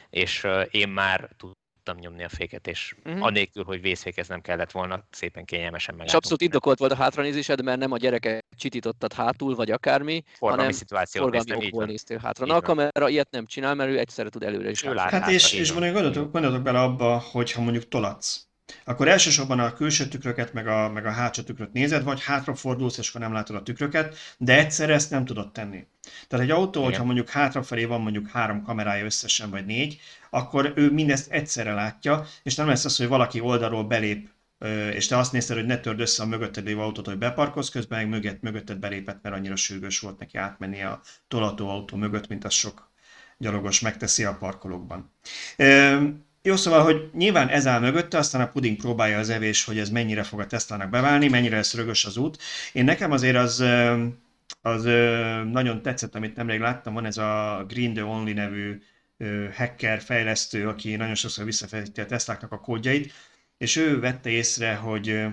és 0.10 0.48
én 0.72 0.90
már 0.90 1.30
tudtam 1.38 1.98
nyomni 1.98 2.24
a 2.24 2.30
féket, 2.30 2.68
és 2.68 2.96
uh-huh. 3.04 3.26
anélkül, 3.26 3.64
hogy 3.64 3.82
vészfékeznem 3.82 4.42
kellett 4.42 4.72
volna, 4.72 5.04
szépen 5.12 5.46
kényelmesen 5.46 5.96
meg. 5.96 6.08
És 6.08 6.14
abszolút 6.14 6.42
indokolt 6.42 6.80
volt 6.80 6.92
a 6.92 6.96
hátranézésed, 6.96 7.64
mert 7.64 7.80
nem 7.80 7.92
a 7.92 7.98
gyereke 7.98 8.40
csitítottad 8.58 9.14
hátul, 9.14 9.56
vagy 9.56 9.72
akármi, 9.72 10.24
forgalmi 10.34 10.62
hanem 10.62 10.78
szituáció 10.78 11.22
forgalmi 11.22 11.50
néztem, 11.50 11.68
okból 11.68 11.86
néztél 11.86 12.18
hátra. 12.18 12.46
Na, 12.46 12.56
a 12.56 12.62
kamera 12.62 13.10
ilyet 13.10 13.32
nem 13.32 13.46
csinál, 13.46 13.76
mert 13.76 13.90
ő 13.90 14.00
egyszerre 14.00 14.30
tud 14.30 14.44
előre 14.44 14.70
is. 14.70 14.84
Hát 14.84 15.30
és, 15.30 15.54
és 15.54 15.74
gondoltok, 15.74 16.32
gondoltok 16.32 16.62
bele 16.62 16.82
abba, 16.82 17.18
hogyha 17.18 17.62
mondjuk 17.62 17.88
tolatsz, 17.88 18.47
akkor 18.86 19.08
elsősorban 19.08 19.60
a 19.60 19.74
külső 19.74 20.08
tükröket, 20.08 20.54
meg 20.54 20.68
a, 20.68 20.90
meg 20.90 21.06
a 21.06 21.12
hátsó 21.12 21.42
tükröt 21.42 21.74
nézed, 21.74 22.04
vagy 22.04 22.24
hátrafordulsz, 22.24 22.98
és 22.98 23.10
akkor 23.10 23.22
nem 23.22 23.34
látod 23.34 23.56
a 23.56 23.64
tükröket, 23.64 24.18
de 24.38 24.58
egyszerre 24.58 24.94
ezt 24.94 25.10
nem 25.10 25.26
tudod 25.26 25.52
tenni. 25.52 25.88
Tehát 26.28 26.46
egy 26.46 26.52
autó, 26.52 26.80
Igen. 26.80 26.92
hogyha 26.92 27.04
mondjuk 27.06 27.30
hátrafelé 27.30 27.86
van 27.86 28.02
mondjuk 28.02 28.30
három 28.30 28.64
kamerája 28.64 29.06
összesen, 29.06 29.50
vagy 29.50 29.66
négy, 29.66 30.00
akkor 30.30 30.74
ő 30.76 30.92
mindezt 30.92 31.32
egyszerre 31.32 31.74
látja, 31.74 32.26
és 32.44 32.56
nem 32.56 32.68
lesz 32.68 32.86
az, 32.86 32.98
hogy 32.98 33.08
valaki 33.08 33.40
oldalról 33.40 33.84
belép 33.84 34.30
és 34.94 35.08
te 35.08 35.18
azt 35.18 35.32
nézted, 35.32 35.56
hogy 35.56 35.66
ne 35.66 35.78
törd 35.80 36.00
össze 36.00 36.24
a 36.24 36.26
mögötted 36.26 36.66
lévő 36.66 36.80
autót, 36.80 37.06
hogy 37.06 37.18
beparkolsz, 37.18 37.70
közben 37.70 38.00
meg 38.00 38.10
mögött, 38.10 38.42
mögötted 38.42 38.78
belépett, 38.78 39.20
mert 39.22 39.36
annyira 39.36 39.56
sürgős 39.56 40.00
volt 40.00 40.20
neki 40.20 40.38
átmenni 40.38 40.82
a 40.82 41.02
tolató 41.28 41.70
autó 41.70 41.98
mögött, 41.98 42.28
mint 42.28 42.46
az 42.46 42.54
sok 42.54 42.92
gyalogos 43.38 43.80
megteszi 43.80 44.24
a 44.24 44.38
parkolókban. 44.38 45.12
Jó, 46.48 46.56
szóval, 46.56 46.84
hogy 46.84 47.10
nyilván 47.14 47.48
ez 47.48 47.68
áll 47.68 47.80
mögötte, 47.80 48.18
aztán 48.18 48.42
a 48.42 48.52
puding 48.52 48.78
próbálja 48.78 49.18
az 49.18 49.30
evés, 49.30 49.64
hogy 49.64 49.80
ez 49.80 49.90
mennyire 49.90 50.24
fog 50.24 50.40
a 50.40 50.46
Tesla-nak 50.46 50.90
beválni, 50.90 51.28
mennyire 51.28 51.56
lesz 51.56 51.74
rögös 51.74 52.06
az 52.06 52.18
út. 52.18 52.38
Én 52.74 52.84
nekem 52.84 53.12
azért 53.12 53.36
az, 53.36 53.64
az 54.62 54.84
nagyon 55.52 55.82
tetszett, 55.82 56.16
amit 56.16 56.36
nemrég 56.36 56.60
láttam, 56.60 56.94
van 56.94 57.06
ez 57.06 57.18
a 57.18 57.64
Green 57.68 57.94
the 57.94 58.06
Only 58.06 58.34
nevű 58.34 58.82
hacker 59.56 60.02
fejlesztő, 60.02 60.68
aki 60.68 60.96
nagyon 60.96 61.16
sokszor 61.16 61.46
visszafejti 61.46 62.02
a 62.02 62.06
Tesláknak 62.06 62.52
a 62.52 62.60
kódjait, 62.60 63.14
és 63.58 63.76
ő 63.76 64.00
vette 64.00 64.30
észre, 64.30 64.76
hogy 64.76 65.26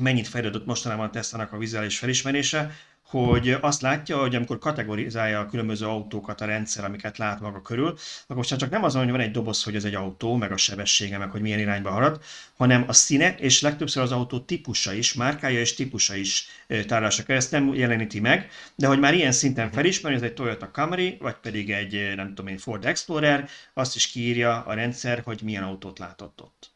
mennyit 0.00 0.28
fejlődött 0.28 0.66
mostanában 0.66 1.06
a 1.06 1.10
Tesla-nak 1.10 1.52
a 1.52 1.58
vizuális 1.58 1.98
felismerése, 1.98 2.70
hogy 3.06 3.50
azt 3.60 3.82
látja, 3.82 4.18
hogy 4.18 4.34
amikor 4.34 4.58
kategorizálja 4.58 5.40
a 5.40 5.46
különböző 5.46 5.86
autókat 5.86 6.40
a 6.40 6.44
rendszer, 6.44 6.84
amiket 6.84 7.18
lát 7.18 7.40
maga 7.40 7.62
körül, 7.62 7.98
akkor 8.22 8.36
most 8.36 8.56
csak 8.56 8.70
nem 8.70 8.84
az, 8.84 8.94
hogy 8.94 9.10
van 9.10 9.20
egy 9.20 9.30
doboz, 9.30 9.62
hogy 9.62 9.74
ez 9.74 9.84
egy 9.84 9.94
autó, 9.94 10.36
meg 10.36 10.52
a 10.52 10.56
sebessége, 10.56 11.18
meg 11.18 11.30
hogy 11.30 11.40
milyen 11.40 11.58
irányba 11.58 11.90
halad, 11.90 12.22
hanem 12.56 12.84
a 12.86 12.92
színe, 12.92 13.34
és 13.34 13.60
legtöbbször 13.60 14.02
az 14.02 14.12
autó 14.12 14.40
típusa 14.40 14.92
is, 14.92 15.14
márkája 15.14 15.60
és 15.60 15.74
típusa 15.74 16.14
is 16.14 16.46
tárlása 16.86 17.22
kell. 17.22 17.36
Ezt 17.36 17.50
nem 17.50 17.74
jeleníti 17.74 18.20
meg, 18.20 18.50
de 18.74 18.86
hogy 18.86 18.98
már 18.98 19.14
ilyen 19.14 19.32
szinten 19.32 19.70
felismeri, 19.70 20.14
ez 20.14 20.22
egy 20.22 20.34
Toyota 20.34 20.70
Camry, 20.70 21.16
vagy 21.20 21.36
pedig 21.36 21.70
egy, 21.70 22.12
nem 22.16 22.28
tudom 22.28 22.46
én, 22.46 22.58
Ford 22.58 22.84
Explorer, 22.84 23.48
azt 23.74 23.96
is 23.96 24.06
kiírja 24.06 24.62
a 24.62 24.74
rendszer, 24.74 25.20
hogy 25.24 25.40
milyen 25.42 25.62
autót 25.62 25.98
látott 25.98 26.42
ott. 26.42 26.72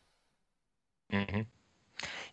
Uh-huh. 1.09 1.41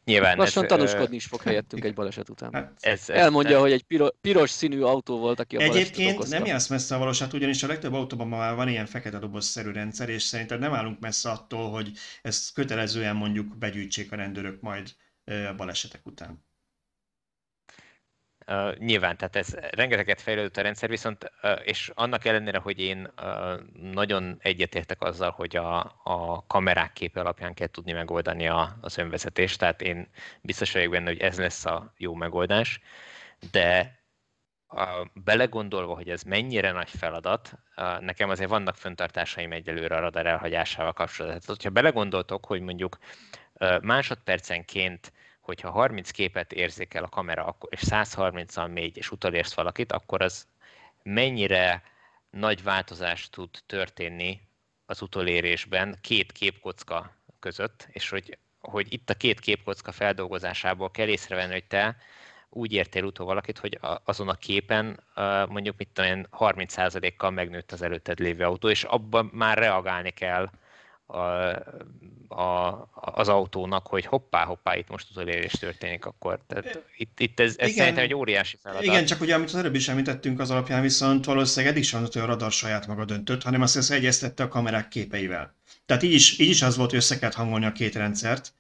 Nyilván 0.06 0.38
Lassan 0.38 0.64
ez, 0.64 0.70
tanúskodni 0.70 1.16
is 1.16 1.26
fog 1.26 1.42
helyettünk 1.48 1.84
egy 1.84 1.94
baleset 1.94 2.30
után. 2.30 2.54
Hát, 2.54 2.74
ez, 2.80 3.10
ez, 3.10 3.10
Elmondja, 3.10 3.56
ez, 3.56 3.62
hogy 3.62 3.72
egy 3.72 3.84
piro, 3.84 4.08
piros 4.22 4.50
színű 4.50 4.82
autó 4.82 5.18
volt, 5.20 5.40
aki 5.40 5.56
a 5.56 5.62
Egyébként 5.62 6.30
nem 6.30 6.46
jársz 6.46 6.68
messze 6.68 6.96
a 6.96 6.98
valóság, 6.98 7.34
ugyanis 7.34 7.64
a 7.64 7.68
legtöbb 7.68 7.94
autóban 7.94 8.28
már 8.28 8.56
van 8.56 8.68
ilyen 8.68 8.86
fekete 8.86 9.20
dobozszerű 9.20 9.72
rendszer, 9.72 10.10
és 10.10 10.24
szerintem 10.24 10.60
nem 10.60 10.74
állunk 10.74 11.00
messze 11.00 11.30
attól, 11.30 11.70
hogy 11.70 11.92
ezt 12.22 12.54
kötelezően 12.54 13.16
mondjuk 13.16 13.58
begyűjtsék 13.58 14.12
a 14.12 14.16
rendőrök 14.16 14.62
majd 14.62 14.96
a 15.26 15.54
balesetek 15.56 16.06
után. 16.06 16.45
Uh, 18.48 18.76
nyilván, 18.78 19.18
tehát 19.18 19.36
ez 19.36 19.54
rengeteget 19.54 20.22
fejlődött 20.22 20.58
a 20.58 20.62
rendszer, 20.62 20.90
viszont 20.90 21.32
uh, 21.44 21.52
és 21.64 21.92
annak 21.94 22.26
ellenére, 22.26 22.58
hogy 22.58 22.80
én 22.80 23.12
uh, 23.22 23.60
nagyon 23.82 24.38
egyetértek 24.40 25.02
azzal, 25.02 25.32
hogy 25.32 25.56
a, 25.56 25.80
a 26.04 26.46
kamerák 26.48 26.94
képe 26.94 27.20
alapján 27.20 27.54
kell 27.54 27.68
tudni 27.68 27.92
megoldani 27.92 28.48
a, 28.48 28.78
az 28.82 28.98
önvezetést, 28.98 29.60
tehát 29.60 29.82
én 29.82 30.08
biztos 30.42 30.72
vagyok 30.72 30.92
benne, 30.92 31.08
hogy 31.08 31.20
ez 31.20 31.38
lesz 31.38 31.66
a 31.66 31.94
jó 31.98 32.14
megoldás, 32.14 32.80
de 33.52 34.00
uh, 34.70 34.82
belegondolva, 35.14 35.96
hogy 35.96 36.10
ez 36.10 36.24
mennyire 36.24 36.72
nagy 36.72 36.90
feladat, 36.90 37.54
uh, 37.78 38.00
nekem 38.00 38.30
azért 38.30 38.50
vannak 38.50 38.76
föntartásaim 38.76 39.52
egyelőre 39.52 39.96
a 39.96 40.00
radar 40.00 40.26
elhagyásával 40.26 40.94
kapcsolatban. 40.94 41.40
Tehát, 41.40 41.58
hogyha 41.58 41.70
belegondoltok, 41.74 42.46
hogy 42.46 42.62
mondjuk 42.62 42.98
másodpercenként 43.82 45.12
hogyha 45.46 45.72
30 45.72 46.12
képet 46.12 46.54
érzékel 46.54 47.04
a 47.04 47.10
kamera, 47.10 47.58
és 47.70 47.80
130-al 47.86 48.72
mégy, 48.74 48.98
és 48.98 49.12
utolérsz 49.12 49.54
valakit, 49.54 49.92
akkor 49.92 50.22
az 50.22 50.48
mennyire 51.04 51.84
nagy 52.30 52.64
változást 52.64 53.32
tud 53.32 53.50
történni 53.66 54.42
az 54.86 55.02
utolérésben 55.02 55.98
két 56.02 56.32
képkocka 56.32 57.16
között, 57.40 57.88
és 57.92 58.10
hogy, 58.10 58.38
hogy 58.60 58.94
itt 58.94 59.10
a 59.10 59.14
két 59.14 59.40
képkocka 59.40 59.92
feldolgozásából 59.92 60.92
kell 60.92 61.08
észrevenni, 61.08 61.52
hogy 61.52 61.68
te 61.68 61.98
úgy 62.50 62.74
értél 62.74 63.04
utol 63.04 63.26
valakit, 63.26 63.58
hogy 63.58 63.80
azon 64.04 64.30
a 64.30 64.34
képen 64.34 65.04
mondjuk 65.50 65.78
mit 65.78 65.90
tudom 65.94 66.24
30%-kal 66.32 67.30
megnőtt 67.30 67.72
az 67.72 67.82
előtted 67.82 68.20
lévő 68.20 68.44
autó, 68.44 68.70
és 68.70 68.84
abban 68.84 69.30
már 69.34 69.58
reagálni 69.58 70.12
kell 70.12 70.50
a, 71.06 71.20
a, 72.28 72.88
az 72.92 73.30
autónak, 73.30 73.88
hogy 73.88 74.06
hoppá, 74.06 74.44
hoppá, 74.44 74.76
itt 74.76 74.90
most 74.90 75.10
utolérés 75.12 75.52
történik, 75.52 76.06
akkor 76.06 76.40
tehát 76.48 76.84
itt, 76.98 77.20
itt 77.20 77.40
ez, 77.40 77.56
ez 77.58 77.70
igen, 77.70 77.80
szerintem 77.80 78.04
egy 78.04 78.14
óriási 78.14 78.58
feladat. 78.62 78.86
Igen, 78.86 79.06
csak 79.06 79.22
ugye, 79.22 79.36
amit 79.36 79.48
az 79.48 79.56
előbb 79.56 79.76
is 79.76 79.88
említettünk, 79.88 80.40
az 80.40 80.52
alapján 80.52 80.82
viszont 80.82 81.26
valószínűleg 81.26 81.74
eddig 81.74 81.86
sem 81.86 82.00
hogy 82.00 82.22
a 82.22 82.26
radar 82.26 82.52
saját 82.52 82.88
maga 82.88 83.06
döntött, 83.06 83.44
hanem 83.44 83.62
azt 83.62 83.78
ezt 83.78 83.92
egyeztette 83.92 84.44
a 84.44 84.48
kamerák 84.48 84.88
képeivel. 84.88 85.56
Tehát 85.86 86.04
így 86.04 86.14
is, 86.14 86.40
így 86.40 86.50
is 86.50 86.62
az 86.62 86.78
volt, 86.78 86.90
hogy 86.90 87.00
össze 87.00 87.20
kellett 87.20 87.36
hangolni 87.36 87.66
a 87.66 87.72
két 87.72 87.96
rendszert, 87.96 88.54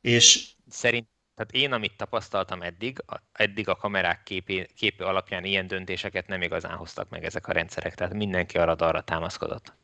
és... 0.00 0.48
Szerint, 0.68 1.06
tehát 1.34 1.52
én, 1.52 1.72
amit 1.72 1.96
tapasztaltam 1.96 2.62
eddig, 2.62 3.02
a, 3.06 3.16
eddig 3.32 3.68
a 3.68 3.76
kamerák 3.76 4.22
képé, 4.22 4.66
képé 4.76 5.04
alapján 5.04 5.44
ilyen 5.44 5.66
döntéseket 5.66 6.26
nem 6.26 6.42
igazán 6.42 6.76
hoztak 6.76 7.08
meg 7.08 7.24
ezek 7.24 7.46
a 7.46 7.52
rendszerek, 7.52 7.94
tehát 7.94 8.14
mindenki 8.14 8.58
a 8.58 8.64
radarra 8.64 9.00
támaszkodott. 9.00 9.74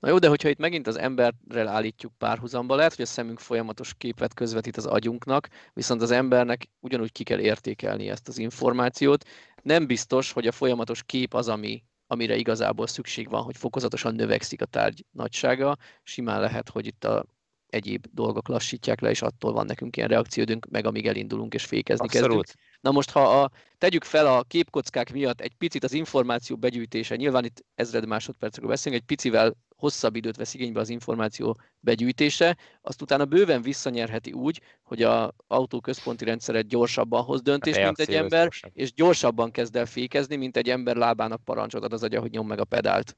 Na 0.00 0.08
jó, 0.08 0.18
de 0.18 0.28
hogyha 0.28 0.48
itt 0.48 0.58
megint 0.58 0.86
az 0.86 0.98
emberrel 0.98 1.68
állítjuk 1.68 2.12
párhuzamba, 2.18 2.74
lehet, 2.74 2.94
hogy 2.94 3.04
a 3.04 3.08
szemünk 3.08 3.38
folyamatos 3.38 3.94
képet 3.94 4.34
közvetít 4.34 4.76
az 4.76 4.86
agyunknak, 4.86 5.48
viszont 5.72 6.02
az 6.02 6.10
embernek 6.10 6.68
ugyanúgy 6.80 7.12
ki 7.12 7.22
kell 7.22 7.38
értékelni 7.38 8.08
ezt 8.08 8.28
az 8.28 8.38
információt. 8.38 9.24
Nem 9.62 9.86
biztos, 9.86 10.32
hogy 10.32 10.46
a 10.46 10.52
folyamatos 10.52 11.02
kép 11.02 11.34
az, 11.34 11.48
ami, 11.48 11.84
amire 12.06 12.36
igazából 12.36 12.86
szükség 12.86 13.28
van, 13.28 13.42
hogy 13.42 13.56
fokozatosan 13.56 14.14
növekszik 14.14 14.62
a 14.62 14.66
tárgy 14.66 15.04
nagysága. 15.10 15.76
Simán 16.02 16.40
lehet, 16.40 16.68
hogy 16.68 16.86
itt 16.86 17.04
a 17.04 17.24
egyéb 17.68 18.06
dolgok 18.12 18.48
lassítják 18.48 19.00
le, 19.00 19.10
és 19.10 19.22
attól 19.22 19.52
van 19.52 19.66
nekünk 19.66 19.96
ilyen 19.96 20.08
reakciódünk, 20.08 20.66
meg 20.70 20.86
amíg 20.86 21.06
elindulunk 21.06 21.54
és 21.54 21.64
fékezni 21.64 22.04
Abszolút. 22.04 22.44
kezdünk. 22.44 22.66
Na 22.80 22.90
most, 22.90 23.10
ha 23.10 23.40
a, 23.42 23.50
tegyük 23.78 24.04
fel 24.04 24.26
a 24.26 24.42
képkockák 24.42 25.12
miatt 25.12 25.40
egy 25.40 25.54
picit 25.54 25.84
az 25.84 25.92
információ 25.92 26.56
begyűjtése, 26.56 27.16
nyilván 27.16 27.44
itt 27.44 27.64
ezred 27.74 28.06
másodpercekről 28.06 28.70
beszélünk, 28.70 29.00
egy 29.00 29.06
picivel 29.06 29.56
hosszabb 29.78 30.16
időt 30.16 30.36
vesz 30.36 30.54
igénybe 30.54 30.80
az 30.80 30.88
információ 30.88 31.60
begyűjtése, 31.80 32.56
azt 32.82 33.02
utána 33.02 33.24
bőven 33.24 33.62
visszanyerheti 33.62 34.32
úgy, 34.32 34.60
hogy 34.82 35.02
a 35.02 35.34
autó 35.46 35.80
központi 35.80 36.24
rendszeret 36.24 36.66
gyorsabban 36.68 37.22
hoz 37.22 37.42
döntést, 37.42 37.82
mint 37.82 37.98
egy 37.98 38.14
ember, 38.14 38.42
gyorsabb. 38.42 38.70
és 38.74 38.92
gyorsabban 38.92 39.50
kezd 39.50 39.76
el 39.76 39.86
fékezni, 39.86 40.36
mint 40.36 40.56
egy 40.56 40.70
ember 40.70 40.96
lábának 40.96 41.44
parancsot 41.44 41.84
ad 41.84 41.92
az 41.92 42.02
agya, 42.02 42.20
hogy 42.20 42.30
nyom 42.30 42.46
meg 42.46 42.60
a 42.60 42.64
pedált. 42.64 43.16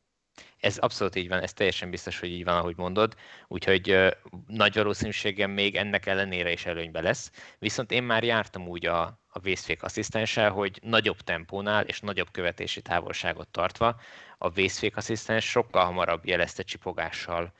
Ez 0.59 0.79
abszolút 0.79 1.17
így 1.17 1.29
van, 1.29 1.43
ez 1.43 1.53
teljesen 1.53 1.91
biztos, 1.91 2.21
hogy 2.21 2.31
így 2.31 2.45
van, 2.45 2.57
ahogy 2.57 2.77
mondod, 2.77 3.15
úgyhogy 3.49 3.91
uh, 3.91 4.11
nagy 4.47 4.75
valószínűséggel 4.75 5.49
még 5.49 5.77
ennek 5.77 6.07
ellenére 6.07 6.53
is 6.53 6.67
előnybe 6.67 7.01
lesz. 7.01 7.31
Viszont 7.59 7.93
én 7.93 8.03
már 8.03 8.25
jártam 8.25 8.69
úgy 8.69 8.87
a, 8.87 9.20
a 9.33 9.39
vészfék 9.39 9.83
asszisztenssel, 9.83 10.51
hogy 10.51 10.79
nagyobb 10.83 11.21
tempónál 11.21 11.85
és 11.85 12.01
nagyobb 12.01 12.31
követési 12.31 12.83
távolságot 12.83 13.49
tartva 13.49 14.01
a 14.39 14.51
vészfék 14.51 14.97
asszisztens 14.97 15.45
sokkal 15.45 15.85
hamarabb 15.85 16.27
jelezte 16.27 16.63
csipogással 16.63 17.53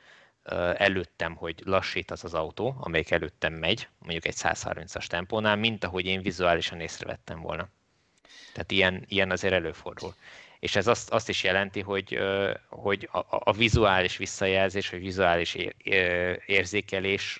előttem, 0.75 1.35
hogy 1.35 1.61
lassít 1.65 2.11
az 2.11 2.23
az 2.23 2.33
autó, 2.33 2.75
amelyik 2.79 3.11
előttem 3.11 3.53
megy, 3.53 3.87
mondjuk 3.99 4.25
egy 4.25 4.35
130-as 4.37 5.05
tempónál, 5.05 5.55
mint 5.55 5.83
ahogy 5.83 6.05
én 6.05 6.21
vizuálisan 6.21 6.79
észrevettem 6.79 7.41
volna. 7.41 7.67
Tehát 8.53 8.71
ilyen, 8.71 9.05
ilyen 9.07 9.31
azért 9.31 9.53
előfordul. 9.53 10.13
És 10.59 10.75
ez 10.75 10.87
azt, 10.87 11.09
azt 11.09 11.29
is 11.29 11.43
jelenti, 11.43 11.81
hogy, 11.81 12.19
hogy 12.69 13.09
a, 13.11 13.19
a 13.29 13.51
vizuális 13.53 14.17
visszajelzés, 14.17 14.89
vagy 14.89 14.99
vizuális 14.99 15.57
érzékelés 16.45 17.39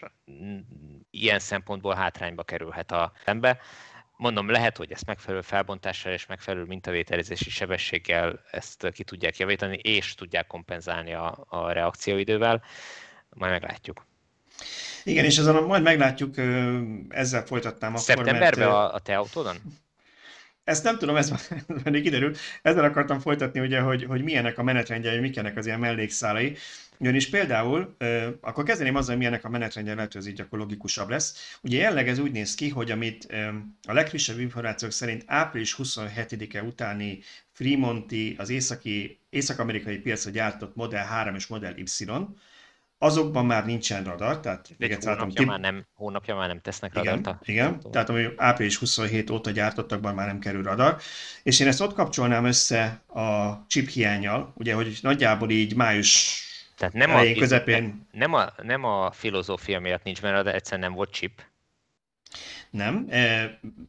ilyen 1.09 1.39
szempontból 1.39 1.95
hátrányba 1.95 2.43
kerülhet 2.43 2.91
a 2.91 3.11
szembe 3.25 3.59
mondom, 4.21 4.49
lehet, 4.49 4.77
hogy 4.77 4.91
ezt 4.91 5.05
megfelelő 5.05 5.41
felbontással 5.41 6.13
és 6.13 6.25
megfelelő 6.25 6.63
mintavételezési 6.63 7.49
sebességgel 7.49 8.41
ezt 8.51 8.89
ki 8.91 9.03
tudják 9.03 9.37
javítani, 9.37 9.77
és 9.81 10.15
tudják 10.15 10.47
kompenzálni 10.47 11.13
a, 11.13 11.45
a 11.49 11.71
reakcióidővel. 11.71 12.63
Majd 13.29 13.51
meglátjuk. 13.51 14.05
Igen, 15.03 15.25
és 15.25 15.37
azon 15.37 15.63
majd 15.63 15.83
meglátjuk, 15.83 16.37
ezzel 17.09 17.45
folytatnám 17.45 17.89
akkor, 17.89 18.03
Szeptemberben 18.03 18.67
mert, 18.67 18.71
a, 18.71 18.93
a 18.93 18.99
te 18.99 19.17
autódon? 19.17 19.55
Ezt 20.63 20.83
nem 20.83 20.97
tudom, 20.97 21.15
ez 21.15 21.29
már 21.29 21.41
még 21.91 22.03
kiderült. 22.03 22.37
Ezzel 22.61 22.83
akartam 22.83 23.19
folytatni, 23.19 23.59
ugye, 23.59 23.79
hogy, 23.79 24.03
hogy 24.03 24.23
milyenek 24.23 24.57
a 24.57 24.63
menetrendjei, 24.63 25.19
mik 25.19 25.37
ennek 25.37 25.57
az 25.57 25.65
ilyen 25.65 25.79
mellékszálai. 25.79 26.55
Ugyanis 26.97 27.29
például, 27.29 27.95
akkor 28.41 28.63
kezdeném 28.63 28.95
azzal, 28.95 29.09
hogy 29.09 29.17
milyenek 29.17 29.45
a 29.45 29.49
menetrendje, 29.49 29.95
lehet, 29.95 30.11
hogy 30.11 30.21
ez 30.21 30.27
így 30.27 30.41
akkor 30.41 30.59
logikusabb 30.59 31.09
lesz. 31.09 31.57
Ugye 31.61 31.77
jelenleg 31.77 32.07
ez 32.07 32.19
úgy 32.19 32.31
néz 32.31 32.55
ki, 32.55 32.69
hogy 32.69 32.91
amit 32.91 33.27
a 33.87 33.93
legfrissebb 33.93 34.39
információk 34.39 34.91
szerint 34.91 35.23
április 35.25 35.75
27-e 35.77 36.63
utáni 36.63 37.19
Fremonti, 37.51 38.35
az 38.37 38.49
északi, 38.49 39.19
észak-amerikai 39.29 39.97
piacra 39.97 40.31
gyártott 40.31 40.75
Model 40.75 41.05
3 41.05 41.35
és 41.35 41.47
Model 41.47 41.77
Y, 41.77 42.05
azokban 43.03 43.45
már 43.45 43.65
nincsen 43.65 44.03
radar, 44.03 44.39
tehát 44.39 44.69
még 44.77 44.91
egyszer 44.91 45.17
hónapja, 45.17 45.45
már 45.45 45.59
nem, 45.59 45.85
hónapja 45.93 46.35
már 46.35 46.47
nem 46.47 46.59
tesznek 46.59 46.93
radart. 46.93 47.19
Igen, 47.19 47.39
igen 47.43 47.91
tehát 47.91 48.09
ami 48.09 48.27
április 48.35 48.77
27 48.77 49.29
óta 49.29 49.51
gyártottakban 49.51 50.15
már 50.15 50.27
nem 50.27 50.39
kerül 50.39 50.63
radar. 50.63 50.97
És 51.43 51.59
én 51.59 51.67
ezt 51.67 51.81
ott 51.81 51.93
kapcsolnám 51.93 52.45
össze 52.45 53.01
a 53.07 53.51
chip 53.67 53.89
hiányjal, 53.89 54.53
ugye, 54.55 54.73
hogy 54.73 54.99
nagyjából 55.01 55.49
így 55.49 55.75
május 55.75 56.43
tehát 56.77 56.93
nem 56.93 57.15
a, 57.15 57.33
közepén... 57.37 58.07
Nem 58.11 58.33
a, 58.33 58.49
nem 58.63 58.83
a 58.83 59.11
filozófia 59.11 59.79
miatt 59.79 60.03
nincs 60.03 60.21
de 60.21 60.53
egyszerűen 60.53 60.87
nem 60.87 60.93
volt 60.93 61.11
chip. 61.11 61.41
Nem. 62.69 63.09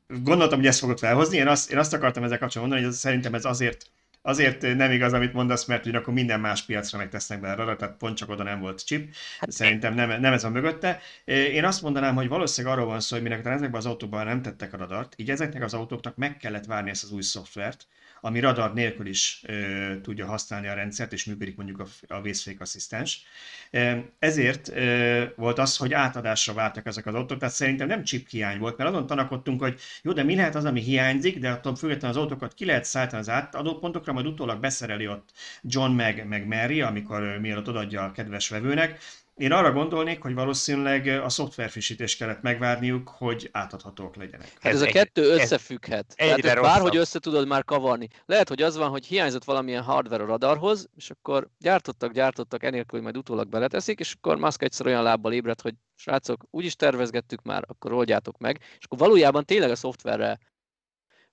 Gondoltam, 0.07 0.59
hogy 0.59 0.67
ezt 0.67 0.79
fogod 0.79 0.99
felhozni. 0.99 1.37
Én 1.37 1.47
azt, 1.47 1.71
én 1.71 1.79
azt 1.79 1.93
akartam 1.93 2.25
ezzel 2.25 2.39
kapcsolatban 2.39 2.77
mondani, 2.77 2.83
hogy 2.83 2.93
ez, 2.93 2.99
szerintem 2.99 3.35
ez 3.35 3.45
azért 3.45 3.87
azért 4.23 4.63
nem 4.77 4.91
igaz, 4.91 5.13
amit 5.13 5.33
mondasz, 5.33 5.65
mert 5.65 5.87
akkor 5.87 6.15
minden 6.15 6.41
más 6.41 6.63
piacra 6.63 6.99
megtesznek 6.99 7.41
be 7.41 7.53
arra, 7.53 7.77
tehát 7.77 7.97
pont 7.97 8.17
csak 8.17 8.31
oda 8.31 8.43
nem 8.43 8.61
volt 8.61 8.85
chip. 8.85 9.15
Hát 9.39 9.51
Szerintem 9.51 9.95
nem, 9.95 10.21
nem 10.21 10.33
ez 10.33 10.45
a 10.45 10.51
mögötte. 10.51 11.01
Én 11.25 11.65
azt 11.65 11.83
mondanám, 11.83 12.15
hogy 12.15 12.29
valószínűleg 12.29 12.77
arról 12.77 12.89
van 12.89 13.01
szó, 13.01 13.15
hogy 13.15 13.25
minek 13.25 13.47
ezekben 13.47 13.81
az 13.81 13.87
autókban 13.87 14.27
nem 14.27 14.43
tettek 14.43 14.73
a 14.73 14.77
radart, 14.77 15.15
így 15.17 15.31
ezeknek 15.31 15.63
az 15.63 15.75
autóknak 15.75 16.17
meg 16.17 16.37
kellett 16.37 16.65
várni 16.65 16.91
ezt 16.91 17.05
az 17.05 17.11
új 17.11 17.23
szoftvert, 17.23 17.87
ami 18.25 18.41
radar 18.41 18.75
nélkül 18.75 19.07
is 19.07 19.43
ö, 19.47 20.01
tudja 20.03 20.27
használni 20.27 20.69
a 20.69 20.75
rendszert, 20.75 21.13
és 21.13 21.25
működik 21.25 21.57
mondjuk 21.57 21.81
a, 21.81 22.15
a 22.15 22.21
vészfék 22.21 22.61
asszisztens. 22.61 23.23
Ezért 24.19 24.69
ö, 24.69 25.25
volt 25.37 25.59
az, 25.59 25.77
hogy 25.77 25.93
átadásra 25.93 26.53
vártak 26.53 26.87
ezek 26.87 27.07
az 27.07 27.15
autók, 27.15 27.39
tehát 27.39 27.55
szerintem 27.55 27.87
nem 27.87 28.05
chip 28.05 28.29
hiány 28.29 28.59
volt, 28.59 28.77
mert 28.77 28.91
azon 28.91 29.07
tanakodtunk, 29.07 29.61
hogy 29.61 29.81
jó, 30.03 30.13
de 30.13 30.23
mi 30.23 30.35
lehet 30.35 30.55
az, 30.55 30.65
ami 30.65 30.81
hiányzik, 30.81 31.39
de 31.39 31.51
attól 31.51 31.77
függetlenül 31.77 32.17
az 32.17 32.23
autókat 32.23 32.55
ki 32.55 32.65
lehet 32.65 32.85
szállítani 32.85 33.21
az 33.21 33.29
átadópontokra, 33.29 34.13
majd 34.13 34.27
utólag 34.27 34.61
beszereli 34.61 35.09
ott 35.09 35.31
John 35.63 35.91
meg, 35.91 36.27
meg 36.27 36.47
Mary, 36.47 36.81
amikor 36.81 37.39
mielőtt 37.41 37.69
odaadja 37.69 38.05
a 38.05 38.13
kedves 38.13 38.49
vevőnek, 38.49 38.99
én 39.37 39.53
arra 39.53 39.73
gondolnék, 39.73 40.23
hogy 40.23 40.35
valószínűleg 40.35 41.07
a 41.07 41.29
szoftverfrissítést 41.29 42.19
kellett 42.19 42.43
megvárniuk, 42.43 43.09
hogy 43.09 43.49
átadhatók 43.53 44.17
legyenek. 44.17 44.53
Hát 44.61 44.73
ez, 44.73 44.83
ez 44.83 44.89
a 44.89 44.93
kettő 44.93 45.23
összefügghet. 45.23 46.13
Ez 46.17 46.37
Tehát 46.41 46.61
bárhogy 46.61 46.97
össze 46.97 47.19
tudod 47.19 47.47
már 47.47 47.65
kavarni. 47.65 48.09
Lehet, 48.27 48.49
hogy 48.49 48.63
az 48.63 48.77
van, 48.77 48.91
hogy 48.91 49.07
hiányzott 49.07 49.45
valamilyen 49.45 49.83
hardware 49.83 50.23
a 50.23 50.27
radarhoz, 50.27 50.89
és 50.97 51.11
akkor 51.11 51.49
gyártottak, 51.59 52.13
gyártottak, 52.13 52.63
enélkül, 52.63 52.91
hogy 52.91 53.03
majd 53.03 53.17
utólag 53.17 53.49
beleteszik, 53.49 53.99
és 53.99 54.15
akkor 54.17 54.37
Musk 54.37 54.63
egyszer 54.63 54.87
olyan 54.87 55.03
lábbal 55.03 55.33
ébredt, 55.33 55.61
hogy 55.61 55.75
srácok, 55.95 56.45
úgyis 56.51 56.77
tervezgettük 56.77 57.43
már, 57.43 57.65
akkor 57.67 57.93
oldjátok 57.93 58.39
meg. 58.39 58.59
És 58.79 58.85
akkor 58.85 58.99
valójában 58.99 59.45
tényleg 59.45 59.71
a 59.71 59.77
szoftverre 59.77 60.39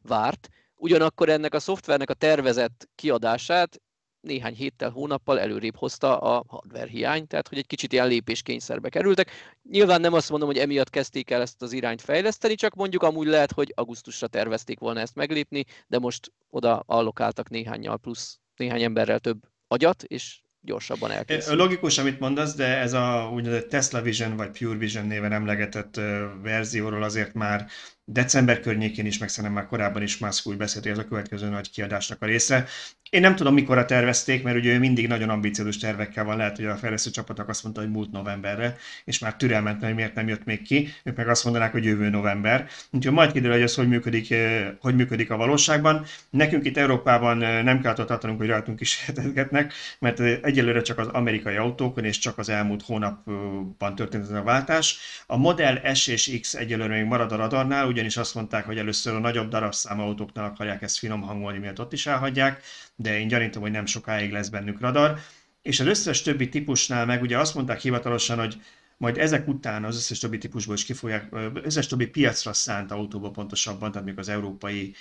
várt, 0.02 0.50
ugyanakkor 0.76 1.30
ennek 1.30 1.54
a 1.54 1.60
szoftvernek 1.60 2.10
a 2.10 2.14
tervezett 2.14 2.90
kiadását 2.96 3.82
néhány 4.22 4.54
héttel, 4.54 4.90
hónappal 4.90 5.40
előrébb 5.40 5.76
hozta 5.76 6.18
a 6.18 6.44
hardware 6.48 6.88
hiány, 6.90 7.28
tehát 7.28 7.48
hogy 7.48 7.58
egy 7.58 7.68
kicsit 7.68 7.94
ilyen 7.94 8.08
lépéskényszerbe 8.08 8.90
kerültek. 8.90 9.32
Nyilván 9.70 10.02
nem 10.02 10.14
azt 10.14 10.30
mondom, 10.30 10.48
hogy 10.48 10.58
emiatt 10.58 10.90
kezdték 10.90 11.30
el 11.30 11.41
ezt 11.41 11.62
az 11.62 11.72
irányt 11.72 12.02
fejleszteni, 12.02 12.56
csak 12.56 12.76
mondjuk 12.76 13.04
amúgy 13.04 13.28
lehet, 13.28 13.52
hogy 13.52 13.74
augusztusra 13.76 14.28
tervezték 14.28 14.80
volna 14.80 15.00
ezt 15.00 15.16
meglépni, 15.16 15.66
de 15.88 16.00
most 16.00 16.32
oda 16.50 16.84
allokáltak 16.86 17.50
néhányal 17.50 17.98
plusz, 17.98 18.40
néhány 18.56 18.84
emberrel 18.84 19.20
több 19.20 19.40
agyat, 19.68 20.04
és 20.04 20.41
gyorsabban 20.62 21.12
elkészül. 21.12 21.56
Logikus, 21.56 21.98
amit 21.98 22.20
mondasz, 22.20 22.56
de 22.56 22.78
ez 22.78 22.94
a 22.94 23.30
úgynevezett 23.34 23.70
Tesla 23.70 24.02
Vision 24.02 24.36
vagy 24.36 24.58
Pure 24.58 24.78
Vision 24.78 25.06
néven 25.06 25.32
emlegetett 25.32 25.96
verzióról 26.41 27.04
azért 27.04 27.34
már 27.34 27.68
december 28.11 28.60
környékén 28.60 29.06
is, 29.06 29.18
meg 29.18 29.30
szerintem 29.30 29.53
már 29.60 29.68
korábban 29.68 30.02
is 30.02 30.18
Musk 30.18 30.48
úgy 30.48 30.57
beszélt, 30.57 30.84
hogy 30.84 30.94
ez 30.94 30.98
a 30.98 31.07
következő 31.07 31.49
nagy 31.49 31.69
kiadásnak 31.69 32.22
a 32.22 32.26
része. 32.26 32.65
Én 33.10 33.22
nem 33.22 33.36
tudom, 33.36 33.53
mikorra 33.53 33.86
tervezték, 33.86 34.44
mert 34.44 34.57
ugye 34.57 34.73
ő 34.73 34.80
mindig 34.80 35.07
nagyon 35.07 35.30
ambiciózus 35.30 35.77
tervekkel 35.77 36.23
van, 36.23 36.38
lehet, 36.38 36.56
hogy 36.56 36.65
a 36.65 36.76
fejlesztő 36.76 37.10
csapatok 37.10 37.49
azt 37.49 37.64
mondta, 37.64 37.81
hogy 37.81 37.91
múlt 37.91 38.11
novemberre, 38.11 38.77
és 39.06 39.19
már 39.19 39.36
türelmetlen, 39.36 39.84
hogy 39.86 39.95
miért 39.95 40.15
nem 40.15 40.27
jött 40.27 40.45
még 40.45 40.61
ki, 40.61 40.90
ők 41.03 41.15
meg 41.15 41.27
azt 41.27 41.44
mondanák, 41.44 41.72
hogy 41.72 41.84
jövő 41.84 42.10
november. 42.10 42.68
Úgyhogy 42.91 43.14
majd 43.14 43.31
kiderül, 43.31 43.53
hogy 43.53 43.61
ez 43.61 43.76
hogy 43.76 43.88
működik, 43.88 44.31
eh, 44.31 44.68
hogy 44.80 44.95
működik 44.95 45.31
a 45.31 45.38
valóságban. 45.38 46.06
Nekünk 46.30 46.65
itt 46.65 46.77
Európában 46.77 47.44
eh, 47.44 47.64
nem 47.64 47.81
kell 47.81 47.94
tartanunk, 47.94 48.40
hogy 48.40 48.48
rajtunk 48.48 48.81
is 48.81 49.06
hetetgetnek, 49.06 49.73
mert 49.99 50.19
eh, 50.19 50.40
egyelőre 50.41 50.81
csak 50.81 50.98
az 50.98 51.07
amerikai 51.07 51.56
autókon 51.56 52.03
és 52.03 52.18
csak 52.18 52.38
az 52.38 52.49
elmúlt 52.49 52.84
hónapban 52.84 53.95
történt 53.95 54.23
ez 54.23 54.30
a 54.30 54.44
váltás. 54.44 54.98
A 55.27 55.38
Model 55.38 55.94
S 55.94 56.07
és 56.07 56.38
X 56.41 56.53
egyelőre 56.53 56.95
még 56.95 57.06
marad 57.06 57.31
a 57.31 57.36
radarnál, 57.36 57.88
ugyanis 58.00 58.18
azt 58.18 58.36
mondták, 58.36 58.66
hogy 58.66 58.78
először 58.78 59.14
a 59.14 59.20
nagyobb 59.20 59.50
darabszámú 59.50 60.02
autóknál 60.02 60.46
akarják 60.46 60.82
ezt 60.82 60.98
finom 60.98 61.22
hangolni, 61.22 61.58
miatt 61.58 61.80
ott 61.80 61.94
is 61.94 62.08
elhagyják 62.08 62.62
de 63.02 63.20
én 63.20 63.28
gyanítom, 63.28 63.62
hogy 63.62 63.72
nem 63.72 63.86
sokáig 63.86 64.32
lesz 64.32 64.50
bennük 64.50 64.80
radar. 64.80 65.20
És 65.62 65.80
az 65.80 65.88
összes 65.88 66.22
többi 66.22 66.50
típusnál 66.50 67.06
meg 67.06 67.22
ugye 67.22 67.38
azt 67.38 67.56
mondták 67.56 67.80
hivatalosan, 67.80 68.38
hogy 68.38 68.62
majd 68.98 69.18
ezek 69.18 69.48
után 69.48 69.84
az 69.84 69.96
összes 69.96 70.20
többi 70.20 70.38
típusból 70.38 70.76
is 70.76 70.86
kifogják, 70.86 71.28
összes 71.54 71.88
többi 71.88 72.08
piacra 72.08 72.54
szánt 72.54 72.92
autóból 72.92 73.32
pontosabban, 73.32 73.92
tehát 73.92 74.08
még 74.08 74.20
az 74.20 74.30
európai 74.30 74.94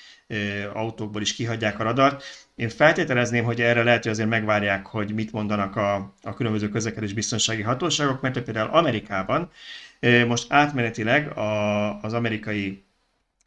autókból 0.73 1.23
is 1.23 1.35
kihagyják 1.35 1.79
a 1.79 1.83
radart. 1.83 2.25
Én 2.55 2.69
feltételezném, 2.69 3.45
hogy 3.45 3.61
erre 3.61 3.83
lehet, 3.83 4.03
hogy 4.03 4.13
azért 4.13 4.29
megvárják, 4.29 4.87
hogy 4.87 5.15
mit 5.15 5.33
mondanak 5.33 5.77
a, 5.77 6.15
a 6.23 6.35
különböző 6.35 6.69
közlekedés 6.69 7.13
biztonsági 7.13 7.63
hatóságok, 7.63 8.21
mert 8.21 8.43
például 8.43 8.71
Amerikában 8.71 9.51
most 10.27 10.53
átmenetileg 10.53 11.39
a, 11.39 12.01
az 12.01 12.13
amerikai 12.13 12.88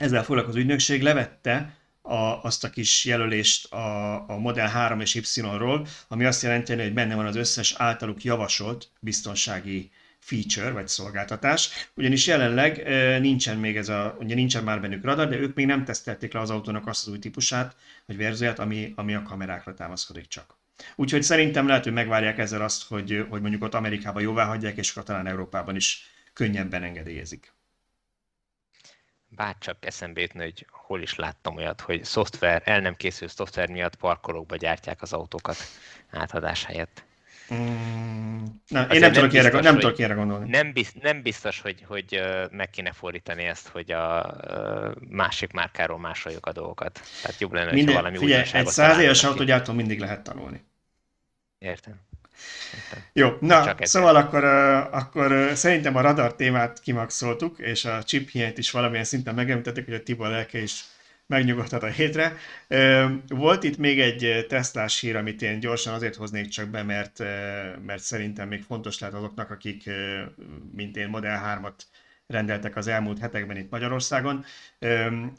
ezzel 0.02 0.24
foglalkozó 0.24 0.58
ügynökség 0.58 1.02
levette 1.02 1.76
a, 2.02 2.16
azt 2.16 2.64
a 2.64 2.70
kis 2.70 3.06
jelölést 3.06 3.74
a, 3.74 4.14
a 4.30 4.38
Model 4.38 4.68
3 4.68 5.00
és 5.00 5.16
Y-ról, 5.16 5.88
ami 6.08 6.26
azt 6.26 6.42
jelenti, 6.42 6.76
hogy 6.76 6.94
benne 6.94 7.16
van 7.16 7.26
az 7.26 7.36
összes 7.36 7.74
általuk 7.78 8.24
javasolt 8.24 8.90
biztonsági 9.00 9.92
feature 10.20 10.72
vagy 10.72 10.88
szolgáltatás, 10.88 11.90
ugyanis 11.94 12.28
jelenleg 12.28 12.88
nincsen 13.20 13.58
még 13.58 13.78
ez 13.78 13.90
a, 13.90 14.16
ugye 14.20 14.36
nincsen 14.36 14.64
már 14.64 14.82
bennük 14.82 15.04
radar, 15.04 15.28
de 15.28 15.38
ők 15.38 15.56
még 15.56 15.66
nem 15.66 15.86
tesztelték 15.86 16.34
le 16.34 16.40
az 16.40 16.50
autónak 16.50 16.88
azt 16.88 17.08
az 17.08 17.12
új 17.14 17.20
típusát, 17.20 17.76
vagy 18.06 18.18
verzióját, 18.18 18.60
ami, 18.60 18.94
ami 18.96 19.14
a 19.14 19.24
kamerákra 19.24 19.74
támaszkodik 19.74 20.28
csak. 20.28 20.60
Úgyhogy 20.96 21.24
szerintem 21.24 21.68
lehet, 21.68 21.84
hogy 21.84 21.94
megvárják 21.94 22.38
ezzel 22.38 22.62
azt, 22.62 22.88
hogy, 22.88 23.26
hogy 23.30 23.42
mondjuk 23.42 23.64
ott 23.64 23.74
Amerikában 23.74 24.22
jóvá 24.22 24.46
hagyják, 24.46 24.78
és 24.78 24.94
talán 25.06 25.28
Európában 25.28 25.76
is 25.76 26.06
könnyebben 26.34 26.84
engedélyezik 26.84 27.54
bárcsak 29.36 29.86
eszembe 29.86 30.22
jutni, 30.22 30.44
hogy 30.44 30.66
hol 30.70 31.02
is 31.02 31.16
láttam 31.16 31.56
olyat, 31.56 31.82
hogy 31.82 32.04
szoftver, 32.04 32.62
el 32.66 32.80
nem 32.80 32.96
készül 32.96 33.28
szoftver 33.28 33.70
miatt 33.70 33.96
parkolókba 33.96 34.56
gyártják 34.56 35.02
az 35.02 35.14
autókat 35.14 35.58
átadás 36.10 36.66
helyett. 36.66 37.04
Mm, 37.54 38.44
nem, 38.68 38.90
én 38.90 39.00
nem, 39.00 39.12
tudok, 39.12 39.30
biztos, 39.30 39.46
erre, 39.46 39.60
nem 39.60 39.80
tudok 39.80 40.00
erre 40.00 40.14
gondolni. 40.14 40.50
Nem, 40.50 40.74
biztos, 40.74 41.02
nem 41.02 41.22
biztos, 41.22 41.62
hogy, 41.62 41.84
hogy 41.88 42.22
meg 42.52 42.70
kéne 42.70 42.92
fordítani 42.92 43.44
ezt, 43.44 43.68
hogy 43.68 43.92
a 43.92 44.36
másik 45.10 45.52
márkáról 45.52 46.00
másoljuk 46.00 46.46
a 46.46 46.52
dolgokat. 46.52 47.02
Tehát 47.22 47.40
jobb 47.40 47.54
lenne, 47.54 47.72
Minden, 47.72 47.96
valami 47.96 48.18
figyelj, 48.18 48.44
egy 48.54 48.68
száz 48.68 49.00
éves 49.00 49.24
autógyártól 49.24 49.76
mindig 49.76 50.00
lehet 50.00 50.22
tanulni. 50.22 50.64
Értem. 51.58 52.00
Jó, 53.14 53.38
na, 53.40 53.66
Csak 53.66 53.86
szóval 53.86 54.16
akkor, 54.16 54.44
akkor 54.92 55.52
szerintem 55.54 55.96
a 55.96 56.02
radar 56.02 56.36
témát 56.36 56.80
kimaxoltuk, 56.80 57.60
és 57.60 57.86
a 57.86 58.04
chip 58.04 58.30
hiányt 58.30 58.58
is 58.58 58.72
valamilyen 58.72 59.04
szinten 59.04 59.36
megemlítettük, 59.36 59.86
hogy 59.86 59.94
a 59.94 60.04
Tibor 60.04 60.30
lelke 60.30 60.62
is 60.62 60.84
megnyugodhat 61.28 61.84
a 61.84 61.88
hétre. 61.88 62.38
Volt 63.28 63.64
itt 63.64 63.78
még 63.78 64.00
egy 64.00 64.46
tesztás 64.50 65.00
hír, 65.00 65.16
amit 65.16 65.42
én 65.42 65.60
gyorsan 65.60 65.94
azért 65.94 66.16
hoznék 66.16 66.48
csak 66.48 66.68
be, 66.68 66.84
mert, 66.84 67.20
mert 67.86 68.04
szerintem 68.04 68.48
még 68.48 68.64
fontos 68.64 69.00
lehet 69.00 69.16
azoknak, 69.16 69.52
akik, 69.52 69.90
mint 70.76 70.98
én, 70.98 71.08
Model 71.08 71.60
3-at 71.62 71.84
rendeltek 72.32 72.76
az 72.76 72.88
elmúlt 72.88 73.20
hetekben 73.20 73.58
itt 73.58 73.70
Magyarországon. 73.72 74.46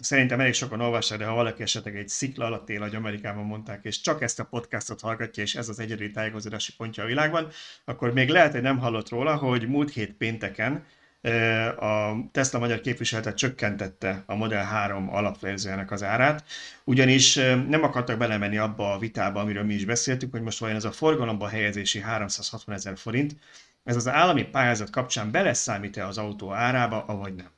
Szerintem 0.01 0.41
elég 0.41 0.55
sokan 0.55 0.81
olvassák, 0.81 1.19
de 1.19 1.25
ha 1.25 1.35
valaki 1.35 1.63
esetleg 1.63 1.97
egy 1.97 2.09
szikla 2.09 2.45
alatt 2.45 2.69
él, 2.69 2.81
ahogy 2.81 2.95
Amerikában 2.95 3.45
mondták, 3.45 3.85
és 3.85 4.01
csak 4.01 4.23
ezt 4.23 4.41
a 4.41 4.45
podcastot 4.45 5.01
hallgatja, 5.01 5.43
és 5.43 5.55
ez 5.55 5.69
az 5.69 5.79
egyedüli 5.79 6.11
tájékozódási 6.11 6.73
pontja 6.77 7.03
a 7.03 7.07
világban, 7.07 7.49
akkor 7.85 8.13
még 8.13 8.29
lehet, 8.29 8.53
hogy 8.53 8.63
nem 8.63 8.79
hallott 8.79 9.09
róla, 9.09 9.37
hogy 9.37 9.69
múlt 9.69 9.93
hét 9.93 10.13
pénteken 10.13 10.85
a 11.79 12.15
Tesla 12.33 12.59
magyar 12.59 12.81
képviselete 12.81 13.35
csökkentette 13.35 14.23
a 14.27 14.35
Model 14.35 14.65
3 14.65 15.15
alapverziójának 15.15 15.91
az 15.91 16.03
árát, 16.03 16.45
ugyanis 16.85 17.35
nem 17.69 17.83
akartak 17.83 18.19
belemenni 18.19 18.59
abba 18.59 18.93
a 18.93 18.99
vitába, 18.99 19.41
amiről 19.41 19.65
mi 19.65 19.75
is 19.75 19.85
beszéltünk, 19.85 20.33
hogy 20.33 20.43
most 20.43 20.59
vajon 20.59 20.77
ez 20.77 20.85
a 20.85 20.93
forgalomba 20.93 21.49
helyezési 21.49 22.01
360 22.01 22.75
ezer 22.75 22.99
forint, 22.99 23.37
ez 23.85 23.97
az 23.97 24.09
állami 24.09 24.43
pályázat 24.43 24.91
kapcsán 24.91 25.31
beleszámít-e 25.31 26.07
az 26.07 26.19
autó 26.19 26.53
árába, 26.53 27.05
avagy 27.05 27.35
nem. 27.35 27.51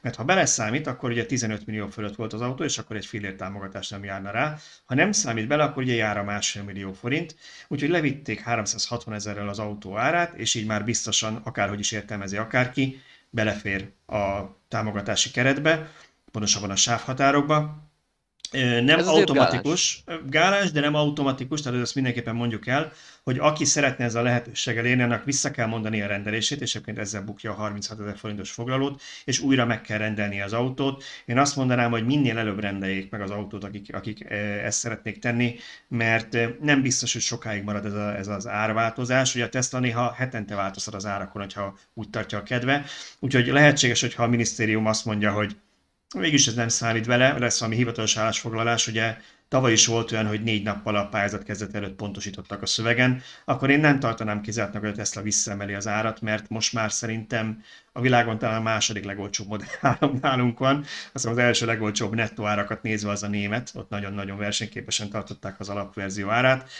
Mert 0.00 0.16
ha 0.16 0.24
beleszámít, 0.24 0.86
akkor 0.86 1.10
ugye 1.10 1.26
15 1.26 1.66
millió 1.66 1.88
fölött 1.88 2.16
volt 2.16 2.32
az 2.32 2.40
autó, 2.40 2.64
és 2.64 2.78
akkor 2.78 2.96
egy 2.96 3.06
fillér 3.06 3.36
támogatás 3.36 3.88
nem 3.88 4.04
járna 4.04 4.30
rá. 4.30 4.56
Ha 4.84 4.94
nem 4.94 5.12
számít 5.12 5.46
bele, 5.46 5.62
akkor 5.62 5.82
ugye 5.82 5.94
jár 5.94 6.18
a 6.18 6.24
másfél 6.24 6.62
millió 6.62 6.92
forint. 6.92 7.36
Úgyhogy 7.68 7.88
levitték 7.88 8.40
360 8.40 9.14
ezerrel 9.14 9.48
az 9.48 9.58
autó 9.58 9.96
árát, 9.96 10.34
és 10.34 10.54
így 10.54 10.66
már 10.66 10.84
biztosan, 10.84 11.36
akárhogy 11.44 11.78
is 11.78 11.92
értelmezi 11.92 12.36
akárki, 12.36 13.00
belefér 13.30 13.90
a 14.06 14.40
támogatási 14.68 15.30
keretbe, 15.30 15.90
pontosabban 16.30 16.70
a 16.70 16.76
sávhatárokba. 16.76 17.89
Nem 18.52 18.98
Ez 18.98 19.06
automatikus, 19.06 20.02
gálás. 20.06 20.22
gálás, 20.28 20.70
de 20.70 20.80
nem 20.80 20.94
automatikus, 20.94 21.60
tehát 21.60 21.80
ezt 21.80 21.94
mindenképpen 21.94 22.34
mondjuk 22.34 22.66
el, 22.66 22.92
hogy 23.22 23.38
aki 23.38 23.64
szeretne 23.64 24.04
ezzel 24.04 24.20
a 24.20 24.24
lehetőséggel 24.24 24.84
élni, 24.84 25.02
annak 25.02 25.24
vissza 25.24 25.50
kell 25.50 25.66
mondani 25.66 26.02
a 26.02 26.06
rendelését, 26.06 26.60
és 26.60 26.74
egyébként 26.74 26.98
ezzel 26.98 27.22
bukja 27.22 27.50
a 27.50 27.54
36 27.54 28.00
ezer 28.00 28.16
forintos 28.16 28.50
foglalót, 28.50 29.02
és 29.24 29.40
újra 29.40 29.66
meg 29.66 29.80
kell 29.80 29.98
rendelni 29.98 30.40
az 30.40 30.52
autót. 30.52 31.04
Én 31.24 31.38
azt 31.38 31.56
mondanám, 31.56 31.90
hogy 31.90 32.06
minél 32.06 32.38
előbb 32.38 32.60
rendeljék 32.60 33.10
meg 33.10 33.20
az 33.20 33.30
autót, 33.30 33.64
akik, 33.64 33.94
akik 33.94 34.30
ezt 34.64 34.78
szeretnék 34.78 35.18
tenni, 35.18 35.56
mert 35.88 36.36
nem 36.60 36.82
biztos, 36.82 37.12
hogy 37.12 37.22
sokáig 37.22 37.62
marad 37.62 37.84
ez, 37.84 37.94
a, 37.94 38.16
ez 38.16 38.28
az 38.28 38.46
árváltozás. 38.46 39.34
Ugye 39.34 39.44
a 39.44 39.48
Tesla 39.48 39.78
néha 39.78 40.12
hetente 40.12 40.54
változhat 40.54 40.94
az 40.94 41.06
árakon, 41.06 41.42
hogyha 41.42 41.78
úgy 41.94 42.10
tartja 42.10 42.38
a 42.38 42.42
kedve. 42.42 42.84
Úgyhogy 43.18 43.46
lehetséges, 43.46 44.00
hogyha 44.00 44.22
a 44.22 44.28
minisztérium 44.28 44.86
azt 44.86 45.04
mondja, 45.04 45.32
hogy 45.32 45.56
Mégis 46.16 46.46
ez 46.46 46.54
nem 46.54 46.68
számít 46.68 47.06
vele, 47.06 47.38
lesz 47.38 47.58
valami 47.58 47.76
hivatalos 47.76 48.16
állásfoglalás, 48.16 48.86
ugye 48.86 49.16
tavaly 49.48 49.72
is 49.72 49.86
volt 49.86 50.12
olyan, 50.12 50.26
hogy 50.26 50.42
négy 50.42 50.62
nappal 50.62 50.96
a 50.96 51.08
pályázat 51.08 51.42
kezdet 51.42 51.74
előtt 51.74 51.94
pontosítottak 51.96 52.62
a 52.62 52.66
szövegen, 52.66 53.22
akkor 53.44 53.70
én 53.70 53.80
nem 53.80 53.98
tartanám 53.98 54.40
kizártnak, 54.40 54.82
hogy 54.82 54.90
a 54.90 54.94
Tesla 54.94 55.22
visszaemeli 55.22 55.74
az 55.74 55.86
árat, 55.86 56.20
mert 56.20 56.48
most 56.48 56.72
már 56.72 56.92
szerintem 56.92 57.62
a 57.92 58.00
világon 58.00 58.38
talán 58.38 58.56
a 58.56 58.62
második 58.62 59.04
legolcsóbb 59.04 59.48
modell 59.48 60.10
nálunk 60.20 60.58
van. 60.58 60.84
Azt 61.12 61.26
az 61.26 61.38
első 61.38 61.66
legolcsóbb 61.66 62.14
nettó 62.14 62.46
árakat 62.46 62.82
nézve 62.82 63.10
az 63.10 63.22
a 63.22 63.28
német, 63.28 63.70
ott 63.74 63.88
nagyon-nagyon 63.88 64.38
versenyképesen 64.38 65.10
tartották 65.10 65.60
az 65.60 65.68
alapverzió 65.68 66.28
árát, 66.28 66.70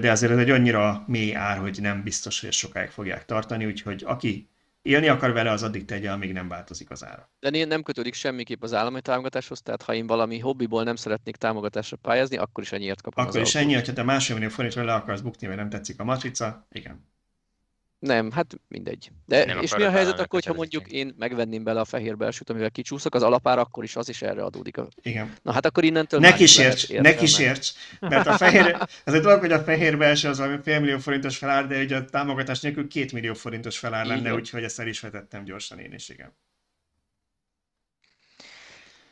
de 0.00 0.10
azért 0.10 0.32
ez 0.32 0.38
egy 0.38 0.50
annyira 0.50 1.04
mély 1.06 1.34
ár, 1.34 1.58
hogy 1.58 1.78
nem 1.80 2.02
biztos, 2.02 2.40
hogy 2.40 2.52
sokáig 2.52 2.90
fogják 2.90 3.24
tartani, 3.24 3.66
úgyhogy 3.66 4.02
aki 4.06 4.48
élni 4.86 5.08
akar 5.08 5.32
vele, 5.32 5.50
az 5.50 5.62
addig 5.62 5.84
tegye, 5.84 6.10
amíg 6.10 6.32
nem 6.32 6.48
változik 6.48 6.90
az 6.90 7.04
ára. 7.04 7.30
De 7.40 7.64
nem 7.64 7.82
kötődik 7.82 8.14
semmiképp 8.14 8.62
az 8.62 8.74
állami 8.74 9.00
támogatáshoz, 9.00 9.62
tehát 9.62 9.82
ha 9.82 9.94
én 9.94 10.06
valami 10.06 10.38
hobbiból 10.38 10.82
nem 10.82 10.96
szeretnék 10.96 11.36
támogatásra 11.36 11.96
pályázni, 11.96 12.36
akkor 12.36 12.62
is 12.62 12.72
ennyiért 12.72 13.02
kapom 13.02 13.26
Akkor 13.26 13.40
is 13.40 13.54
ennyi, 13.54 13.74
hogyha 13.74 13.92
te 13.92 14.02
másfél 14.02 14.34
millió 14.34 14.50
forintról 14.50 14.84
le 14.84 14.94
akarsz 14.94 15.20
bukni, 15.20 15.46
mert 15.46 15.58
nem 15.58 15.68
tetszik 15.68 16.00
a 16.00 16.04
matrica, 16.04 16.66
igen. 16.72 17.14
Nem, 17.98 18.30
hát 18.30 18.54
mindegy. 18.68 19.10
De 19.26 19.44
nem 19.44 19.62
és 19.62 19.76
mi 19.76 19.82
a 19.82 19.90
helyzet 19.90 20.12
akkor, 20.12 20.28
hogyha 20.28 20.54
mondjuk 20.54 20.88
én 20.88 21.14
megvenném 21.18 21.64
bele 21.64 21.80
a 21.80 21.84
fehér 21.84 22.16
belsőt, 22.16 22.50
amivel 22.50 22.70
kicsúszok, 22.70 23.14
az 23.14 23.22
alapár 23.22 23.58
akkor 23.58 23.84
is 23.84 23.96
az 23.96 24.08
is 24.08 24.22
erre 24.22 24.42
adódik. 24.42 24.76
Igen. 25.02 25.32
Na 25.42 25.52
hát 25.52 25.66
akkor 25.66 25.84
innentől 25.84 26.20
Ne 26.20 26.32
kísérts, 26.32 26.88
ne 26.88 27.14
kísérts, 27.14 27.72
mert 28.00 28.26
a 28.26 28.36
fehér, 28.36 28.76
ez 29.04 29.14
egy 29.14 29.20
dolog, 29.20 29.40
hogy 29.40 29.52
a 29.52 29.62
fehér 29.62 29.98
belső 29.98 30.28
az 30.28 30.38
valami 30.38 30.58
fél 30.62 30.80
millió 30.80 30.98
forintos 30.98 31.36
felár, 31.36 31.66
de 31.66 31.82
ugye 31.82 31.96
a 31.96 32.04
támogatás 32.04 32.60
nélkül 32.60 32.88
két 32.88 33.12
millió 33.12 33.34
forintos 33.34 33.78
felár 33.78 34.06
lenne, 34.06 34.34
úgyhogy 34.34 34.62
ezt 34.62 34.80
el 34.80 34.86
is 34.86 35.00
vetettem 35.00 35.44
gyorsan 35.44 35.78
én 35.78 35.92
is, 35.92 36.08
igen 36.08 36.34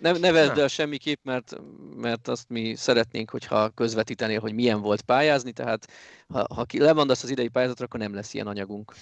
ne, 0.04 0.18
ne 0.18 0.32
vedd 0.32 0.58
el 0.58 0.68
semmiképp, 0.68 1.24
mert, 1.24 1.52
mert 1.96 2.28
azt 2.28 2.48
mi 2.48 2.74
szeretnénk, 2.74 3.30
hogyha 3.30 3.68
közvetítenél, 3.68 4.40
hogy 4.40 4.52
milyen 4.52 4.80
volt 4.80 5.02
pályázni, 5.02 5.52
tehát 5.52 5.86
ha, 6.28 6.46
ha 6.54 6.64
ki 6.64 6.78
lemondasz 6.78 7.22
az 7.22 7.30
idei 7.30 7.48
pályázatra, 7.48 7.84
akkor 7.84 8.00
nem 8.00 8.14
lesz 8.14 8.34
ilyen 8.34 8.46
anyagunk. 8.46 8.92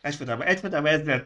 Egyfolytában, 0.00 0.46
egyfolytában 0.46 0.92
ezzel 0.92 1.24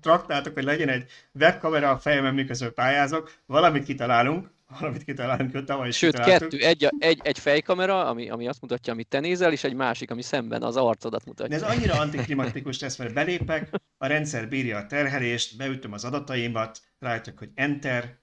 traktáltok, 0.00 0.54
hogy 0.54 0.64
legyen 0.64 0.88
egy 0.88 1.10
webkamera 1.32 1.90
a 1.90 1.98
fejemben, 1.98 2.34
miközben 2.34 2.74
pályázok, 2.74 3.32
valamit 3.46 3.84
kitalálunk, 3.84 4.50
valamit 4.68 5.04
kitalálunk, 5.04 5.52
hogy 5.52 5.64
tavaly 5.64 5.88
is 5.88 5.96
Sőt, 5.96 6.18
kettő, 6.18 6.58
egy, 6.58 6.88
egy, 6.98 7.20
egy 7.22 7.38
fejkamera, 7.38 8.06
ami, 8.06 8.30
ami 8.30 8.48
azt 8.48 8.60
mutatja, 8.60 8.92
amit 8.92 9.08
te 9.08 9.20
nézel, 9.20 9.52
és 9.52 9.64
egy 9.64 9.74
másik, 9.74 10.10
ami 10.10 10.22
szemben 10.22 10.62
az 10.62 10.76
arcodat 10.76 11.24
mutatja. 11.24 11.58
De 11.58 11.64
ez 11.64 11.76
annyira 11.76 11.94
antiklimatikus 12.00 12.80
lesz, 12.80 12.96
mert 12.96 13.14
belépek, 13.14 13.70
a 13.98 14.06
rendszer 14.06 14.48
bírja 14.48 14.78
a 14.78 14.86
terhelést, 14.86 15.56
beütöm 15.56 15.92
az 15.92 16.04
adataimat, 16.04 16.80
rájöttek, 16.98 17.38
hogy 17.38 17.50
enter, 17.54 18.18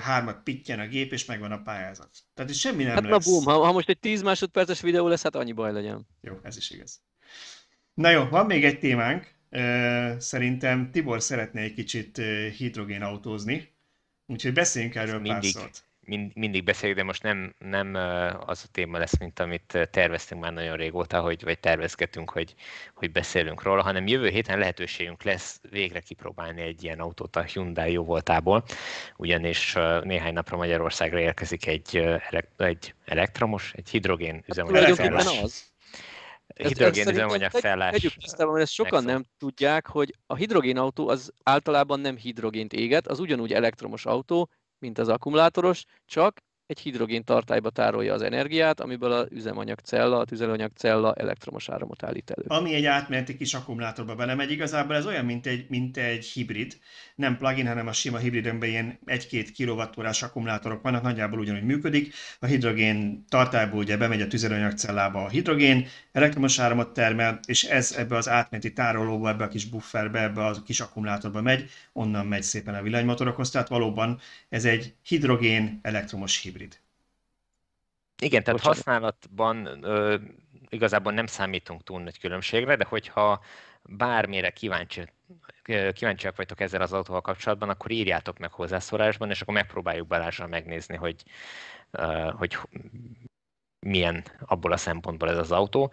hármat 0.00 0.42
pittyen 0.42 0.80
a 0.80 0.86
gép, 0.86 1.12
és 1.12 1.24
megvan 1.24 1.52
a 1.52 1.62
pályázat. 1.62 2.10
Tehát 2.34 2.50
itt 2.50 2.56
semmi 2.56 2.82
nem 2.82 2.94
hát 2.94 3.02
lesz. 3.02 3.26
na 3.26 3.32
bum, 3.32 3.44
ha, 3.44 3.64
ha 3.64 3.72
most 3.72 3.88
egy 3.88 3.98
10 3.98 4.22
másodperces 4.22 4.80
videó 4.80 5.08
lesz, 5.08 5.22
hát 5.22 5.36
annyi 5.36 5.52
baj 5.52 5.72
legyen. 5.72 6.06
Jó, 6.20 6.38
ez 6.42 6.56
is 6.56 6.70
igaz. 6.70 7.02
Na 7.94 8.10
jó, 8.10 8.24
van 8.24 8.46
még 8.46 8.64
egy 8.64 8.78
témánk. 8.78 9.34
Szerintem 10.18 10.90
Tibor 10.90 11.22
szeretne 11.22 11.60
egy 11.60 11.74
kicsit 11.74 12.20
hidrogénautózni, 12.56 13.73
úgyhogy 14.26 14.52
beszéljünk 14.52 14.94
erről 14.94 15.20
mindig, 15.20 15.52
pár 15.52 15.62
szót 15.62 15.84
mind, 16.06 16.30
mindig 16.34 16.64
beszéljük, 16.64 16.98
de 16.98 17.04
most 17.04 17.22
nem, 17.22 17.54
nem 17.58 17.94
az 18.46 18.62
a 18.64 18.70
téma 18.72 18.98
lesz, 18.98 19.18
mint 19.18 19.40
amit 19.40 19.88
terveztünk 19.90 20.40
már 20.40 20.52
nagyon 20.52 20.76
régóta, 20.76 21.20
hogy, 21.20 21.42
vagy 21.44 21.58
tervezgetünk, 21.58 22.30
hogy, 22.30 22.54
hogy 22.94 23.12
beszélünk 23.12 23.62
róla, 23.62 23.82
hanem 23.82 24.06
jövő 24.06 24.28
héten 24.28 24.58
lehetőségünk 24.58 25.22
lesz 25.22 25.60
végre 25.70 26.00
kipróbálni 26.00 26.62
egy 26.62 26.84
ilyen 26.84 26.98
autót 26.98 27.36
a 27.36 27.42
Hyundai 27.42 27.92
jó 27.92 28.04
voltából, 28.04 28.64
ugyanis 29.16 29.76
néhány 30.02 30.32
napra 30.32 30.56
Magyarországra 30.56 31.18
érkezik 31.18 31.66
egy, 31.66 32.04
egy 32.56 32.94
elektromos, 33.04 33.72
egy 33.76 33.88
hidrogén 33.88 34.34
hát 34.34 34.48
üzemanyag 34.48 35.14
az. 35.42 35.72
Hidrogén 36.54 37.08
üzemanyag 37.08 37.50
fellás. 37.50 37.92
Tegyük 37.92 38.12
tisztában, 38.12 38.60
ezt 38.60 38.72
sokan 38.72 39.04
nem 39.04 39.24
tudják, 39.38 39.86
hogy 39.86 40.14
a 40.26 40.34
hidrogénautó 40.34 41.08
az 41.08 41.32
általában 41.42 42.00
nem 42.00 42.16
hidrogént 42.16 42.72
éget, 42.72 43.06
az 43.06 43.18
ugyanúgy 43.18 43.52
elektromos 43.52 44.06
autó, 44.06 44.50
mint 44.78 44.98
az 44.98 45.08
akkumulátoros, 45.08 45.84
csak 46.04 46.40
egy 46.66 46.78
hidrogén 46.78 47.24
tartályba 47.24 47.70
tárolja 47.70 48.14
az 48.14 48.22
energiát, 48.22 48.80
amiből 48.80 49.12
az 49.12 49.26
üzemanyagcella, 49.30 50.18
a 50.18 50.24
tüzelőanyagcella 50.24 51.14
elektromos 51.14 51.68
áramot 51.68 52.02
állít 52.02 52.30
elő. 52.30 52.44
Ami 52.46 52.74
egy 52.74 52.84
átmeneti 52.84 53.36
kis 53.36 53.54
akkumulátorba 53.54 54.14
belemegy, 54.14 54.50
igazából 54.50 54.96
ez 54.96 55.06
olyan, 55.06 55.24
mint 55.24 55.46
egy, 55.46 55.66
mint 55.68 55.96
egy 55.96 56.24
hibrid, 56.24 56.78
nem 57.14 57.36
plugin, 57.36 57.66
hanem 57.66 57.86
a 57.86 57.92
sima 57.92 58.18
hibridönben 58.18 58.68
ilyen 58.68 58.98
1-2 59.06 59.48
kWh 59.56 60.22
akkumulátorok 60.22 60.82
vannak, 60.82 61.02
nagyjából 61.02 61.38
ugyanúgy 61.38 61.62
működik. 61.62 62.14
A 62.40 62.46
hidrogén 62.46 63.24
tartályból 63.28 63.78
ugye 63.78 63.96
bemegy 63.96 64.20
a 64.20 64.26
tüzelőanyagcellába 64.26 65.24
a 65.24 65.28
hidrogén, 65.28 65.86
elektromos 66.12 66.58
áramot 66.58 66.92
termel, 66.92 67.40
és 67.46 67.64
ez 67.64 67.92
ebbe 67.92 68.16
az 68.16 68.28
átmeneti 68.28 68.72
tárolóba, 68.72 69.28
ebbe 69.28 69.44
a 69.44 69.48
kis 69.48 69.64
bufferbe, 69.64 70.22
ebbe 70.22 70.44
a 70.44 70.62
kis 70.62 70.80
akkumulátorba 70.80 71.42
megy, 71.42 71.70
onnan 71.92 72.26
megy 72.26 72.42
szépen 72.42 72.74
a 72.74 72.82
villanymotorokhoz, 72.82 73.50
tehát 73.50 73.68
valóban 73.68 74.20
ez 74.48 74.64
egy 74.64 74.94
hidrogén 75.02 75.78
elektromos 75.82 76.40
hibrid. 76.40 76.63
Igen, 78.18 78.42
tehát 78.42 78.60
Bocsánat. 78.60 78.76
használatban 78.76 79.84
ö, 79.84 80.16
igazából 80.68 81.12
nem 81.12 81.26
számítunk 81.26 81.82
túl 81.82 82.02
nagy 82.02 82.18
különbségre, 82.18 82.76
de 82.76 82.84
hogyha 82.84 83.40
bármire 83.82 84.50
kíváncsi, 84.50 85.02
kíváncsiak 85.92 86.36
vagytok 86.36 86.60
ezzel 86.60 86.82
az 86.82 86.92
autóval 86.92 87.20
kapcsolatban, 87.20 87.68
akkor 87.68 87.90
írjátok 87.90 88.38
meg 88.38 88.52
hozzászólásban, 88.52 89.30
és 89.30 89.40
akkor 89.40 89.54
megpróbáljuk 89.54 90.06
Balázsra 90.06 90.46
megnézni, 90.46 90.96
hogy, 90.96 91.22
hogy 92.32 92.58
milyen 93.86 94.24
abból 94.40 94.72
a 94.72 94.76
szempontból 94.76 95.30
ez 95.30 95.38
az 95.38 95.52
autó. 95.52 95.92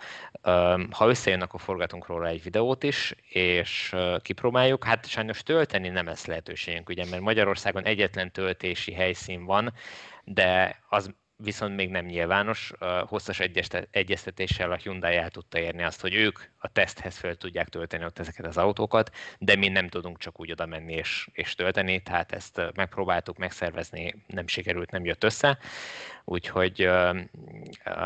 Ha 0.91 1.07
összejön, 1.07 1.41
akkor 1.41 1.61
forgatunk 1.61 2.07
róla 2.07 2.27
egy 2.27 2.43
videót 2.43 2.84
is, 2.84 3.15
és 3.30 3.95
kipróbáljuk. 4.22 4.84
Hát 4.84 5.07
sajnos 5.07 5.43
tölteni 5.43 5.89
nem 5.89 6.06
lesz 6.06 6.26
lehetőségünk, 6.26 6.89
ugye, 6.89 7.06
mert 7.10 7.22
Magyarországon 7.22 7.84
egyetlen 7.85 8.31
töltési 8.31 8.93
helyszín 8.93 9.45
van, 9.45 9.73
de 10.23 10.80
az 10.89 11.14
viszont 11.43 11.76
még 11.76 11.89
nem 11.89 12.05
nyilvános. 12.05 12.72
Hosszas 13.05 13.39
egyeztetéssel 13.91 14.72
a 14.72 14.76
Hyundai 14.76 15.15
el 15.15 15.30
tudta 15.30 15.59
érni 15.59 15.84
azt, 15.84 16.01
hogy 16.01 16.13
ők 16.13 16.39
a 16.57 16.68
teszthez 16.68 17.18
fel 17.18 17.35
tudják 17.35 17.69
tölteni 17.69 18.05
ott 18.05 18.19
ezeket 18.19 18.45
az 18.45 18.57
autókat, 18.57 19.15
de 19.39 19.55
mi 19.55 19.68
nem 19.68 19.88
tudunk 19.88 20.18
csak 20.18 20.39
úgy 20.39 20.51
oda 20.51 20.65
menni 20.65 20.93
és, 20.93 21.27
és 21.31 21.55
tölteni, 21.55 21.99
tehát 21.99 22.31
ezt 22.31 22.61
megpróbáltuk 22.76 23.38
megszervezni, 23.38 24.23
nem 24.27 24.47
sikerült, 24.47 24.91
nem 24.91 25.05
jött 25.05 25.23
össze, 25.23 25.57
úgyhogy 26.23 26.81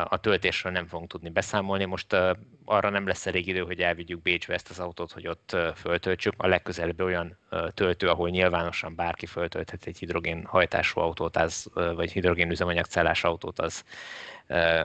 a 0.04 0.20
töltésről 0.20 0.72
nem 0.72 0.86
fogunk 0.86 1.10
tudni 1.10 1.28
beszámolni. 1.28 1.84
Most 1.84 2.16
arra 2.64 2.90
nem 2.90 3.06
lesz 3.06 3.26
elég 3.26 3.46
idő, 3.46 3.60
hogy 3.60 3.80
elvigyük 3.80 4.22
Bécsbe 4.22 4.54
ezt 4.54 4.70
az 4.70 4.78
autót, 4.78 5.12
hogy 5.12 5.28
ott 5.28 5.56
föltöltsük. 5.76 6.34
A 6.36 6.46
legközelebbi 6.46 7.02
olyan 7.02 7.38
töltő, 7.74 8.08
ahol 8.08 8.28
nyilvánosan 8.28 8.94
bárki 8.94 9.26
föltölthet 9.26 9.86
egy 9.86 9.98
hidrogén 9.98 10.44
hajtású 10.44 11.00
autót, 11.00 11.36
az, 11.36 11.70
vagy 11.74 12.12
hidrogén 12.12 12.50
üzemanyagcellás 12.50 13.24
autót, 13.26 13.58
az, 13.58 13.84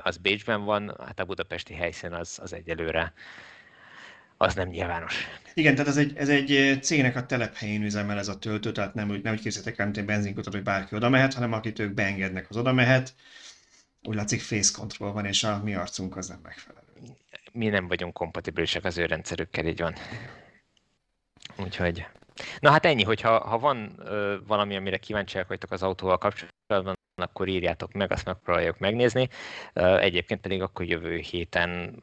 az 0.01 0.17
Bécsben 0.17 0.63
van, 0.63 0.95
hát 1.05 1.19
a 1.19 1.25
budapesti 1.25 1.73
helyszín 1.73 2.13
az, 2.13 2.39
az 2.41 2.53
egyelőre 2.53 3.13
az 4.41 4.55
nem 4.55 4.67
nyilvános. 4.67 5.27
Igen, 5.53 5.75
tehát 5.75 5.89
ez 5.89 5.97
egy, 5.97 6.17
ez 6.17 6.29
egy 6.29 6.79
cégnek 6.81 7.15
a 7.15 7.25
telephelyén 7.25 7.83
üzemel 7.83 8.17
ez 8.17 8.27
a 8.27 8.39
töltő, 8.39 8.71
tehát 8.71 8.93
nem, 8.93 9.07
nem 9.23 9.33
úgy 9.33 9.41
készítek 9.41 9.77
el, 9.77 9.85
mint 9.85 9.97
egy 9.97 10.05
benzinkutat, 10.05 10.53
hogy 10.53 10.63
bárki 10.63 10.95
oda 10.95 11.09
mehet, 11.09 11.33
hanem 11.33 11.53
akit 11.53 11.79
ők 11.79 11.93
beengednek, 11.93 12.49
az 12.49 12.57
oda 12.57 12.73
mehet. 12.73 13.15
Úgy 14.03 14.15
látszik 14.15 14.41
face 14.41 14.71
control 14.77 15.11
van, 15.11 15.25
és 15.25 15.43
a 15.43 15.61
mi 15.63 15.75
arcunk 15.75 16.17
az 16.17 16.27
nem 16.27 16.39
megfelelő. 16.43 16.85
Mi 17.51 17.67
nem 17.67 17.87
vagyunk 17.87 18.13
kompatibilisek 18.13 18.83
az 18.83 18.97
ő 18.97 19.05
rendszerükkel, 19.05 19.65
így 19.65 19.79
van. 19.79 19.95
Úgyhogy... 21.57 22.05
Na 22.59 22.71
hát 22.71 22.85
ennyi, 22.85 23.03
hogyha 23.03 23.47
ha 23.47 23.59
van 23.59 23.93
ö, 23.99 24.37
valami, 24.47 24.75
amire 24.75 24.97
kíváncsiak 24.97 25.47
vagytok 25.47 25.71
az 25.71 25.83
autóval 25.83 26.17
kapcsolatban, 26.17 26.97
akkor 27.21 27.47
írjátok 27.47 27.93
meg, 27.93 28.11
azt 28.11 28.25
megpróbáljuk 28.25 28.79
megnézni. 28.79 29.29
Egyébként 29.99 30.41
pedig 30.41 30.61
akkor 30.61 30.85
jövő 30.85 31.17
héten 31.17 32.01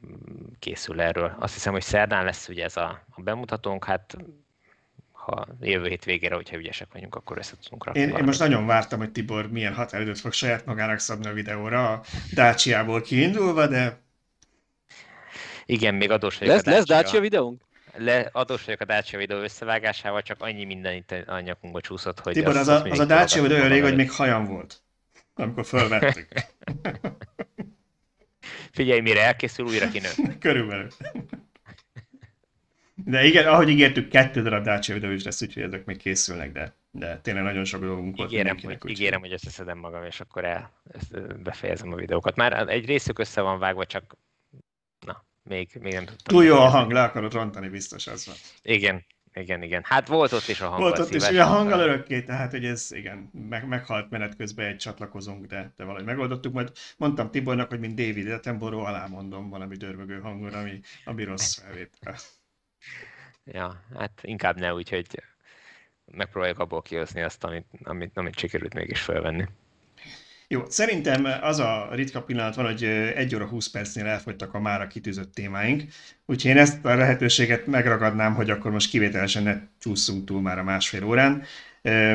készül 0.59 1.01
erről. 1.01 1.37
Azt 1.39 1.55
hiszem, 1.55 1.73
hogy 1.73 1.83
szerdán 1.83 2.25
lesz 2.25 2.49
ugye 2.49 2.65
ez 2.65 2.77
a, 2.77 3.03
a 3.11 3.21
bemutatónk, 3.21 3.85
hát 3.85 4.17
ha 5.13 5.47
jövő 5.61 5.89
hét 5.89 6.05
végére, 6.05 6.35
hogyha 6.35 6.57
ügyesek 6.57 6.89
vagyunk, 6.93 7.15
akkor 7.15 7.39
össze 7.39 7.55
tudunk 7.63 7.85
rakni. 7.85 8.01
Én, 8.01 8.09
én 8.09 8.25
most 8.25 8.39
nagyon 8.39 8.67
vártam, 8.67 8.99
hogy 8.99 9.13
Tibor 9.13 9.51
milyen 9.51 9.75
határidőt 9.75 10.19
fog 10.19 10.33
saját 10.33 10.65
magának 10.67 10.99
szabni 10.99 11.27
a 11.27 11.33
videóra, 11.33 11.93
a 11.93 12.03
Dacia-ból 12.35 13.01
kiindulva, 13.01 13.67
de... 13.67 14.01
Igen, 15.67 15.95
még 15.95 16.11
adós 16.11 16.39
vagyok 16.39 16.55
lesz, 16.55 16.67
a. 16.67 16.71
Lesz 16.71 16.85
Dacia 16.85 17.21
videónk? 17.21 17.63
Le, 17.97 18.29
adós 18.33 18.65
vagyok 18.65 18.81
a 18.81 18.85
Dacia 18.85 19.19
videó 19.19 19.39
összevágásával, 19.39 20.23
csak 20.23 20.43
annyi 20.43 20.65
minden 20.65 20.95
itt 20.95 21.15
a 21.27 21.41
nyakunkba 21.41 21.81
csúszott, 21.81 22.21
hogy... 22.21 22.33
Tibor, 22.33 22.57
az, 22.57 22.69
az, 22.69 22.83
a, 22.83 22.85
az 22.91 22.99
a 22.99 23.05
Dacia 23.05 23.43
videó 23.43 23.57
olyan 23.57 23.69
rég, 23.69 23.83
hogy 23.83 23.97
még 23.97 24.11
hajam 24.11 24.45
volt 24.45 24.83
amikor 25.39 25.67
fölvettük. 25.67 26.29
Figyelj, 28.73 29.01
mire 29.01 29.23
elkészül, 29.23 29.67
újra 29.67 29.89
kinő. 29.89 30.09
Körülbelül. 30.41 30.89
De 32.95 33.25
igen, 33.25 33.47
ahogy 33.47 33.69
ígértük, 33.69 34.09
kettő 34.09 34.43
darab 34.43 34.65
Dacia 34.65 34.95
videó 34.95 35.11
is 35.11 35.25
lesz, 35.25 35.43
úgyhogy 35.43 35.63
ezek 35.63 35.85
még 35.85 35.97
készülnek, 35.97 36.53
de, 36.53 36.75
de 36.91 37.21
tényleg 37.21 37.43
nagyon 37.43 37.65
sok 37.65 37.81
dolgunk 37.81 38.17
volt. 38.17 38.33
Ígérem, 38.33 38.57
hogy, 38.63 38.79
úgy 38.85 38.91
ígérem, 38.91 39.21
hogy 39.21 39.33
összeszedem 39.33 39.79
magam, 39.79 40.05
és 40.05 40.21
akkor 40.21 40.45
el, 40.45 40.83
befejezem 41.43 41.93
a 41.93 41.97
videókat. 41.97 42.37
Már 42.37 42.69
egy 42.69 42.87
részük 42.87 43.19
össze 43.19 43.41
van 43.41 43.59
vágva, 43.59 43.87
csak 43.87 44.17
na, 45.07 45.25
még, 45.43 45.69
még 45.81 45.93
nem 45.93 46.05
tudtam. 46.05 46.37
Túl 46.37 46.45
jó 46.45 46.57
a 46.57 46.69
hang, 46.69 46.93
le 46.93 47.03
akarod 47.03 47.33
rontani, 47.33 47.69
biztos 47.69 48.07
az 48.07 48.27
van. 48.27 48.37
Igen, 48.63 49.05
igen, 49.39 49.63
igen. 49.63 49.83
Hát 49.85 50.09
volt 50.09 50.33
ott 50.33 50.49
is 50.49 50.61
a 50.61 50.69
hang. 50.69 50.81
Volt 50.81 50.99
ott 50.99 51.15
is, 51.15 51.29
a 51.29 51.45
hanggal 51.45 51.81
örökké, 51.81 52.23
tehát 52.23 52.51
hogy 52.51 52.65
ez 52.65 52.93
igen, 52.93 53.31
meg, 53.49 53.69
meghalt 53.69 54.11
menet 54.11 54.37
közben 54.37 54.67
egy 54.67 54.77
csatlakozónk, 54.77 55.47
de, 55.47 55.73
de 55.77 55.85
valahogy 55.85 56.07
megoldottuk. 56.07 56.53
Majd 56.53 56.73
mondtam 56.97 57.31
Tibornak, 57.31 57.69
hogy 57.69 57.81
mint 57.81 57.95
David 57.95 58.31
Attenborough 58.31 58.89
alá 58.89 59.07
mondom 59.07 59.49
valami 59.49 59.77
dörvögő 59.77 60.21
hangon, 60.21 60.53
ami, 60.53 60.81
ami 61.05 61.25
rossz 61.25 61.59
felvétel. 61.59 62.17
Ja, 63.45 63.85
hát 63.95 64.21
inkább 64.23 64.59
ne 64.59 64.75
úgy, 64.75 64.89
hogy 64.89 65.07
megpróbáljuk 66.05 66.59
abból 66.59 66.83
kihozni 66.83 67.23
azt, 67.23 67.45
amit, 67.45 67.67
amit, 67.83 68.17
amit 68.17 68.39
sikerült 68.39 68.75
mégis 68.75 69.01
felvenni. 69.01 69.45
Jó, 70.51 70.65
szerintem 70.69 71.25
az 71.43 71.59
a 71.59 71.89
ritka 71.93 72.23
pillanat 72.23 72.55
van, 72.55 72.65
hogy 72.65 72.85
1 72.85 73.35
óra 73.35 73.47
20 73.47 73.69
percnél 73.71 74.07
elfogytak 74.07 74.55
a 74.55 74.61
mára 74.61 74.87
kitűzött 74.87 75.35
témáink, 75.35 75.83
úgyhogy 76.27 76.51
én 76.51 76.57
ezt 76.57 76.85
a 76.85 76.95
lehetőséget 76.95 77.67
megragadnám, 77.67 78.35
hogy 78.35 78.51
akkor 78.51 78.71
most 78.71 78.91
kivételesen 78.91 79.43
ne 79.43 79.61
csúszunk 79.79 80.25
túl 80.25 80.41
már 80.41 80.59
a 80.59 80.63
másfél 80.63 81.05
órán. 81.05 81.43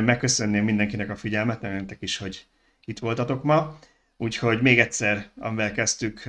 Megköszönném 0.05 0.63
mindenkinek 0.63 1.09
a 1.09 1.15
figyelmet, 1.15 1.61
nektek 1.61 2.01
is, 2.01 2.17
hogy 2.17 2.45
itt 2.85 2.99
voltatok 2.99 3.43
ma. 3.43 3.79
Úgyhogy 4.17 4.61
még 4.61 4.79
egyszer, 4.79 5.29
amivel 5.37 5.71
kezdtük, 5.71 6.25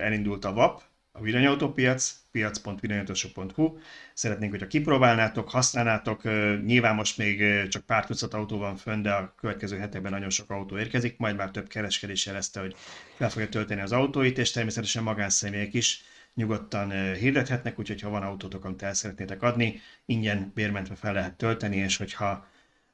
elindult 0.00 0.44
a 0.44 0.52
VAP, 0.52 0.82
a 1.12 1.20
villanyautópiac, 1.20 2.14
piac.villanyautósok.hu. 2.36 3.78
Szeretnénk, 4.14 4.50
hogyha 4.50 4.66
kipróbálnátok, 4.66 5.50
használnátok. 5.50 6.22
Nyilván 6.64 6.94
most 6.94 7.18
még 7.18 7.68
csak 7.68 7.86
pár 7.86 8.06
tucat 8.06 8.34
autó 8.34 8.58
van 8.58 8.76
fönn, 8.76 9.02
de 9.02 9.12
a 9.12 9.34
következő 9.36 9.78
hetekben 9.78 10.12
nagyon 10.12 10.30
sok 10.30 10.50
autó 10.50 10.78
érkezik, 10.78 11.18
majd 11.18 11.36
már 11.36 11.50
több 11.50 11.68
kereskedés 11.68 12.26
jelezte, 12.26 12.60
hogy 12.60 12.76
fel 13.14 13.30
fogja 13.30 13.48
tölteni 13.48 13.80
az 13.80 13.92
autóit, 13.92 14.38
és 14.38 14.50
természetesen 14.50 15.02
magánszemélyek 15.02 15.74
is 15.74 16.02
nyugodtan 16.34 17.14
hirdethetnek, 17.14 17.78
úgyhogy 17.78 18.00
ha 18.00 18.10
van 18.10 18.22
autótok, 18.22 18.64
amit 18.64 18.82
el 18.82 18.94
szeretnétek 18.94 19.42
adni, 19.42 19.80
ingyen 20.04 20.52
bérmentve 20.54 20.94
fel 20.94 21.12
lehet 21.12 21.36
tölteni, 21.36 21.76
és 21.76 21.96
hogyha 21.96 22.46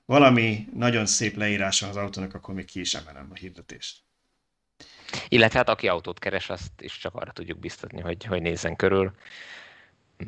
valami 0.05 0.69
nagyon 0.75 1.07
szép 1.07 1.37
leírása 1.37 1.89
az 1.89 1.97
autónak, 1.97 2.35
akkor 2.35 2.55
még 2.55 2.65
ki 2.65 2.81
is 2.81 2.95
emelem 2.95 3.29
a 3.31 3.35
hirdetést. 3.35 3.97
Illetve 5.29 5.59
hát 5.59 5.69
aki 5.69 5.89
autót 5.89 6.19
keres, 6.19 6.51
azt 6.51 6.81
is 6.81 6.99
csak 6.99 7.15
arra 7.15 7.33
tudjuk 7.33 7.59
biztatni, 7.59 8.01
hogy, 8.01 8.25
hogy 8.25 8.43
nézzen 8.43 8.77
körül, 8.77 9.13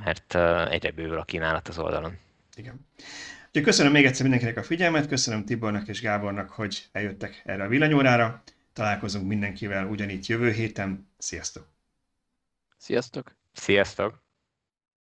mert 0.05 0.35
egyre 0.71 0.91
bővül 0.91 1.19
a 1.19 1.25
kínálat 1.25 1.69
az 1.69 1.79
oldalon. 1.79 2.19
Igen. 2.57 2.87
Úgyhogy 3.47 3.63
köszönöm 3.63 3.93
még 3.93 4.05
egyszer 4.05 4.23
mindenkinek 4.23 4.57
a 4.57 4.63
figyelmet, 4.63 5.09
köszönöm 5.09 5.45
Tibornak 5.45 5.89
és 5.89 6.01
Gábornak, 6.01 6.51
hogy 6.51 6.89
eljöttek 6.93 7.43
erre 7.45 7.65
a 7.65 7.69
villanyórára. 7.69 8.43
Találkozunk 8.73 9.27
mindenkivel 9.27 9.87
ugyanígy 9.87 10.29
jövő 10.29 10.51
héten. 10.51 11.09
Sziasztok! 11.19 11.67
Sziasztok! 12.77 13.37
Sziasztok! 13.53 14.24